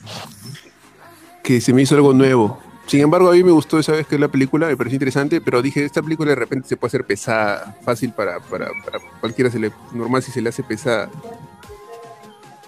que 1.44 1.60
se 1.60 1.74
me 1.74 1.82
hizo 1.82 1.96
algo 1.96 2.14
nuevo. 2.14 2.60
Sin 2.88 3.02
embargo, 3.02 3.30
a 3.30 3.34
mí 3.34 3.44
me 3.44 3.52
gustó 3.52 3.80
esa 3.80 3.94
vez 3.94 4.06
que 4.06 4.20
la 4.20 4.28
película, 4.28 4.68
me 4.68 4.78
pareció 4.78 4.96
interesante, 4.96 5.42
pero 5.42 5.62
dije, 5.62 5.84
esta 5.84 6.04
película 6.04 6.30
de 6.30 6.36
repente 6.36 6.68
se 6.68 6.78
puede 6.78 6.90
hacer 6.90 7.06
pesada, 7.06 7.76
fácil 7.84 8.14
para, 8.14 8.40
para, 8.42 8.68
para 8.86 9.00
cualquiera, 9.20 9.50
normal 9.92 10.22
si 10.22 10.32
se 10.32 10.42
le 10.42 10.50
hace 10.50 10.62
pesada. 10.62 11.10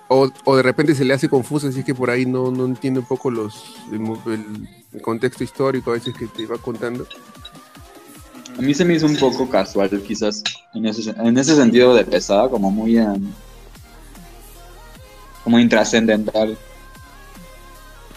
O, 0.10 0.30
o 0.46 0.56
de 0.56 0.64
repente 0.64 0.96
se 0.96 1.04
le 1.04 1.14
hace 1.14 1.28
confusa, 1.28 1.68
así 1.68 1.84
que 1.84 1.94
por 1.94 2.10
ahí 2.10 2.26
no, 2.26 2.50
no 2.50 2.66
entiende 2.66 3.02
un 3.02 3.06
poco 3.06 3.30
los, 3.30 3.76
el, 3.92 5.02
contexto 5.02 5.44
histórico 5.44 5.92
a 5.92 5.94
veces 5.96 6.16
que 6.16 6.28
te 6.28 6.46
va 6.46 6.58
contando. 6.58 7.06
A 8.58 8.62
mí 8.62 8.74
se 8.74 8.86
me 8.86 8.96
hizo 8.96 9.06
un 9.06 9.18
poco 9.18 9.50
casual, 9.50 9.90
quizás, 10.02 10.44
en 10.74 10.86
ese, 10.86 11.12
en 11.12 11.38
ese 11.38 11.56
sentido 11.56 11.94
de 11.94 12.06
pesada, 12.06 12.50
como 12.50 12.72
muy... 12.72 12.98
em, 12.98 13.28
como 15.44 15.60
intrascendental. 15.60 16.58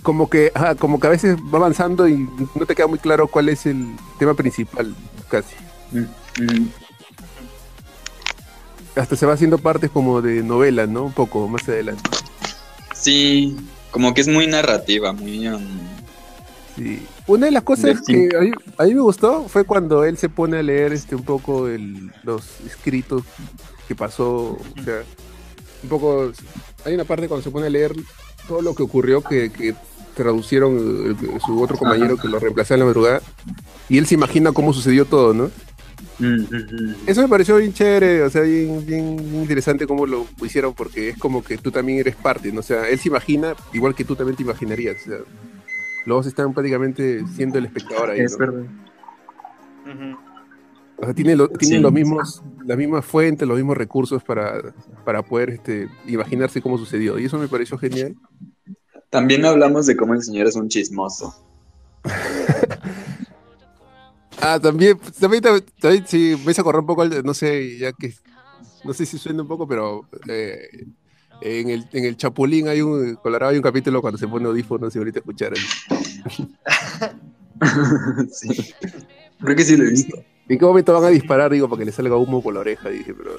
como 0.02 0.30
que, 0.30 0.50
ajá, 0.54 0.74
como 0.76 0.98
que 0.98 1.06
a 1.06 1.10
veces 1.10 1.36
va 1.36 1.58
avanzando 1.58 2.08
y 2.08 2.28
no 2.54 2.66
te 2.66 2.74
queda 2.74 2.86
muy 2.86 2.98
claro 2.98 3.28
cuál 3.28 3.48
es 3.48 3.66
el 3.66 3.94
tema 4.18 4.34
principal, 4.34 4.94
casi. 5.28 5.54
Mm, 5.92 6.42
mm. 6.42 6.70
Hasta 8.96 9.16
se 9.16 9.26
va 9.26 9.34
haciendo 9.34 9.58
partes 9.58 9.90
como 9.90 10.20
de 10.22 10.42
novela, 10.42 10.86
¿no? 10.86 11.04
Un 11.04 11.12
poco 11.12 11.46
más 11.48 11.68
adelante. 11.68 12.02
Sí, 12.94 13.56
como 13.90 14.12
que 14.14 14.20
es 14.20 14.28
muy 14.28 14.46
narrativa, 14.46 15.12
muy... 15.12 15.48
um, 15.48 15.62
Sí. 16.76 17.02
Una 17.26 17.46
de 17.46 17.52
las 17.52 17.62
cosas 17.64 18.02
De 18.06 18.28
que 18.28 18.36
a 18.36 18.40
mí, 18.40 18.50
a 18.78 18.84
mí 18.84 18.94
me 18.94 19.00
gustó 19.00 19.48
fue 19.48 19.64
cuando 19.64 20.04
él 20.04 20.16
se 20.16 20.28
pone 20.30 20.56
a 20.58 20.62
leer 20.62 20.92
este 20.92 21.14
un 21.14 21.24
poco 21.24 21.66
el- 21.68 22.10
los 22.22 22.44
escritos 22.64 23.22
que 23.86 23.94
pasó, 23.94 24.52
o 24.56 24.82
sea, 24.84 25.02
un 25.82 25.88
poco 25.88 26.30
hay 26.86 26.94
una 26.94 27.04
parte 27.04 27.28
cuando 27.28 27.42
se 27.44 27.50
pone 27.50 27.66
a 27.66 27.70
leer 27.70 27.94
todo 28.48 28.62
lo 28.62 28.74
que 28.74 28.82
ocurrió 28.84 29.20
que, 29.20 29.50
que 29.50 29.74
traducieron 30.14 31.16
eh, 31.20 31.38
su 31.44 31.60
otro 31.60 31.76
compañero 31.76 32.16
que 32.16 32.28
lo 32.28 32.38
reemplazó 32.38 32.74
en 32.74 32.80
la 32.80 32.86
madrugada 32.86 33.20
y 33.88 33.98
él 33.98 34.06
se 34.06 34.14
imagina 34.14 34.52
cómo 34.52 34.72
sucedió 34.72 35.04
todo, 35.04 35.34
¿no? 35.34 35.50
Eso 37.06 37.22
me 37.22 37.28
pareció 37.28 37.56
bien 37.56 37.72
chévere, 37.72 38.22
o 38.22 38.30
sea, 38.30 38.42
bien, 38.42 38.84
bien 38.86 39.18
interesante 39.34 39.86
cómo 39.86 40.06
lo 40.06 40.26
hicieron 40.42 40.74
porque 40.74 41.10
es 41.10 41.18
como 41.18 41.42
que 41.42 41.56
tú 41.58 41.70
también 41.70 41.98
eres 41.98 42.14
parte, 42.16 42.52
¿no? 42.52 42.60
O 42.60 42.62
sea, 42.62 42.88
él 42.88 42.98
se 42.98 43.08
imagina 43.08 43.54
igual 43.72 43.94
que 43.94 44.04
tú 44.04 44.14
también 44.16 44.36
te 44.36 44.42
imaginarías, 44.42 44.96
o 45.02 45.04
sea, 45.10 45.18
los 46.06 46.16
dos 46.18 46.26
están 46.26 46.52
prácticamente 46.54 47.24
siendo 47.34 47.58
el 47.58 47.66
espectador 47.66 48.10
ahí, 48.10 48.20
Es 48.20 48.32
¿no? 48.32 48.38
verdad. 48.38 48.62
O 50.98 51.04
sea, 51.04 51.14
tiene, 51.14 51.34
lo- 51.34 51.48
tiene 51.48 51.76
Sí. 51.76 51.80
los 51.82 51.92
mismos, 51.92 52.42
las 52.66 52.76
mismas 52.76 53.04
fuentes, 53.04 53.48
los 53.48 53.56
mismos 53.56 53.76
recursos 53.76 54.22
para, 54.22 54.60
para 55.04 55.22
poder 55.22 55.50
este, 55.50 55.88
imaginarse 56.06 56.60
cómo 56.60 56.76
sucedió. 56.76 57.18
Y 57.18 57.24
eso 57.24 57.38
me 57.38 57.48
pareció 57.48 57.78
genial. 57.78 58.14
También 59.08 59.44
hablamos 59.46 59.86
de 59.86 59.96
cómo 59.96 60.12
el 60.14 60.22
señor 60.22 60.46
es 60.46 60.56
un 60.56 60.68
chismoso. 60.68 61.34
Ah, 64.42 64.58
también, 64.60 64.98
también, 65.18 65.42
también, 65.80 66.06
sí, 66.06 66.34
me 66.44 66.52
hizo 66.52 66.64
correr 66.64 66.80
un 66.80 66.86
poco, 66.86 67.02
al- 67.02 67.22
no 67.24 67.34
sé, 67.34 67.76
ya 67.78 67.92
que, 67.92 68.14
no 68.84 68.92
sé 68.94 69.04
si 69.06 69.18
suena 69.18 69.42
un 69.42 69.48
poco, 69.48 69.68
pero 69.68 70.08
eh, 70.28 70.66
en, 71.42 71.68
el, 71.70 71.84
en 71.92 72.04
el 72.06 72.16
Chapulín 72.16 72.68
hay 72.68 72.80
un, 72.80 73.16
Colorado 73.16 73.50
hay 73.50 73.56
un 73.58 73.62
capítulo 73.62 74.00
cuando 74.00 74.18
se 74.18 74.26
pone 74.28 74.46
audífonos 74.46 74.94
y 74.94 74.98
ahorita 74.98 75.18
escucharan. 75.18 75.58
sí. 78.32 78.74
Creo 79.40 79.56
que 79.56 79.64
sí 79.64 79.76
lo 79.76 79.84
he 79.84 79.90
visto. 79.90 80.16
¿En 80.48 80.58
qué 80.58 80.64
momento 80.64 80.92
van 80.94 81.04
a 81.04 81.08
disparar? 81.08 81.52
Digo, 81.52 81.68
para 81.68 81.80
que 81.80 81.84
le 81.86 81.92
salga 81.92 82.16
humo 82.16 82.42
por 82.42 82.54
la 82.54 82.60
oreja, 82.60 82.88
dije, 82.88 83.14
pero... 83.14 83.36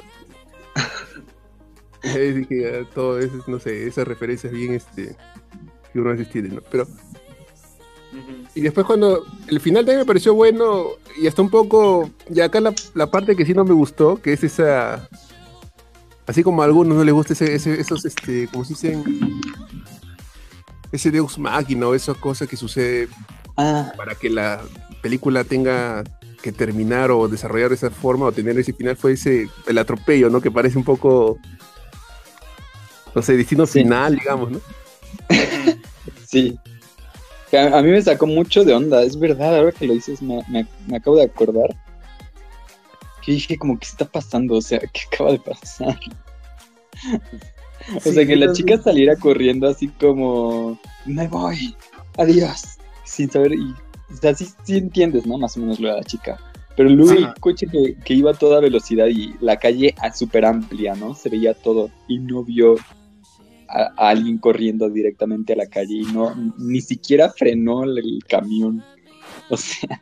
Eh, 2.03 2.33
dije, 2.33 2.79
ah, 2.79 2.89
todo 2.95 3.19
eso, 3.19 3.43
no 3.45 3.59
sé, 3.59 3.85
esas 3.85 4.07
referencias 4.07 4.51
bien, 4.51 4.73
este, 4.73 5.15
que 5.93 5.99
uno 5.99 6.09
a 6.09 6.13
veces 6.13 6.31
tiene, 6.31 6.49
¿no? 6.49 6.61
Pero... 6.71 6.87
Y 8.53 8.61
después 8.61 8.85
cuando 8.85 9.25
el 9.47 9.59
final 9.61 9.85
también 9.85 9.99
me 9.99 10.05
pareció 10.05 10.33
bueno 10.33 10.87
y 11.21 11.27
hasta 11.27 11.41
un 11.41 11.49
poco, 11.49 12.09
y 12.29 12.41
acá 12.41 12.59
la, 12.59 12.73
la 12.93 13.09
parte 13.09 13.35
que 13.35 13.45
sí 13.45 13.53
no 13.53 13.63
me 13.63 13.73
gustó, 13.73 14.21
que 14.21 14.33
es 14.33 14.43
esa, 14.43 15.07
así 16.27 16.43
como 16.43 16.61
a 16.61 16.65
algunos 16.65 16.97
no 16.97 17.03
les 17.03 17.13
gusta 17.13 17.33
ese, 17.33 17.55
ese- 17.55 17.79
esos, 17.79 18.03
este, 18.05 18.47
como 18.49 18.65
se 18.65 18.73
dicen, 18.73 19.03
ese 20.91 21.11
Deus 21.11 21.37
Máquina 21.39 21.87
o 21.87 21.95
esa 21.95 22.13
cosa 22.13 22.45
que 22.47 22.57
sucede 22.57 23.07
Ah, 23.57 23.91
para 23.95 24.15
que 24.15 24.29
la 24.29 24.61
película 25.01 25.43
tenga 25.43 26.03
que 26.41 26.51
terminar 26.51 27.11
o 27.11 27.27
desarrollar 27.27 27.69
de 27.69 27.75
esa 27.75 27.89
forma 27.91 28.25
o 28.25 28.31
tener 28.31 28.57
ese 28.57 28.73
final 28.73 28.97
fue 28.97 29.13
ese, 29.13 29.47
el 29.67 29.77
atropello, 29.77 30.29
¿no? 30.29 30.41
Que 30.41 30.49
parece 30.51 30.77
un 30.77 30.83
poco, 30.83 31.37
no 33.13 33.21
sé, 33.21 33.37
destino 33.37 33.65
Sí. 33.65 33.79
final, 33.83 34.15
digamos, 34.15 34.51
¿no? 34.51 34.59
sí. 36.27 36.57
Que 37.51 37.59
A, 37.59 37.77
a 37.77 37.81
mí 37.83 37.91
me 37.91 38.01
sacó 38.01 38.25
mucho 38.25 38.63
de 38.63 38.73
onda, 38.73 39.03
es 39.03 39.19
verdad, 39.19 39.57
ahora 39.57 39.71
que 39.73 39.85
lo 39.85 39.93
dices 39.93 40.21
me, 40.21 40.41
me- 40.47 40.65
me 40.87 40.97
acabo 40.97 41.17
de 41.17 41.23
acordar. 41.25 41.75
Que 43.23 43.33
dije 43.33 43.57
como, 43.57 43.77
¿qué 43.77 43.85
está 43.85 44.05
pasando? 44.05 44.55
O 44.55 44.61
sea, 44.61 44.79
¿qué 44.93 45.01
acaba 45.13 45.31
de 45.33 45.39
pasar? 45.39 45.99
O 47.95 47.99
Sí, 47.99 48.13
sea, 48.13 48.25
que 48.25 48.35
la 48.35 48.53
chica 48.53 48.81
saliera 48.81 49.15
corriendo 49.15 49.67
así 49.67 49.87
como, 49.89 50.79
me 51.05 51.27
voy, 51.27 51.75
adiós, 52.17 52.77
sin 53.03 53.29
saber, 53.29 53.53
y, 53.53 53.73
o 54.13 54.17
sea, 54.21 54.33
sí, 54.35 54.47
sí 54.63 54.77
entiendes, 54.77 55.25
¿no? 55.25 55.37
Más 55.37 55.57
o 55.57 55.59
menos 55.59 55.79
lo 55.79 55.89
de 55.89 55.95
la 55.95 56.03
chica. 56.03 56.39
Pero 56.77 56.89
luego 56.89 57.11
el 57.13 57.33
coche 57.39 57.67
que, 57.67 57.95
que 58.05 58.13
iba 58.13 58.31
a 58.31 58.35
toda 58.35 58.59
velocidad 58.61 59.07
y 59.07 59.35
la 59.41 59.57
calle 59.57 59.93
a- 59.99 60.13
súper 60.13 60.45
amplia, 60.45 60.95
¿no? 60.95 61.13
Se 61.15 61.27
veía 61.29 61.53
todo 61.53 61.89
y 62.07 62.19
no 62.19 62.43
vio 62.43 62.75
a, 63.71 63.93
a 63.97 64.09
alguien 64.09 64.37
corriendo 64.37 64.89
directamente 64.89 65.53
a 65.53 65.57
la 65.57 65.67
calle 65.67 65.95
y 65.95 66.13
no, 66.13 66.35
ni 66.57 66.81
siquiera 66.81 67.29
frenó 67.29 67.83
el, 67.83 67.97
el 67.97 68.23
camión. 68.27 68.83
O 69.49 69.57
sea, 69.57 70.01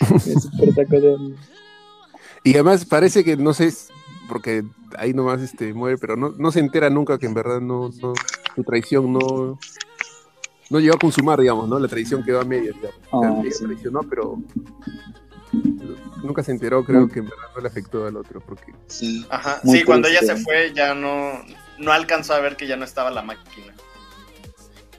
es 0.00 0.42
súper 0.42 0.74
sacó 0.74 1.00
de 1.00 1.08
onda. 1.10 1.36
Y 2.44 2.54
además 2.54 2.84
parece 2.84 3.24
que, 3.24 3.36
no 3.36 3.52
sé, 3.52 3.72
porque 4.28 4.64
ahí 4.96 5.12
nomás 5.12 5.42
este, 5.42 5.74
muere, 5.74 5.98
pero 5.98 6.16
no, 6.16 6.30
no 6.38 6.52
se 6.52 6.60
entera 6.60 6.90
nunca 6.90 7.18
que 7.18 7.26
en 7.26 7.34
verdad 7.34 7.60
no, 7.60 7.90
no 8.00 8.14
su 8.54 8.64
traición 8.64 9.12
no, 9.12 9.58
no 10.70 10.80
llegó 10.80 10.94
a 10.94 10.98
consumar, 10.98 11.40
digamos, 11.40 11.68
¿no? 11.68 11.78
La 11.78 11.88
traición 11.88 12.24
quedó 12.24 12.40
a 12.40 12.44
medias, 12.44 12.74
digamos. 12.76 13.00
Ah, 13.12 13.42
sí. 13.50 13.64
traicionó, 13.64 14.00
pero 14.08 14.38
nunca 16.22 16.42
se 16.42 16.52
enteró, 16.52 16.84
creo 16.84 17.08
que 17.08 17.20
en 17.20 17.26
verdad 17.26 17.44
no 17.54 17.60
le 17.60 17.68
afectó 17.68 18.06
al 18.06 18.16
otro, 18.16 18.40
porque 18.40 18.72
Sí. 18.86 19.26
Ajá. 19.28 19.60
Muy 19.62 19.78
Sí, 19.78 19.84
cuando 19.84 20.08
ella 20.08 20.20
se 20.20 20.36
fue 20.36 20.72
ya 20.74 20.94
no, 20.94 21.32
no 21.78 21.92
alcanzó 21.92 22.34
a 22.34 22.40
ver 22.40 22.56
que 22.56 22.66
ya 22.66 22.76
no 22.76 22.84
estaba 22.84 23.10
la 23.10 23.22
máquina. 23.22 23.72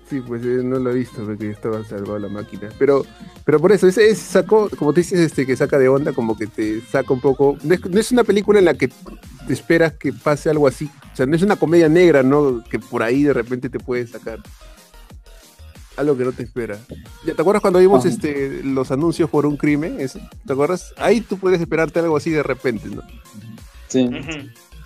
sí, 0.10 0.22
pues 0.22 0.44
eh, 0.44 0.62
no 0.64 0.80
lo 0.80 0.92
he 0.92 0.96
visto, 0.96 1.24
porque 1.26 1.50
estaba 1.50 1.84
salvado 1.84 2.20
la 2.20 2.30
máquina. 2.30 2.70
Pero, 2.80 3.06
pero 3.46 3.60
por 3.60 3.72
eso, 3.72 3.88
ese, 3.88 4.10
ese 4.10 4.22
sacó, 4.22 4.70
como 4.78 4.94
te 4.94 5.02
dices, 5.02 5.20
este, 5.20 5.46
que 5.46 5.56
saca 5.56 5.78
de 5.78 5.90
onda, 5.90 6.14
como 6.14 6.38
que 6.38 6.48
te 6.48 6.82
saca 6.82 7.14
un 7.14 7.22
poco. 7.22 7.58
No 7.64 7.74
es, 7.74 7.86
no 7.86 8.00
es 8.00 8.12
una 8.12 8.24
película 8.24 8.60
en 8.60 8.66
la 8.66 8.74
que 8.74 8.88
te 8.88 9.54
esperas 9.54 9.94
que 9.94 10.14
pase 10.14 10.50
algo 10.50 10.68
así. 10.68 10.90
O 11.14 11.16
sea, 11.16 11.26
no 11.26 11.36
es 11.36 11.42
una 11.42 11.56
comedia 11.56 11.90
negra, 11.90 12.24
¿no? 12.24 12.64
Que 12.70 12.80
por 12.80 13.04
ahí 13.04 13.24
de 13.24 13.34
repente 13.34 13.70
te 13.70 13.80
puede 13.80 14.08
sacar 14.08 14.40
algo 15.98 16.16
que 16.16 16.24
no 16.24 16.32
te 16.32 16.44
espera. 16.44 16.78
¿Ya 17.26 17.34
¿Te 17.34 17.42
acuerdas 17.42 17.62
cuando 17.62 17.80
vimos 17.80 18.06
Ajá. 18.06 18.10
este 18.10 18.62
los 18.64 18.92
anuncios 18.92 19.30
por 19.30 19.46
un 19.46 19.58
crimen? 19.58 20.00
Ese? 20.00 20.22
¿Te 20.46 20.54
acuerdas? 20.54 20.94
Ahí 20.98 21.22
tú 21.22 21.38
puedes 21.38 21.60
esperarte 21.60 22.00
algo 22.00 22.16
así 22.16 22.30
de 22.30 22.44
repente, 22.44 22.88
¿no? 22.88 23.02
Sí, 23.88 24.08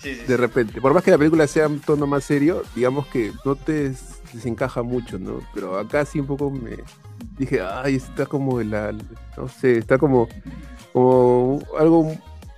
sí, 0.02 0.14
sí. 0.14 0.22
De 0.26 0.36
repente. 0.36 0.80
Por 0.80 0.92
más 0.92 1.02
que 1.02 1.10
la 1.10 1.18
película 1.18 1.46
sea 1.46 1.68
un 1.68 1.80
tono 1.80 2.06
más 2.06 2.24
serio, 2.24 2.62
digamos 2.74 3.06
que 3.06 3.32
no 3.44 3.54
te 3.56 3.92
desencaja 4.32 4.82
mucho, 4.82 5.18
¿no? 5.18 5.40
Pero 5.54 5.78
acá 5.78 6.04
sí 6.04 6.20
un 6.20 6.26
poco 6.26 6.50
me 6.50 6.78
dije, 7.38 7.60
ay, 7.60 7.96
está 7.96 8.26
como 8.26 8.60
la, 8.62 8.92
no 9.36 9.48
sé, 9.48 9.78
está 9.78 9.98
como, 9.98 10.28
como 10.92 11.62
algo 11.78 12.14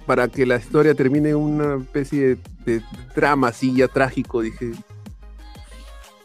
para 0.07 0.28
que 0.28 0.47
la 0.47 0.57
historia 0.57 0.95
termine 0.95 1.30
en 1.30 1.36
una 1.36 1.76
especie 1.76 2.36
de, 2.36 2.38
de 2.64 2.82
drama 3.14 3.49
así 3.49 3.74
ya 3.74 3.88
trágico, 3.88 4.42
dije. 4.42 4.72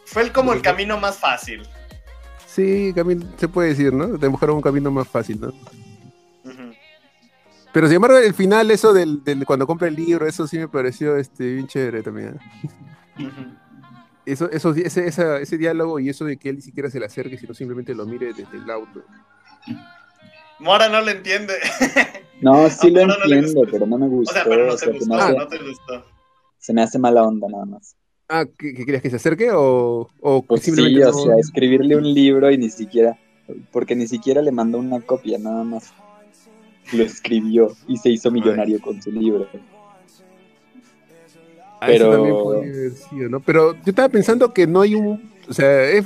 Fue 0.05 0.23
el, 0.23 0.31
como 0.31 0.53
el 0.53 0.61
camino 0.61 0.99
más 0.99 1.17
fácil. 1.17 1.61
Sí, 2.47 2.91
camino, 2.95 3.25
se 3.37 3.47
puede 3.47 3.69
decir, 3.69 3.93
¿no? 3.93 4.17
Te 4.17 4.27
buscaron 4.27 4.55
un 4.55 4.61
camino 4.61 4.91
más 4.91 5.07
fácil, 5.07 5.39
¿no? 5.39 5.53
Pero 7.73 7.87
sin 7.87 7.95
embargo, 7.97 8.17
el 8.17 8.33
final, 8.33 8.71
eso 8.71 8.93
del, 8.93 9.23
del 9.23 9.45
cuando 9.45 9.67
compra 9.67 9.87
el 9.87 9.95
libro, 9.95 10.25
eso 10.27 10.47
sí 10.47 10.57
me 10.57 10.67
pareció 10.67 11.17
este, 11.17 11.53
bien 11.53 11.67
chévere 11.67 12.01
también. 12.01 12.29
¿eh? 12.29 12.39
Eso, 14.25 14.49
eso, 14.51 14.71
ese, 14.73 15.07
esa- 15.07 15.39
ese 15.39 15.57
diálogo 15.57 15.99
y 15.99 16.09
eso 16.09 16.25
de 16.25 16.37
que 16.37 16.49
él 16.49 16.57
ni 16.57 16.61
siquiera 16.61 16.89
se 16.89 16.99
le 16.99 17.05
acerque, 17.05 17.37
sino 17.37 17.53
simplemente 17.53 17.93
lo 17.95 18.05
mire 18.05 18.27
desde 18.33 18.57
el 18.57 18.69
auto. 18.69 19.03
Mora 20.59 20.89
no 20.89 21.01
lo 21.01 21.09
entiende. 21.11 21.53
No, 22.41 22.69
sí 22.69 22.89
lo 22.89 23.05
no 23.05 23.15
entiendo, 23.15 23.63
pero 23.69 23.85
no 23.85 23.97
me 23.97 24.05
o 24.05 24.09
gustó. 24.11 24.33
sea, 24.33 24.45
pero 24.45 24.65
no 24.65 24.71
o 24.73 24.77
te 24.77 24.85
sea, 24.85 24.93
me 24.93 24.97
gustó, 24.99 25.15
hace, 25.17 25.33
no 25.37 25.47
te 25.49 25.57
gustó. 25.57 26.05
se 26.57 26.73
me 26.73 26.81
hace 26.81 26.97
mala 26.97 27.23
onda 27.23 27.49
nada 27.49 27.65
más. 27.65 27.97
Ah, 28.29 28.45
¿qué, 28.57 28.73
qué 28.73 28.85
querías 28.85 29.01
que 29.01 29.09
se 29.09 29.17
acerque 29.17 29.49
o, 29.51 30.07
o 30.21 30.41
Pues 30.43 30.61
sí, 30.61 30.67
simplemente 30.71 31.05
o 31.05 31.11
no? 31.11 31.17
sea, 31.17 31.35
escribirle 31.37 31.97
un 31.97 32.13
libro 32.13 32.49
y 32.49 32.57
ni 32.57 32.69
siquiera, 32.69 33.17
porque 33.73 33.93
ni 33.97 34.07
siquiera 34.07 34.41
le 34.41 34.53
mandó 34.53 34.77
una 34.77 35.01
copia, 35.01 35.37
nada 35.37 35.65
más. 35.65 35.93
Lo 36.93 37.03
escribió 37.03 37.75
y 37.87 37.97
se 37.97 38.09
hizo 38.09 38.31
millonario 38.31 38.79
con 38.81 39.01
su 39.01 39.11
libro. 39.11 39.47
Ah, 41.81 41.91
eso 41.91 42.05
pero- 42.05 42.11
también 42.11 42.35
podría 42.35 42.73
haber 42.73 42.91
sido, 42.93 43.29
¿no? 43.29 43.39
Pero 43.39 43.73
yo 43.73 43.79
estaba 43.85 44.09
pensando 44.09 44.53
que 44.53 44.67
no 44.67 44.81
hay 44.81 44.95
un... 44.95 45.31
O 45.49 45.53
sea, 45.53 45.83
es- 45.83 46.05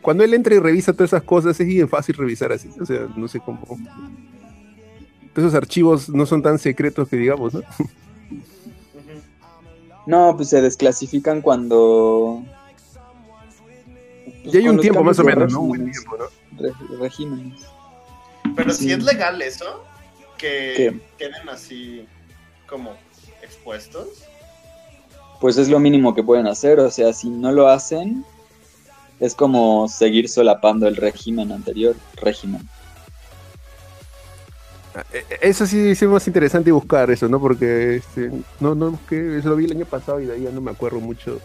cuando 0.00 0.24
él 0.24 0.34
entra 0.34 0.54
y 0.54 0.58
revisa 0.58 0.92
todas 0.92 1.10
esas 1.10 1.22
cosas, 1.22 1.58
es 1.60 1.66
bien 1.66 1.88
fácil 1.88 2.16
revisar 2.16 2.50
así. 2.52 2.68
O 2.80 2.86
sea, 2.86 3.06
no 3.16 3.28
sé 3.28 3.40
cómo... 3.40 3.60
Todos 5.34 5.46
esos 5.48 5.54
archivos 5.54 6.08
no 6.08 6.26
son 6.26 6.42
tan 6.42 6.58
secretos 6.58 7.08
que 7.08 7.16
digamos, 7.16 7.54
¿no? 7.54 7.62
No, 10.06 10.34
pues 10.36 10.48
se 10.48 10.60
desclasifican 10.60 11.40
cuando... 11.42 12.42
pues, 14.42 14.52
Y 14.54 14.58
hay 14.58 14.68
un 14.68 14.80
tiempo 14.80 15.04
más 15.04 15.18
o 15.20 15.24
menos, 15.24 15.52
¿no? 15.52 15.60
Un 15.60 15.68
buen 15.68 15.80
regímenes. 15.86 16.00
tiempo, 16.08 16.16
¿no? 16.18 16.58
Re- 16.58 16.98
regímenes. 16.98 17.60
Pero 18.56 18.72
Sí. 18.72 18.84
si 18.86 18.92
es 18.92 19.04
legal 19.04 19.40
eso, 19.40 19.84
que 20.42 20.74
¿Qué? 20.76 21.00
queden 21.18 21.48
así 21.48 22.08
como 22.66 22.98
expuestos. 23.42 24.28
Pues 25.40 25.58
es 25.58 25.68
lo 25.68 25.80
mínimo 25.80 26.14
que 26.14 26.22
pueden 26.24 26.46
hacer, 26.46 26.80
o 26.80 26.90
sea, 26.90 27.12
si 27.12 27.30
no 27.30 27.52
lo 27.52 27.68
hacen, 27.68 28.26
Es 29.20 29.34
como 29.36 29.88
seguir 29.88 30.28
solapando 30.28 30.88
el 30.88 30.96
régimen 30.96 31.52
anterior, 31.52 31.96
régimen. 32.16 32.70
Eh, 35.12 35.24
eh, 35.30 35.38
Eso 35.42 35.66
sí, 35.66 35.94
sí 35.94 36.04
es 36.04 36.10
más 36.10 36.26
interesante 36.26 36.72
buscar 36.72 37.10
eso, 37.10 37.28
¿no? 37.28 37.40
Porque 37.40 37.96
este, 37.96 38.30
no, 38.60 38.74
no 38.74 38.92
busqué, 38.92 39.38
eso 39.38 39.50
lo 39.50 39.56
vi 39.56 39.64
el 39.66 39.72
año 39.72 39.86
pasado 39.86 40.20
y 40.20 40.26
de 40.26 40.34
ahí 40.34 40.42
ya 40.42 40.52
no 40.52 40.60
me 40.60 40.70
acuerdo 40.70 41.00
mucho. 41.00 41.42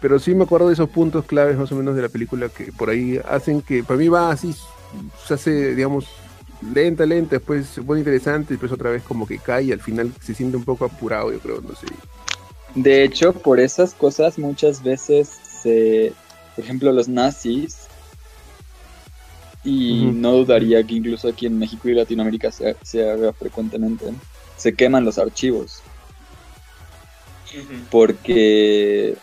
Pero 0.00 0.18
sí 0.18 0.34
me 0.34 0.44
acuerdo 0.44 0.68
de 0.68 0.74
esos 0.74 0.90
puntos 0.90 1.24
claves 1.26 1.56
más 1.56 1.72
o 1.72 1.76
menos 1.76 1.96
de 1.96 2.02
la 2.02 2.08
película 2.08 2.48
que 2.50 2.72
por 2.72 2.90
ahí 2.90 3.18
hacen 3.28 3.62
que 3.62 3.82
para 3.84 3.98
mí 3.98 4.08
va 4.08 4.30
así, 4.30 4.54
se 5.26 5.34
hace, 5.34 5.74
digamos, 5.74 6.27
lenta, 6.62 7.06
lenta, 7.06 7.36
después 7.36 7.66
se 7.66 7.82
pone 7.82 8.00
interesante 8.00 8.52
y 8.52 8.56
después 8.56 8.72
otra 8.72 8.90
vez 8.90 9.02
como 9.02 9.26
que 9.26 9.38
cae 9.38 9.64
y 9.64 9.72
al 9.72 9.80
final 9.80 10.12
se 10.20 10.34
siente 10.34 10.56
un 10.56 10.64
poco 10.64 10.84
apurado, 10.84 11.32
yo 11.32 11.38
creo, 11.38 11.60
no 11.60 11.74
sé. 11.74 11.86
De 12.74 13.04
hecho, 13.04 13.32
por 13.32 13.60
esas 13.60 13.94
cosas 13.94 14.38
muchas 14.38 14.82
veces 14.82 15.28
se, 15.62 16.12
por 16.54 16.64
ejemplo, 16.64 16.92
los 16.92 17.08
nazis, 17.08 17.88
y 19.64 20.06
no 20.14 20.32
dudaría 20.32 20.82
que 20.84 20.94
incluso 20.94 21.28
aquí 21.28 21.46
en 21.46 21.58
México 21.58 21.88
y 21.88 21.94
Latinoamérica 21.94 22.50
se, 22.50 22.76
se 22.82 23.10
haga 23.10 23.32
frecuentemente, 23.32 24.06
se 24.56 24.74
queman 24.74 25.04
los 25.04 25.18
archivos. 25.18 25.82
porque 27.90 29.16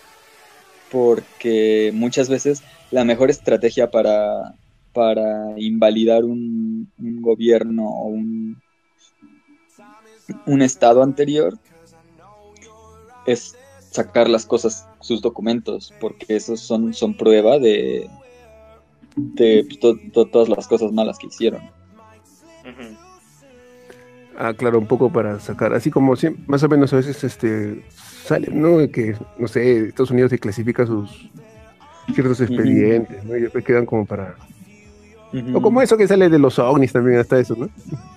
porque 0.91 1.91
muchas 1.93 2.29
veces 2.29 2.63
la 2.91 3.03
mejor 3.03 3.29
estrategia 3.29 3.91
para, 3.91 4.55
para 4.95 5.59
invalidar 5.59 6.23
un, 6.23 6.89
un 6.97 7.21
gobierno 7.21 7.85
o 7.85 8.07
un, 8.07 8.57
un 10.47 10.61
estado 10.61 11.03
anterior 11.03 11.53
es 13.27 13.53
sacar 13.91 14.29
las 14.29 14.45
cosas, 14.45 14.87
sus 15.01 15.21
documentos, 15.21 15.93
porque 15.99 16.35
esos 16.35 16.61
son, 16.61 16.93
son 16.93 17.13
prueba 17.15 17.59
de, 17.59 18.09
de 19.15 19.67
to- 19.81 19.99
to- 20.13 20.27
todas 20.27 20.49
las 20.49 20.67
cosas 20.67 20.91
malas 20.91 21.17
que 21.17 21.27
hicieron. 21.27 21.61
Ujú. 21.61 22.95
Ah, 24.37 24.53
claro, 24.53 24.79
un 24.79 24.87
poco 24.87 25.11
para 25.11 25.39
sacar, 25.39 25.73
así 25.73 25.89
como 25.89 26.13
más 26.47 26.63
o 26.63 26.67
menos 26.69 26.91
a 26.91 26.97
veces 26.97 27.23
este 27.23 27.81
sale, 28.25 28.49
¿no? 28.51 28.79
Que, 28.91 29.15
no 29.37 29.47
sé, 29.47 29.87
Estados 29.87 30.11
Unidos 30.11 30.31
se 30.31 30.39
clasifica 30.39 30.85
sus 30.85 31.29
ciertos 32.13 32.41
expedientes, 32.41 33.23
¿no? 33.23 33.37
Y 33.37 33.41
después 33.41 33.63
quedan 33.63 33.85
como 33.85 34.05
para... 34.05 34.35
O 35.53 35.61
como 35.61 35.81
eso 35.81 35.97
que 35.97 36.07
sale 36.07 36.29
de 36.29 36.39
los 36.39 36.59
ovnis 36.59 36.93
también, 36.93 37.19
hasta 37.19 37.39
eso, 37.39 37.55
¿no? 37.55 37.69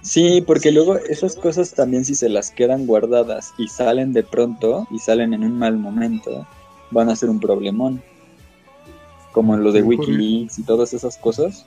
Sí, 0.02 0.42
porque 0.46 0.70
luego 0.70 0.96
esas 0.96 1.34
cosas 1.34 1.72
también 1.72 2.04
si 2.04 2.14
se 2.14 2.28
las 2.28 2.50
quedan 2.50 2.86
guardadas 2.86 3.52
y 3.59 3.66
salen 3.68 4.12
de 4.12 4.22
pronto 4.22 4.86
y 4.90 4.98
salen 4.98 5.34
en 5.34 5.42
un 5.42 5.59
mal 5.59 5.76
momento, 5.76 6.46
van 6.90 7.09
a 7.09 7.16
ser 7.16 7.30
un 7.30 7.40
problemón. 7.40 8.02
Como 9.32 9.56
lo 9.56 9.72
de 9.72 9.82
Wikileaks 9.82 10.59
y 10.59 10.62
todas 10.62 10.94
esas 10.94 11.16
cosas. 11.16 11.66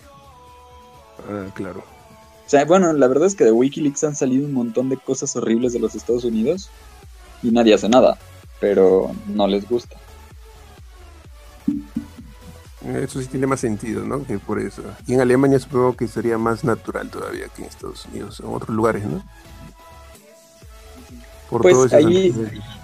Ah, 1.29 1.47
claro. 1.53 1.79
O 1.79 2.49
sea, 2.49 2.65
bueno, 2.65 2.91
la 2.93 3.07
verdad 3.07 3.27
es 3.27 3.35
que 3.35 3.45
de 3.45 3.51
Wikileaks 3.51 4.03
han 4.03 4.15
salido 4.15 4.45
un 4.45 4.53
montón 4.53 4.89
de 4.89 4.97
cosas 4.97 5.35
horribles 5.35 5.73
de 5.73 5.79
los 5.79 5.95
Estados 5.95 6.23
Unidos 6.23 6.69
y 7.43 7.51
nadie 7.51 7.73
hace 7.73 7.87
nada, 7.87 8.17
pero 8.59 9.11
no 9.27 9.47
les 9.47 9.67
gusta. 9.69 9.97
Eso 12.85 13.21
sí 13.21 13.27
tiene 13.27 13.45
más 13.45 13.59
sentido, 13.59 14.03
¿no? 14.03 14.25
Que 14.25 14.39
por 14.39 14.59
eso. 14.59 14.81
Y 15.05 15.13
en 15.13 15.21
Alemania 15.21 15.59
supongo 15.59 15.95
que 15.95 16.07
sería 16.07 16.37
más 16.37 16.63
natural 16.63 17.09
todavía 17.09 17.47
que 17.55 17.61
en 17.61 17.67
Estados 17.67 18.05
Unidos, 18.07 18.39
en 18.39 18.47
otros 18.47 18.75
lugares, 18.75 19.05
¿no? 19.05 19.23
Por 21.49 21.61
Pues 21.61 21.93
ahí-. 21.93 22.33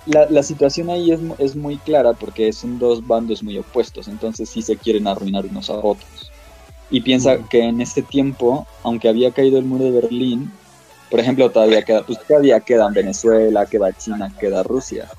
La, 0.05 0.29
la 0.29 0.43
situación 0.43 0.89
ahí 0.89 1.11
es, 1.11 1.19
es 1.39 1.55
muy 1.55 1.77
clara 1.77 2.13
porque 2.13 2.53
son 2.53 2.79
dos 2.79 3.05
bandos 3.05 3.41
muy 3.41 3.57
opuestos, 3.57 4.07
entonces 4.07 4.49
sí 4.49 4.61
se 4.61 4.77
quieren 4.77 5.07
arruinar 5.07 5.45
unos 5.45 5.69
a 5.69 5.73
otros. 5.73 6.31
Y 6.89 7.01
piensa 7.01 7.37
que 7.49 7.63
en 7.63 7.81
ese 7.81 8.01
tiempo, 8.01 8.65
aunque 8.83 9.09
había 9.09 9.31
caído 9.31 9.57
el 9.57 9.65
muro 9.65 9.85
de 9.85 9.91
Berlín, 9.91 10.51
por 11.09 11.19
ejemplo, 11.19 11.49
todavía 11.49 11.81
queda, 11.83 12.05
pues 12.05 12.19
todavía 12.27 12.59
quedan 12.59 12.93
Venezuela, 12.93 13.65
queda 13.65 13.91
China, 13.93 14.33
queda 14.39 14.63
Rusia. 14.63 15.09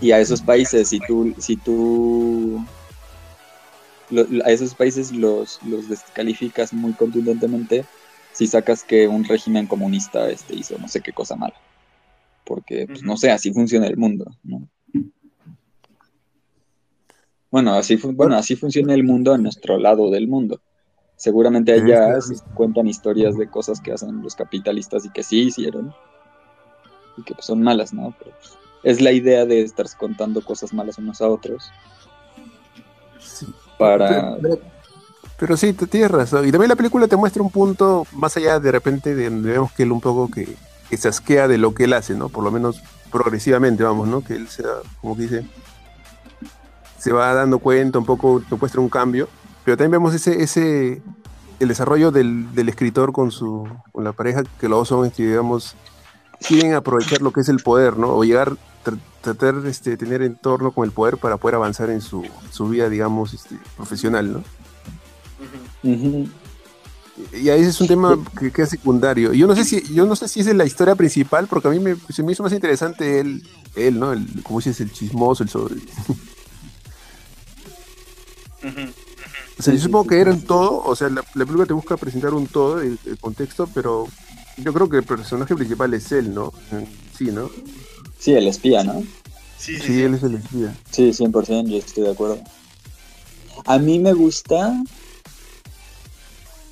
Y 0.00 0.10
a 0.12 0.20
esos 0.20 0.40
países, 0.42 0.88
si 0.88 1.00
tú, 1.00 1.34
si 1.38 1.56
tú 1.56 2.64
lo- 4.10 4.44
a 4.44 4.50
esos 4.50 4.74
países 4.74 5.12
los, 5.12 5.62
los 5.64 5.88
descalificas 5.88 6.72
muy 6.72 6.92
contundentemente, 6.92 7.84
si 8.32 8.46
sacas 8.46 8.84
que 8.84 9.08
un 9.08 9.24
régimen 9.24 9.66
comunista 9.66 10.28
este, 10.30 10.54
hizo 10.56 10.78
no 10.78 10.88
sé 10.88 11.00
qué 11.00 11.12
cosa 11.12 11.36
mala. 11.36 11.54
Porque, 12.44 12.86
pues, 12.86 13.02
no 13.02 13.16
sé, 13.16 13.30
así 13.30 13.52
funciona 13.52 13.86
el 13.86 13.96
mundo, 13.96 14.26
¿no? 14.44 14.68
Bueno, 17.50 17.74
así, 17.74 17.96
bueno, 17.96 18.36
así 18.36 18.56
funciona 18.56 18.92
el 18.94 19.04
mundo 19.04 19.34
en 19.34 19.42
nuestro 19.42 19.78
lado 19.78 20.10
del 20.10 20.28
mundo. 20.28 20.60
Seguramente 21.16 21.74
En 21.74 21.84
allá 21.84 22.18
este- 22.18 22.34
se 22.36 22.44
cuentan 22.54 22.86
historias 22.86 23.36
de 23.36 23.48
cosas 23.48 23.80
que 23.80 23.92
hacen 23.92 24.22
los 24.22 24.34
capitalistas 24.34 25.06
y 25.06 25.10
que 25.10 25.22
sí 25.22 25.42
hicieron 25.44 25.94
y 27.16 27.22
que 27.22 27.34
pues, 27.34 27.46
son 27.46 27.62
malas, 27.62 27.94
¿no? 27.94 28.14
Pero, 28.18 28.32
pues, 28.36 28.58
es 28.84 29.00
la 29.00 29.12
idea 29.12 29.46
de 29.46 29.62
estar 29.62 29.86
contando 29.98 30.42
cosas 30.44 30.72
malas 30.74 30.98
unos 30.98 31.20
a 31.22 31.28
otros 31.28 31.64
Sí. 33.18 33.46
Para... 33.78 34.36
Pero, 35.38 35.56
sí, 35.58 35.74
te 35.74 35.86
tienes 35.86 36.10
razón. 36.10 36.48
Y 36.48 36.50
también 36.50 36.70
la 36.70 36.76
película 36.76 37.08
te 37.08 37.16
muestra 37.16 37.42
un 37.42 37.50
punto 37.50 38.06
más 38.12 38.36
allá 38.38 38.58
de 38.58 38.72
repente 38.72 39.14
de 39.14 39.28
donde 39.28 39.52
vemos 39.52 39.70
que 39.72 39.82
él 39.82 39.92
un 39.92 40.00
poco 40.00 40.30
que, 40.30 40.56
que 40.88 40.96
se 40.96 41.08
asquea 41.08 41.46
de 41.46 41.58
lo 41.58 41.74
que 41.74 41.84
él 41.84 41.92
hace, 41.92 42.14
¿no? 42.14 42.30
Por 42.30 42.42
lo 42.42 42.50
menos 42.50 42.82
progresivamente, 43.12 43.84
vamos, 43.84 44.08
¿no? 44.08 44.22
Que 44.22 44.34
él 44.34 44.48
se 44.48 44.62
da, 44.62 44.76
como 45.00 45.14
que 45.14 45.22
dice, 45.22 45.46
se 46.98 47.12
va 47.12 47.34
dando 47.34 47.58
cuenta, 47.58 47.98
un 47.98 48.06
poco, 48.06 48.42
te 48.48 48.56
muestra 48.56 48.80
un 48.80 48.88
cambio. 48.88 49.28
Pero 49.64 49.76
también 49.76 49.92
vemos 49.92 50.14
ese, 50.14 50.42
ese, 50.42 51.02
el 51.60 51.68
desarrollo 51.68 52.10
del, 52.10 52.54
del 52.54 52.68
escritor 52.68 53.12
con 53.12 53.30
su, 53.30 53.68
con 53.92 54.04
la 54.04 54.12
pareja, 54.12 54.42
que 54.58 54.68
los 54.68 54.78
dos 54.78 54.88
son, 54.88 55.06
este, 55.06 55.24
digamos, 55.24 55.76
quieren 56.40 56.74
aprovechar 56.74 57.20
lo 57.20 57.32
que 57.32 57.40
es 57.40 57.48
el 57.48 57.58
poder, 57.58 57.98
¿no? 57.98 58.08
O 58.14 58.24
llegar, 58.24 58.52
tratar 59.20 59.60
de 59.60 59.70
este, 59.70 59.96
tener 59.96 60.22
entorno 60.22 60.72
con 60.72 60.84
el 60.84 60.92
poder 60.92 61.18
para 61.18 61.36
poder 61.36 61.56
avanzar 61.56 61.90
en 61.90 62.00
su, 62.00 62.24
su 62.50 62.68
vida, 62.68 62.88
digamos, 62.88 63.34
este, 63.34 63.56
profesional, 63.76 64.32
¿no? 64.32 64.44
Ujú. 65.82 65.92
Ujú. 65.92 66.28
Y 67.32 67.48
ahí 67.48 67.62
es 67.62 67.80
un 67.80 67.86
tema 67.86 68.18
que 68.38 68.50
queda 68.50 68.66
secundario. 68.66 69.32
Yo 69.32 69.46
no 69.46 69.56
sé 69.56 69.64
si, 69.64 69.80
yo 69.94 70.04
no 70.04 70.16
sé 70.16 70.28
si 70.28 70.40
esa 70.40 70.50
es 70.50 70.56
la 70.56 70.66
historia 70.66 70.94
principal, 70.94 71.46
porque 71.46 71.68
a 71.68 71.70
mí 71.70 71.80
me, 71.80 71.96
se 72.10 72.22
me 72.22 72.32
hizo 72.32 72.42
más 72.42 72.52
interesante 72.52 73.20
él, 73.20 73.48
él, 73.74 73.98
¿no? 73.98 74.12
El, 74.12 74.42
como 74.42 74.58
dices, 74.58 74.80
el 74.80 74.92
chismoso, 74.92 75.42
el 75.42 75.48
sobre. 75.48 75.76
O 79.58 79.62
sea, 79.62 79.72
yo 79.72 79.80
supongo 79.80 80.08
que 80.08 80.20
era 80.20 80.30
un 80.30 80.42
todo, 80.42 80.82
o 80.84 80.94
sea, 80.94 81.08
la, 81.08 81.24
la 81.34 81.44
película 81.44 81.64
te 81.64 81.72
busca 81.72 81.96
presentar 81.96 82.34
un 82.34 82.46
todo, 82.46 82.80
el, 82.80 82.98
el 83.06 83.18
contexto, 83.18 83.66
pero 83.72 84.06
yo 84.58 84.72
creo 84.72 84.88
que 84.88 84.98
el 84.98 85.04
personaje 85.04 85.54
principal 85.54 85.94
es 85.94 86.12
él, 86.12 86.34
¿no? 86.34 86.52
Sí, 87.16 87.26
¿no? 87.26 87.50
Sí, 88.18 88.32
el 88.32 88.46
espía, 88.48 88.82
¿no? 88.84 89.00
Sí, 89.58 89.76
sí, 89.76 89.80
Sí, 89.80 89.86
sí. 89.94 90.02
él 90.02 90.14
es 90.14 90.22
el 90.22 90.34
espía. 90.36 90.76
Sí, 90.90 91.12
100%, 91.12 91.68
yo 91.68 91.78
estoy 91.78 92.04
de 92.04 92.10
acuerdo. 92.10 92.38
A 93.64 93.78
mí 93.78 93.98
me 93.98 94.12
gusta, 94.12 94.82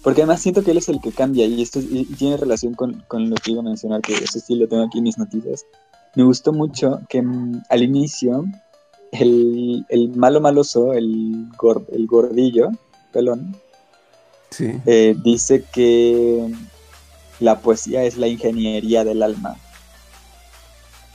porque 0.03 0.23
además 0.23 0.43
siento 0.43 0.63
que 0.63 0.73
él 0.73 0.77
es 0.79 0.89
el 0.89 1.01
que 1.01 1.13
cambia 1.13 1.47
y 1.47 1.63
esto 1.63 1.79
es- 1.79 1.87
y- 1.91 2.05
tiene 2.05 2.37
relación 2.37 2.75
con, 2.75 3.03
con 3.09 3.31
lo 3.31 3.37
que 3.37 3.53
iba 3.53 3.61
a 3.61 3.65
mencionar, 3.65 4.01
que 4.03 4.15
eso 4.15 4.39
sí 4.39 4.55
lo 4.55 4.69
tengo 4.69 4.85
aquí 4.85 4.99
en 4.99 5.05
mis 5.05 5.19
noticias. 5.19 5.65
Me 6.15 6.23
gustó 6.25 6.53
mucho 6.53 7.01
que 7.09 7.23
mm, 7.23 7.63
al 7.71 7.83
inicio 7.83 8.45
el, 9.13 9.85
el 9.89 10.09
malo 10.11 10.41
maloso, 10.41 10.93
el, 10.93 11.49
gor- 11.57 11.87
el 11.93 12.07
gordillo, 12.07 12.71
pelón, 13.13 13.57
Sí. 14.51 14.71
eh, 14.87 15.17
dice 15.25 15.65
que 15.73 16.53
la 17.41 17.59
poesía 17.61 18.05
es 18.05 18.17
la 18.17 18.29
ingeniería 18.29 19.03
del 19.05 19.23
alma, 19.23 19.57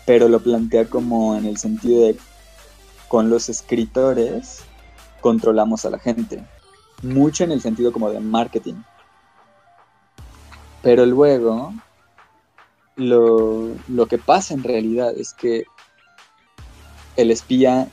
pero 0.09 0.27
lo 0.27 0.39
plantea 0.39 0.89
como 0.89 1.35
en 1.35 1.45
el 1.45 1.57
sentido 1.57 2.07
de 2.07 2.17
con 3.07 3.29
los 3.29 3.47
escritores 3.47 4.61
controlamos 5.21 5.85
a 5.85 5.91
la 5.91 5.99
gente, 5.99 6.43
mucho 7.03 7.43
en 7.43 7.51
el 7.51 7.61
sentido 7.61 7.91
como 7.93 8.09
de 8.09 8.19
marketing. 8.19 8.81
Pero 10.81 11.05
luego 11.05 11.75
lo, 12.95 13.69
lo 13.87 14.07
que 14.07 14.17
pasa 14.17 14.55
en 14.55 14.63
realidad 14.63 15.13
es 15.15 15.35
que 15.35 15.65
el 17.15 17.29
espía, 17.29 17.87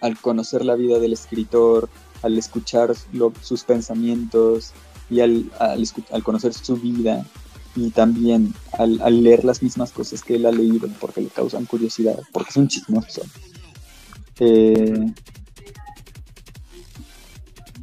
al 0.00 0.16
conocer 0.20 0.64
la 0.64 0.76
vida 0.76 1.00
del 1.00 1.12
escritor, 1.12 1.88
al 2.22 2.38
escuchar 2.38 2.94
sus 3.42 3.64
pensamientos 3.64 4.74
y 5.10 5.22
al, 5.22 5.50
al 5.58 5.84
al 6.12 6.22
conocer 6.22 6.54
su 6.54 6.76
vida 6.76 7.26
y 7.76 7.90
también 7.90 8.54
al, 8.72 9.00
al 9.02 9.22
leer 9.22 9.44
las 9.44 9.62
mismas 9.62 9.92
cosas 9.92 10.22
que 10.22 10.36
él 10.36 10.46
ha 10.46 10.52
leído 10.52 10.88
porque 11.00 11.20
le 11.20 11.28
causan 11.28 11.66
curiosidad, 11.66 12.18
porque 12.32 12.50
es 12.50 12.56
un 12.56 12.68
chismoso, 12.68 13.22
eh, 14.40 15.12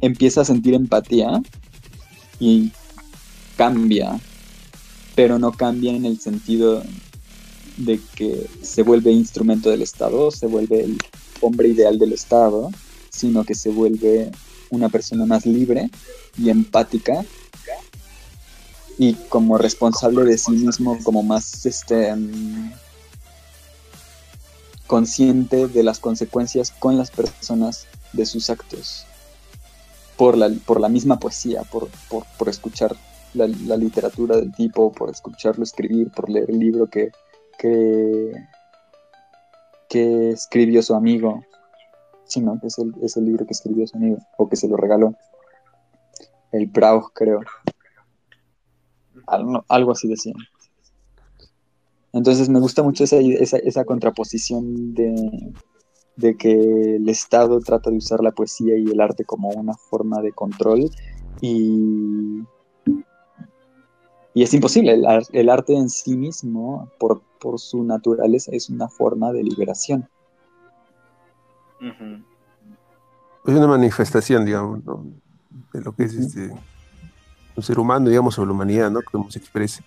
empieza 0.00 0.42
a 0.42 0.44
sentir 0.44 0.74
empatía 0.74 1.40
y 2.38 2.72
cambia, 3.56 4.18
pero 5.14 5.38
no 5.38 5.52
cambia 5.52 5.92
en 5.92 6.04
el 6.04 6.20
sentido 6.20 6.82
de 7.76 8.00
que 8.14 8.46
se 8.62 8.82
vuelve 8.82 9.10
instrumento 9.12 9.70
del 9.70 9.82
Estado, 9.82 10.30
se 10.30 10.46
vuelve 10.46 10.84
el, 10.84 10.98
hombre 11.40 11.68
ideal 11.68 11.98
del 11.98 12.12
Estado, 12.12 12.70
sino 13.10 13.44
que 13.44 13.54
se 13.54 13.68
vuelve 13.68 14.30
una 14.70 14.88
persona 14.88 15.26
más 15.26 15.46
libre 15.46 15.90
y 16.38 16.48
empática 16.48 17.24
y 18.98 19.14
como 19.28 19.58
responsable 19.58 20.24
de 20.24 20.38
sí 20.38 20.52
mismo, 20.52 20.98
como 21.02 21.22
más 21.22 21.66
este 21.66 22.14
mm, 22.14 22.72
consciente 24.86 25.66
de 25.68 25.82
las 25.82 25.98
consecuencias 25.98 26.70
con 26.70 26.96
las 26.96 27.10
personas 27.10 27.86
de 28.12 28.26
sus 28.26 28.50
actos 28.50 29.06
por 30.16 30.36
la, 30.36 30.50
por 30.66 30.80
la 30.80 30.88
misma 30.88 31.18
poesía, 31.18 31.62
por, 31.64 31.88
por, 32.08 32.24
por 32.38 32.48
escuchar 32.48 32.94
la, 33.34 33.46
literatura 33.76 34.36
del 34.36 34.52
tipo, 34.52 34.92
por 34.92 35.10
escucharlo 35.10 35.64
escribir, 35.64 36.10
por 36.10 36.30
leer 36.30 36.50
el 36.50 36.58
libro 36.58 36.86
que, 36.86 37.10
que, 37.58 38.32
que 39.88 40.30
escribió 40.30 40.82
su 40.82 40.94
amigo. 40.94 41.44
Sí, 42.26 42.40
¿no? 42.40 42.58
Es 42.62 42.78
el, 42.78 42.94
es 43.02 43.16
el 43.16 43.26
libro 43.26 43.44
que 43.44 43.52
escribió 43.52 43.86
su 43.86 43.96
amigo, 43.96 44.18
o 44.36 44.48
que 44.48 44.56
se 44.56 44.68
lo 44.68 44.76
regaló. 44.76 45.14
El 46.52 46.66
Braug, 46.66 47.12
creo. 47.12 47.40
Algo, 49.26 49.92
así 49.92 50.08
decía. 50.08 50.34
Entonces 52.12 52.48
me 52.48 52.60
gusta 52.60 52.82
mucho 52.82 53.04
esa, 53.04 53.16
esa, 53.16 53.56
esa 53.58 53.84
contraposición 53.84 54.94
de, 54.94 55.52
de 56.16 56.36
que 56.36 56.96
el 56.96 57.08
Estado 57.08 57.58
trata 57.60 57.90
de 57.90 57.96
usar 57.96 58.20
la 58.22 58.30
poesía 58.30 58.76
y 58.78 58.84
el 58.84 59.00
arte 59.00 59.24
como 59.24 59.48
una 59.48 59.74
forma 59.74 60.22
de 60.22 60.32
control 60.32 60.90
y, 61.40 62.42
y 64.34 64.42
es 64.42 64.54
imposible. 64.54 64.92
El, 64.92 65.06
ar- 65.06 65.26
el 65.32 65.48
arte 65.48 65.74
en 65.74 65.88
sí 65.88 66.16
mismo, 66.16 66.88
por, 66.98 67.22
por 67.40 67.58
su 67.58 67.82
naturaleza, 67.82 68.52
es 68.52 68.70
una 68.70 68.88
forma 68.88 69.32
de 69.32 69.42
liberación. 69.42 70.08
Es 73.46 73.54
una 73.54 73.66
manifestación, 73.66 74.44
digamos, 74.44 74.84
¿no? 74.84 75.04
de 75.72 75.80
lo 75.80 75.94
que 75.94 76.04
es 76.04 76.14
este, 76.14 76.50
un 77.56 77.62
ser 77.62 77.78
humano, 77.78 78.08
digamos, 78.08 78.38
o 78.38 78.44
la 78.46 78.52
humanidad, 78.52 78.90
¿no? 78.90 79.00
Como 79.02 79.30
se 79.30 79.38
exprese. 79.38 79.82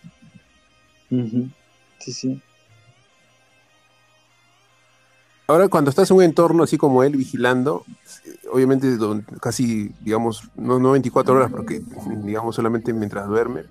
Ujú. 1.11 1.49
Sí, 1.99 2.11
sí. 2.13 2.41
Ahora, 5.47 5.70
cuando 5.70 5.89
estás 5.89 6.11
en 6.11 6.18
un 6.18 6.24
entorno 6.24 6.63
así 6.63 6.78
como 6.78 7.03
él, 7.03 7.15
vigilando, 7.15 7.86
obviamente 8.51 8.97
don- 8.97 9.26
casi, 9.41 9.89
digamos, 10.01 10.41
no, 10.55 10.78
no 10.78 10.91
24 10.91 11.36
horas, 11.36 11.49
porque, 11.49 11.82
digamos, 12.26 12.55
solamente 12.55 12.91
mientras 12.93 13.28
duerme, 13.28 13.63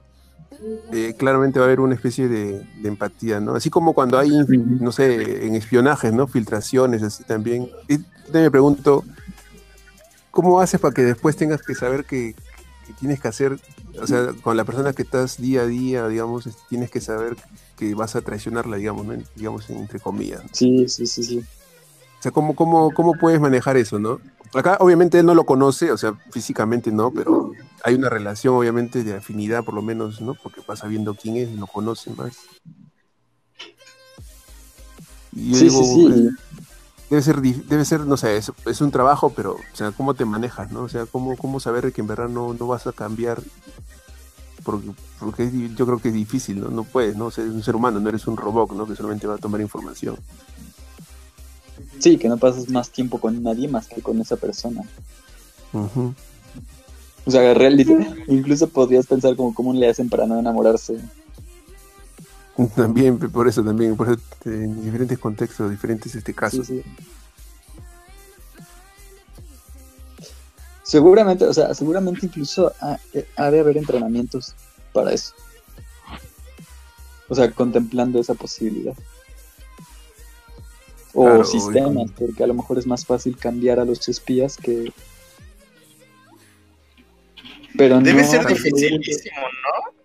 eh, 0.92 1.14
claramente 1.18 1.59
va 1.59 1.66
a 1.66 1.68
haber 1.68 1.80
una 1.80 1.94
especie 1.94 2.28
de, 2.28 2.62
de 2.80 2.88
empatía, 2.88 3.40
¿no? 3.40 3.55
Así 3.55 3.68
como 3.70 3.92
cuando 3.92 4.18
hay, 4.18 4.30
no 4.49 4.92
sé, 4.92 5.47
en 5.47 5.55
espionajes, 5.55 6.12
¿no? 6.12 6.26
Filtraciones, 6.26 7.03
así 7.03 7.24
también. 7.24 7.68
Y 7.88 7.99
te 7.99 8.40
me 8.40 8.51
pregunto, 8.51 9.05
¿cómo 10.30 10.61
haces 10.61 10.80
para 10.80 10.94
que 10.94 11.03
después 11.03 11.36
tengas 11.36 11.62
que 11.62 11.74
saber 11.74 12.05
que, 12.05 12.34
que 12.87 12.93
tienes 12.95 13.20
que 13.20 13.28
hacer, 13.28 13.59
o 14.01 14.07
sea, 14.07 14.32
con 14.43 14.57
la 14.57 14.64
persona 14.64 14.93
que 14.93 15.03
estás 15.03 15.39
día 15.41 15.62
a 15.62 15.66
día, 15.66 16.09
digamos, 16.09 16.47
este, 16.47 16.62
tienes 16.68 16.91
que 16.91 17.01
saber 17.01 17.37
que 17.76 17.95
vas 17.95 18.16
a 18.16 18.22
traicionarla, 18.22 18.76
digamos, 18.76 19.07
¿no? 19.07 19.14
Digamos, 19.34 19.68
entre 19.70 20.01
comillas. 20.01 20.43
Sí, 20.53 20.89
sí, 20.89 21.07
sí, 21.07 21.22
sí. 21.22 21.39
O 22.18 22.22
sea, 22.22 22.32
¿cómo, 22.32 22.55
cómo, 22.55 22.93
¿cómo 22.93 23.14
puedes 23.20 23.41
manejar 23.41 23.76
eso, 23.76 23.99
no? 23.99 24.20
Acá 24.55 24.78
obviamente 24.80 25.18
él 25.18 25.26
no 25.26 25.34
lo 25.34 25.45
conoce, 25.45 25.91
o 25.93 25.99
sea, 25.99 26.14
físicamente 26.30 26.91
no, 26.91 27.11
pero 27.11 27.53
hay 27.82 27.95
una 27.95 28.09
relación 28.09 28.55
obviamente 28.55 29.05
de 29.05 29.14
afinidad 29.14 29.64
por 29.64 29.74
lo 29.74 29.82
menos, 29.82 30.20
¿no? 30.20 30.34
Porque 30.34 30.62
vas 30.66 30.78
sabiendo 30.78 31.14
quién 31.14 31.37
es, 31.37 31.53
lo 31.53 31.66
conoce 31.66 32.11
más. 32.12 32.37
Y 35.32 35.55
Sí, 35.55 35.64
digo, 35.64 35.82
sí, 35.82 36.12
sí. 36.14 36.30
Debe 37.09 37.22
ser, 37.22 37.40
debe 37.40 37.84
ser, 37.84 38.00
no 38.00 38.16
sé, 38.16 38.36
es, 38.36 38.50
es 38.66 38.80
un 38.80 38.90
trabajo, 38.90 39.30
pero, 39.30 39.52
o 39.52 39.76
sea, 39.76 39.92
¿cómo 39.92 40.14
te 40.14 40.24
manejas, 40.24 40.72
no? 40.72 40.82
O 40.82 40.88
sea, 40.88 41.07
¿cómo, 41.07 41.36
cómo 41.36 41.61
saber 41.61 41.92
que 41.92 42.00
en 42.00 42.09
verdad 42.09 42.28
no, 42.28 42.52
no 42.52 42.66
vas 42.66 42.86
a 42.88 42.92
cambiar? 42.92 43.40
Porque, 44.64 44.90
porque 45.20 45.70
yo 45.76 45.86
creo 45.86 45.98
que 46.00 46.09
es 46.09 46.14
difícil, 46.14 46.61
¿no? 46.61 46.68
No 46.68 46.82
puedes, 46.82 47.16
¿no? 47.16 47.26
O 47.26 47.30
sea, 47.30 47.44
eres 47.44 47.54
un 47.54 47.62
ser 47.62 47.76
humano, 47.76 48.00
no 48.00 48.09
eres 48.09 48.26
un 48.26 48.36
robot, 48.36 48.72
¿no? 48.72 48.86
Que 48.86 48.96
solamente 48.96 49.28
va 49.28 49.36
a 49.36 49.38
tomar 49.38 49.61
información. 49.61 50.16
Sí, 51.98 52.18
que 52.18 52.28
no 52.28 52.36
pasas 52.36 52.68
más 52.70 52.90
tiempo 52.90 53.18
con 53.18 53.42
nadie 53.42 53.68
más 53.68 53.86
que 53.86 54.02
con 54.02 54.20
esa 54.20 54.36
persona. 54.36 54.82
O 57.24 57.30
sea, 57.30 57.54
realmente, 57.54 58.24
incluso 58.28 58.68
podrías 58.68 59.07
pensar 59.07 59.36
como 59.36 59.54
cómo 59.54 59.72
le 59.72 59.88
hacen 59.88 60.09
para 60.09 60.26
no 60.26 60.38
enamorarse. 60.38 60.98
También, 62.74 63.18
por 63.18 63.48
eso 63.48 63.62
también, 63.62 63.96
por 63.96 64.09
eso, 64.09 64.20
eh, 64.46 64.64
en 64.64 64.82
diferentes 64.82 65.18
contextos, 65.18 65.70
diferentes 65.70 66.14
este 66.14 66.34
Sí, 66.50 66.64
sí. 66.64 66.82
Seguramente, 70.82 71.44
o 71.44 71.52
sea, 71.52 71.74
seguramente 71.74 72.24
incluso 72.26 72.72
ha, 72.80 72.98
ha 73.36 73.50
de 73.50 73.61
haber 73.61 73.76
entrenamientos 73.76 74.54
para 74.92 75.12
eso. 75.12 75.34
O 77.28 77.34
sea, 77.34 77.50
contemplando 77.50 78.20
esa 78.20 78.34
posibilidad. 78.34 78.94
O 81.12 81.24
Claro, 81.24 81.44
sistemas, 81.44 82.11
porque 82.16 82.44
a 82.44 82.46
lo 82.46 82.54
mejor 82.54 82.78
es 82.78 82.86
más 82.86 83.04
fácil 83.04 83.36
cambiar 83.36 83.80
a 83.80 83.84
los 83.84 84.09
espías 84.09 84.57
que... 84.57 84.92
Pero 87.76 88.00
Debe 88.00 88.22
no, 88.22 88.28
ser 88.28 88.46
dificilísimo, 88.46 89.36
¿no? 89.40 89.96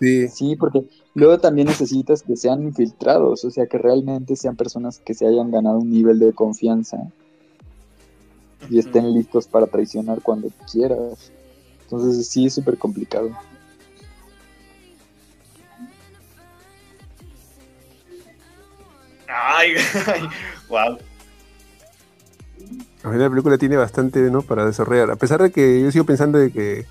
Sí, 0.00 0.28
Sí, 0.28 0.56
porque 0.56 0.84
luego 1.18 1.38
también 1.38 1.66
necesitas 1.66 2.22
que 2.22 2.36
sean 2.36 2.62
infiltrados, 2.62 3.44
o 3.44 3.50
sea, 3.50 3.66
que 3.66 3.76
realmente 3.76 4.36
sean 4.36 4.54
personas 4.54 5.00
que 5.00 5.14
se 5.14 5.26
hayan 5.26 5.50
ganado 5.50 5.78
un 5.78 5.90
nivel 5.90 6.20
de 6.20 6.32
confianza 6.32 6.96
y 8.70 8.78
estén 8.78 9.12
listos 9.12 9.48
para 9.48 9.66
traicionar 9.66 10.22
cuando 10.22 10.48
quieras. 10.70 11.32
Entonces 11.82 12.28
sí 12.28 12.46
es 12.46 12.54
súper 12.54 12.78
complicado. 12.78 13.30
Ay, 19.26 19.72
ay, 20.06 20.22
wow. 20.68 20.98
al 23.02 23.12
final 23.12 23.20
la 23.20 23.30
película 23.30 23.58
tiene 23.58 23.76
bastante, 23.76 24.20
¿no? 24.30 24.42
Para 24.42 24.64
desarrollar. 24.64 25.10
A 25.10 25.16
pesar 25.16 25.42
de 25.42 25.50
que 25.50 25.80
yo 25.82 25.90
sigo 25.90 26.04
pensando 26.04 26.38
de 26.38 26.52
que 26.52 26.86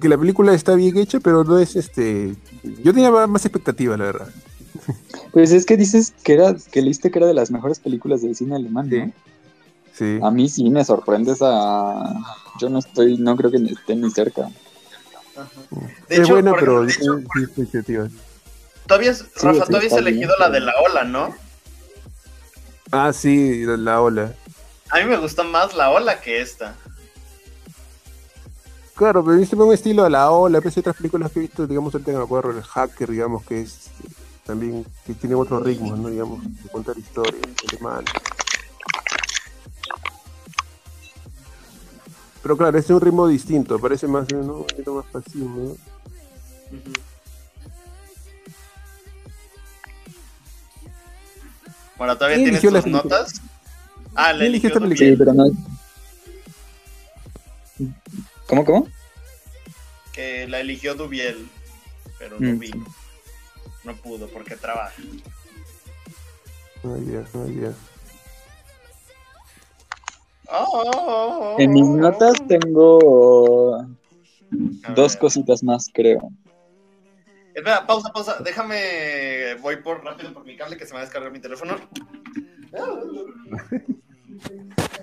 que 0.00 0.08
la 0.08 0.18
película 0.18 0.54
está 0.54 0.74
bien 0.74 0.96
hecha, 0.96 1.20
pero 1.20 1.44
no 1.44 1.58
es 1.58 1.76
este. 1.76 2.34
Yo 2.82 2.92
tenía 2.92 3.10
más 3.10 3.44
expectativa, 3.44 3.96
la 3.96 4.04
verdad. 4.04 4.28
Pues 5.32 5.52
es 5.52 5.66
que 5.66 5.76
dices 5.76 6.12
que 6.22 6.34
era, 6.34 6.54
que 6.72 6.82
leíste 6.82 7.10
que 7.10 7.18
era 7.18 7.26
de 7.26 7.34
las 7.34 7.50
mejores 7.50 7.78
películas 7.78 8.22
del 8.22 8.36
cine 8.36 8.56
alemán, 8.56 8.88
¿no? 8.88 9.12
Sí. 9.92 10.18
A 10.22 10.30
mí 10.30 10.48
sí 10.48 10.68
me 10.70 10.84
sorprende 10.84 11.32
esa... 11.32 11.94
Yo 12.60 12.68
no 12.68 12.80
estoy, 12.80 13.16
no 13.18 13.36
creo 13.36 13.50
que 13.50 13.58
ni 13.58 13.72
esté 13.72 13.94
ni 13.94 14.10
cerca. 14.10 14.50
De 16.08 16.16
es 16.16 16.20
hecho, 16.20 16.34
buena, 16.34 16.52
pero 16.58 16.84
de 16.84 16.92
expectativas. 16.92 18.10
Habías, 18.88 19.18
Sí, 19.18 19.24
Rafa, 19.46 19.64
sí, 19.64 19.70
tú 19.70 19.76
habías 19.76 19.92
está 19.92 20.00
bien, 20.02 20.14
elegido 20.14 20.34
la 20.38 20.50
de 20.50 20.60
la 20.60 20.72
ola, 20.88 21.04
¿no? 21.04 21.34
Ah, 22.90 23.12
sí, 23.12 23.64
la, 23.64 23.76
la 23.76 24.00
ola. 24.00 24.34
A 24.90 24.98
mí 24.98 25.04
me 25.04 25.16
gusta 25.16 25.42
más 25.42 25.74
la 25.74 25.90
ola 25.90 26.20
que 26.20 26.40
esta. 26.40 26.76
Claro, 28.94 29.24
pero 29.24 29.36
viste 29.36 29.56
un 29.56 29.74
estilo 29.74 30.04
a 30.04 30.10
la 30.10 30.30
ola, 30.30 30.60
hay 30.64 30.72
otras 30.78 30.96
películas 30.96 31.32
que 31.32 31.40
he 31.40 31.42
visto, 31.42 31.66
digamos, 31.66 31.92
ahorita 31.94 32.12
me 32.12 32.22
acuerdo, 32.22 32.50
el 32.50 32.62
hacker, 32.62 33.10
digamos, 33.10 33.44
que 33.44 33.62
es 33.62 33.90
también, 34.46 34.86
que 35.04 35.14
tiene 35.14 35.34
otro 35.34 35.58
ritmo, 35.58 35.96
¿no? 35.96 36.08
Digamos, 36.08 36.44
de 36.44 36.68
contar 36.70 36.96
historias, 36.96 37.42
alemán. 37.70 38.04
Pero 42.42 42.56
claro, 42.56 42.78
es 42.78 42.88
un 42.90 43.00
ritmo 43.00 43.26
distinto, 43.26 43.78
parece 43.80 44.06
más, 44.06 44.30
¿no? 44.32 44.58
Un 44.58 44.66
poquito 44.66 44.94
más 44.94 45.06
pasivo, 45.06 45.48
¿no? 45.48 46.80
Bueno, 51.96 52.16
todavía 52.16 52.36
¿Quién 52.36 52.60
tienes 52.60 52.60
tus 52.60 52.82
película? 52.82 53.02
notas. 53.02 53.40
Ah, 54.14 54.32
la 54.32 54.38
¿Quién 54.40 54.48
eligió 54.50 54.68
esta. 54.68 54.96
Sí, 54.96 55.14
pero 55.16 55.32
no... 55.32 55.73
¿Cómo, 58.46 58.64
cómo? 58.64 58.88
Que 60.12 60.46
la 60.46 60.60
eligió 60.60 60.94
Dubiel, 60.94 61.48
pero 62.18 62.38
no 62.38 62.52
Mm. 62.54 62.58
vino. 62.58 62.86
No 63.84 63.94
pudo 63.96 64.28
porque 64.28 64.56
trabaja. 64.56 64.92
Ah, 66.84 66.96
ya. 66.98 67.72
Oh, 70.46 70.66
oh, 70.72 70.90
oh, 70.94 71.54
oh, 71.56 71.58
En 71.58 71.72
mis 71.72 71.82
oh, 71.84 71.96
notas 71.96 72.34
oh. 72.40 72.46
tengo 72.46 73.86
dos 74.94 75.16
cositas 75.16 75.62
más, 75.62 75.88
creo. 75.92 76.30
Espera, 77.54 77.86
pausa, 77.86 78.12
pausa. 78.12 78.36
Déjame. 78.44 79.54
Voy 79.62 79.76
por 79.76 80.04
rápido 80.04 80.32
por 80.34 80.44
mi 80.44 80.56
cable 80.56 80.76
que 80.76 80.84
se 80.86 80.92
me 80.92 80.96
va 80.96 81.00
a 81.02 81.04
descargar 81.04 81.32
mi 81.32 81.40
teléfono. 81.40 81.76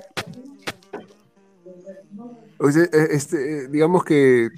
O 2.64 2.72
sea, 2.72 2.84
eh, 2.84 3.08
este, 3.12 3.38
eh, 3.64 3.68
digamos 3.70 4.04
que, 4.04 4.50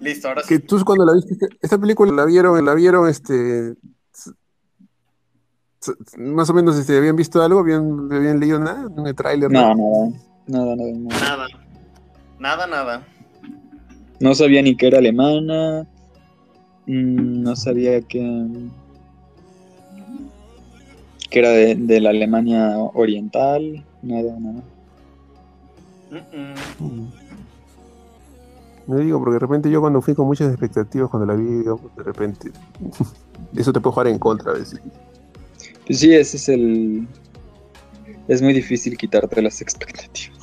Listo, 0.00 0.28
ahora 0.28 0.42
sí. 0.42 0.48
que 0.48 0.58
tú 0.58 0.82
cuando 0.84 1.04
la 1.04 1.12
viste, 1.12 1.36
esta 1.60 1.78
película 1.78 2.12
la 2.12 2.24
vieron, 2.24 2.64
la 2.64 2.74
vieron, 2.74 3.08
este, 3.08 3.74
más 6.16 6.48
o 6.50 6.54
menos 6.54 6.78
este, 6.78 6.96
habían 6.96 7.16
visto 7.16 7.42
algo, 7.42 7.60
habían, 7.60 8.10
habían 8.10 8.40
leído 8.40 8.58
nada, 8.58 8.86
en 8.96 9.06
el 9.06 9.14
tráiler. 9.14 9.50
No, 9.50 9.74
nada, 9.74 10.12
nada, 10.46 10.76
nada, 10.76 10.92
nada. 10.92 11.20
Nada. 11.20 11.46
Nada, 12.38 12.66
nada. 12.66 13.06
No 14.18 14.34
sabía 14.34 14.62
ni 14.62 14.76
que 14.76 14.86
era 14.88 14.98
alemana. 14.98 15.86
mm, 16.86 17.42
No 17.42 17.54
sabía 17.54 18.00
que. 18.00 18.70
que 21.30 21.38
era 21.38 21.50
de, 21.50 21.74
de 21.76 22.00
la 22.00 22.10
Alemania 22.10 22.76
oriental. 22.94 23.84
Nada, 24.02 24.34
nada. 24.40 24.62
No 28.86 28.96
digo, 28.96 29.18
porque 29.18 29.34
de 29.34 29.38
repente 29.38 29.70
yo 29.70 29.80
cuando 29.80 30.02
fui 30.02 30.14
con 30.14 30.26
muchas 30.26 30.50
expectativas, 30.50 31.08
cuando 31.08 31.26
la 31.26 31.38
vi, 31.38 31.44
digamos, 31.44 31.94
de 31.96 32.02
repente, 32.02 32.50
eso 33.56 33.72
te 33.72 33.80
puede 33.80 33.94
jugar 33.94 34.06
en 34.08 34.18
contra 34.18 34.52
a 34.52 34.54
veces. 34.54 34.80
Pues 35.86 35.98
sí, 35.98 36.12
ese 36.14 36.36
es 36.36 36.48
el. 36.48 37.06
Es 38.28 38.42
muy 38.42 38.52
difícil 38.52 38.96
quitarte 38.96 39.42
las 39.42 39.60
expectativas. 39.60 40.38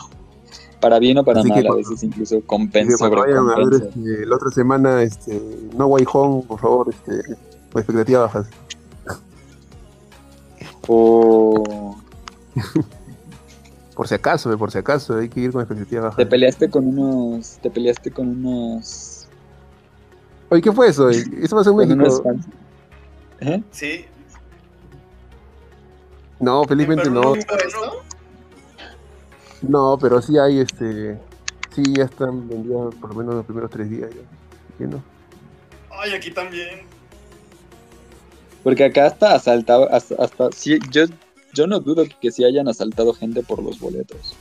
Para 0.79 0.99
bien 0.99 1.17
o 1.17 1.25
para 1.25 1.41
Así 1.41 1.49
mal, 1.49 1.67
a 1.67 1.75
veces 1.75 2.03
incluso 2.03 2.41
compensa 2.45 3.09
vayan 3.09 3.49
a 3.49 3.55
ver 3.57 3.83
este, 3.83 4.25
la 4.25 4.35
otra 4.35 4.49
semana, 4.49 5.03
este, 5.03 5.41
No 5.77 5.87
Way 5.87 6.05
Home, 6.13 6.43
por 6.47 6.59
favor, 6.59 6.89
este, 6.89 7.35
con 7.71 7.81
expectativas 7.81 8.33
bajas. 8.33 8.47
O 10.87 11.95
Por 13.99 14.07
si 14.07 14.15
acaso, 14.15 14.57
por 14.57 14.71
si 14.71 14.77
acaso, 14.77 15.17
hay 15.17 15.27
que 15.27 15.41
ir 15.41 15.51
con 15.51 15.59
expectativas 15.59 16.15
te 16.15 16.21
bajas. 16.21 16.31
peleaste 16.31 16.69
con 16.69 16.87
unos. 16.87 17.59
Te 17.61 17.69
peleaste 17.69 18.09
con 18.09 18.29
unos. 18.29 19.27
Oye, 20.47 20.61
¿qué 20.61 20.71
fue 20.71 20.87
eso? 20.87 21.09
Eso 21.09 21.57
pasó 21.57 21.81
en 21.81 21.97
México. 21.97 22.23
¿Eh? 23.41 23.61
Sí. 23.71 24.05
No, 26.39 26.63
felizmente 26.63 27.09
¿En 27.09 27.13
no. 27.13 27.33
No, 29.63 29.97
pero 29.99 30.21
sí 30.21 30.37
hay, 30.37 30.61
este, 30.61 31.19
sí 31.75 31.83
ya 31.97 32.05
están 32.05 32.47
vendidas 32.47 32.95
por 32.95 33.09
lo 33.09 33.15
menos 33.17 33.35
los 33.35 33.45
primeros 33.45 33.69
tres 33.69 33.89
días. 33.89 34.09
Ya. 34.11 34.21
¿Sí, 34.77 34.85
no? 34.85 35.03
Ay, 35.91 36.13
aquí 36.13 36.31
también. 36.31 36.83
Porque 38.63 38.85
acá 38.85 39.07
hasta 39.07 39.35
asaltaba, 39.35 39.87
hasta, 39.87 40.15
hasta 40.23 40.49
sí, 40.53 40.79
yo, 40.89 41.03
yo 41.53 41.67
no 41.67 41.79
dudo 41.79 42.03
que 42.21 42.31
sí 42.31 42.43
hayan 42.43 42.67
asaltado 42.67 43.13
gente 43.13 43.43
por 43.43 43.61
los 43.61 43.79
boletos. 43.79 44.35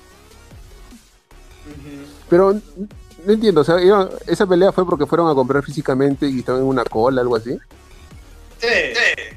Pero 2.28 2.54
no 3.26 3.32
entiendo, 3.32 3.60
o 3.60 3.64
sea, 3.64 3.82
iban- 3.82 4.08
esa 4.26 4.46
pelea 4.46 4.72
fue 4.72 4.86
porque 4.86 5.06
fueron 5.06 5.28
a 5.30 5.34
comprar 5.34 5.62
físicamente 5.64 6.28
y 6.28 6.40
estaban 6.40 6.62
en 6.62 6.68
una 6.68 6.84
cola, 6.84 7.20
algo 7.20 7.36
así. 7.36 7.52
Sí, 8.58 8.68
sí. 8.94 9.36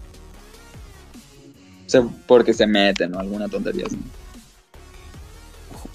O 1.86 1.90
sea, 1.90 2.08
porque 2.28 2.54
se 2.54 2.66
meten 2.68 3.16
o 3.16 3.20
alguna 3.20 3.48
tontería 3.50 3.86
así. 3.86 4.00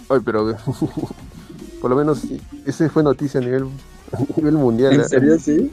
Ay, 0.09 0.20
pero 0.24 0.57
por 1.81 1.91
lo 1.91 1.97
menos 1.97 2.22
ese 2.66 2.89
fue 2.89 3.03
noticia 3.03 3.41
a 3.41 3.43
nivel, 3.45 3.64
a 4.12 4.37
nivel 4.37 4.55
mundial. 4.55 4.93
¿En 4.95 5.01
¿eh? 5.01 5.09
serio 5.09 5.39
sí? 5.39 5.72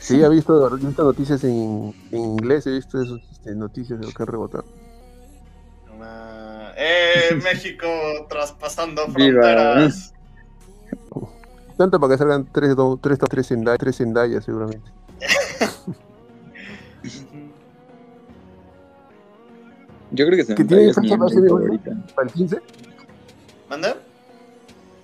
Sí, 0.00 0.20
he 0.20 0.28
visto, 0.28 0.76
he 0.76 0.84
visto 0.84 1.04
noticias 1.04 1.44
en, 1.44 1.94
en 2.10 2.18
inglés, 2.18 2.66
he 2.66 2.72
visto 2.72 3.00
esas 3.00 3.20
este, 3.32 3.54
noticias 3.54 3.98
de 4.00 4.06
lo 4.06 4.12
que 4.12 4.22
han 4.22 4.26
rebotado. 4.26 4.64
Ah, 6.78 6.80
eh, 6.80 7.34
México 7.42 7.86
traspasando 8.28 9.06
Viva. 9.08 9.42
fronteras. 9.42 10.14
Tanto 11.76 11.98
para 12.00 12.14
que 12.14 12.18
salgan 12.18 12.46
tres, 12.52 12.74
do- 12.76 12.98
tres, 13.00 13.18
tres, 13.18 13.46
Zendaya, 13.48 13.78
tres 13.78 13.96
Zendaya 13.96 14.40
seguramente. 14.40 14.90
Yo 20.10 20.26
creo 20.26 20.38
que 20.38 20.44
se 20.44 20.54
¿Que 20.54 20.64
tiene 20.64 20.92
fecha 20.94 21.16
para. 21.18 21.30
¿Para 22.14 22.28
el 22.28 22.32
15? 22.32 22.58
¿Manda? 23.68 23.96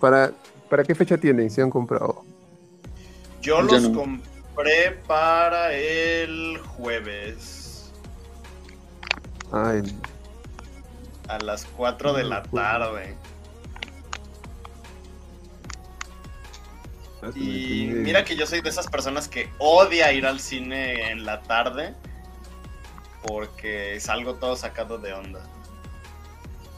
¿Para, 0.00 0.32
¿Para 0.70 0.82
qué 0.84 0.94
fecha 0.94 1.18
tienen? 1.18 1.50
Si 1.50 1.60
han 1.60 1.70
comprado. 1.70 2.22
Yo 3.42 3.60
los 3.60 3.90
no. 3.90 3.98
compré 4.00 4.92
para 5.06 5.74
el 5.74 6.56
jueves 6.58 7.92
Ah, 9.52 9.74
el- 9.74 9.92
a 11.28 11.38
las 11.38 11.64
4 11.76 12.12
de 12.12 12.24
la 12.24 12.42
tarde. 12.42 13.16
Y 17.34 17.86
mira 17.86 18.22
que 18.24 18.36
yo 18.36 18.46
soy 18.46 18.60
de 18.60 18.68
esas 18.68 18.86
personas 18.86 19.28
que 19.28 19.48
odia 19.58 20.12
ir 20.12 20.26
al 20.26 20.40
cine 20.40 21.10
en 21.10 21.24
la 21.24 21.40
tarde 21.42 21.94
porque 23.22 23.98
salgo 23.98 24.34
todo 24.34 24.56
sacado 24.56 24.98
de 24.98 25.14
onda. 25.14 25.40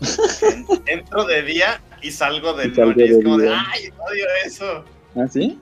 En- 0.42 0.66
Entro 0.86 1.24
de 1.24 1.42
día 1.42 1.80
y 2.00 2.12
salgo 2.12 2.52
de 2.52 2.68
noche. 2.68 3.04
es 3.06 3.24
como 3.24 3.38
de. 3.38 3.48
¡ay, 3.52 3.88
odio 3.98 4.24
eso! 4.44 4.84
¿Ah, 5.16 5.26
sí? 5.28 5.58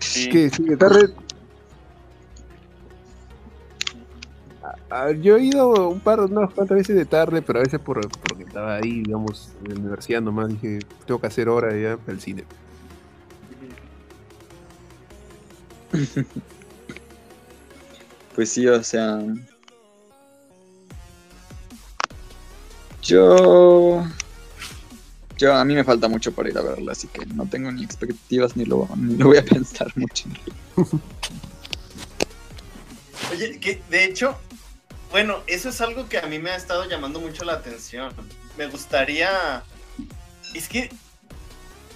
Sí. 0.00 0.28
que 0.30 0.50
sí, 0.50 0.64
de 0.64 0.76
tarde. 0.76 1.14
Yo 5.20 5.36
he 5.36 5.44
ido 5.44 5.88
un 5.88 6.00
par, 6.00 6.20
unas 6.20 6.52
cuantas 6.52 6.76
veces 6.76 6.96
de 6.96 7.04
tarde, 7.04 7.42
pero 7.42 7.60
a 7.60 7.62
veces 7.62 7.80
por, 7.80 8.00
porque 8.22 8.44
estaba 8.44 8.76
ahí, 8.76 9.02
digamos, 9.02 9.50
en 9.64 9.74
la 9.74 9.80
universidad 9.80 10.20
nomás. 10.20 10.48
Dije, 10.48 10.80
tengo 11.06 11.20
que 11.20 11.26
hacer 11.26 11.48
hora 11.48 11.76
ya 11.76 11.96
para 11.96 12.12
el 12.12 12.20
cine. 12.20 12.44
Pues 18.34 18.52
sí, 18.52 18.66
o 18.66 18.82
sea. 18.82 19.20
Yo. 23.02 24.04
Yo, 25.36 25.54
a 25.54 25.64
mí 25.64 25.74
me 25.74 25.84
falta 25.84 26.06
mucho 26.08 26.32
para 26.32 26.48
ir 26.48 26.58
a 26.58 26.62
verla, 26.62 26.92
así 26.92 27.08
que 27.08 27.26
no 27.26 27.46
tengo 27.46 27.72
ni 27.72 27.82
expectativas 27.82 28.56
ni 28.56 28.64
lo, 28.66 28.88
ni 28.96 29.16
lo 29.16 29.26
voy 29.26 29.38
a 29.38 29.44
pensar 29.44 29.92
mucho. 29.96 30.28
Oye, 33.32 33.58
que 33.58 33.82
de 33.90 34.04
hecho, 34.04 34.36
bueno, 35.10 35.42
eso 35.46 35.68
es 35.70 35.80
algo 35.80 36.08
que 36.08 36.18
a 36.18 36.22
mí 36.26 36.38
me 36.38 36.50
ha 36.50 36.56
estado 36.56 36.84
llamando 36.88 37.20
mucho 37.20 37.44
la 37.44 37.54
atención. 37.54 38.14
Me 38.56 38.66
gustaría. 38.66 39.62
Es 40.54 40.68
que 40.68 40.90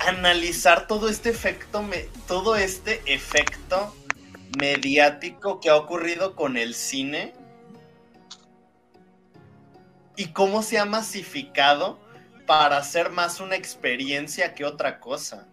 analizar 0.01 0.87
todo 0.87 1.09
este 1.09 1.31
efecto, 1.31 1.83
me- 1.83 2.09
todo 2.27 2.57
este 2.57 3.03
efecto 3.07 3.95
mediático 4.59 5.61
que 5.61 5.71
ha 5.71 5.77
ocurrido 5.77 6.35
con 6.37 6.57
el 6.57 6.75
cine 6.75 7.33
y 10.17 10.27
cómo 10.29 10.63
se 10.63 10.79
ha 10.79 10.85
masificado 10.85 11.99
para 12.47 12.77
hacer 12.77 13.11
más 13.11 13.41
una 13.41 13.57
experiencia 13.57 14.55
que 14.55 14.65
otra 14.65 15.01
cosa. 15.01 15.47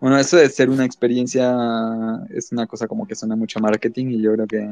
Bueno, 0.00 0.18
eso 0.18 0.36
de 0.36 0.48
ser 0.50 0.68
una 0.68 0.84
experiencia 0.84 1.54
es 2.30 2.52
una 2.52 2.66
cosa 2.66 2.86
como 2.86 3.06
que 3.06 3.14
suena 3.14 3.34
mucho 3.34 3.58
a 3.58 3.62
marketing 3.62 4.06
y 4.10 4.22
yo 4.22 4.34
creo 4.34 4.46
que 4.46 4.68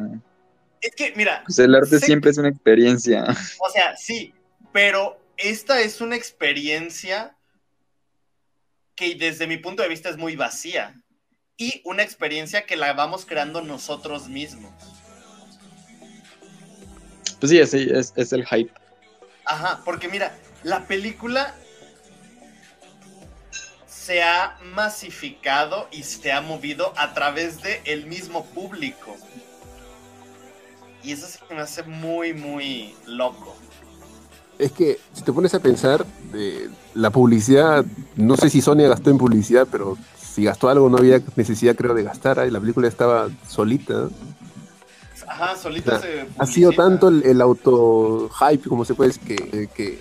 Es 0.82 0.94
que, 0.94 1.14
mira, 1.16 1.42
pues, 1.46 1.58
el 1.58 1.74
arte 1.74 1.98
siempre 1.98 2.30
es 2.30 2.38
una 2.38 2.48
experiencia. 2.48 3.24
O 3.58 3.70
sea, 3.70 3.96
sí, 3.96 4.34
pero 4.72 5.18
esta 5.36 5.80
es 5.80 6.00
una 6.00 6.16
experiencia 6.16 7.36
que 8.94 9.14
desde 9.14 9.46
mi 9.46 9.56
punto 9.56 9.82
de 9.82 9.88
vista 9.88 10.10
es 10.10 10.16
muy 10.16 10.36
vacía 10.36 11.00
y 11.56 11.80
una 11.84 12.02
experiencia 12.02 12.66
que 12.66 12.76
la 12.76 12.92
vamos 12.92 13.24
creando 13.24 13.62
nosotros 13.62 14.28
mismos. 14.28 14.72
Pues 17.40 17.50
sí, 17.50 17.58
es, 17.58 17.74
es, 17.74 18.12
es 18.16 18.32
el 18.32 18.46
hype. 18.46 18.72
Ajá, 19.46 19.82
porque 19.84 20.08
mira, 20.08 20.36
la 20.62 20.86
película 20.86 21.54
se 24.04 24.22
ha 24.22 24.58
masificado 24.74 25.88
y 25.90 26.02
se 26.02 26.30
ha 26.30 26.42
movido 26.42 26.92
a 26.96 27.14
través 27.14 27.62
de 27.62 27.80
el 27.86 28.04
mismo 28.06 28.44
público. 28.44 29.16
Y 31.02 31.12
eso 31.12 31.26
se 31.26 31.38
me 31.54 31.60
hace 31.60 31.82
muy, 31.84 32.34
muy 32.34 32.94
loco. 33.06 33.56
Es 34.58 34.72
que 34.72 34.98
si 35.14 35.22
te 35.22 35.32
pones 35.32 35.54
a 35.54 35.60
pensar, 35.60 36.04
eh, 36.34 36.68
la 36.92 37.10
publicidad, 37.10 37.84
no 38.16 38.36
sé 38.36 38.50
si 38.50 38.60
Sony 38.60 38.86
gastó 38.88 39.08
en 39.08 39.16
publicidad, 39.16 39.66
pero 39.70 39.96
si 40.18 40.44
gastó 40.44 40.68
algo 40.68 40.90
no 40.90 40.98
había 40.98 41.22
necesidad 41.36 41.74
creo 41.74 41.94
de 41.94 42.02
gastar, 42.02 42.36
la 42.36 42.60
película 42.60 42.88
estaba 42.88 43.30
solita. 43.48 44.08
Ajá, 45.26 45.56
solito 45.56 45.90
Ya, 45.92 46.00
se 46.00 46.26
Ha 46.38 46.46
sido 46.46 46.72
tanto 46.72 47.08
el, 47.08 47.24
el 47.24 47.40
auto 47.40 48.28
hype, 48.28 48.68
como 48.68 48.84
se 48.84 48.94
puede 48.94 49.12
decir, 49.12 49.24
que, 49.24 49.68
que, 49.74 50.00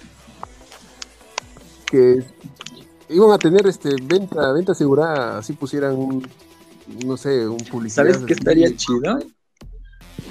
que 1.86 2.24
iban 3.14 3.32
a 3.32 3.38
tener 3.38 3.68
este 3.68 3.96
venta, 4.02 4.52
venta 4.52 4.72
asegurada, 4.72 5.38
así 5.38 5.54
pusieran 5.54 5.96
un, 5.96 6.28
no 7.06 7.18
sé, 7.18 7.48
un 7.48 7.58
publicidad. 7.58 8.06
¿Sabes 8.06 8.26
qué 8.26 8.34
estaría 8.34 8.76
chido? 8.76 9.20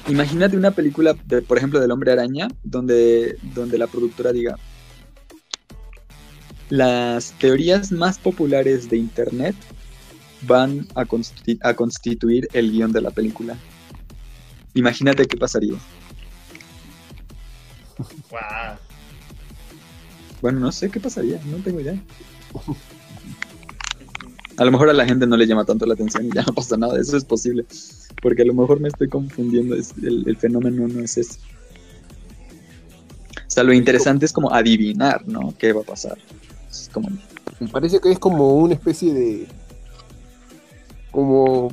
Imagínate 0.08 0.56
una 0.56 0.72
película, 0.72 1.14
de, 1.26 1.42
por 1.42 1.58
ejemplo, 1.58 1.80
del 1.80 1.90
Hombre 1.90 2.12
Araña, 2.12 2.48
donde, 2.62 3.38
donde 3.54 3.78
la 3.78 3.86
productora 3.86 4.32
diga, 4.32 4.58
las 6.68 7.32
teorías 7.32 7.92
más 7.92 8.18
populares 8.18 8.88
de 8.90 8.96
Internet 8.96 9.54
van 10.42 10.86
a, 10.94 11.04
consti- 11.04 11.58
a 11.62 11.74
constituir 11.74 12.48
el 12.52 12.72
guion 12.72 12.92
de 12.92 13.00
la 13.00 13.10
película. 13.10 13.56
Imagínate 14.74 15.26
qué 15.26 15.36
pasaría. 15.36 15.74
Guau. 18.30 18.76
Bueno, 20.40 20.58
no 20.58 20.72
sé 20.72 20.90
qué 20.90 20.98
pasaría, 20.98 21.40
no 21.44 21.58
tengo 21.58 21.80
idea. 21.80 21.94
A 24.56 24.64
lo 24.64 24.70
mejor 24.70 24.90
a 24.90 24.92
la 24.92 25.06
gente 25.06 25.26
no 25.26 25.36
le 25.36 25.46
llama 25.46 25.64
tanto 25.64 25.86
la 25.86 25.94
atención 25.94 26.26
y 26.26 26.30
ya 26.34 26.42
no 26.42 26.52
pasa 26.52 26.76
nada, 26.76 27.00
eso 27.00 27.16
es 27.16 27.24
posible. 27.24 27.64
Porque 28.20 28.42
a 28.42 28.44
lo 28.44 28.54
mejor 28.54 28.80
me 28.80 28.88
estoy 28.88 29.08
confundiendo, 29.08 29.74
el, 29.74 30.36
fenómeno 30.36 30.86
no 30.86 31.00
es 31.00 31.16
ese. 31.16 31.38
O 33.34 33.50
sea, 33.54 33.64
lo 33.64 33.72
interesante 33.72 34.26
es 34.26 34.32
como 34.32 34.52
adivinar, 34.52 35.26
¿no? 35.26 35.54
¿Qué 35.58 35.72
va 35.72 35.80
a 35.80 35.84
pasar? 35.84 36.18
Es 36.70 36.90
parece 37.70 38.00
que 38.00 38.12
es 38.12 38.18
como 38.18 38.56
una 38.56 38.74
especie 38.74 39.12
de. 39.12 39.48
como. 41.10 41.72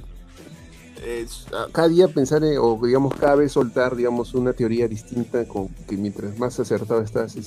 eh, 1.02 1.26
cada 1.72 1.88
día 1.88 2.08
pensar 2.08 2.44
en- 2.44 2.58
o 2.60 2.80
digamos 2.86 3.16
cada 3.16 3.36
vez 3.36 3.54
soltar 3.54 3.96
digamos 3.96 4.34
una 4.34 4.52
teoría 4.52 4.88
distinta 4.88 5.46
con 5.48 5.70
que 5.88 5.96
mientras 5.96 6.38
más 6.38 6.60
acertado 6.60 7.02
estás 7.02 7.38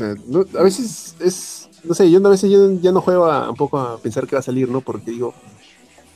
a 0.00 0.62
veces 0.62 1.14
es 1.20 1.69
no 1.84 1.94
sé 1.94 2.10
yo 2.10 2.24
a 2.24 2.30
veces 2.30 2.50
yo 2.50 2.72
ya 2.80 2.92
no 2.92 3.00
juego 3.00 3.26
a, 3.26 3.50
un 3.50 3.56
poco 3.56 3.78
a 3.78 3.98
pensar 3.98 4.26
qué 4.26 4.36
va 4.36 4.40
a 4.40 4.42
salir 4.42 4.68
no 4.68 4.80
porque 4.80 5.10
digo 5.10 5.34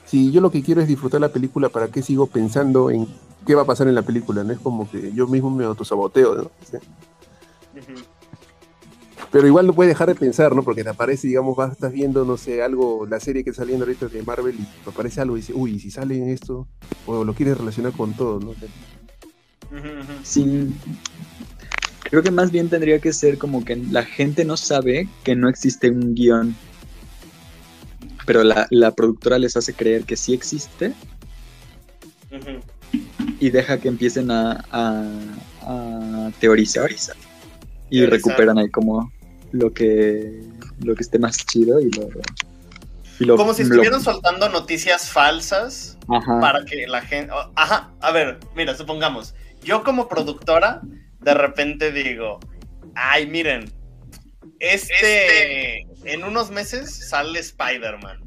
si 0.07 0.31
yo 0.31 0.41
lo 0.41 0.51
que 0.51 0.63
quiero 0.63 0.81
es 0.81 0.89
disfrutar 0.89 1.21
la 1.21 1.31
película 1.31 1.69
para 1.69 1.89
qué 1.89 2.03
sigo 2.03 2.27
pensando 2.27 2.91
en 2.91 3.07
qué 3.47 3.55
va 3.55 3.63
a 3.63 3.67
pasar 3.67 3.89
en 3.89 3.95
la 3.95 4.03
película 4.03 4.45
no 4.45 4.53
es 4.53 4.59
como 4.59 4.91
que 4.91 5.13
yo 5.13 5.27
mismo 5.27 5.51
me 5.51 5.65
autosaboteo 5.65 6.35
no 6.35 6.43
Ujú. 6.43 8.03
pero 9.35 9.49
igual 9.49 9.67
no 9.67 9.73
puedes 9.73 9.91
dejar 9.91 10.07
de 10.07 10.15
pensar, 10.15 10.55
¿no? 10.55 10.63
Porque 10.63 10.85
te 10.85 10.91
aparece, 10.91 11.27
digamos, 11.27 11.57
vas, 11.57 11.73
estás 11.73 11.93
viendo, 11.93 12.25
no 12.25 12.37
sé, 12.37 12.63
algo, 12.63 13.05
la 13.05 13.19
serie 13.19 13.43
que 13.43 13.51
está 13.51 13.63
saliendo 13.63 13.85
ahorita 13.85 14.07
de 14.07 14.23
Marvel 14.23 14.55
y 14.55 14.63
te 14.63 14.91
aparece 14.91 15.21
algo 15.21 15.37
y 15.37 15.41
dices, 15.41 15.57
uy, 15.59 15.73
¿y 15.73 15.81
si 15.81 15.91
sale 15.91 16.17
en 16.17 16.29
esto, 16.29 16.69
o 17.05 17.25
lo 17.25 17.35
quieres 17.35 17.59
relacionar 17.59 17.91
con 17.91 18.15
todo, 18.15 18.39
¿no? 18.39 18.55
Sí. 20.23 20.73
Creo 22.05 22.23
que 22.23 22.31
más 22.31 22.51
bien 22.53 22.69
tendría 22.69 22.99
que 23.01 23.13
ser 23.13 23.39
como 23.39 23.65
que 23.65 23.77
la 23.77 24.05
gente 24.05 24.45
no 24.45 24.57
sabe 24.57 25.09
que 25.25 25.35
no 25.35 25.49
existe 25.49 25.91
un 25.91 26.15
guion. 26.15 26.55
Pero 28.27 28.43
la, 28.45 28.67
la 28.71 28.93
productora 28.93 29.39
les 29.39 29.57
hace 29.57 29.75
creer 29.75 30.05
que 30.05 30.17
sí 30.17 30.33
existe 30.33 30.93
y 33.41 33.51
deja 33.51 33.79
que 33.79 33.89
empiecen 33.89 34.31
a, 34.31 34.65
a- 34.71 35.11
a 35.63 36.31
teorizar 36.41 36.91
y 36.93 36.97
Teorizar. 38.01 38.11
recuperan 38.11 38.59
ahí 38.59 38.71
como 38.71 39.13
lo 39.53 39.73
que 39.73 40.43
lo 40.81 40.95
que 40.95 41.03
esté 41.03 41.19
más 41.19 41.37
chido 41.47 41.81
y 41.81 41.91
lo, 43.21 43.37
Como 43.37 43.55
si 43.55 43.63
lo- 43.65 43.69
estuvieran 43.75 44.03
soltando 44.03 44.49
noticias 44.49 45.11
falsas 45.11 45.97
Ajá. 46.09 46.41
para 46.41 46.65
que 46.65 46.87
la 46.87 47.03
gente. 47.03 47.33
Ajá, 47.55 47.91
a 48.01 48.11
ver, 48.13 48.39
mira, 48.57 48.77
supongamos, 48.77 49.35
yo 49.63 49.85
como 49.85 50.09
productora, 50.09 50.81
de 51.25 51.35
repente 51.35 51.91
digo, 51.91 52.39
ay, 52.95 53.27
miren, 53.27 53.73
este, 54.61 55.81
en 56.05 56.25
unos 56.25 56.51
meses 56.51 57.09
sale 57.09 57.41
Spider-Man. 57.41 58.21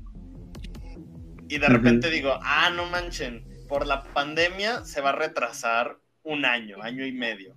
Y 1.50 1.60
de 1.60 1.68
repente 1.68 2.10
digo, 2.10 2.40
ah, 2.44 2.70
no 2.72 2.88
manchen, 2.88 3.46
por 3.70 3.88
la 3.88 4.04
pandemia 4.04 4.84
se 4.84 5.00
va 5.00 5.10
a 5.10 5.16
retrasar 5.16 5.98
un 6.24 6.44
año, 6.44 6.82
año 6.82 7.06
y 7.06 7.12
medio. 7.14 7.56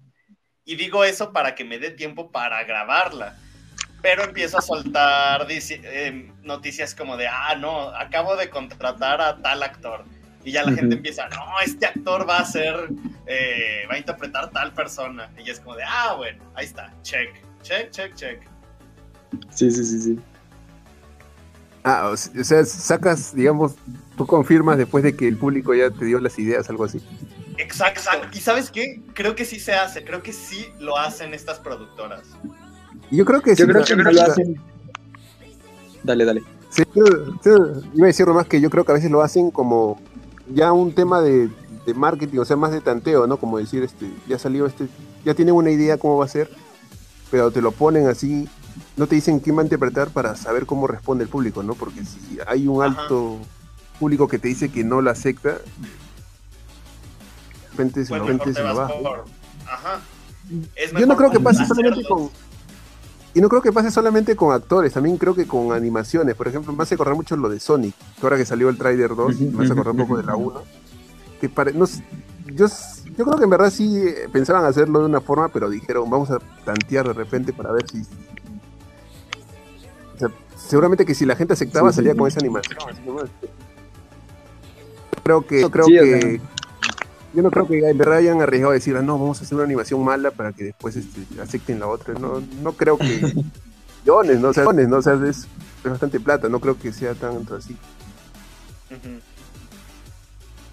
Y 0.64 0.76
digo 0.76 1.04
eso 1.04 1.32
para 1.32 1.54
que 1.54 1.64
me 1.64 1.78
dé 1.78 1.90
tiempo 1.90 2.30
para 2.30 2.62
grabarla. 2.64 3.36
Pero 4.02 4.24
empiezo 4.24 4.58
a 4.58 4.62
soltar 4.62 5.46
eh, 5.50 6.32
noticias 6.42 6.94
como 6.94 7.16
de, 7.16 7.26
ah, 7.26 7.54
no, 7.56 7.88
acabo 7.88 8.36
de 8.36 8.48
contratar 8.48 9.20
a 9.20 9.42
tal 9.42 9.62
actor. 9.62 10.04
Y 10.44 10.52
ya 10.52 10.62
la 10.64 10.72
gente 10.72 10.94
empieza, 10.96 11.28
no, 11.28 11.44
este 11.64 11.84
actor 11.86 12.26
va 12.28 12.38
a 12.38 12.44
ser, 12.46 12.88
eh, 13.26 13.82
va 13.90 13.94
a 13.94 13.98
interpretar 13.98 14.50
tal 14.50 14.72
persona. 14.72 15.30
Y 15.38 15.44
ya 15.44 15.52
es 15.52 15.60
como 15.60 15.76
de, 15.76 15.82
ah, 15.86 16.14
bueno, 16.16 16.42
ahí 16.54 16.64
está, 16.64 16.92
check, 17.02 17.28
check, 17.62 17.90
check, 17.90 18.14
check. 18.14 18.42
Sí, 19.50 19.70
sí, 19.70 19.84
sí, 19.84 20.00
sí. 20.00 20.18
Ah, 21.82 22.08
o 22.12 22.16
se- 22.16 22.38
o 22.40 22.44
sea, 22.44 22.64
sacas, 22.64 23.34
digamos, 23.34 23.74
tú 24.16 24.26
confirmas 24.26 24.76
después 24.78 25.02
de 25.04 25.14
que 25.14 25.28
el 25.28 25.36
público 25.36 25.74
ya 25.74 25.90
te 25.90 26.04
dio 26.04 26.18
las 26.20 26.38
ideas, 26.38 26.68
algo 26.70 26.84
así. 26.84 27.00
Exacto. 27.58 28.28
¿Y 28.32 28.40
sabes 28.40 28.70
qué? 28.70 29.02
Creo 29.14 29.34
que 29.34 29.44
sí 29.44 29.60
se 29.60 29.74
hace, 29.74 30.04
creo 30.04 30.22
que 30.22 30.32
sí 30.32 30.66
lo 30.78 30.96
hacen 30.96 31.34
estas 31.34 31.58
productoras. 31.58 32.22
Yo 33.10 33.24
creo 33.24 33.40
que 33.42 33.50
Yo 33.54 33.64
sí, 33.66 33.70
creo 33.72 33.84
que 33.84 33.94
lo 33.96 34.22
hacen. 34.22 34.60
Dale, 36.02 36.24
dale. 36.24 36.42
Sí, 36.70 36.82
yo- 36.94 37.34
yo 37.44 37.56
iba 37.94 38.04
a 38.04 38.08
decir 38.08 38.26
más 38.28 38.46
que 38.46 38.60
yo 38.60 38.70
creo 38.70 38.84
que 38.84 38.92
a 38.92 38.94
veces 38.94 39.10
lo 39.10 39.22
hacen 39.22 39.50
como 39.50 40.00
ya 40.52 40.72
un 40.72 40.92
tema 40.94 41.20
de, 41.20 41.48
de 41.86 41.94
marketing, 41.94 42.38
o 42.38 42.44
sea, 42.44 42.56
más 42.56 42.72
de 42.72 42.80
tanteo, 42.80 43.26
¿no? 43.26 43.36
Como 43.36 43.58
decir, 43.58 43.82
este, 43.82 44.10
ya 44.28 44.38
salió 44.38 44.66
este, 44.66 44.88
ya 45.24 45.34
tienen 45.34 45.54
una 45.54 45.70
idea 45.70 45.98
cómo 45.98 46.18
va 46.18 46.24
a 46.24 46.28
ser, 46.28 46.50
pero 47.30 47.50
te 47.50 47.60
lo 47.62 47.72
ponen 47.72 48.08
así, 48.08 48.48
no 48.96 49.06
te 49.06 49.14
dicen 49.14 49.40
quién 49.40 49.56
va 49.56 49.60
a 49.60 49.64
interpretar 49.64 50.10
para 50.10 50.36
saber 50.36 50.66
cómo 50.66 50.86
responde 50.86 51.24
el 51.24 51.30
público, 51.30 51.62
¿no? 51.62 51.74
Porque 51.74 52.04
si 52.04 52.38
hay 52.46 52.66
un 52.66 52.82
Ajá. 52.82 53.02
alto 53.02 53.38
público 53.98 54.28
que 54.28 54.38
te 54.38 54.48
dice 54.48 54.70
que 54.70 54.84
no 54.84 55.00
lo 55.00 55.10
acepta, 55.10 55.50
de 55.50 55.58
repente 57.70 58.04
se, 58.04 58.08
Pues 58.10 58.20
lo, 58.20 58.26
mejor 58.26 58.38
repente 58.40 58.44
te 58.46 58.54
se 58.54 58.62
lo 58.62 58.74
baja. 58.74 58.94
por... 59.02 59.24
Ajá. 59.66 60.00
Yo 60.98 61.06
no 61.06 61.16
creo 61.16 61.30
que 61.30 61.40
pase 61.40 61.64
solamente 61.66 62.02
con. 62.08 62.30
Y 63.32 63.40
no 63.40 63.48
creo 63.48 63.62
que 63.62 63.70
pase 63.72 63.90
solamente 63.92 64.34
con 64.34 64.52
actores, 64.52 64.92
también 64.92 65.16
creo 65.16 65.34
que 65.34 65.46
con 65.46 65.72
animaciones. 65.72 66.34
Por 66.34 66.48
ejemplo, 66.48 66.72
me 66.72 66.82
hace 66.82 66.94
acordar 66.96 67.14
mucho 67.14 67.36
lo 67.36 67.48
de 67.48 67.60
Sonic, 67.60 67.94
que 67.96 68.22
ahora 68.22 68.36
que 68.36 68.44
salió 68.44 68.68
el 68.68 68.76
Trailer 68.76 69.14
2, 69.14 69.34
Ujú, 69.36 69.44
me 69.56 69.64
hace 69.64 69.72
acordar 69.72 69.92
un 69.92 69.98
poco 69.98 70.16
de 70.16 70.24
la 70.24 70.34
1. 70.34 70.62
Que 71.40 71.48
pare- 71.48 71.72
no 71.72 71.86
yo, 72.52 72.66
yo 72.66 73.24
creo 73.24 73.36
que 73.38 73.44
en 73.44 73.50
verdad 73.50 73.70
sí 73.70 73.96
eh, 73.98 74.28
pensaban 74.32 74.64
hacerlo 74.64 74.98
de 75.00 75.06
una 75.06 75.20
forma, 75.20 75.48
pero 75.48 75.70
dijeron, 75.70 76.10
vamos 76.10 76.30
a 76.32 76.38
tantear 76.64 77.06
de 77.06 77.12
repente 77.12 77.52
para 77.52 77.70
ver 77.70 77.88
si. 77.88 78.00
O 80.16 80.18
sea, 80.18 80.28
seguramente 80.56 81.06
que 81.06 81.14
si 81.14 81.24
la 81.24 81.36
gente 81.36 81.52
aceptaba, 81.52 81.90
Sí, 81.92 81.96
salía 81.96 82.12
sí. 82.12 82.18
con 82.18 82.26
esa 82.28 82.40
animación. 82.40 82.76
Creo 85.22 85.46
que. 85.46 85.70
Creo 85.70 85.84
Sí, 85.86 85.92
que. 85.92 86.40
Yo 87.32 87.42
no 87.42 87.50
creo 87.50 87.66
que 87.66 87.78
en 87.78 87.98
verdad 87.98 88.18
hayan 88.18 88.42
arriesgado 88.42 88.72
a 88.72 88.74
decir, 88.74 88.96
ah, 88.96 89.02
no, 89.02 89.18
vamos 89.18 89.40
a 89.40 89.44
hacer 89.44 89.54
una 89.54 89.64
animación 89.64 90.02
mala 90.04 90.30
para 90.30 90.52
que 90.52 90.64
después 90.64 90.96
este, 90.96 91.20
acepten 91.40 91.80
la 91.80 91.86
otra. 91.86 92.14
No, 92.14 92.42
no 92.62 92.72
creo 92.72 92.98
que. 92.98 93.04
millones, 94.02 94.40
¿no? 94.40 94.48
O 94.48 94.52
sea, 94.52 94.64
millones, 94.64 94.88
¿no? 94.88 94.96
O 94.96 95.02
sea, 95.02 95.14
es, 95.14 95.46
es 95.84 95.90
bastante 95.90 96.18
plata, 96.20 96.48
no 96.48 96.60
creo 96.60 96.78
que 96.78 96.92
sea 96.92 97.14
tanto 97.14 97.56
así. 97.56 97.76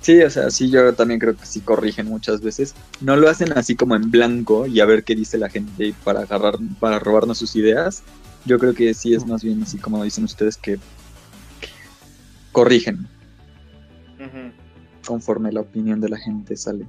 Sí, 0.01 0.21
o 0.23 0.29
sea, 0.29 0.49
sí, 0.49 0.69
yo 0.69 0.93
también 0.93 1.19
creo 1.19 1.35
que 1.35 1.45
sí 1.45 1.59
corrigen 1.59 2.07
muchas 2.07 2.41
veces. 2.41 2.73
No 3.01 3.15
lo 3.15 3.29
hacen 3.29 3.51
así 3.57 3.75
como 3.75 3.95
en 3.95 4.09
blanco 4.09 4.65
y 4.65 4.79
a 4.79 4.85
ver 4.85 5.03
qué 5.03 5.15
dice 5.15 5.37
la 5.37 5.49
gente 5.49 5.93
para 6.03 6.21
agarrar, 6.21 6.55
para 6.79 6.97
robarnos 6.97 7.37
sus 7.37 7.55
ideas. 7.55 8.03
Yo 8.45 8.57
creo 8.57 8.73
que 8.73 8.93
sí 8.93 9.13
es 9.13 9.27
más 9.27 9.43
bien 9.43 9.61
así 9.61 9.77
como 9.77 10.03
dicen 10.03 10.23
ustedes 10.23 10.55
que 10.55 10.79
corrigen 12.53 13.07
Ujú. 14.19 14.66
Conforme 15.07 15.51
la 15.51 15.61
opinión 15.61 16.01
de 16.01 16.09
la 16.09 16.17
gente 16.17 16.57
sale. 16.57 16.85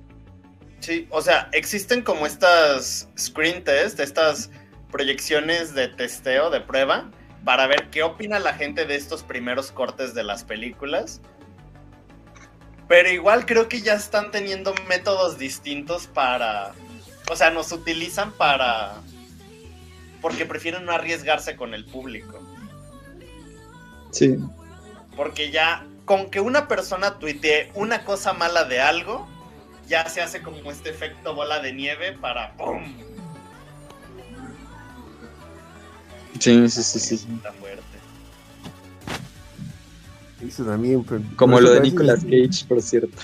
Sí, 0.80 1.06
o 1.10 1.22
sea, 1.22 1.48
existen 1.52 2.02
como 2.02 2.26
estas 2.26 3.08
screen 3.16 3.62
test, 3.64 4.00
estas 4.00 4.50
proyecciones 4.90 5.74
de 5.74 5.88
testeo, 5.88 6.50
de 6.50 6.60
prueba, 6.60 7.10
para 7.44 7.66
ver 7.66 7.88
qué 7.90 8.02
opina 8.02 8.38
la 8.38 8.54
gente 8.54 8.84
de 8.86 8.96
estos 8.96 9.22
primeros 9.22 9.70
cortes 9.70 10.14
de 10.14 10.24
las 10.24 10.44
películas. 10.44 11.20
Pero 12.88 13.10
igual 13.10 13.46
creo 13.46 13.68
que 13.68 13.82
ya 13.82 13.94
están 13.94 14.30
teniendo 14.30 14.74
métodos 14.88 15.38
distintos 15.38 16.06
para... 16.06 16.72
O 17.30 17.36
sea, 17.36 17.50
nos 17.50 17.70
utilizan 17.70 18.32
para... 18.32 18.94
Porque 20.20 20.46
prefieren 20.46 20.84
no 20.84 20.92
arriesgarse 20.92 21.54
con 21.54 21.74
el 21.74 21.84
público. 21.84 22.40
Sí, 24.10 24.36
Porque 25.14 25.50
ya 25.50 25.86
con 26.08 26.30
que 26.30 26.40
una 26.40 26.66
persona 26.66 27.18
tuitee 27.18 27.70
una 27.74 28.02
cosa 28.04 28.32
mala 28.32 28.64
de 28.64 28.80
algo, 28.80 29.28
ya 29.86 30.08
se 30.08 30.22
hace 30.22 30.40
como 30.42 30.70
este 30.72 30.88
efecto 30.90 31.34
bola 31.34 31.60
de 31.60 31.72
nieve 31.74 32.12
para 32.18 32.54
¡pum! 32.56 32.82
sí, 36.40 36.68
sí, 36.68 36.82
sí, 36.82 36.98
sí. 36.98 37.26
Está 37.36 37.52
fuerte. 37.52 37.82
Eso 40.46 40.64
también. 40.64 41.04
Como 41.36 41.60
lo 41.60 41.70
de 41.70 41.80
Nicolas 41.80 42.24
Cage, 42.24 42.64
por 42.68 42.80
cierto. 42.80 43.16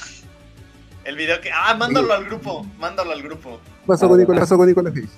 El 1.05 1.16
video 1.16 1.40
que. 1.40 1.51
¡Ah, 1.52 1.74
mándalo 1.74 2.12
al 2.12 2.24
grupo! 2.24 2.66
Mándalo 2.78 3.12
al 3.12 3.23
grupo. 3.23 3.61
¿Qué 3.82 3.86
pasó 3.86 4.09
con 4.09 4.19
Nicolas, 4.19 4.40
pasó 4.40 4.56
con 4.56 4.66
Nicolas 4.69 4.93
Cage? 4.94 5.09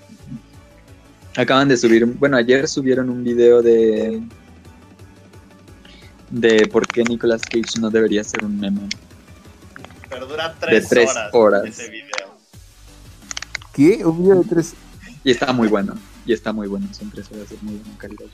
Acaban 1.36 1.68
de 1.68 1.76
subir, 1.76 2.04
un- 2.04 2.18
bueno, 2.18 2.36
ayer 2.36 2.66
subieron 2.68 3.08
un 3.10 3.22
video 3.24 3.60
de 3.62 4.22
de 6.30 6.66
por 6.66 6.86
qué 6.86 7.02
Nicolas 7.04 7.42
Cage 7.42 7.80
no 7.80 7.90
debería 7.90 8.22
ser 8.24 8.44
un 8.44 8.58
meme. 8.58 8.88
Pero 10.08 10.26
dura 10.26 10.54
tres, 10.58 10.88
tres 10.88 11.10
horas, 11.10 11.30
horas. 11.34 11.64
ese 11.66 11.90
video. 11.90 12.36
¿Qué? 13.74 14.04
Un 14.04 14.22
video 14.22 14.42
de 14.42 14.48
tres. 14.48 14.74
Y 15.24 15.30
está 15.30 15.52
muy 15.52 15.68
bueno, 15.68 15.94
y 16.24 16.32
está 16.32 16.52
muy 16.52 16.68
bueno, 16.68 16.86
son 16.92 17.10
tres 17.10 17.26
horas 17.32 17.48
de 17.50 17.56
muy 17.62 17.74
buena 17.76 17.98
calidad. 17.98 18.24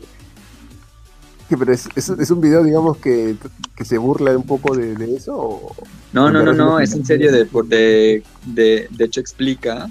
Que, 1.48 1.56
pero 1.56 1.72
es, 1.72 1.88
es, 1.96 2.08
es 2.08 2.30
un 2.30 2.40
video, 2.40 2.62
digamos, 2.64 2.96
que, 2.98 3.36
que 3.76 3.84
se 3.84 3.98
burla 3.98 4.36
un 4.36 4.44
poco 4.46 4.76
de, 4.76 4.94
de 4.94 5.16
eso. 5.16 5.36
o- 5.36 5.74
No, 6.12 6.30
no, 6.30 6.42
no, 6.42 6.52
no, 6.52 6.80
es 6.80 6.92
en 6.92 7.04
serio, 7.04 7.32
de, 7.32 7.44
por- 7.46 7.66
de, 7.66 8.22
de, 8.46 8.88
de 8.90 9.04
hecho 9.04 9.20
explica 9.20 9.90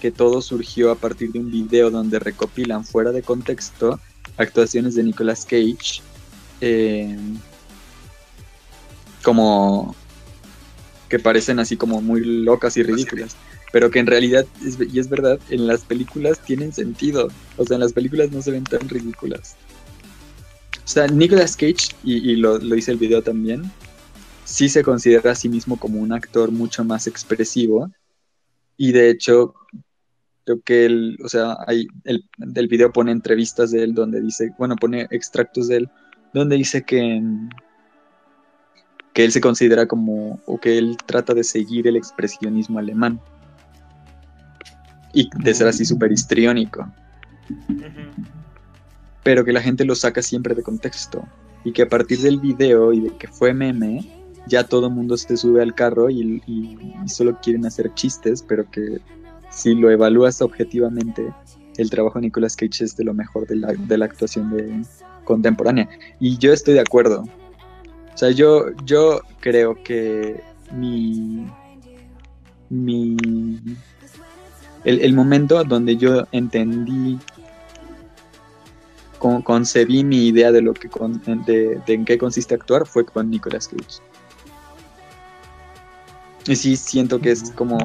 que 0.00 0.10
todo 0.10 0.42
surgió 0.42 0.90
a 0.90 0.96
partir 0.96 1.30
de 1.32 1.38
un 1.38 1.50
video 1.50 1.90
donde 1.90 2.18
recopilan 2.18 2.84
fuera 2.84 3.12
de 3.12 3.22
contexto 3.22 4.00
actuaciones 4.36 4.94
de 4.96 5.04
Nicolas 5.04 5.44
Cage 5.44 6.02
eh, 6.62 7.16
como 9.22 9.94
que 11.08 11.18
parecen 11.18 11.58
así 11.58 11.76
como 11.76 12.00
muy 12.00 12.24
locas 12.24 12.76
y 12.76 12.82
ridículas, 12.82 13.36
pero 13.72 13.90
que 13.90 13.98
en 13.98 14.06
realidad, 14.06 14.46
es- 14.64 14.78
y 14.80 14.98
es 14.98 15.08
verdad, 15.08 15.38
en 15.50 15.66
las 15.66 15.82
películas 15.84 16.38
tienen 16.40 16.72
sentido, 16.72 17.28
o 17.58 17.64
sea, 17.66 17.74
en 17.74 17.80
las 17.80 17.92
películas 17.92 18.30
no 18.32 18.40
se 18.40 18.50
ven 18.50 18.64
tan 18.64 18.88
ridículas. 18.88 19.56
O 20.84 20.88
sea, 20.88 21.06
Nicolas 21.08 21.56
Cage, 21.56 21.94
y, 22.02 22.32
y 22.32 22.36
lo, 22.36 22.58
lo 22.58 22.74
dice 22.74 22.90
el 22.92 22.96
video 22.98 23.22
también, 23.22 23.70
sí 24.44 24.68
se 24.68 24.82
considera 24.82 25.32
a 25.32 25.34
sí 25.34 25.48
mismo 25.48 25.78
como 25.78 26.00
un 26.00 26.12
actor 26.12 26.50
mucho 26.50 26.84
más 26.84 27.06
expresivo 27.06 27.90
y 28.76 28.92
de 28.92 29.10
hecho 29.10 29.54
creo 30.44 30.60
que 30.62 30.86
él, 30.86 31.18
o 31.24 31.28
sea, 31.28 31.56
hay, 31.66 31.86
el, 32.04 32.24
el 32.54 32.68
video 32.68 32.92
pone 32.92 33.12
entrevistas 33.12 33.70
de 33.70 33.84
él 33.84 33.94
donde 33.94 34.20
dice, 34.20 34.50
bueno, 34.58 34.76
pone 34.76 35.06
extractos 35.10 35.68
de 35.68 35.76
él 35.76 35.90
donde 36.32 36.56
dice 36.56 36.82
que 36.82 37.20
mm, 37.20 37.48
que 39.12 39.24
él 39.24 39.32
se 39.32 39.40
considera 39.42 39.86
como 39.86 40.40
o 40.46 40.58
que 40.58 40.78
él 40.78 40.96
trata 41.04 41.34
de 41.34 41.44
seguir 41.44 41.86
el 41.86 41.96
expresionismo 41.96 42.78
alemán 42.78 43.20
y 45.12 45.28
de 45.42 45.52
ser 45.54 45.68
así 45.68 45.84
súper 45.84 46.10
histriónico. 46.12 46.90
Pero 49.22 49.44
que 49.44 49.52
la 49.52 49.60
gente 49.60 49.84
lo 49.84 49.94
saca 49.94 50.22
siempre 50.22 50.54
de 50.54 50.62
contexto 50.62 51.26
y 51.64 51.72
que 51.72 51.82
a 51.82 51.88
partir 51.88 52.18
del 52.20 52.40
video 52.40 52.92
y 52.92 53.00
de 53.00 53.16
que 53.18 53.28
fue 53.28 53.52
meme, 53.54 54.00
ya 54.46 54.64
todo 54.64 54.86
el 54.88 54.94
mundo 54.94 55.16
se 55.16 55.36
sube 55.36 55.62
al 55.62 55.74
carro 55.74 56.10
y, 56.10 56.42
y- 56.46 56.78
y 57.04 57.08
solo 57.08 57.38
quieren 57.40 57.66
hacer 57.66 57.92
chistes, 57.94 58.42
pero 58.42 58.68
que 58.70 58.98
si 59.50 59.74
lo 59.74 59.90
evalúas 59.90 60.40
objetivamente, 60.42 61.32
el 61.76 61.90
trabajo 61.90 62.18
de 62.18 62.22
Nicolas 62.26 62.56
Cage 62.56 62.84
es 62.84 62.96
de 62.96 63.04
lo 63.04 63.14
mejor 63.14 63.46
de 63.46 63.56
la, 63.56 63.72
de 63.74 63.98
la 63.98 64.06
actuación 64.06 64.50
de, 64.50 64.82
contemporánea. 65.32 65.88
Y 66.20 66.38
yo 66.38 66.52
estoy 66.52 66.74
de 66.74 66.80
acuerdo. 66.80 67.24
O 68.14 68.16
sea, 68.16 68.30
yo, 68.30 68.66
yo 68.84 69.20
creo 69.40 69.74
que 69.82 70.42
mi... 70.70 71.46
mi 72.68 73.16
el, 74.84 75.00
el 75.00 75.14
momento 75.14 75.62
donde 75.64 75.96
yo 75.96 76.26
entendí 76.32 77.18
con- 79.18 79.42
concebí 79.42 80.02
mi 80.04 80.26
idea 80.26 80.50
de 80.52 80.60
lo 80.60 80.74
que 80.74 80.88
con- 80.88 81.22
de, 81.46 81.80
de 81.86 81.94
en 81.94 82.04
qué 82.04 82.18
consiste 82.18 82.54
actuar 82.54 82.86
fue 82.86 83.04
con 83.04 83.30
Nicolas 83.30 83.68
Cage. 83.68 84.00
Y 86.46 86.56
sí 86.56 86.76
siento 86.76 87.20
que 87.20 87.30
es 87.30 87.52
como 87.52 87.78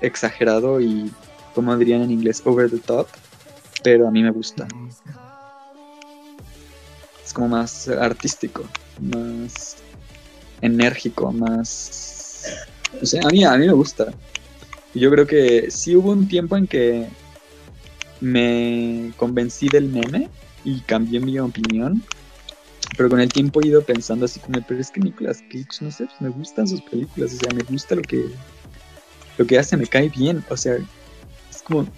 exagerado 0.00 0.80
y 0.80 1.12
como 1.54 1.76
dirían 1.76 2.02
en 2.02 2.10
inglés 2.10 2.42
over 2.44 2.68
the 2.68 2.78
top, 2.78 3.06
pero 3.84 4.08
a 4.08 4.10
mí 4.10 4.22
me 4.22 4.30
gusta. 4.32 4.66
Como 7.32 7.48
más 7.48 7.88
artístico, 7.88 8.68
más 8.98 9.76
enérgico, 10.60 11.32
más 11.32 12.12
no 13.00 13.06
sé, 13.06 13.20
a 13.24 13.28
mí 13.28 13.44
a 13.44 13.56
mí 13.56 13.66
me 13.66 13.72
gusta. 13.72 14.12
Yo 14.94 15.10
creo 15.10 15.26
que 15.26 15.70
sí 15.70 15.96
hubo 15.96 16.10
un 16.12 16.28
tiempo 16.28 16.56
en 16.56 16.66
que 16.66 17.08
me 18.20 19.12
convencí 19.16 19.68
del 19.68 19.88
meme 19.88 20.28
y 20.64 20.80
cambié 20.82 21.20
mi 21.20 21.38
opinión. 21.38 22.02
Pero 22.96 23.08
con 23.08 23.20
el 23.20 23.32
tiempo 23.32 23.62
he 23.62 23.68
ido 23.68 23.82
pensando 23.82 24.26
así 24.26 24.38
como, 24.40 24.60
pero 24.66 24.80
es 24.80 24.90
que 24.90 25.00
Nicolas 25.00 25.42
Cage, 25.50 25.66
no 25.80 25.90
sé, 25.90 26.04
pues 26.04 26.20
me 26.20 26.28
gustan 26.28 26.68
sus 26.68 26.82
películas, 26.82 27.32
o 27.32 27.36
sea, 27.38 27.54
me 27.54 27.62
gusta 27.62 27.94
lo 27.94 28.02
que 28.02 28.26
lo 29.38 29.46
que 29.46 29.58
hace, 29.58 29.78
me 29.78 29.86
cae 29.86 30.10
bien, 30.10 30.44
o 30.50 30.56
sea, 30.56 30.76
es 31.50 31.62
como 31.62 31.88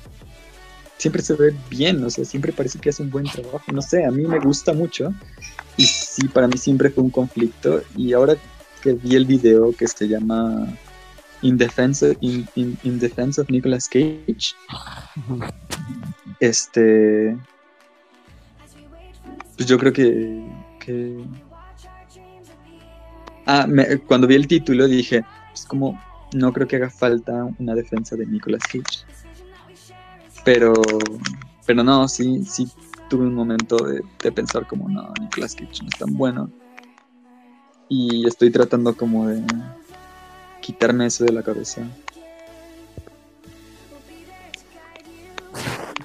siempre 0.98 1.22
se 1.22 1.34
ve 1.34 1.54
bien, 1.68 2.02
o 2.04 2.10
sea, 2.10 2.24
siempre 2.24 2.52
parece 2.52 2.78
que 2.78 2.90
hace 2.90 3.02
un 3.02 3.10
buen 3.10 3.26
trabajo, 3.26 3.64
no 3.72 3.82
sé, 3.82 4.04
a 4.04 4.10
mí 4.10 4.24
me 4.26 4.38
gusta 4.38 4.72
mucho 4.72 5.12
y 5.76 5.84
sí, 5.84 6.28
para 6.28 6.46
mí 6.48 6.56
siempre 6.56 6.90
fue 6.90 7.02
un 7.04 7.10
conflicto. 7.10 7.82
Y 7.96 8.12
ahora 8.12 8.36
que 8.82 8.92
vi 8.92 9.16
el 9.16 9.24
video 9.26 9.72
que 9.72 9.88
se 9.88 10.06
llama 10.08 10.66
In 11.42 11.56
Defense, 11.58 12.06
of 13.40 13.50
Nicolas 13.50 13.88
Cage, 13.88 14.54
este 16.40 17.36
pues 19.56 19.68
yo 19.68 19.78
creo 19.78 19.92
que, 19.92 20.44
que... 20.80 21.16
ah 23.46 23.66
me- 23.68 23.98
cuando 23.98 24.26
vi 24.26 24.34
el 24.34 24.48
título 24.48 24.86
dije 24.88 25.24
pues 25.50 25.64
como 25.66 26.00
no 26.32 26.52
creo 26.52 26.66
que 26.66 26.76
haga 26.76 26.90
falta 26.90 27.48
una 27.58 27.74
defensa 27.74 28.16
de 28.16 28.26
Nicolas 28.26 28.62
Cage 28.64 29.04
pero 30.44 30.72
pero 31.66 31.82
no 31.82 32.06
sí 32.08 32.44
sí 32.44 32.68
tuve 33.08 33.26
un 33.26 33.34
momento 33.34 33.76
de, 33.78 34.02
de 34.22 34.32
pensar 34.32 34.66
como 34.66 34.88
no 34.88 35.12
Nicolas 35.20 35.54
Cage 35.54 35.82
no 35.82 35.88
es 35.88 35.98
tan 35.98 36.14
bueno 36.14 36.50
y 37.88 38.26
estoy 38.26 38.50
tratando 38.50 38.96
como 38.96 39.28
de 39.28 39.42
quitarme 40.60 41.06
eso 41.06 41.24
de 41.24 41.32
la 41.32 41.42
cabeza 41.42 41.82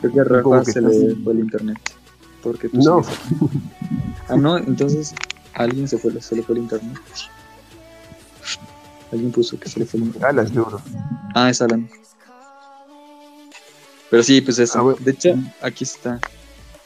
creo 0.02 0.14
que 0.14 0.20
a 0.20 0.24
Rafa 0.24 0.64
que 0.64 0.72
se 0.72 0.82
le 0.82 1.16
fue 1.16 1.34
el 1.34 1.40
internet 1.40 1.78
porque 2.42 2.70
tú 2.70 2.78
No. 2.78 3.02
ah 4.30 4.38
no 4.38 4.58
entonces 4.58 5.14
alguien 5.54 5.88
se 5.88 5.98
fue 5.98 6.20
se 6.22 6.36
le 6.36 6.44
fue 6.44 6.56
el 6.56 6.62
internet 6.64 6.98
alguien 9.12 9.32
puso 9.32 9.60
que 9.60 9.68
se 9.70 9.80
le 9.80 9.86
fue 9.86 10.00
el 10.00 10.06
internet 10.08 10.30
Alas, 10.30 10.50
seguro. 10.50 10.82
Ah, 11.34 11.50
es 11.50 11.62
Alan. 11.62 11.90
Pero 14.10 14.24
sí, 14.24 14.42
pues 14.42 14.60
eso. 14.60 14.80
Ah, 14.80 14.82
bueno. 14.82 14.98
De 15.02 15.12
hecho, 15.12 15.36
aquí 15.62 15.84
está. 15.84 16.20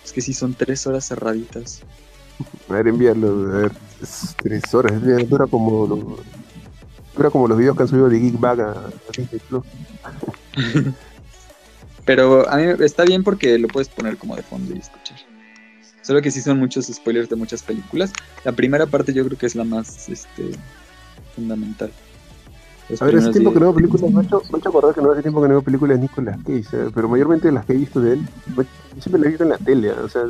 Es 0.03 0.11
que 0.11 0.21
sí, 0.21 0.33
son 0.33 0.53
tres 0.53 0.85
horas 0.87 1.07
cerraditas. 1.07 1.81
A 2.69 2.73
ver, 2.73 2.87
enviarlo. 2.87 3.29
A 3.53 3.57
ver, 3.61 3.71
es 4.01 4.35
tres 4.41 4.73
horas. 4.73 4.93
Dura 5.29 5.47
como, 5.47 5.87
lo- 5.87 6.17
dura 7.15 7.29
como 7.29 7.47
los 7.47 7.57
videos 7.57 7.75
que 7.77 7.83
han 7.83 7.87
subido 7.89 8.09
de 8.09 8.19
Geek 8.19 8.39
Bag 8.39 8.59
a, 8.61 8.71
a 8.71 8.91
Disney 9.15 9.41
Plus. 9.47 9.63
Pero 12.05 12.49
a 12.49 12.57
mí 12.57 12.63
está 12.83 13.03
bien 13.05 13.23
porque 13.23 13.57
lo 13.57 13.67
puedes 13.69 13.87
poner 13.87 14.17
como 14.17 14.35
de 14.35 14.43
fondo 14.43 14.73
y 14.75 14.79
escuchar. 14.79 15.17
Solo 16.01 16.21
que 16.21 16.31
sí 16.31 16.41
son 16.41 16.59
muchos 16.59 16.87
spoilers 16.87 17.29
de 17.29 17.37
muchas 17.37 17.63
películas. 17.63 18.11
La 18.43 18.51
primera 18.51 18.85
parte 18.87 19.13
yo 19.13 19.25
creo 19.25 19.37
que 19.37 19.45
es 19.45 19.55
la 19.55 19.63
más 19.63 20.09
este, 20.09 20.51
fundamental. 21.33 21.93
A 22.99 23.05
ver, 23.05 23.15
hace 23.17 23.31
tiempo 23.31 23.53
que 23.53 23.59
no 23.59 23.65
veo 23.67 23.75
películas. 23.75 24.11
Me 24.11 24.19
ha 24.19 24.23
hecho, 24.23 24.41
me 24.51 24.55
ha 24.55 24.57
hecho 24.59 24.69
acordar 24.69 24.93
que 24.95 25.01
no 25.01 25.11
hace 25.11 25.21
tiempo 25.21 25.41
que 25.41 25.47
no 25.47 25.53
veo 25.55 25.61
películas 25.61 25.97
de 25.97 26.01
Nicolas 26.03 26.37
Cage. 26.45 26.91
Pero 26.93 27.07
mayormente 27.09 27.51
las 27.51 27.65
que 27.65 27.73
he 27.73 27.77
visto 27.77 27.99
de 28.01 28.13
él, 28.13 28.27
yo 28.55 28.63
siempre 29.01 29.19
las 29.19 29.25
he 29.25 29.29
visto 29.29 29.43
en 29.43 29.49
la 29.49 29.57
tele. 29.57 29.91
O 29.91 30.09
sea, 30.09 30.23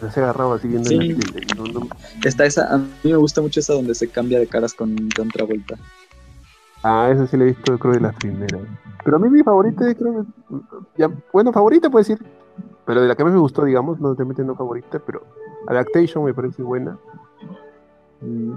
las 0.00 0.16
he 0.16 0.20
agarrado 0.20 0.54
así 0.54 0.68
viendo 0.68 0.90
en 0.90 0.98
la 0.98 1.16
tele. 1.30 1.46
No, 1.56 1.64
no- 1.64 1.88
Está 2.24 2.44
esa, 2.44 2.74
a 2.74 2.78
mí 2.78 2.86
me 3.04 3.16
gusta 3.16 3.40
mucho 3.40 3.60
esa 3.60 3.74
donde 3.74 3.94
se 3.94 4.08
cambia 4.08 4.38
de 4.38 4.46
caras 4.46 4.74
con 4.74 4.96
John 5.16 5.28
Travolta. 5.28 5.76
Ah, 6.82 7.10
esa 7.12 7.26
sí 7.26 7.36
la 7.36 7.44
he 7.44 7.48
visto, 7.48 7.78
creo, 7.78 7.94
de 7.94 8.00
las 8.00 8.14
primeras. 8.14 8.60
Pero 9.04 9.16
a 9.16 9.20
mí 9.20 9.28
mi 9.28 9.42
favorita, 9.42 9.92
creo 9.94 10.24
que. 10.24 10.56
Ya, 10.96 11.10
bueno, 11.32 11.52
favorita 11.52 11.90
puede 11.90 12.04
decir. 12.04 12.24
Pero 12.84 13.02
de 13.02 13.08
la 13.08 13.16
que 13.16 13.24
más 13.24 13.32
me 13.32 13.40
gustó, 13.40 13.64
digamos, 13.64 14.00
no 14.00 14.14
te 14.14 14.24
no 14.24 14.54
favorita, 14.54 15.00
pero 15.04 15.22
Adaptation 15.66 16.24
me 16.24 16.32
parece 16.32 16.62
buena. 16.62 16.96
Mm. 18.20 18.52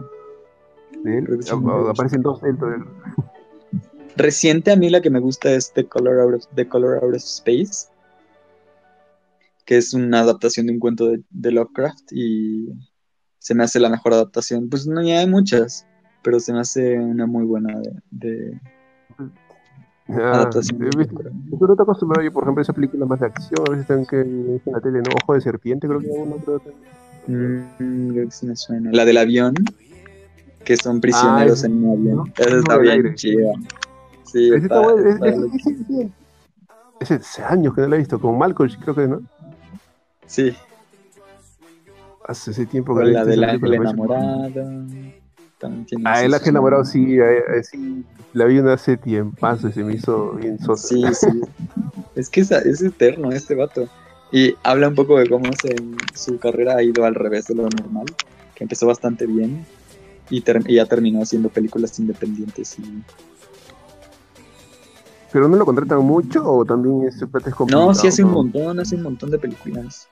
De 1.04 1.18
él. 1.18 1.40
Sí 1.42 1.52
aparecen 1.90 2.22
dos 2.22 2.42
dentro 2.42 2.70
de 2.70 2.78
él. 2.78 2.84
Reciente 4.16 4.72
a 4.72 4.76
mí 4.76 4.90
la 4.90 5.02
que 5.02 5.10
me 5.10 5.20
gusta 5.20 5.52
es 5.52 5.72
The 5.74 5.88
Color 5.88 6.20
Out 6.20 6.34
of, 6.36 6.46
The 6.56 6.68
Color 6.68 6.96
Out 7.04 7.16
of 7.16 7.24
Space, 7.24 7.88
que 9.66 9.78
es 9.78 9.94
una 9.94 10.22
adaptación 10.22 10.66
de 10.68 10.74
un 10.74 10.80
cuento 10.80 11.08
de, 11.08 11.22
de 11.30 11.52
Lovecraft 11.52 12.12
y 12.12 12.70
se 13.38 13.56
me 13.56 13.64
hace 13.64 13.80
la 13.80 13.90
mejor 13.90 14.14
adaptación. 14.14 14.70
Pues 14.70 14.88
no 14.88 15.02
ya 15.02 15.20
hay 15.20 15.28
muchas, 15.28 15.86
pero 16.24 16.40
se 16.40 16.52
me 16.54 16.60
hace 16.60 16.98
una 17.00 17.26
muy 17.28 17.46
buena 17.46 17.80
de, 17.80 17.94
de 18.12 18.60
Ah, 20.12 20.32
adaptación. 20.34 20.80
Yo 20.80 21.68
no 21.68 21.76
te 21.76 21.84
acostumbrado, 21.84 22.24
yo, 22.24 22.32
por 22.34 22.44
ejemplo, 22.44 22.64
esa 22.64 22.74
película 22.74 23.06
más 23.06 23.20
de 23.20 23.28
acción, 23.28 23.60
a 23.68 23.70
veces 23.72 23.82
están 23.82 24.06
que 24.08 24.22
en 24.22 24.60
la 24.66 24.82
tele, 24.82 25.00
¿no? 25.04 25.12
Ojo 25.24 25.36
de 25.36 25.42
serpiente, 25.42 25.88
creo 25.88 26.00
que 26.00 26.08
hay 26.08 26.14
uno, 26.18 26.38
creo 26.38 26.60
que. 26.60 27.32
Mm, 27.32 28.10
creo 28.14 28.26
que 28.26 28.32
sí 28.32 28.48
me 28.48 28.56
suena. 28.56 28.90
La 28.92 29.06
del 29.06 29.18
avión, 29.18 29.54
que 30.64 30.78
son 30.78 31.00
prisioneros 31.00 31.60
ese- 31.60 31.68
en 31.68 31.84
un 31.84 31.92
avión. 32.00 32.16
¿no? 32.18 32.24
Esa 32.38 32.58
está 32.58 32.78
bien 32.80 33.14
chida. 33.16 33.52
Sí, 34.32 34.54
está, 34.54 34.82
está 34.82 34.94
es- 34.94 35.16
está 35.16 35.28
es- 37.00 37.12
hace 37.12 37.44
años 37.44 37.74
que 37.74 37.82
no 37.82 37.88
la 37.88 37.96
he 37.96 38.00
visto, 38.00 38.20
con 38.20 38.38
Malcolm, 38.38 38.70
creo 38.82 38.96
que, 38.96 39.08
¿no? 39.08 39.22
Sí, 40.28 40.56
Hace 42.28 42.52
ese 42.52 42.66
tiempo 42.68 42.96
que 42.96 43.06
la 43.06 43.24
visto 43.24 43.26
del 43.26 43.44
esa 43.44 43.52
ángel 43.54 43.74
enamorado. 43.74 44.52
Ah, 46.06 46.24
el 46.24 46.34
ángel 46.34 46.50
enamorado 46.50 46.86
sí, 46.86 47.18
eh, 47.20 47.38
eh, 47.40 47.64
sí, 47.64 48.06
la 48.34 48.46
vi 48.46 48.60
una 48.60 48.74
hace 48.74 48.98
tiempazo 48.98 49.70
y 49.70 49.72
se 49.74 49.84
me 49.84 49.96
hizo 49.96 50.34
bien 50.34 50.60
sosa. 50.60 50.88
Sí, 50.88 51.04
sí. 51.14 51.42
Es 52.16 52.30
que 52.30 52.42
es, 52.42 52.52
es 52.52 52.82
eterno 52.84 53.32
este 53.32 53.56
vato. 53.56 53.88
Y 54.32 54.54
habla 54.62 54.90
un 54.90 54.96
poco 54.96 55.18
de 55.18 55.28
cómo 55.28 55.46
se, 55.60 55.76
su 56.14 56.38
carrera 56.38 56.76
ha 56.76 56.84
ido 56.84 57.04
al 57.06 57.16
revés 57.16 57.48
de 57.48 57.56
lo 57.56 57.64
normal, 57.64 58.06
que 58.54 58.64
empezó 58.64 58.86
bastante 58.86 59.26
bien 59.26 59.66
y, 60.30 60.42
ter- 60.42 60.62
y 60.70 60.76
ya 60.76 60.86
terminó 60.86 61.24
haciendo 61.24 61.50
películas 61.50 61.98
independientes. 61.98 62.78
Y... 62.78 63.04
¿Pero 65.32 65.48
no 65.48 65.58
lo 65.58 65.66
contratan 65.66 66.00
mucho 66.00 66.44
o 66.44 66.66
también 66.66 67.04
es, 67.08 67.16
es 67.22 67.56
complicado? 67.56 67.88
No, 67.88 67.94
sí 67.94 68.08
hace 68.08 68.24
un 68.24 68.30
¿no? 68.32 68.38
montón, 68.38 68.80
hace 68.80 68.96
un 68.96 69.04
montón 69.04 69.30
de 69.30 69.38
películas. 69.38 70.08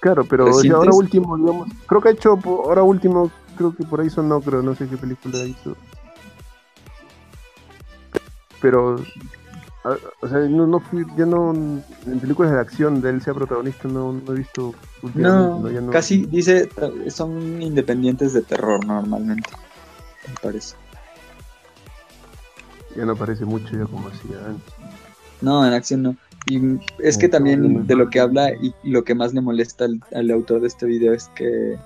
Claro, 0.00 0.24
pero 0.24 0.44
o 0.44 0.60
ahora 0.74 0.92
último, 0.92 1.36
digamos, 1.38 1.68
creo 1.86 2.00
que 2.02 2.08
ha 2.10 2.12
hecho, 2.12 2.38
ahora 2.44 2.82
último, 2.82 3.30
creo 3.56 3.74
que 3.74 3.84
por 3.84 4.00
ahí 4.00 4.10
sonó, 4.10 4.40
creo, 4.42 4.60
no 4.62 4.74
sé 4.74 4.86
qué 4.86 4.98
película 4.98 5.42
hizo. 5.44 5.74
Pero, 8.60 9.00
a- 9.84 9.96
o 10.20 10.28
sea, 10.28 10.40
no, 10.40 10.66
no 10.66 10.80
fui, 10.80 11.06
ya 11.16 11.24
no, 11.24 11.52
en 11.52 12.20
películas 12.20 12.52
de 12.52 12.60
acción 12.60 13.00
de 13.00 13.10
él 13.10 13.22
sea 13.22 13.32
protagonista, 13.32 13.88
no, 13.88 14.12
no 14.12 14.32
he 14.32 14.36
visto 14.36 14.74
últimamente, 15.02 15.60
No, 15.60 15.70
ya 15.70 15.80
no- 15.80 15.90
casi 15.90 16.26
dice, 16.26 16.68
son 17.08 17.62
independientes 17.62 18.34
de 18.34 18.42
terror 18.42 18.84
normalmente, 18.84 19.48
me 20.28 20.34
parece. 20.42 20.76
Ya 22.96 23.04
no 23.04 23.12
aparece 23.12 23.44
mucho 23.44 23.76
ya 23.76 23.84
como 23.84 24.08
hacía 24.08 24.36
antes. 24.46 24.74
No, 25.40 25.66
en 25.66 25.72
acción 25.72 26.02
no. 26.02 26.16
Y 26.46 26.60
es 26.98 27.16
que 27.16 27.28
también 27.28 27.86
de 27.86 27.96
lo 27.96 28.10
que 28.10 28.20
habla 28.20 28.52
y 28.52 28.74
lo 28.84 29.04
que 29.04 29.14
más 29.14 29.32
le 29.32 29.40
molesta 29.40 29.86
al, 29.86 30.00
al 30.14 30.30
autor 30.30 30.60
de 30.60 30.68
este 30.68 30.86
video 30.86 31.12
es 31.12 31.28
que 31.34 31.76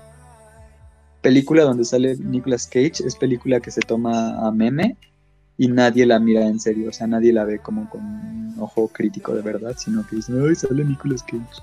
película 1.21 1.63
donde 1.63 1.85
sale 1.85 2.17
Nicolas 2.17 2.67
Cage 2.67 3.03
es 3.05 3.15
película 3.15 3.59
que 3.59 3.71
se 3.71 3.81
toma 3.81 4.45
a 4.45 4.51
meme 4.51 4.97
y 5.57 5.67
nadie 5.67 6.05
la 6.05 6.19
mira 6.19 6.47
en 6.47 6.59
serio, 6.59 6.89
o 6.89 6.93
sea, 6.93 7.05
nadie 7.05 7.33
la 7.33 7.43
ve 7.43 7.59
como 7.59 7.89
con 7.89 8.01
un 8.01 8.55
ojo 8.59 8.87
crítico 8.87 9.35
de 9.35 9.41
verdad, 9.41 9.75
sino 9.77 10.07
que 10.07 10.15
dicen, 10.15 10.41
ay, 10.47 10.55
sale 10.55 10.85
Nicolas 10.85 11.21
Cage. 11.23 11.61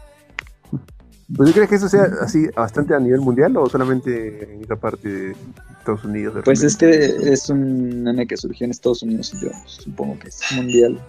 ¿Pero 1.35 1.45
tú 1.47 1.53
crees 1.53 1.69
que 1.69 1.75
eso 1.75 1.89
sea 1.89 2.05
así 2.21 2.47
bastante 2.55 2.95
a 2.95 3.01
nivel 3.01 3.21
mundial 3.21 3.57
o 3.57 3.69
solamente 3.69 4.55
en 4.55 4.63
esa 4.63 4.77
parte 4.77 5.09
de 5.09 5.37
Estados 5.79 6.05
Unidos? 6.05 6.35
de 6.37 6.43
Pues 6.43 6.63
es 6.63 6.77
que 6.77 6.89
es 6.89 7.49
un 7.51 8.05
meme 8.05 8.27
que 8.27 8.37
surgió 8.37 8.65
en 8.65 8.71
Estados 8.71 9.03
Unidos 9.03 9.33
y 9.35 9.45
yo 9.45 9.51
supongo 9.67 10.19
que 10.21 10.29
es 10.29 10.41
mundial. 10.55 11.01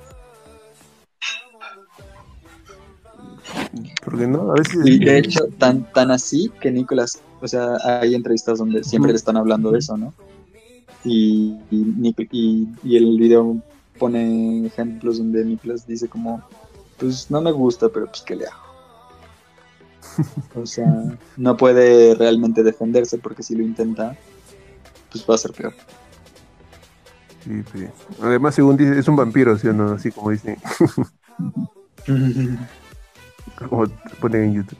¿Por 4.03 4.17
qué 4.17 4.27
no? 4.27 4.51
A 4.51 4.55
veces... 4.55 4.77
Y 4.85 4.99
de 5.03 5.19
hecho, 5.19 5.47
tan, 5.57 5.91
tan 5.93 6.11
así 6.11 6.51
que 6.61 6.71
Nicolas, 6.71 7.19
o 7.41 7.47
sea, 7.47 7.77
hay 8.01 8.15
entrevistas 8.15 8.57
donde 8.57 8.83
siempre 8.83 9.11
le 9.11 9.17
están 9.17 9.37
hablando 9.37 9.71
de 9.71 9.79
eso, 9.79 9.97
¿no? 9.97 10.13
Y, 11.03 11.55
y, 11.69 12.13
y- 12.31 12.67
y 12.83 12.97
el 12.97 13.17
video 13.19 13.55
pone 13.99 14.65
ejemplos 14.65 15.19
donde 15.19 15.45
Nicolas 15.45 15.85
dice 15.85 16.07
como, 16.07 16.41
pues 16.97 17.29
no 17.29 17.39
me 17.41 17.51
gusta, 17.51 17.87
pero 17.89 18.07
pues 18.07 18.21
qué 18.21 18.35
le 18.35 18.47
hago. 18.47 18.66
O 20.55 20.65
sea, 20.65 20.87
no 21.37 21.57
puede 21.57 22.15
realmente 22.15 22.63
defenderse 22.63 23.17
porque 23.17 23.43
si 23.43 23.55
lo 23.55 23.63
intenta, 23.63 24.17
pues 25.11 25.25
va 25.29 25.35
a 25.35 25.37
ser 25.37 25.51
peor. 25.51 25.73
Sí, 27.43 27.63
sí. 27.73 27.87
Además, 28.21 28.55
según 28.55 28.77
dice, 28.77 28.97
es 28.99 29.07
un 29.07 29.15
vampiro, 29.15 29.57
¿sí 29.57 29.67
o 29.67 29.73
no? 29.73 29.91
Así 29.91 30.11
como 30.11 30.31
dicen, 30.31 30.57
como 33.69 33.85
ponen 34.19 34.43
en 34.43 34.53
YouTube. 34.55 34.79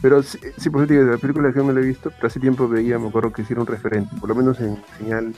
Pero 0.00 0.22
sí, 0.22 0.38
sí, 0.58 0.70
por 0.70 0.86
digo, 0.86 1.02
la 1.02 1.18
película 1.18 1.52
que 1.52 1.58
no 1.58 1.72
la 1.72 1.80
he 1.80 1.84
visto, 1.84 2.10
pero 2.10 2.26
hace 2.28 2.38
tiempo 2.38 2.68
veía, 2.68 2.98
me 2.98 3.08
acuerdo 3.08 3.32
que 3.32 3.42
un 3.54 3.66
referente, 3.66 4.14
por 4.20 4.28
lo 4.28 4.34
menos 4.34 4.60
en 4.60 4.78
señal 4.98 5.34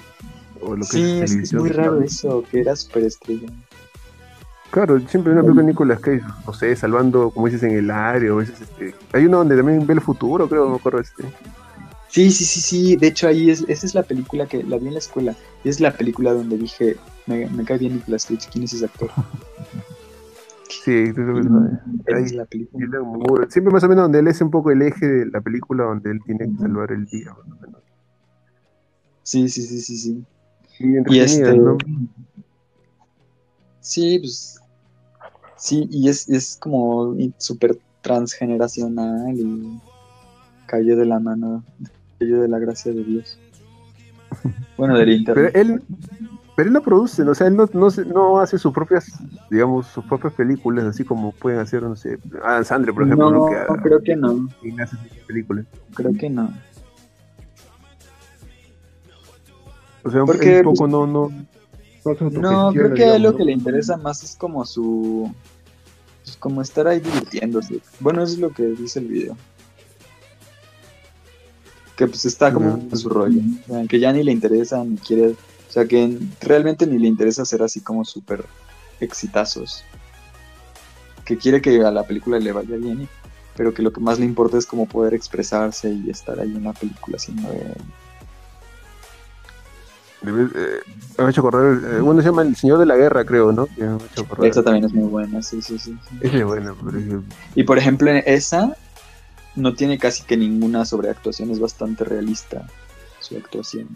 o 0.60 0.74
lo 0.74 0.84
que 0.84 0.92
Sí, 0.92 1.20
es, 1.20 1.34
es 1.34 1.54
muy 1.54 1.70
raro 1.70 2.02
eso, 2.02 2.44
que 2.50 2.60
era 2.60 2.74
superestrella. 2.76 3.48
Claro, 4.70 5.00
siempre 5.08 5.32
hay 5.32 5.38
una 5.38 5.42
película 5.42 5.62
de 5.62 5.68
Nicolas 5.68 6.00
Cage, 6.00 6.22
no 6.46 6.52
sé, 6.52 6.76
salvando, 6.76 7.30
como 7.30 7.46
dices, 7.46 7.62
en 7.62 7.70
el 7.70 7.90
aire, 7.90 8.30
o 8.30 8.36
veces, 8.36 8.60
este... 8.60 8.94
Hay 9.12 9.24
uno 9.24 9.38
donde 9.38 9.56
también 9.56 9.86
ve 9.86 9.94
el 9.94 10.00
futuro, 10.00 10.48
creo, 10.48 10.64
no 10.64 10.70
me 10.72 10.76
acuerdo, 10.76 11.00
este... 11.00 11.24
Sí, 12.08 12.30
sí, 12.30 12.44
sí, 12.44 12.60
sí. 12.60 12.96
De 12.96 13.08
hecho, 13.08 13.28
ahí 13.28 13.50
es, 13.50 13.64
esa 13.68 13.86
es 13.86 13.94
la 13.94 14.02
película 14.02 14.46
que 14.46 14.62
la 14.62 14.78
vi 14.78 14.88
en 14.88 14.94
la 14.94 14.98
escuela. 14.98 15.36
Y 15.62 15.68
es 15.68 15.78
la 15.78 15.92
película 15.92 16.32
donde 16.32 16.56
dije, 16.56 16.96
me, 17.26 17.46
me 17.50 17.64
cae 17.64 17.78
bien 17.78 17.94
Nicolas 17.94 18.24
Cage. 18.24 18.48
¿Quién 18.50 18.64
es 18.64 18.72
ese 18.72 18.86
actor? 18.86 19.10
Sí, 20.70 20.90
Ahí- 20.90 22.24
es 22.24 22.32
la 22.32 22.46
película. 22.46 22.86
Siempre 23.50 23.72
más 23.72 23.84
o 23.84 23.88
menos 23.88 24.04
donde 24.04 24.20
él 24.20 24.28
es 24.28 24.40
un 24.40 24.50
poco 24.50 24.70
el 24.70 24.82
eje 24.82 25.06
de 25.06 25.26
la 25.26 25.40
película, 25.42 25.84
donde 25.84 26.10
él 26.10 26.20
tiene 26.24 26.50
que 26.50 26.56
salvar 26.58 26.92
el 26.92 27.04
día, 27.06 27.30
más 27.30 27.46
o 27.46 27.60
menos. 27.60 27.82
Sí, 29.22 29.48
sí, 29.50 29.62
sí, 29.62 29.80
sí, 29.80 29.96
sí. 29.98 30.24
Y 30.78 31.18
este. 31.18 31.58
¿no? 31.58 31.76
Sí, 33.80 34.18
pues. 34.18 34.57
Sí, 35.58 35.88
y 35.90 36.08
es, 36.08 36.28
es 36.28 36.56
como 36.56 37.14
súper 37.38 37.78
transgeneracional 38.00 39.34
y 39.36 39.80
cayó 40.66 40.96
de 40.96 41.04
la 41.04 41.18
mano, 41.18 41.64
cayó 42.18 42.40
de 42.40 42.48
la 42.48 42.58
gracia 42.58 42.92
de 42.92 43.02
Dios. 43.04 43.38
Bueno, 44.76 44.96
del 44.96 45.06
Pero 45.06 45.48
internet. 45.48 45.56
él, 45.56 45.82
pero 46.54 46.68
él 46.68 46.72
no 46.72 46.82
produce, 46.82 47.22
o 47.22 47.34
sea, 47.34 47.46
él 47.46 47.56
no, 47.56 47.68
no, 47.72 47.88
no 48.06 48.40
hace 48.40 48.58
sus 48.58 48.72
propias, 48.72 49.12
digamos, 49.50 49.86
sus 49.86 50.04
propias 50.04 50.32
películas, 50.34 50.84
así 50.86 51.04
como 51.04 51.32
pueden 51.32 51.60
hacer, 51.60 51.82
no 51.82 51.96
sé, 51.96 52.18
Adam 52.44 52.64
Sandler, 52.64 52.94
por 52.94 53.04
ejemplo, 53.04 53.30
no, 53.30 53.46
creo 53.82 54.02
que 54.02 54.16
no. 54.16 54.48
hace 54.82 54.96
películas. 55.26 55.66
Creo 55.94 56.12
que 56.14 56.30
no. 56.30 56.52
O 60.04 60.10
sea, 60.10 60.24
Porque, 60.24 60.58
un 60.58 60.64
poco 60.64 60.88
no, 60.88 61.06
no, 61.06 61.30
No, 62.40 62.72
creo 62.72 62.88
que 62.94 63.02
digamos, 63.02 63.20
lo 63.22 63.30
¿no? 63.32 63.36
que 63.36 63.44
le 63.44 63.52
interesa 63.52 63.96
más 63.96 64.22
es 64.22 64.36
como 64.36 64.64
su. 64.64 65.32
Pues 66.24 66.36
como 66.36 66.60
estar 66.62 66.86
ahí 66.86 67.00
divirtiéndose. 67.00 67.80
Bueno, 68.00 68.22
eso 68.22 68.34
es 68.34 68.38
lo 68.38 68.50
que 68.50 68.64
dice 68.64 68.98
el 69.00 69.06
video. 69.06 69.36
Que 71.96 72.06
pues 72.06 72.24
está 72.24 72.52
como 72.52 72.76
en 72.76 72.96
su 72.96 73.08
rollo. 73.08 73.40
Que 73.88 73.98
ya 73.98 74.12
ni 74.12 74.22
le 74.22 74.32
interesa, 74.32 74.82
ni 74.84 74.96
quiere. 74.98 75.30
O 75.30 75.70
sea, 75.70 75.86
que 75.86 76.18
realmente 76.40 76.86
ni 76.86 76.98
le 76.98 77.08
interesa 77.08 77.44
ser 77.44 77.62
así 77.62 77.80
como 77.80 78.04
súper 78.04 78.44
exitazos. 79.00 79.84
Que 81.24 81.36
quiere 81.36 81.60
que 81.60 81.82
a 81.82 81.90
la 81.90 82.04
película 82.04 82.38
le 82.38 82.52
vaya 82.52 82.76
bien, 82.76 83.08
pero 83.56 83.74
que 83.74 83.82
lo 83.82 83.92
que 83.92 84.00
más 84.00 84.18
le 84.18 84.24
importa 84.24 84.56
es 84.56 84.64
como 84.66 84.86
poder 84.86 85.12
expresarse 85.12 85.90
y 85.90 86.08
estar 86.08 86.38
ahí 86.40 86.54
en 86.54 86.64
la 86.64 86.72
película 86.72 87.16
haciendo 87.16 87.50
de- 87.50 87.58
vez- 87.58 87.76
eh, 90.22 90.80
me 91.18 91.24
ha 91.24 91.30
hecho 91.30 91.40
acordar, 91.40 91.96
eh, 91.96 92.00
bueno, 92.00 92.20
se 92.20 92.28
llama 92.28 92.42
El 92.42 92.56
Señor 92.56 92.78
de 92.78 92.86
la 92.86 92.96
Guerra, 92.96 93.24
creo, 93.24 93.52
¿no? 93.52 93.66
Que. 93.66 93.88
Esa 94.46 94.62
también 94.62 94.84
es 94.84 94.92
muy 94.92 95.08
buena, 95.08 95.42
sí, 95.42 95.62
sí, 95.62 95.78
sí. 95.78 95.96
sí. 96.08 96.18
Es 96.20 96.44
buena, 96.44 96.74
por 96.74 96.96
ejemplo. 96.96 97.36
Y 97.54 97.64
por 97.64 97.78
ejemplo, 97.78 98.10
esa 98.10 98.76
no 99.56 99.74
tiene 99.74 99.98
casi 99.98 100.22
que 100.22 100.36
ninguna 100.36 100.84
sobreactuación, 100.84 101.50
es 101.50 101.60
bastante 101.60 102.04
realista 102.04 102.66
su 103.20 103.36
actuación. 103.36 103.88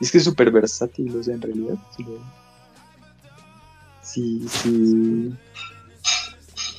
Y 0.00 0.04
es 0.04 0.12
que 0.12 0.18
es 0.18 0.24
súper 0.24 0.50
versátil, 0.50 1.16
o 1.16 1.22
sea, 1.22 1.34
en 1.34 1.42
realidad. 1.42 1.74
Sí, 4.02 4.46
sí. 4.48 5.34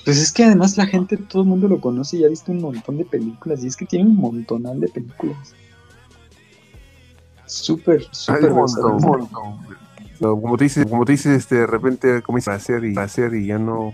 Pues 0.03 0.17
es 0.17 0.31
que 0.31 0.43
además 0.43 0.77
la 0.77 0.87
gente, 0.87 1.17
todo 1.17 1.43
el 1.43 1.47
mundo 1.47 1.67
lo 1.67 1.79
conoce 1.79 2.17
y 2.17 2.23
ha 2.23 2.27
visto 2.27 2.51
un 2.51 2.61
montón 2.61 2.97
de 2.97 3.05
películas. 3.05 3.63
Y 3.63 3.67
es 3.67 3.75
que 3.75 3.85
tiene 3.85 4.05
un 4.05 4.17
montonal 4.17 4.79
de 4.79 4.87
películas. 4.87 5.53
Súper, 7.51 8.07
súper 8.11 8.45
un 8.51 8.55
montón, 8.59 8.83
versátil. 8.83 8.95
un 8.95 9.01
montón. 9.01 9.77
No, 10.21 10.39
como 10.39 10.55
te 10.57 10.63
dices, 10.65 10.85
como 10.85 11.03
te 11.03 11.11
dices, 11.13 11.37
este, 11.37 11.55
de 11.55 11.67
repente 11.67 12.21
comienzas 12.21 12.53
a 12.53 12.55
hacer 12.57 12.85
y 12.85 12.97
a 12.97 13.01
hacer 13.03 13.33
y 13.35 13.47
ya 13.47 13.57
no. 13.57 13.93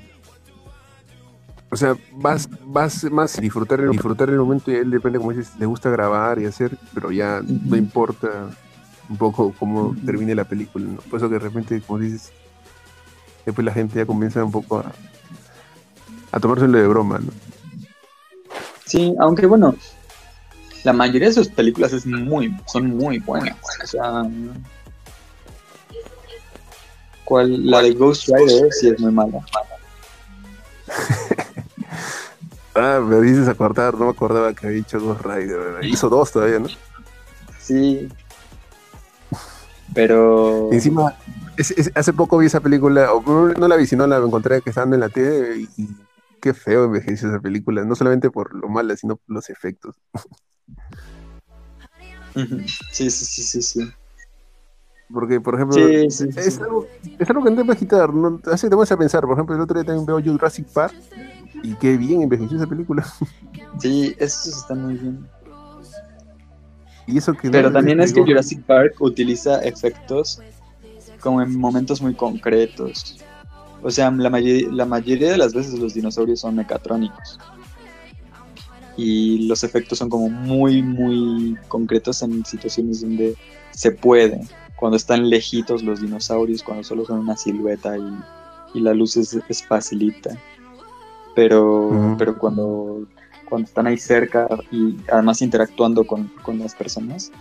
O 1.69 1.75
sea, 1.75 1.95
vas, 2.13 2.47
vas 2.65 3.03
más 3.05 3.37
a 3.37 3.41
disfrutar, 3.41 3.79
el- 3.81 3.89
disfrutar 3.91 4.29
el 4.29 4.37
momento 4.37 4.71
y 4.71 4.75
él 4.75 4.91
depende, 4.91 5.17
como 5.19 5.31
dices, 5.31 5.53
le 5.57 5.65
gusta 5.65 5.89
grabar 5.89 6.39
y 6.39 6.45
hacer, 6.45 6.77
pero 6.93 7.11
ya 7.11 7.41
no 7.43 7.75
importa 7.75 8.49
un 9.09 9.17
poco 9.17 9.53
cómo 9.57 9.95
termine 10.05 10.35
la 10.35 10.43
película, 10.43 10.85
¿no? 10.85 10.97
Por 11.01 11.17
eso 11.17 11.27
que 11.27 11.33
de 11.35 11.39
repente, 11.39 11.81
como 11.81 11.99
dices, 11.99 12.31
después 13.45 13.65
la 13.65 13.73
gente 13.73 13.95
ya 13.97 14.05
comienza 14.05 14.43
un 14.43 14.51
poco 14.51 14.79
a, 14.79 14.91
a 16.31 16.39
tomárselo 16.39 16.77
de 16.77 16.87
broma, 16.87 17.19
¿no? 17.19 17.31
Sí, 18.85 19.13
aunque 19.19 19.45
bueno, 19.45 19.75
la 20.87 20.93
mayoría 20.93 21.27
de 21.27 21.33
sus 21.33 21.49
películas 21.49 21.91
es 21.91 22.05
muy, 22.05 22.55
son 22.65 22.95
muy 22.95 23.19
buenas. 23.19 23.57
O 23.83 23.87
sea, 23.87 24.23
¿cuál? 27.25 27.69
La 27.69 27.81
de 27.81 27.91
Ghost 27.93 28.29
Rider 28.29 28.71
sí 28.71 28.87
es 28.87 28.99
muy 29.01 29.11
mala. 29.11 29.39
Ah, 32.79 32.99
me 33.03 33.19
dices 33.21 33.47
acordar, 33.47 33.95
no 33.95 34.05
me 34.05 34.11
acordaba 34.11 34.53
que 34.53 34.67
había 34.67 34.77
dicho 34.77 34.99
Ghost 35.01 35.21
Rider, 35.25 35.57
¿verdad? 35.57 35.81
hizo 35.81 36.09
dos 36.09 36.31
todavía, 36.31 36.59
¿no? 36.59 36.67
Sí. 37.59 38.07
Pero. 39.95 40.69
Encima, 40.71 41.15
es- 41.57 41.71
es- 41.71 41.91
hace 41.95 42.13
poco 42.13 42.37
vi 42.37 42.45
esa 42.45 42.59
película, 42.59 43.11
o 43.13 43.23
no, 43.23 43.67
la 43.67 43.75
vi, 43.77 43.87
sino 43.87 44.05
la 44.05 44.17
encontré 44.17 44.61
que 44.61 44.69
estaba 44.69 44.93
en 44.93 44.99
la 44.99 45.09
tele 45.09 45.57
y, 45.75 45.81
y 45.81 45.87
qué 46.39 46.53
feo 46.53 46.83
envejeció 46.85 47.29
esa 47.29 47.39
película, 47.39 47.83
no 47.83 47.95
solamente 47.95 48.29
por 48.29 48.53
lo 48.53 48.69
mala, 48.69 48.95
sino 48.95 49.15
por 49.15 49.33
los 49.35 49.49
efectos. 49.49 49.95
Sí, 52.91 53.09
sí, 53.09 53.25
sí, 53.25 53.41
sí, 53.43 53.61
sí. 53.61 53.79
Porque, 55.11 55.39
por 55.39 55.55
ejemplo, 55.55 55.77
Sí, 55.77 56.11
sí, 56.11 56.31
sí. 56.31 56.39
es, 56.39 56.59
algo, 56.59 56.85
es 57.17 57.29
algo 57.29 57.43
que 57.43 57.49
no 57.51 57.55
te 57.55 57.63
puedes 57.65 57.79
quitar, 57.79 58.13
¿no? 58.13 58.41
hace 58.51 58.69
te 58.69 58.75
vas 58.75 58.91
a 58.91 58.97
pensar, 58.97 59.21
por 59.21 59.33
ejemplo, 59.33 59.55
el 59.55 59.61
otro 59.61 59.75
día 59.79 59.85
también 59.85 60.05
veo 60.05 60.21
Jurassic 60.21 60.67
Park 60.67 60.93
Y 61.63 61.73
qué 61.75 61.95
bien 61.97 62.21
envejeció 62.23 62.57
esa 62.57 62.67
película. 62.67 63.05
Sí, 63.79 64.15
eso 64.19 64.49
está 64.49 64.73
muy 64.73 64.95
bien. 64.95 65.27
Y 67.05 67.17
eso 67.17 67.33
que 67.33 67.49
Pero 67.49 67.69
no 67.69 67.73
también 67.75 67.99
es 68.01 68.11
que. 68.11 68.21
Jurassic 68.21 68.63
Park 68.63 68.95
utiliza 68.99 69.59
efectos 69.61 70.41
como 71.21 71.41
en 71.41 71.57
momentos 71.57 72.01
muy 72.01 72.13
concretos. 72.15 73.17
O 73.83 73.91
sea, 73.91 74.09
la, 74.11 74.29
mayoría- 74.29 74.69
la 74.71 74.85
mayoría 74.85 75.31
de 75.31 75.37
las 75.37 75.53
veces 75.53 75.79
los 75.79 75.93
dinosaurios 75.93 76.39
son 76.41 76.55
mecatrónicos. 76.55 77.39
Y 78.97 79.47
los 79.47 79.63
efectos 79.63 79.99
son 79.99 80.09
como 80.09 80.29
muy, 80.29 80.81
muy 80.81 81.55
concretos 81.67 82.21
en 82.23 82.43
situaciones 82.43 83.01
donde 83.01 83.35
se 83.71 83.91
puede. 83.91 84.41
Cuando 84.75 84.97
están 84.97 85.29
lejitos 85.29 85.83
los 85.83 86.01
dinosaurios, 86.01 86.63
cuando 86.63 86.83
solo 86.83 87.05
son 87.05 87.19
una 87.19 87.37
silueta 87.37 87.97
y, 87.97 88.17
y 88.73 88.81
la 88.81 88.93
luz 88.93 89.17
es, 89.17 89.37
es 89.47 89.63
facilita. 89.63 90.37
Pero, 91.35 92.15
pero 92.17 92.37
cuando, 92.37 93.07
cuando 93.47 93.67
están 93.67 93.85
ahí 93.85 93.97
cerca 93.97 94.47
y 94.71 94.97
además 95.11 95.41
interactuando 95.43 96.05
con, 96.05 96.27
con 96.41 96.57
las 96.57 96.73
personas, 96.73 97.31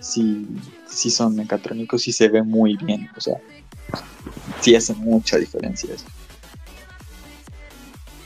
sí, 0.00 0.46
sí 0.88 1.10
son 1.10 1.36
mecatrónicos 1.36 2.06
y 2.08 2.12
se 2.12 2.28
ve 2.28 2.42
muy 2.42 2.76
bien. 2.76 3.08
O 3.16 3.20
sea, 3.20 3.36
sí 4.60 4.74
hace 4.74 4.94
mucha 4.94 5.36
diferencia 5.36 5.94
eso. 5.94 6.06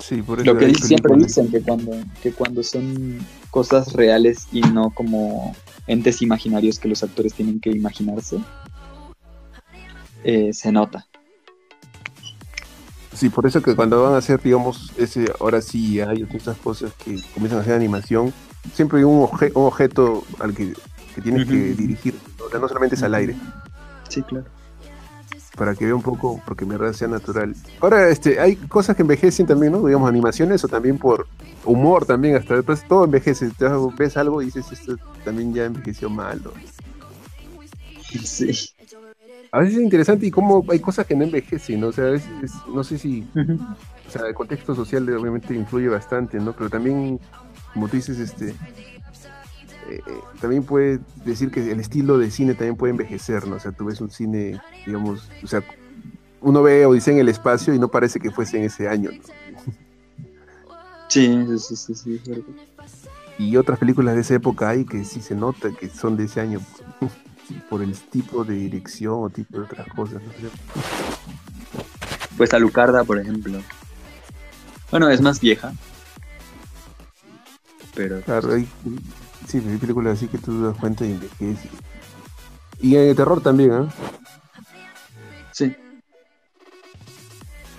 Sí, 0.08 0.22
por 0.22 0.40
eso 0.40 0.52
Lo 0.54 0.58
que 0.58 0.72
siempre 0.74 1.14
dicen 1.16 1.50
que 1.50 1.60
cuando, 1.60 1.92
que 2.22 2.32
cuando 2.32 2.62
son 2.62 3.18
cosas 3.50 3.92
reales 3.92 4.46
y 4.52 4.62
no 4.62 4.88
como 4.90 5.54
entes 5.86 6.22
imaginarios 6.22 6.78
que 6.78 6.88
los 6.88 7.02
actores 7.02 7.34
tienen 7.34 7.60
que 7.60 7.70
imaginarse, 7.70 8.38
eh, 10.24 10.54
se 10.54 10.72
nota. 10.72 11.06
Sí, 13.12 13.28
por 13.28 13.46
eso 13.46 13.60
que 13.60 13.74
cuando 13.74 14.02
van 14.02 14.14
a 14.14 14.18
hacer, 14.18 14.40
digamos, 14.40 14.92
ese, 14.96 15.26
ahora 15.40 15.60
sí 15.60 16.00
hay 16.00 16.22
otras 16.22 16.56
cosas 16.56 16.92
que 17.04 17.16
comienzan 17.34 17.58
a 17.58 17.62
hacer 17.62 17.74
animación, 17.74 18.32
siempre 18.72 18.98
hay 19.00 19.04
un, 19.04 19.20
obje- 19.20 19.52
un 19.54 19.66
objeto 19.66 20.24
al 20.38 20.54
que, 20.54 20.72
que 21.14 21.20
tienes 21.20 21.46
que 21.46 21.74
dirigir, 21.74 22.14
¿no? 22.38 22.46
o 22.46 22.50
sea, 22.50 22.60
no 22.60 22.68
solamente 22.68 22.94
es 22.94 23.02
al 23.02 23.14
aire, 23.14 23.36
Sí, 24.08 24.22
claro. 24.22 24.46
Para 25.58 25.74
que 25.74 25.84
vea 25.84 25.94
un 25.94 26.02
poco, 26.02 26.40
porque 26.46 26.64
en 26.64 26.70
verdad 26.70 26.92
sea 26.92 27.08
natural. 27.08 27.54
Ahora, 27.80 28.08
este, 28.08 28.40
hay 28.40 28.56
cosas 28.56 28.96
que 28.96 29.02
envejecen 29.02 29.46
también, 29.46 29.72
¿no? 29.72 29.84
Digamos, 29.84 30.08
animaciones 30.08 30.64
o 30.64 30.68
también 30.68 30.96
por 30.98 31.26
humor 31.64 32.06
también, 32.06 32.36
hasta 32.36 32.54
después 32.54 32.86
todo 32.86 33.04
envejece, 33.04 33.50
te 33.50 33.66
ves 33.98 34.16
algo 34.16 34.40
y 34.40 34.46
dices, 34.46 34.70
esto 34.72 34.96
también 35.24 35.52
ya 35.52 35.64
envejeció 35.64 36.08
mal. 36.08 36.40
Sí. 38.24 38.70
A 39.50 39.60
veces 39.60 39.76
es 39.76 39.82
interesante 39.82 40.26
y 40.26 40.30
cómo 40.30 40.64
hay 40.70 40.78
cosas 40.78 41.06
que 41.06 41.16
no 41.16 41.24
envejecen, 41.24 41.80
¿no? 41.80 41.88
O 41.88 41.92
sea, 41.92 42.04
a 42.04 42.10
veces, 42.10 42.30
no 42.72 42.84
sé 42.84 42.98
si 42.98 43.26
o 44.08 44.10
sea, 44.10 44.26
el 44.26 44.34
contexto 44.34 44.74
social 44.74 45.08
obviamente 45.14 45.54
influye 45.54 45.88
bastante, 45.88 46.38
¿no? 46.38 46.54
Pero 46.54 46.70
también, 46.70 47.20
como 47.74 47.88
tú 47.88 47.96
dices, 47.96 48.18
este, 48.18 48.54
eh, 49.88 50.02
también 50.40 50.62
puede 50.64 51.00
decir 51.24 51.50
que 51.50 51.70
el 51.70 51.80
estilo 51.80 52.18
de 52.18 52.30
cine 52.30 52.54
también 52.54 52.76
puede 52.76 52.92
envejecer, 52.92 53.46
¿no? 53.46 53.56
O 53.56 53.60
sea, 53.60 53.72
tú 53.72 53.86
ves 53.86 54.00
un 54.00 54.10
cine, 54.10 54.60
digamos, 54.86 55.30
o 55.42 55.46
sea, 55.46 55.62
uno 56.40 56.62
ve 56.62 56.86
Odisea 56.86 57.14
en 57.14 57.20
el 57.20 57.28
espacio 57.28 57.74
y 57.74 57.78
no 57.78 57.88
parece 57.88 58.20
que 58.20 58.30
fuese 58.30 58.58
en 58.58 58.64
ese 58.64 58.88
año, 58.88 59.10
¿no? 59.10 59.18
Sí, 61.08 61.26
sí, 61.58 61.74
sí, 61.74 61.94
sí. 61.94 62.20
Y 63.38 63.56
otras 63.56 63.78
películas 63.78 64.14
de 64.14 64.20
esa 64.20 64.34
época 64.34 64.68
hay 64.68 64.84
que 64.84 65.06
sí 65.06 65.22
se 65.22 65.34
nota 65.34 65.70
que 65.70 65.88
son 65.88 66.18
de 66.18 66.24
ese 66.24 66.42
año 66.42 66.60
por 67.70 67.82
el 67.82 67.94
tipo 67.96 68.44
de 68.44 68.54
dirección 68.54 69.14
o 69.16 69.30
tipo 69.30 69.56
de 69.56 69.64
otras 69.64 69.88
cosas, 69.94 70.20
¿no? 70.22 70.50
Pues 72.36 72.52
Alucarda, 72.52 73.04
por 73.04 73.18
ejemplo. 73.18 73.58
Bueno, 74.90 75.08
es 75.08 75.22
más 75.22 75.40
vieja. 75.40 75.72
Pero 77.94 78.20
Claro, 78.20 78.52
hay, 78.52 78.68
sí, 79.48 79.62
hay 79.66 79.78
películas 79.78 80.18
así 80.18 80.28
que 80.28 80.38
tú 80.38 80.58
te 80.58 80.66
das 80.66 80.76
cuenta 80.76 81.04
y 81.04 81.12
envejece. 81.12 81.68
Y 82.80 82.96
en 82.96 83.08
el 83.08 83.16
terror 83.16 83.40
también, 83.40 83.72
¿ah? 83.72 83.88
sí. 85.52 85.74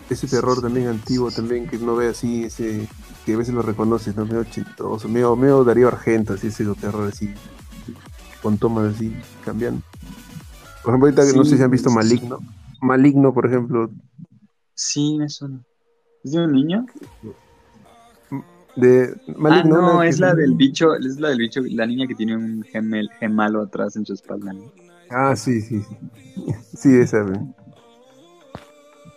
ese 0.10 0.28
terror 0.28 0.62
también 0.62 0.88
antiguo 0.88 1.32
también 1.32 1.68
que 1.68 1.78
uno 1.78 1.96
ve 1.96 2.10
así 2.10 2.44
ese 2.44 2.88
que 3.26 3.34
a 3.36 3.38
veces 3.38 3.54
lo 3.54 3.62
reconoces 3.62 4.16
no 4.16 4.26
medio 4.26 4.42
ochentoso 4.42 5.08
medio, 5.08 5.36
medio 5.36 5.64
Darío 5.64 5.88
Argento 5.88 6.34
así 6.34 6.48
ese 6.48 6.66
terror 6.82 7.08
así 7.08 7.34
con 8.42 8.58
tomas 8.58 8.96
así 8.96 9.16
cambiando 9.46 9.84
por 10.84 10.92
ejemplo 10.94 11.08
ahorita 11.08 11.26
que 11.26 11.38
no 11.38 11.46
sé 11.46 11.58
si 11.58 11.64
han 11.64 11.72
visto. 11.72 11.92
Maligno 11.92 12.40
Maligno 12.82 13.34
por 13.34 13.46
ejemplo 13.46 13.90
Sí, 14.82 15.18
me 15.18 15.28
suena. 15.28 15.60
¿Es 16.24 16.32
de 16.32 16.46
un 16.46 16.54
niño? 16.54 16.86
De 18.76 19.14
Maligno 19.38 19.76
ah, 19.78 19.82
no, 19.82 20.04
es 20.04 20.20
la 20.20 20.34
del 20.34 20.54
bicho, 20.56 20.96
es 20.96 21.20
la 21.20 21.30
del 21.30 21.40
bicho, 21.40 21.62
la 21.70 21.86
niña 21.86 22.08
que 22.08 22.16
tiene 22.16 22.36
un 22.38 22.64
gemel, 22.64 23.10
gemalo 23.20 23.62
atrás 23.62 23.96
en 23.96 24.06
su 24.06 24.14
espalda. 24.14 24.54
¿no? 24.54 24.72
ah 25.10 25.36
sí 25.36 25.62
sí 25.62 25.82
sí 25.82 25.98
sí 26.74 26.96
esa. 26.96 27.26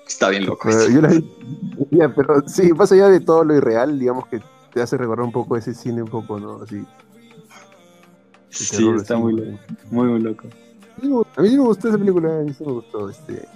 Está 0.06 0.28
bien 0.30 0.46
loco. 0.46 0.68
Pero 0.68 0.88
yo 0.90 1.00
la 1.00 1.08
vi 1.08 1.24
ya, 1.90 2.08
pero 2.14 2.46
sí 2.48 2.72
más 2.72 2.90
allá 2.92 3.08
de 3.08 3.20
todo 3.20 3.44
lo 3.44 3.54
irreal 3.56 3.98
digamos 3.98 4.26
que 4.26 4.40
te 4.72 4.80
hace 4.82 4.96
recordar 4.96 5.24
un 5.26 5.32
poco 5.32 5.56
ese 5.56 5.74
cine 5.74 6.02
un 6.02 6.08
poco 6.08 6.38
no 6.40 6.62
así 6.62 6.82
Sí, 8.50 8.86
está 8.96 9.14
así, 9.14 9.22
muy 9.22 9.32
¿no? 9.34 9.44
loco. 9.44 9.58
Muy, 9.90 10.08
muy 10.08 10.20
loco. 10.20 10.48
A 11.36 11.42
mí 11.42 11.48
sí 11.48 11.56
me 11.56 11.62
gustó 11.64 11.88
esa 11.88 11.96
película, 11.98 12.38
a 12.40 12.42
mí 12.42 12.52
sí 12.52 12.62
me 12.64 12.72
gustó. 12.72 13.08
Este, 13.08 13.48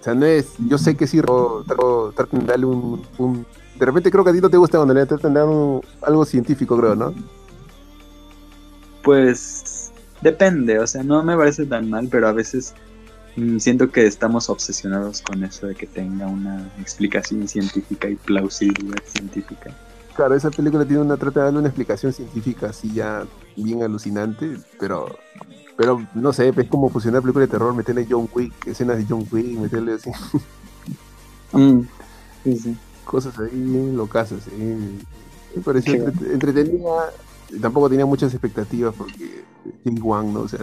o 0.00 0.02
sea, 0.02 0.14
no 0.14 0.26
es. 0.26 0.54
Yo 0.68 0.78
sé 0.78 0.96
que 0.96 1.06
sí, 1.06 1.20
trato- 1.20 2.12
de 2.32 2.44
darle 2.44 2.66
un, 2.66 3.02
un- 3.18 3.46
De 3.82 3.86
repente 3.86 4.12
creo 4.12 4.22
que 4.22 4.30
a 4.30 4.32
ti 4.32 4.40
no 4.40 4.48
te 4.48 4.56
gusta 4.56 4.78
cuando 4.78 4.94
le 4.94 5.04
tratan 5.06 5.34
de 5.34 5.40
dar 5.40 5.48
un- 5.48 5.80
algo 6.02 6.24
científico, 6.24 6.78
creo, 6.78 6.94
¿no? 6.94 7.12
Pues 9.02 9.90
depende, 10.20 10.78
o 10.78 10.86
sea, 10.86 11.02
no 11.02 11.20
me 11.24 11.36
parece 11.36 11.66
tan 11.66 11.90
mal, 11.90 12.06
pero 12.08 12.28
a 12.28 12.32
veces 12.32 12.74
mm, 13.34 13.58
siento 13.58 13.90
que 13.90 14.06
estamos 14.06 14.48
obsesionados 14.48 15.20
con 15.20 15.42
eso 15.42 15.66
de 15.66 15.74
que 15.74 15.88
tenga 15.88 16.28
una 16.28 16.70
explicación 16.80 17.48
científica 17.48 18.08
y 18.08 18.14
plausible 18.14 18.96
científica. 19.04 19.76
Claro, 20.14 20.36
esa 20.36 20.50
película 20.52 20.84
tiene 20.84 21.02
una. 21.02 21.16
Trata 21.16 21.40
de 21.40 21.44
darle 21.46 21.58
una 21.58 21.68
explicación 21.68 22.12
científica 22.12 22.68
así 22.68 22.92
ya 22.94 23.24
bien 23.56 23.82
alucinante, 23.82 24.58
pero. 24.78 25.18
Pero 25.76 26.06
no 26.14 26.32
sé, 26.32 26.52
es 26.56 26.68
como 26.68 26.88
fusionar 26.88 27.22
película 27.22 27.46
de 27.46 27.50
terror, 27.50 27.74
meterle 27.74 28.06
John 28.08 28.28
Wick, 28.32 28.52
escenas 28.68 28.98
de 28.98 29.06
John 29.08 29.26
Wick, 29.32 29.58
meterle 29.58 29.94
así, 29.94 30.10
Mm, 31.52 31.80
sí, 32.44 32.56
sí. 32.58 32.76
Cosas 33.04 33.38
ahí 33.38 33.92
locas. 33.94 34.32
Me 34.56 35.62
pareció 35.62 35.94
entre- 36.08 36.32
entretenida. 36.32 37.12
Tampoco 37.60 37.90
tenía 37.90 38.06
muchas 38.06 38.32
expectativas 38.32 38.94
porque 38.96 39.44
Jim 39.84 39.98
Wang, 40.02 40.32
¿no? 40.32 40.40
O 40.40 40.48
sea, 40.48 40.60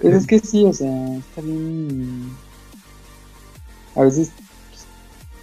Pero 0.00 0.16
es 0.16 0.26
que 0.28 0.38
sí, 0.38 0.64
o 0.64 0.72
sea, 0.72 1.16
está 1.16 1.40
bien. 1.40 2.30
A 3.96 4.02
veces 4.02 4.30
pues, 4.70 4.84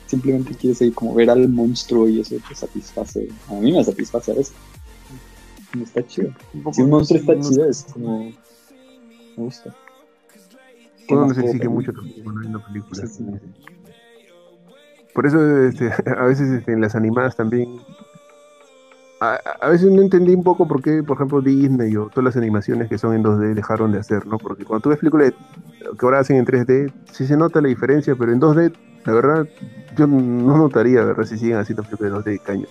simplemente 0.08 0.54
quieres 0.56 0.82
ahí 0.82 0.92
como 0.92 1.14
ver 1.14 1.30
al 1.30 1.50
monstruo 1.50 2.08
y 2.08 2.22
eso 2.22 2.36
te 2.48 2.56
satisface. 2.56 3.28
A 3.50 3.54
mí 3.56 3.72
me 3.74 3.84
satisface 3.84 4.32
a 4.32 4.36
veces. 4.36 4.54
Me 5.76 5.84
está 5.84 6.06
chido. 6.06 6.34
un 6.54 6.74
Si 6.74 6.82
un 6.82 6.90
monstruo 6.90 7.20
está 7.20 7.34
no- 7.36 7.50
chido, 7.50 7.66
es 7.70 7.86
como. 7.92 8.20
Me 9.38 9.44
gusta. 9.44 9.76
¿Qué 11.08 11.14
Uno 11.14 11.28
más 11.28 11.36
no 11.38 11.44
se 11.44 11.50
exige 11.50 11.68
mucho 11.70 11.92
tampoco 11.94 12.20
cuando 12.24 12.42
hay 12.42 12.48
una 12.48 12.66
película. 12.66 13.08
Sí, 13.08 13.14
sí. 13.18 13.24
Por 15.14 15.26
eso 15.26 15.66
este, 15.66 15.92
a 16.18 16.24
veces 16.26 16.50
este, 16.50 16.74
en 16.74 16.82
las 16.82 16.96
animadas 16.96 17.36
también. 17.36 17.80
A, 19.20 19.70
veces 19.70 19.92
no 19.92 20.02
entendí 20.02 20.34
un 20.34 20.44
poco 20.44 20.68
por 20.68 20.82
qué, 20.82 21.04
por 21.04 21.16
ejemplo, 21.16 21.42
Disney 21.42 21.96
o 21.96 22.08
todas 22.08 22.24
las 22.24 22.38
animaciones 22.38 22.90
que 22.90 22.98
son 22.98 23.14
en 23.14 23.22
2D 23.24 23.54
dejaron 23.54 23.92
de 23.92 24.00
hacer, 24.00 24.26
¿no? 24.26 24.40
Porque 24.40 24.66
cuando 24.66 24.82
tú 24.82 24.90
ves 24.90 24.98
películas 24.98 25.34
que 25.80 26.06
ahora 26.06 26.20
hacen 26.20 26.38
en 26.38 26.46
3D, 26.46 26.92
sí 27.12 27.28
se 27.28 27.38
nota 27.38 27.62
la 27.62 27.68
diferencia, 27.68 28.16
pero 28.16 28.32
en 28.32 28.40
2D, 28.42 28.74
la 29.06 29.14
verdad, 29.14 29.48
yo 29.96 30.08
no 30.08 30.58
notaría, 30.58 31.04
¿verdad? 31.04 31.26
Si 31.26 31.38
siguen 31.38 31.58
haciendo 31.60 31.84
películas 31.84 32.24
de 32.26 32.32
2D 32.32 32.40
caños. 32.40 32.70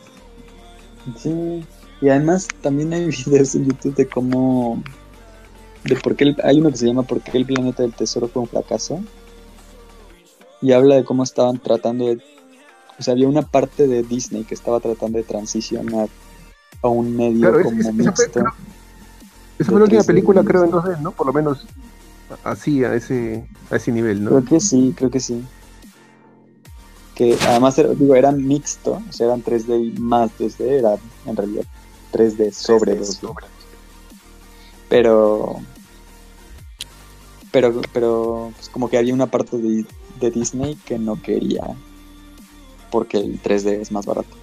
Sí, 1.16 1.64
y 2.00 2.08
además 2.08 2.48
también 2.62 2.92
hay 2.94 3.06
videos 3.26 3.54
en 3.54 3.66
YouTube 3.66 3.94
de 3.94 4.06
cómo. 4.08 4.82
de 5.84 5.94
por 5.96 6.16
qué 6.16 6.24
el- 6.24 6.36
hay 6.42 6.60
uno 6.60 6.70
que 6.70 6.78
se 6.78 6.86
llama 6.86 7.04
¿Por 7.04 7.20
qué 7.20 7.38
el 7.38 7.46
planeta 7.46 7.84
del 7.84 7.92
tesoro 7.92 8.26
fue 8.26 8.42
un 8.42 8.48
fracaso? 8.48 9.00
Y 10.62 10.72
habla 10.72 10.96
de 10.96 11.04
cómo 11.04 11.22
estaban 11.22 11.58
tratando 11.58 12.06
de. 12.06 12.20
O 12.98 13.02
sea, 13.02 13.12
había 13.12 13.28
una 13.28 13.42
parte 13.42 13.86
de 13.86 14.02
Disney 14.02 14.44
que 14.44 14.54
estaba 14.54 14.78
tratando 14.80 15.18
de 15.18 15.24
transicionar 15.24 16.08
a 16.82 16.88
un 16.88 17.16
medio 17.16 17.40
Claro, 17.40 17.58
es- 17.60 17.64
como 17.64 17.80
es- 17.80 17.86
esa 17.86 17.92
fue- 17.94 18.04
mixto. 18.04 18.30
creo- 18.32 18.52
Esa 19.58 19.70
fue 19.70 19.78
la 19.80 19.84
última 19.84 20.02
3D. 20.02 20.06
película, 20.06 20.44
creo, 20.44 20.64
en 20.64 20.70
2D, 20.70 20.96
¿no? 21.00 21.12
Por 21.12 21.26
lo 21.26 21.32
menos 21.32 21.66
así, 22.44 22.84
a 22.84 22.94
ese, 22.94 23.46
a 23.70 23.76
ese 23.76 23.90
nivel, 23.92 24.22
¿no? 24.22 24.30
Creo 24.30 24.44
que 24.44 24.60
sí, 24.60 24.94
creo 24.96 25.10
que 25.10 25.20
sí. 25.20 25.42
Que 27.14 27.36
además, 27.46 27.76
era, 27.78 27.90
digo, 27.90 28.14
eran 28.14 28.46
mixto, 28.46 29.02
o 29.08 29.12
sea, 29.12 29.26
eran 29.26 29.42
3D 29.42 29.76
y 29.78 29.92
más 29.98 30.30
2D, 30.38 30.78
era 30.78 30.96
en 31.26 31.36
realidad 31.36 31.64
3D 32.12 32.52
sobre 32.52 32.96
2D. 32.98 33.28
Pero. 34.88 35.60
Pero, 37.52 37.80
pero, 37.92 38.52
pues 38.56 38.68
como 38.68 38.88
que 38.88 38.96
había 38.98 39.12
una 39.12 39.26
parte 39.26 39.56
de, 39.58 39.84
de 40.20 40.30
Disney 40.30 40.76
que 40.84 40.98
no 40.98 41.20
quería. 41.20 41.64
Porque 42.90 43.18
el 43.18 43.40
3D 43.42 43.80
es 43.80 43.92
más 43.92 44.06
barato. 44.06 44.36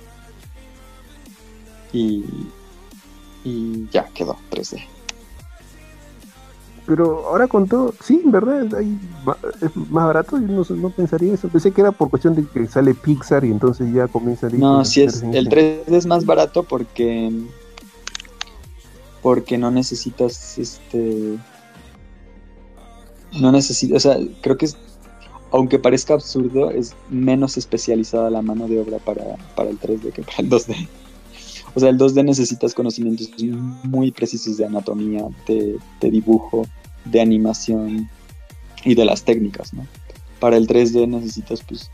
y, 1.93 2.23
y 3.43 3.87
ya 3.91 4.05
quedó 4.13 4.37
3D. 4.51 4.81
Pero 6.85 7.27
ahora 7.27 7.49
con 7.49 7.67
todo, 7.67 7.93
sí, 8.01 8.21
en 8.23 8.31
verdad, 8.31 8.73
hay, 8.75 8.97
es 9.61 9.75
más 9.75 10.07
barato. 10.07 10.39
Yo 10.39 10.47
no, 10.47 10.63
no 10.69 10.89
pensaría 10.89 11.33
eso. 11.33 11.49
Pensé 11.49 11.71
que 11.71 11.81
era 11.81 11.91
por 11.91 12.09
cuestión 12.09 12.33
de 12.33 12.45
que 12.45 12.65
sale 12.67 12.93
Pixar 12.93 13.43
y 13.43 13.51
entonces 13.51 13.93
ya 13.93 14.07
comienza 14.07 14.47
a 14.47 14.49
No, 14.51 14.85
sí 14.85 15.01
es, 15.01 15.21
el 15.21 15.49
3D 15.49 15.81
es 15.87 16.05
más 16.05 16.25
barato 16.25 16.63
porque 16.63 17.31
porque 19.21 19.57
no 19.57 19.69
necesitas 19.69 20.57
este 20.57 21.37
no 23.37 23.51
necesitas, 23.51 23.97
o 23.97 23.99
sea, 23.99 24.17
creo 24.41 24.57
que 24.57 24.65
es 24.65 24.77
aunque 25.51 25.79
parezca 25.79 26.13
absurdo, 26.13 26.71
es 26.71 26.95
menos 27.09 27.57
especializada 27.57 28.29
la 28.29 28.41
mano 28.41 28.67
de 28.67 28.79
obra 28.79 28.97
para, 28.99 29.23
para 29.55 29.69
el 29.69 29.79
3D 29.79 30.11
que 30.11 30.21
para 30.21 30.39
el 30.39 30.49
2D. 30.49 30.87
O 31.75 31.79
sea, 31.79 31.89
el 31.89 31.97
2D 31.97 32.23
necesitas 32.25 32.73
conocimientos 32.73 33.29
muy 33.83 34.11
precisos 34.11 34.57
de 34.57 34.65
anatomía, 34.65 35.27
de, 35.47 35.79
dibujo, 36.01 36.65
de 37.05 37.21
animación 37.21 38.09
y 38.83 38.95
de 38.95 39.05
las 39.05 39.23
técnicas, 39.23 39.73
¿no? 39.73 39.85
Para 40.39 40.57
el 40.57 40.67
3D 40.67 41.07
necesitas, 41.07 41.61
pues, 41.61 41.91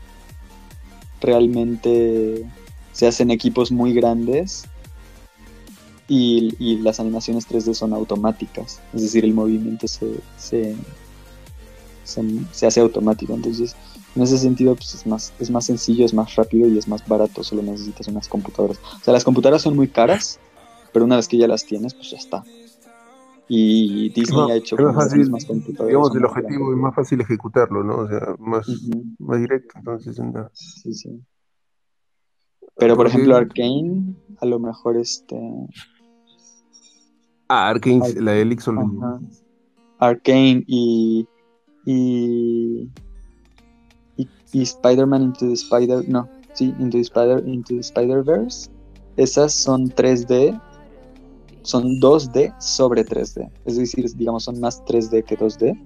realmente 1.20 2.46
se 2.92 3.06
hacen 3.06 3.30
equipos 3.30 3.70
muy 3.70 3.92
grandes 3.92 4.64
y, 6.08 6.54
y 6.58 6.78
las 6.78 7.00
animaciones 7.00 7.48
3D 7.48 7.74
son 7.74 7.92
automáticas, 7.92 8.80
es 8.94 9.02
decir, 9.02 9.24
el 9.24 9.34
movimiento 9.34 9.88
se, 9.88 10.06
se, 10.38 10.76
se, 12.04 12.22
se 12.52 12.66
hace 12.66 12.80
automático, 12.80 13.34
entonces 13.34 13.74
en 14.14 14.22
ese 14.22 14.38
sentido 14.38 14.74
pues, 14.76 14.94
es, 14.94 15.06
más, 15.06 15.32
es 15.40 15.50
más 15.50 15.64
sencillo, 15.66 16.04
es 16.04 16.14
más 16.14 16.34
rápido 16.36 16.68
y 16.68 16.78
es 16.78 16.86
más 16.86 17.06
barato, 17.08 17.42
solo 17.42 17.62
necesitas 17.62 18.06
unas 18.08 18.28
computadoras. 18.28 18.78
O 19.00 19.04
sea, 19.04 19.12
las 19.12 19.24
computadoras 19.24 19.62
son 19.62 19.74
muy 19.74 19.88
caras, 19.88 20.38
pero 20.92 21.04
una 21.04 21.16
vez 21.16 21.26
que 21.26 21.36
ya 21.38 21.48
las 21.48 21.64
tienes, 21.64 21.94
pues 21.94 22.10
ya 22.12 22.18
está. 22.18 22.44
Y 23.48 24.08
Disney 24.10 24.38
más- 24.40 24.50
ha 24.52 24.54
hecho 24.54 24.76
más 24.76 24.94
fácil, 24.94 25.30
computadoras. 25.46 25.88
Digamos, 25.88 26.14
el 26.14 26.20
más 26.22 26.30
objetivo 26.30 26.72
es 26.72 26.78
más 26.78 26.94
fácil 26.94 27.20
ejecutarlo, 27.20 27.84
¿no? 27.84 27.96
O 27.98 28.08
sea, 28.08 28.20
más, 28.38 28.66
más 29.18 29.40
directo. 29.40 29.74
Entonces, 29.76 30.18
no. 30.18 30.48
sí, 30.52 30.94
sí. 30.94 31.20
Pero 32.76 32.96
por 32.96 33.04
Porque- 33.06 33.16
ejemplo, 33.18 33.36
Arkane, 33.36 34.14
a 34.40 34.46
lo 34.46 34.58
mejor 34.58 34.96
este. 34.96 35.36
Ah, 37.48 37.68
Arkane, 37.68 38.14
la 38.14 38.32
de 38.32 38.42
Elixir. 38.42 38.74
Arkane 39.98 40.64
y. 40.66 41.26
Y. 41.84 42.88
Y, 44.16 44.28
y 44.52 44.62
Spider-Man 44.62 45.22
Into 45.22 45.46
the 45.46 45.54
Spider. 45.54 46.08
No, 46.08 46.28
sí, 46.52 46.74
Into 46.78 46.98
the 46.98 47.02
Spider 47.02 47.42
Into 47.46 47.74
the 47.74 47.80
Spider-Verse. 47.80 48.70
Esas 49.16 49.52
son 49.52 49.88
3D. 49.90 50.60
Son 51.62 52.00
2D 52.00 52.54
sobre 52.60 53.04
3D. 53.04 53.50
Es 53.64 53.76
decir, 53.76 54.06
digamos, 54.16 54.44
son 54.44 54.60
más 54.60 54.84
3D 54.84 55.24
que 55.24 55.38
2D. 55.38 55.78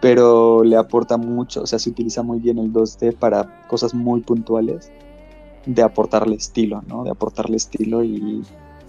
Pero 0.00 0.62
le 0.64 0.76
aporta 0.76 1.16
mucho. 1.16 1.62
O 1.62 1.66
sea, 1.66 1.78
se 1.78 1.90
utiliza 1.90 2.22
muy 2.22 2.40
bien 2.40 2.58
el 2.58 2.72
2D 2.72 3.16
para 3.16 3.66
cosas 3.68 3.94
muy 3.94 4.20
puntuales. 4.20 4.90
De 5.66 5.82
aportarle 5.82 6.36
estilo, 6.36 6.82
¿no? 6.88 7.04
De 7.04 7.10
aportarle 7.10 7.56
estilo 7.56 8.04
y, 8.04 8.42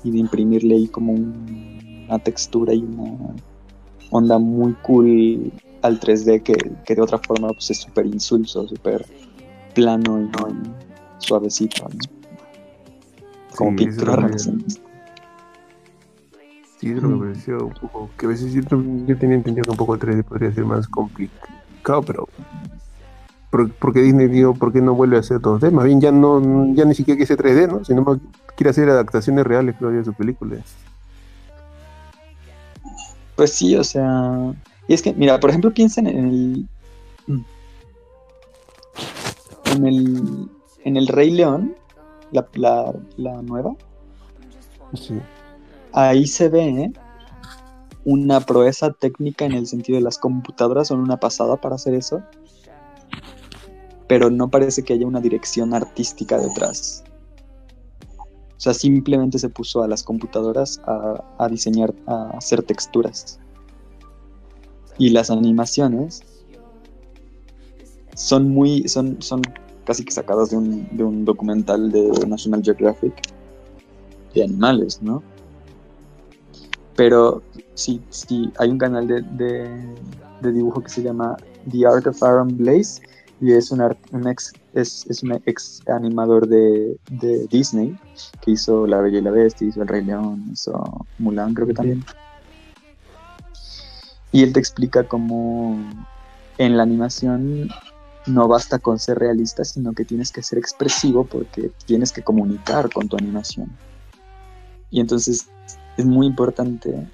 de 0.03 0.17
imprimirle 0.17 0.75
ahí 0.75 0.87
como 0.87 1.13
un- 1.13 2.05
una 2.07 2.19
textura 2.19 2.73
y 2.73 2.83
una 2.83 3.33
onda 4.11 4.37
muy 4.37 4.73
cool 4.83 5.51
al 5.85 5.99
3D 5.99 6.41
que, 6.43 6.53
que 6.85 6.95
de 6.95 7.01
otra 7.01 7.17
forma 7.19 7.49
pues 7.49 7.71
es 7.71 7.77
súper 7.81 8.05
insulso, 8.05 8.67
súper 8.67 9.05
plano 9.73 10.19
y, 10.21 10.25
y 10.25 10.71
suavecito, 11.19 11.87
¿no? 11.87 11.99
Como 13.55 13.71
Sí, 13.77 13.85
pintura 13.85 14.27
eso. 14.35 14.51
Sí, 16.79 16.89
es 16.91 16.95
lo 16.95 17.01
que 17.01 17.07
me 17.15 17.19
pareció 17.27 17.65
un 17.67 17.73
poco. 17.73 18.09
Que 18.17 18.25
a 18.25 18.29
veces 18.29 18.51
yo, 18.53 18.61
yo 19.05 19.17
tenía 19.17 19.35
entendido 19.37 19.63
que 19.63 19.71
un 19.71 19.77
poco 19.77 19.93
el 19.95 19.99
3D 20.01 20.23
podría 20.23 20.51
ser 20.53 20.65
más 20.65 20.87
complicado, 20.87 22.01
pero. 22.05 22.27
por- 23.49 23.71
Porque 23.75 24.01
Disney 24.01 24.27
dijo, 24.27 24.53
¿por 24.53 24.73
qué 24.73 24.81
no 24.81 24.93
vuelve 24.93 25.15
a 25.15 25.21
hacer 25.21 25.39
2D? 25.39 25.71
Más 25.71 25.85
bien 25.85 26.01
ya 26.01 26.11
no, 26.11 26.73
ya 26.75 26.83
ni 26.83 26.93
siquiera 26.93 27.17
quiere 27.17 27.33
hacer 27.33 27.37
3D, 27.45 27.67
¿no? 27.71 27.85
Sino 27.85 28.01
más 28.01 28.17
quiere 28.57 28.71
hacer 28.71 28.89
adaptaciones 28.89 29.45
reales, 29.47 29.75
creo 29.79 29.91
de 29.91 30.03
su 30.03 30.13
película. 30.13 30.57
Pues 33.35 33.53
sí, 33.53 33.75
o 33.75 33.83
sea. 33.83 34.53
Y 34.87 34.93
es 34.93 35.01
que, 35.01 35.13
mira, 35.13 35.39
por 35.39 35.49
ejemplo, 35.49 35.73
piensen 35.73 36.07
en 36.07 36.17
el. 36.17 36.69
En 39.73 39.87
el. 39.87 40.49
En 40.83 40.97
el 40.97 41.07
Rey 41.07 41.31
León, 41.31 41.75
la, 42.31 42.47
la, 42.53 42.93
la 43.17 43.41
nueva, 43.41 43.75
Sí. 44.93 45.19
ahí 45.93 46.27
se 46.27 46.47
ve 46.47 46.69
¿eh? 46.69 46.93
una 48.05 48.39
proeza 48.39 48.91
técnica 48.93 49.45
en 49.45 49.53
el 49.53 49.65
sentido 49.65 49.97
de 49.97 50.03
las 50.03 50.19
computadoras 50.19 50.89
son 50.89 50.99
una 50.99 51.17
pasada 51.17 51.59
para 51.59 51.75
hacer 51.75 51.95
eso, 51.95 52.21
pero 54.07 54.29
no 54.29 54.49
parece 54.49 54.83
que 54.83 54.93
haya 54.93 55.07
una 55.07 55.19
dirección 55.19 55.73
artística 55.73 56.37
detrás. 56.37 57.03
O 58.19 58.59
sea, 58.59 58.73
simplemente 58.73 59.39
se 59.39 59.49
puso 59.49 59.83
a 59.83 59.87
las 59.87 60.03
computadoras 60.03 60.79
a, 60.85 61.23
a 61.39 61.47
diseñar, 61.49 61.93
a 62.05 62.29
hacer 62.37 62.61
texturas. 62.63 63.39
Y 64.97 65.09
las 65.09 65.29
animaciones 65.29 66.23
son 68.15 68.49
muy, 68.49 68.87
son, 68.87 69.21
son 69.21 69.41
casi 69.85 70.05
que 70.05 70.11
sacadas 70.11 70.51
de 70.51 70.57
un, 70.57 70.87
de 70.95 71.03
un 71.03 71.25
documental 71.25 71.91
de 71.91 72.09
National 72.27 72.63
Geographic 72.63 73.13
de 74.33 74.43
animales, 74.43 75.01
¿no? 75.01 75.21
Pero 76.95 77.43
sí, 77.73 78.01
sí, 78.09 78.51
hay 78.57 78.69
un 78.69 78.77
canal 78.77 79.07
de, 79.07 79.21
de- 79.21 80.51
dibujo 80.53 80.79
que 80.81 80.89
se 80.89 81.01
llama 81.01 81.35
The 81.71 81.87
Art 81.87 82.05
of 82.07 82.21
Aaron 82.21 82.55
Blaze 82.55 83.01
y 83.41 83.51
es 83.51 83.71
un, 83.71 83.81
art- 83.81 83.97
un 84.11 84.27
ex, 84.27 84.53
es, 84.73 85.05
es 85.09 85.23
un 85.23 85.33
ex 85.45 85.81
animador 85.87 86.47
de, 86.47 86.97
de 87.09 87.47
Disney 87.47 87.97
que 88.41 88.51
hizo 88.51 88.85
La 88.85 89.01
Bella 89.01 89.17
y 89.17 89.21
la 89.23 89.31
Bestia, 89.31 89.67
hizo 89.67 89.81
El 89.81 89.87
Rey 89.87 90.05
León, 90.05 90.45
hizo 90.53 91.07
Mulan 91.17 91.53
creo 91.53 91.67
que 91.67 91.73
también. 91.73 92.05
Y 94.35 94.43
él 94.43 94.51
te 94.51 94.59
explica 94.59 95.07
cómo 95.07 95.79
en 96.57 96.75
la 96.75 96.83
animación 96.83 97.69
no 98.25 98.49
basta 98.49 98.79
con 98.79 98.99
ser 98.99 99.17
realista, 99.17 99.63
sino 99.63 99.93
que 99.93 100.03
tienes 100.03 100.29
que 100.29 100.43
ser 100.43 100.59
expresivo 100.59 101.23
porque 101.23 101.71
tienes 101.85 102.11
que 102.11 102.21
comunicar 102.21 102.91
con 102.91 103.07
tu 103.07 103.15
animación. 103.15 103.71
Y 104.91 104.99
entonces 104.99 105.47
es 105.95 106.05
muy 106.05 106.27
importante 106.27 107.07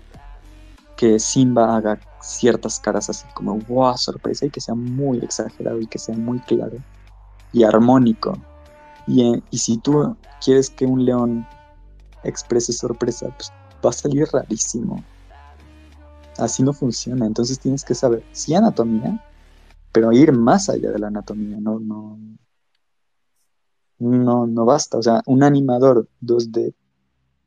que 0.98 1.20
Simba 1.20 1.78
haga 1.78 2.00
ciertas 2.24 2.80
caras 2.80 3.08
así 3.08 3.28
como 3.36 3.60
wow, 3.68 3.96
sorpresa, 4.00 4.48
y 4.48 4.50
que 4.50 4.60
sea 4.60 4.74
muy 4.74 5.20
exagerado 5.20 5.80
y 5.80 5.86
que 5.86 6.00
sea 6.00 6.18
muy 6.18 6.40
claro 6.40 6.80
y 7.54 7.62
armónico. 7.62 8.36
Y, 9.06 9.32
eh, 9.32 9.44
si 9.52 9.78
tú 9.78 10.18
quieres 10.44 10.72
que 10.72 10.88
un 10.88 11.06
león 11.06 11.48
exprese 12.24 12.74
sorpresa, 12.74 13.28
pues 13.38 13.54
va 13.86 13.92
a 13.92 13.94
salir 13.94 14.28
rarísimo. 14.34 15.04
Así 16.42 16.64
no 16.64 16.74
funciona. 16.74 17.28
Entonces 17.28 17.60
tienes 17.60 17.86
que 17.86 17.94
saber, 17.94 18.24
sí, 18.32 18.56
anatomía, 18.56 19.24
pero 19.92 20.12
ir 20.12 20.32
más 20.32 20.70
allá 20.70 20.92
de 20.92 20.98
la 20.98 21.08
anatomía, 21.08 21.58
no, 21.60 21.80
no, 21.80 22.18
no, 24.00 24.48
no 24.48 24.66
basta. 24.66 24.98
O 24.98 25.04
sea, 25.04 25.22
un 25.28 25.44
animador 25.44 26.10
2D 26.20 26.74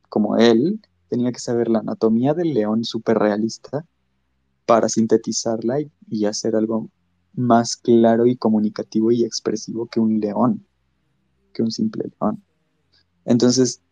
como 0.09 0.37
él 0.37 0.81
tenía 1.09 1.33
que 1.33 1.41
saber 1.41 1.69
la 1.69 1.81
anatomía 1.81 2.35
del 2.35 2.55
león 2.55 2.85
súper 2.85 3.19
realista 3.19 3.85
para 4.65 4.89
sintetizarla 4.89 5.81
y, 5.81 5.91
y 6.09 6.27
hacer 6.27 6.55
algo 6.55 6.89
más 7.33 7.77
claro 7.77 8.27
y 8.27 8.37
comunicativo 8.37 9.11
y 9.11 9.25
expresivo 9.25 9.89
que 9.89 9.99
un 9.99 10.21
león, 10.21 10.65
que 11.53 11.65
un 11.65 11.73
simple 11.73 12.05
león. 12.21 12.45
Entonces, 13.25 13.83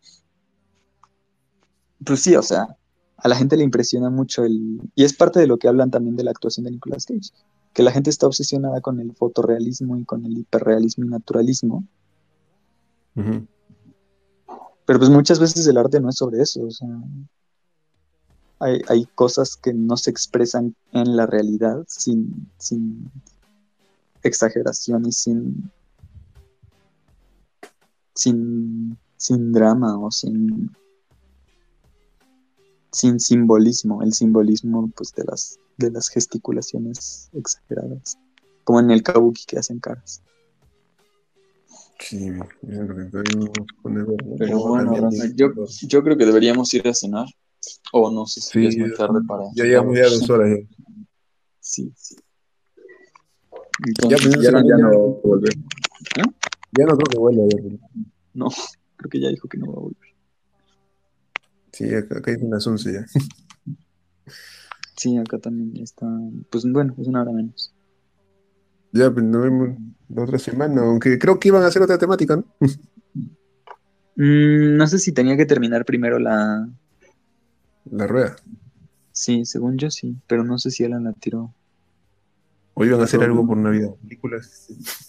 pues 2.05 2.21
sí, 2.21 2.37
o 2.37 2.41
sea, 2.41 2.77
a 3.17 3.27
la 3.27 3.35
gente 3.35 3.57
le 3.57 3.63
impresiona 3.63 4.09
mucho 4.09 4.43
el... 4.43 4.81
Y 4.95 5.03
es 5.03 5.13
parte 5.13 5.39
de 5.39 5.47
lo 5.47 5.57
que 5.57 5.67
hablan 5.67 5.91
también 5.91 6.15
de 6.15 6.23
la 6.23 6.31
actuación 6.31 6.65
de 6.65 6.71
Nicolas 6.71 7.05
Cage, 7.05 7.31
que 7.73 7.83
la 7.83 7.91
gente 7.91 8.09
está 8.09 8.27
obsesionada 8.27 8.81
con 8.81 8.99
el 8.99 9.13
fotorrealismo 9.13 9.97
y 9.97 10.05
con 10.05 10.25
el 10.25 10.37
hiperrealismo 10.37 11.05
y 11.05 11.09
naturalismo, 11.09 11.83
pero 14.85 14.99
pues 14.99 15.09
muchas 15.09 15.39
veces 15.39 15.65
el 15.67 15.77
arte 15.77 15.99
no 15.99 16.09
es 16.09 16.15
sobre 16.15 16.41
eso, 16.41 16.63
o 16.65 16.71
sea, 16.71 16.89
hay, 18.59 18.81
hay 18.87 19.05
cosas 19.15 19.55
que 19.55 19.73
no 19.73 19.97
se 19.97 20.09
expresan 20.09 20.75
en 20.91 21.15
la 21.15 21.25
realidad 21.25 21.83
sin, 21.87 22.49
sin 22.57 23.11
exageración 24.23 25.05
y 25.05 25.11
sin, 25.11 25.71
sin, 28.13 28.97
sin 29.17 29.51
drama 29.51 29.97
o 29.97 30.11
sin, 30.11 30.71
sin 32.93 33.19
simbolismo, 33.19 34.01
el 34.03 34.13
simbolismo 34.13 34.89
pues 34.95 35.11
de 35.13 35.25
las, 35.25 35.59
de 35.77 35.91
las 35.91 36.07
gesticulaciones 36.09 37.29
exageradas, 37.33 38.17
como 38.63 38.79
en 38.79 38.91
el 38.91 39.03
kabuki 39.03 39.43
que 39.45 39.57
hacen 39.59 39.79
caras. 39.79 40.21
Sí. 41.99 42.31
Pero 44.37 44.59
bueno, 44.59 45.09
yo, 45.35 45.47
yo 45.87 46.03
creo 46.03 46.17
que 46.17 46.25
deberíamos 46.25 46.73
ir 46.73 46.87
a 46.87 46.93
cenar. 46.93 47.27
O 47.93 48.11
no 48.11 48.25
sé 48.25 48.41
si 48.41 48.49
Sí, 48.51 48.65
es 48.67 48.77
muy 48.77 48.93
tarde 48.93 49.19
para. 49.27 49.43
Ya 49.55 49.63
llevamos 49.63 49.95
ya 49.95 50.03
dos 50.03 50.29
horas. 50.29 50.49
Ya. 50.59 50.67
Sí, 51.61 51.93
sí. 51.95 52.15
Ya, 53.99 54.17
Entonces, 54.17 54.41
ya, 54.43 54.51
no, 54.51 54.59
ya- 54.61 54.67
ya 54.67 54.77
no 54.77 54.99
volver. 55.23 55.53
Ya 56.77 56.85
no 56.85 56.97
creo 56.97 57.05
que 57.09 57.17
vuelva. 57.17 57.43
No, 58.33 58.47
creo 58.97 59.09
que 59.09 59.19
ya 59.21 59.29
dijo 59.29 59.47
que 59.47 59.57
no 59.57 59.67
va 59.67 59.73
a 59.73 59.79
volver. 59.81 60.02
Sí, 61.73 61.93
acá, 61.93 62.19
acá 62.19 62.31
dicen 62.31 62.49
las 62.49 62.65
11 62.65 62.93
ya. 62.93 63.05
Sí, 64.95 65.17
acá 65.17 65.37
también 65.39 65.73
ya 65.73 65.83
está. 65.83 66.05
Pues 66.49 66.63
bueno, 66.71 66.93
es 66.97 67.07
una 67.07 67.23
hora 67.23 67.31
menos. 67.33 67.73
Ya, 68.93 69.11
pues 69.11 69.25
nos 69.25 69.41
vemos 69.43 69.69
la 70.07 70.23
otra 70.23 70.37
semana. 70.39 70.81
Aunque 70.83 71.17
creo 71.17 71.39
que 71.39 71.47
iban 71.49 71.63
a 71.63 71.67
hacer 71.67 71.81
otra 71.81 71.97
temática, 71.97 72.35
¿no? 72.37 72.45
Mm, 74.15 74.77
no 74.77 74.85
sé 74.85 74.99
si 74.99 75.11
tenía 75.11 75.35
que 75.35 75.47
terminar 75.47 75.85
primero 75.85 76.19
la. 76.19 76.69
La 77.89 78.05
rueda. 78.05 78.35
Sí, 79.11 79.43
según 79.43 79.79
yo 79.79 79.89
sí, 79.89 80.15
pero 80.27 80.43
no 80.43 80.59
sé 80.59 80.69
si 80.69 80.83
Alan 80.83 81.03
la 81.05 81.13
tiró. 81.13 81.51
O 82.75 82.85
iban 82.85 83.01
a 83.01 83.05
hacer 83.05 83.23
algo 83.23 83.45
por 83.47 83.57
Navidad. 83.57 83.95
Películas. 84.03 84.67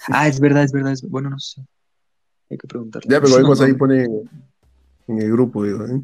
Ah, 0.08 0.26
es 0.26 0.40
verdad, 0.40 0.64
es 0.64 0.72
verdad. 0.72 0.92
es- 0.92 1.02
Bueno, 1.06 1.28
no 1.28 1.38
sé. 1.38 1.60
Hay 2.50 2.56
que 2.56 2.66
preguntarle. 2.66 3.10
Ya, 3.10 3.20
pero 3.20 3.42
cosa 3.46 3.66
ahí 3.66 3.74
pone 3.74 4.08
en 5.08 5.20
el 5.20 5.30
grupo, 5.32 5.64
digo. 5.64 5.84
¿eh? 5.86 6.00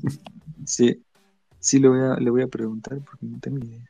Sí, 0.65 1.03
sí 1.59 1.79
le 1.79 1.89
voy 1.89 2.01
a, 2.01 2.17
le 2.17 2.31
voy 2.31 2.43
a 2.43 2.49
preguntar 2.49 2.99
porque 3.05 3.27
no 3.27 3.39
tengo 3.41 3.59
idea. 3.59 3.85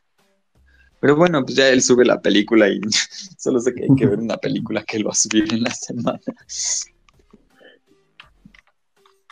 Pero 0.99 1.15
bueno, 1.15 1.43
pues 1.43 1.55
ya 1.57 1.67
él 1.69 1.81
sube 1.81 2.05
la 2.05 2.21
película 2.21 2.69
y 2.69 2.79
solo 3.37 3.59
sé 3.59 3.73
que 3.73 3.83
hay 3.83 3.95
que 3.97 4.05
ver 4.05 4.19
una 4.19 4.37
película 4.37 4.83
que 4.83 4.99
lo 4.99 5.05
va 5.05 5.11
a 5.11 5.15
subir 5.15 5.51
en 5.53 5.63
la 5.63 5.71
semana. 5.71 6.19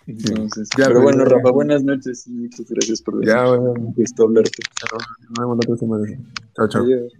Entonces, 0.07 0.67
Ya, 0.77 0.87
pero 0.87 1.01
bueno, 1.01 1.23
ya. 1.23 1.35
Rafa, 1.35 1.51
buenas 1.51 1.83
noches 1.83 2.25
y 2.25 2.31
muchas 2.31 2.67
gracias 2.69 3.01
por 3.01 3.23
Ya, 3.23 3.43
venir. 3.43 3.59
bueno, 3.59 3.73
Un 3.87 3.93
gusto 3.93 4.23
hablarte. 4.23 4.63
nos 5.29 5.39
vemos 5.39 5.57
la 5.57 5.61
otra 5.73 5.77
semana. 5.77 6.19
Chao, 6.55 6.67
chao. 6.67 6.83
Adiós. 6.83 7.13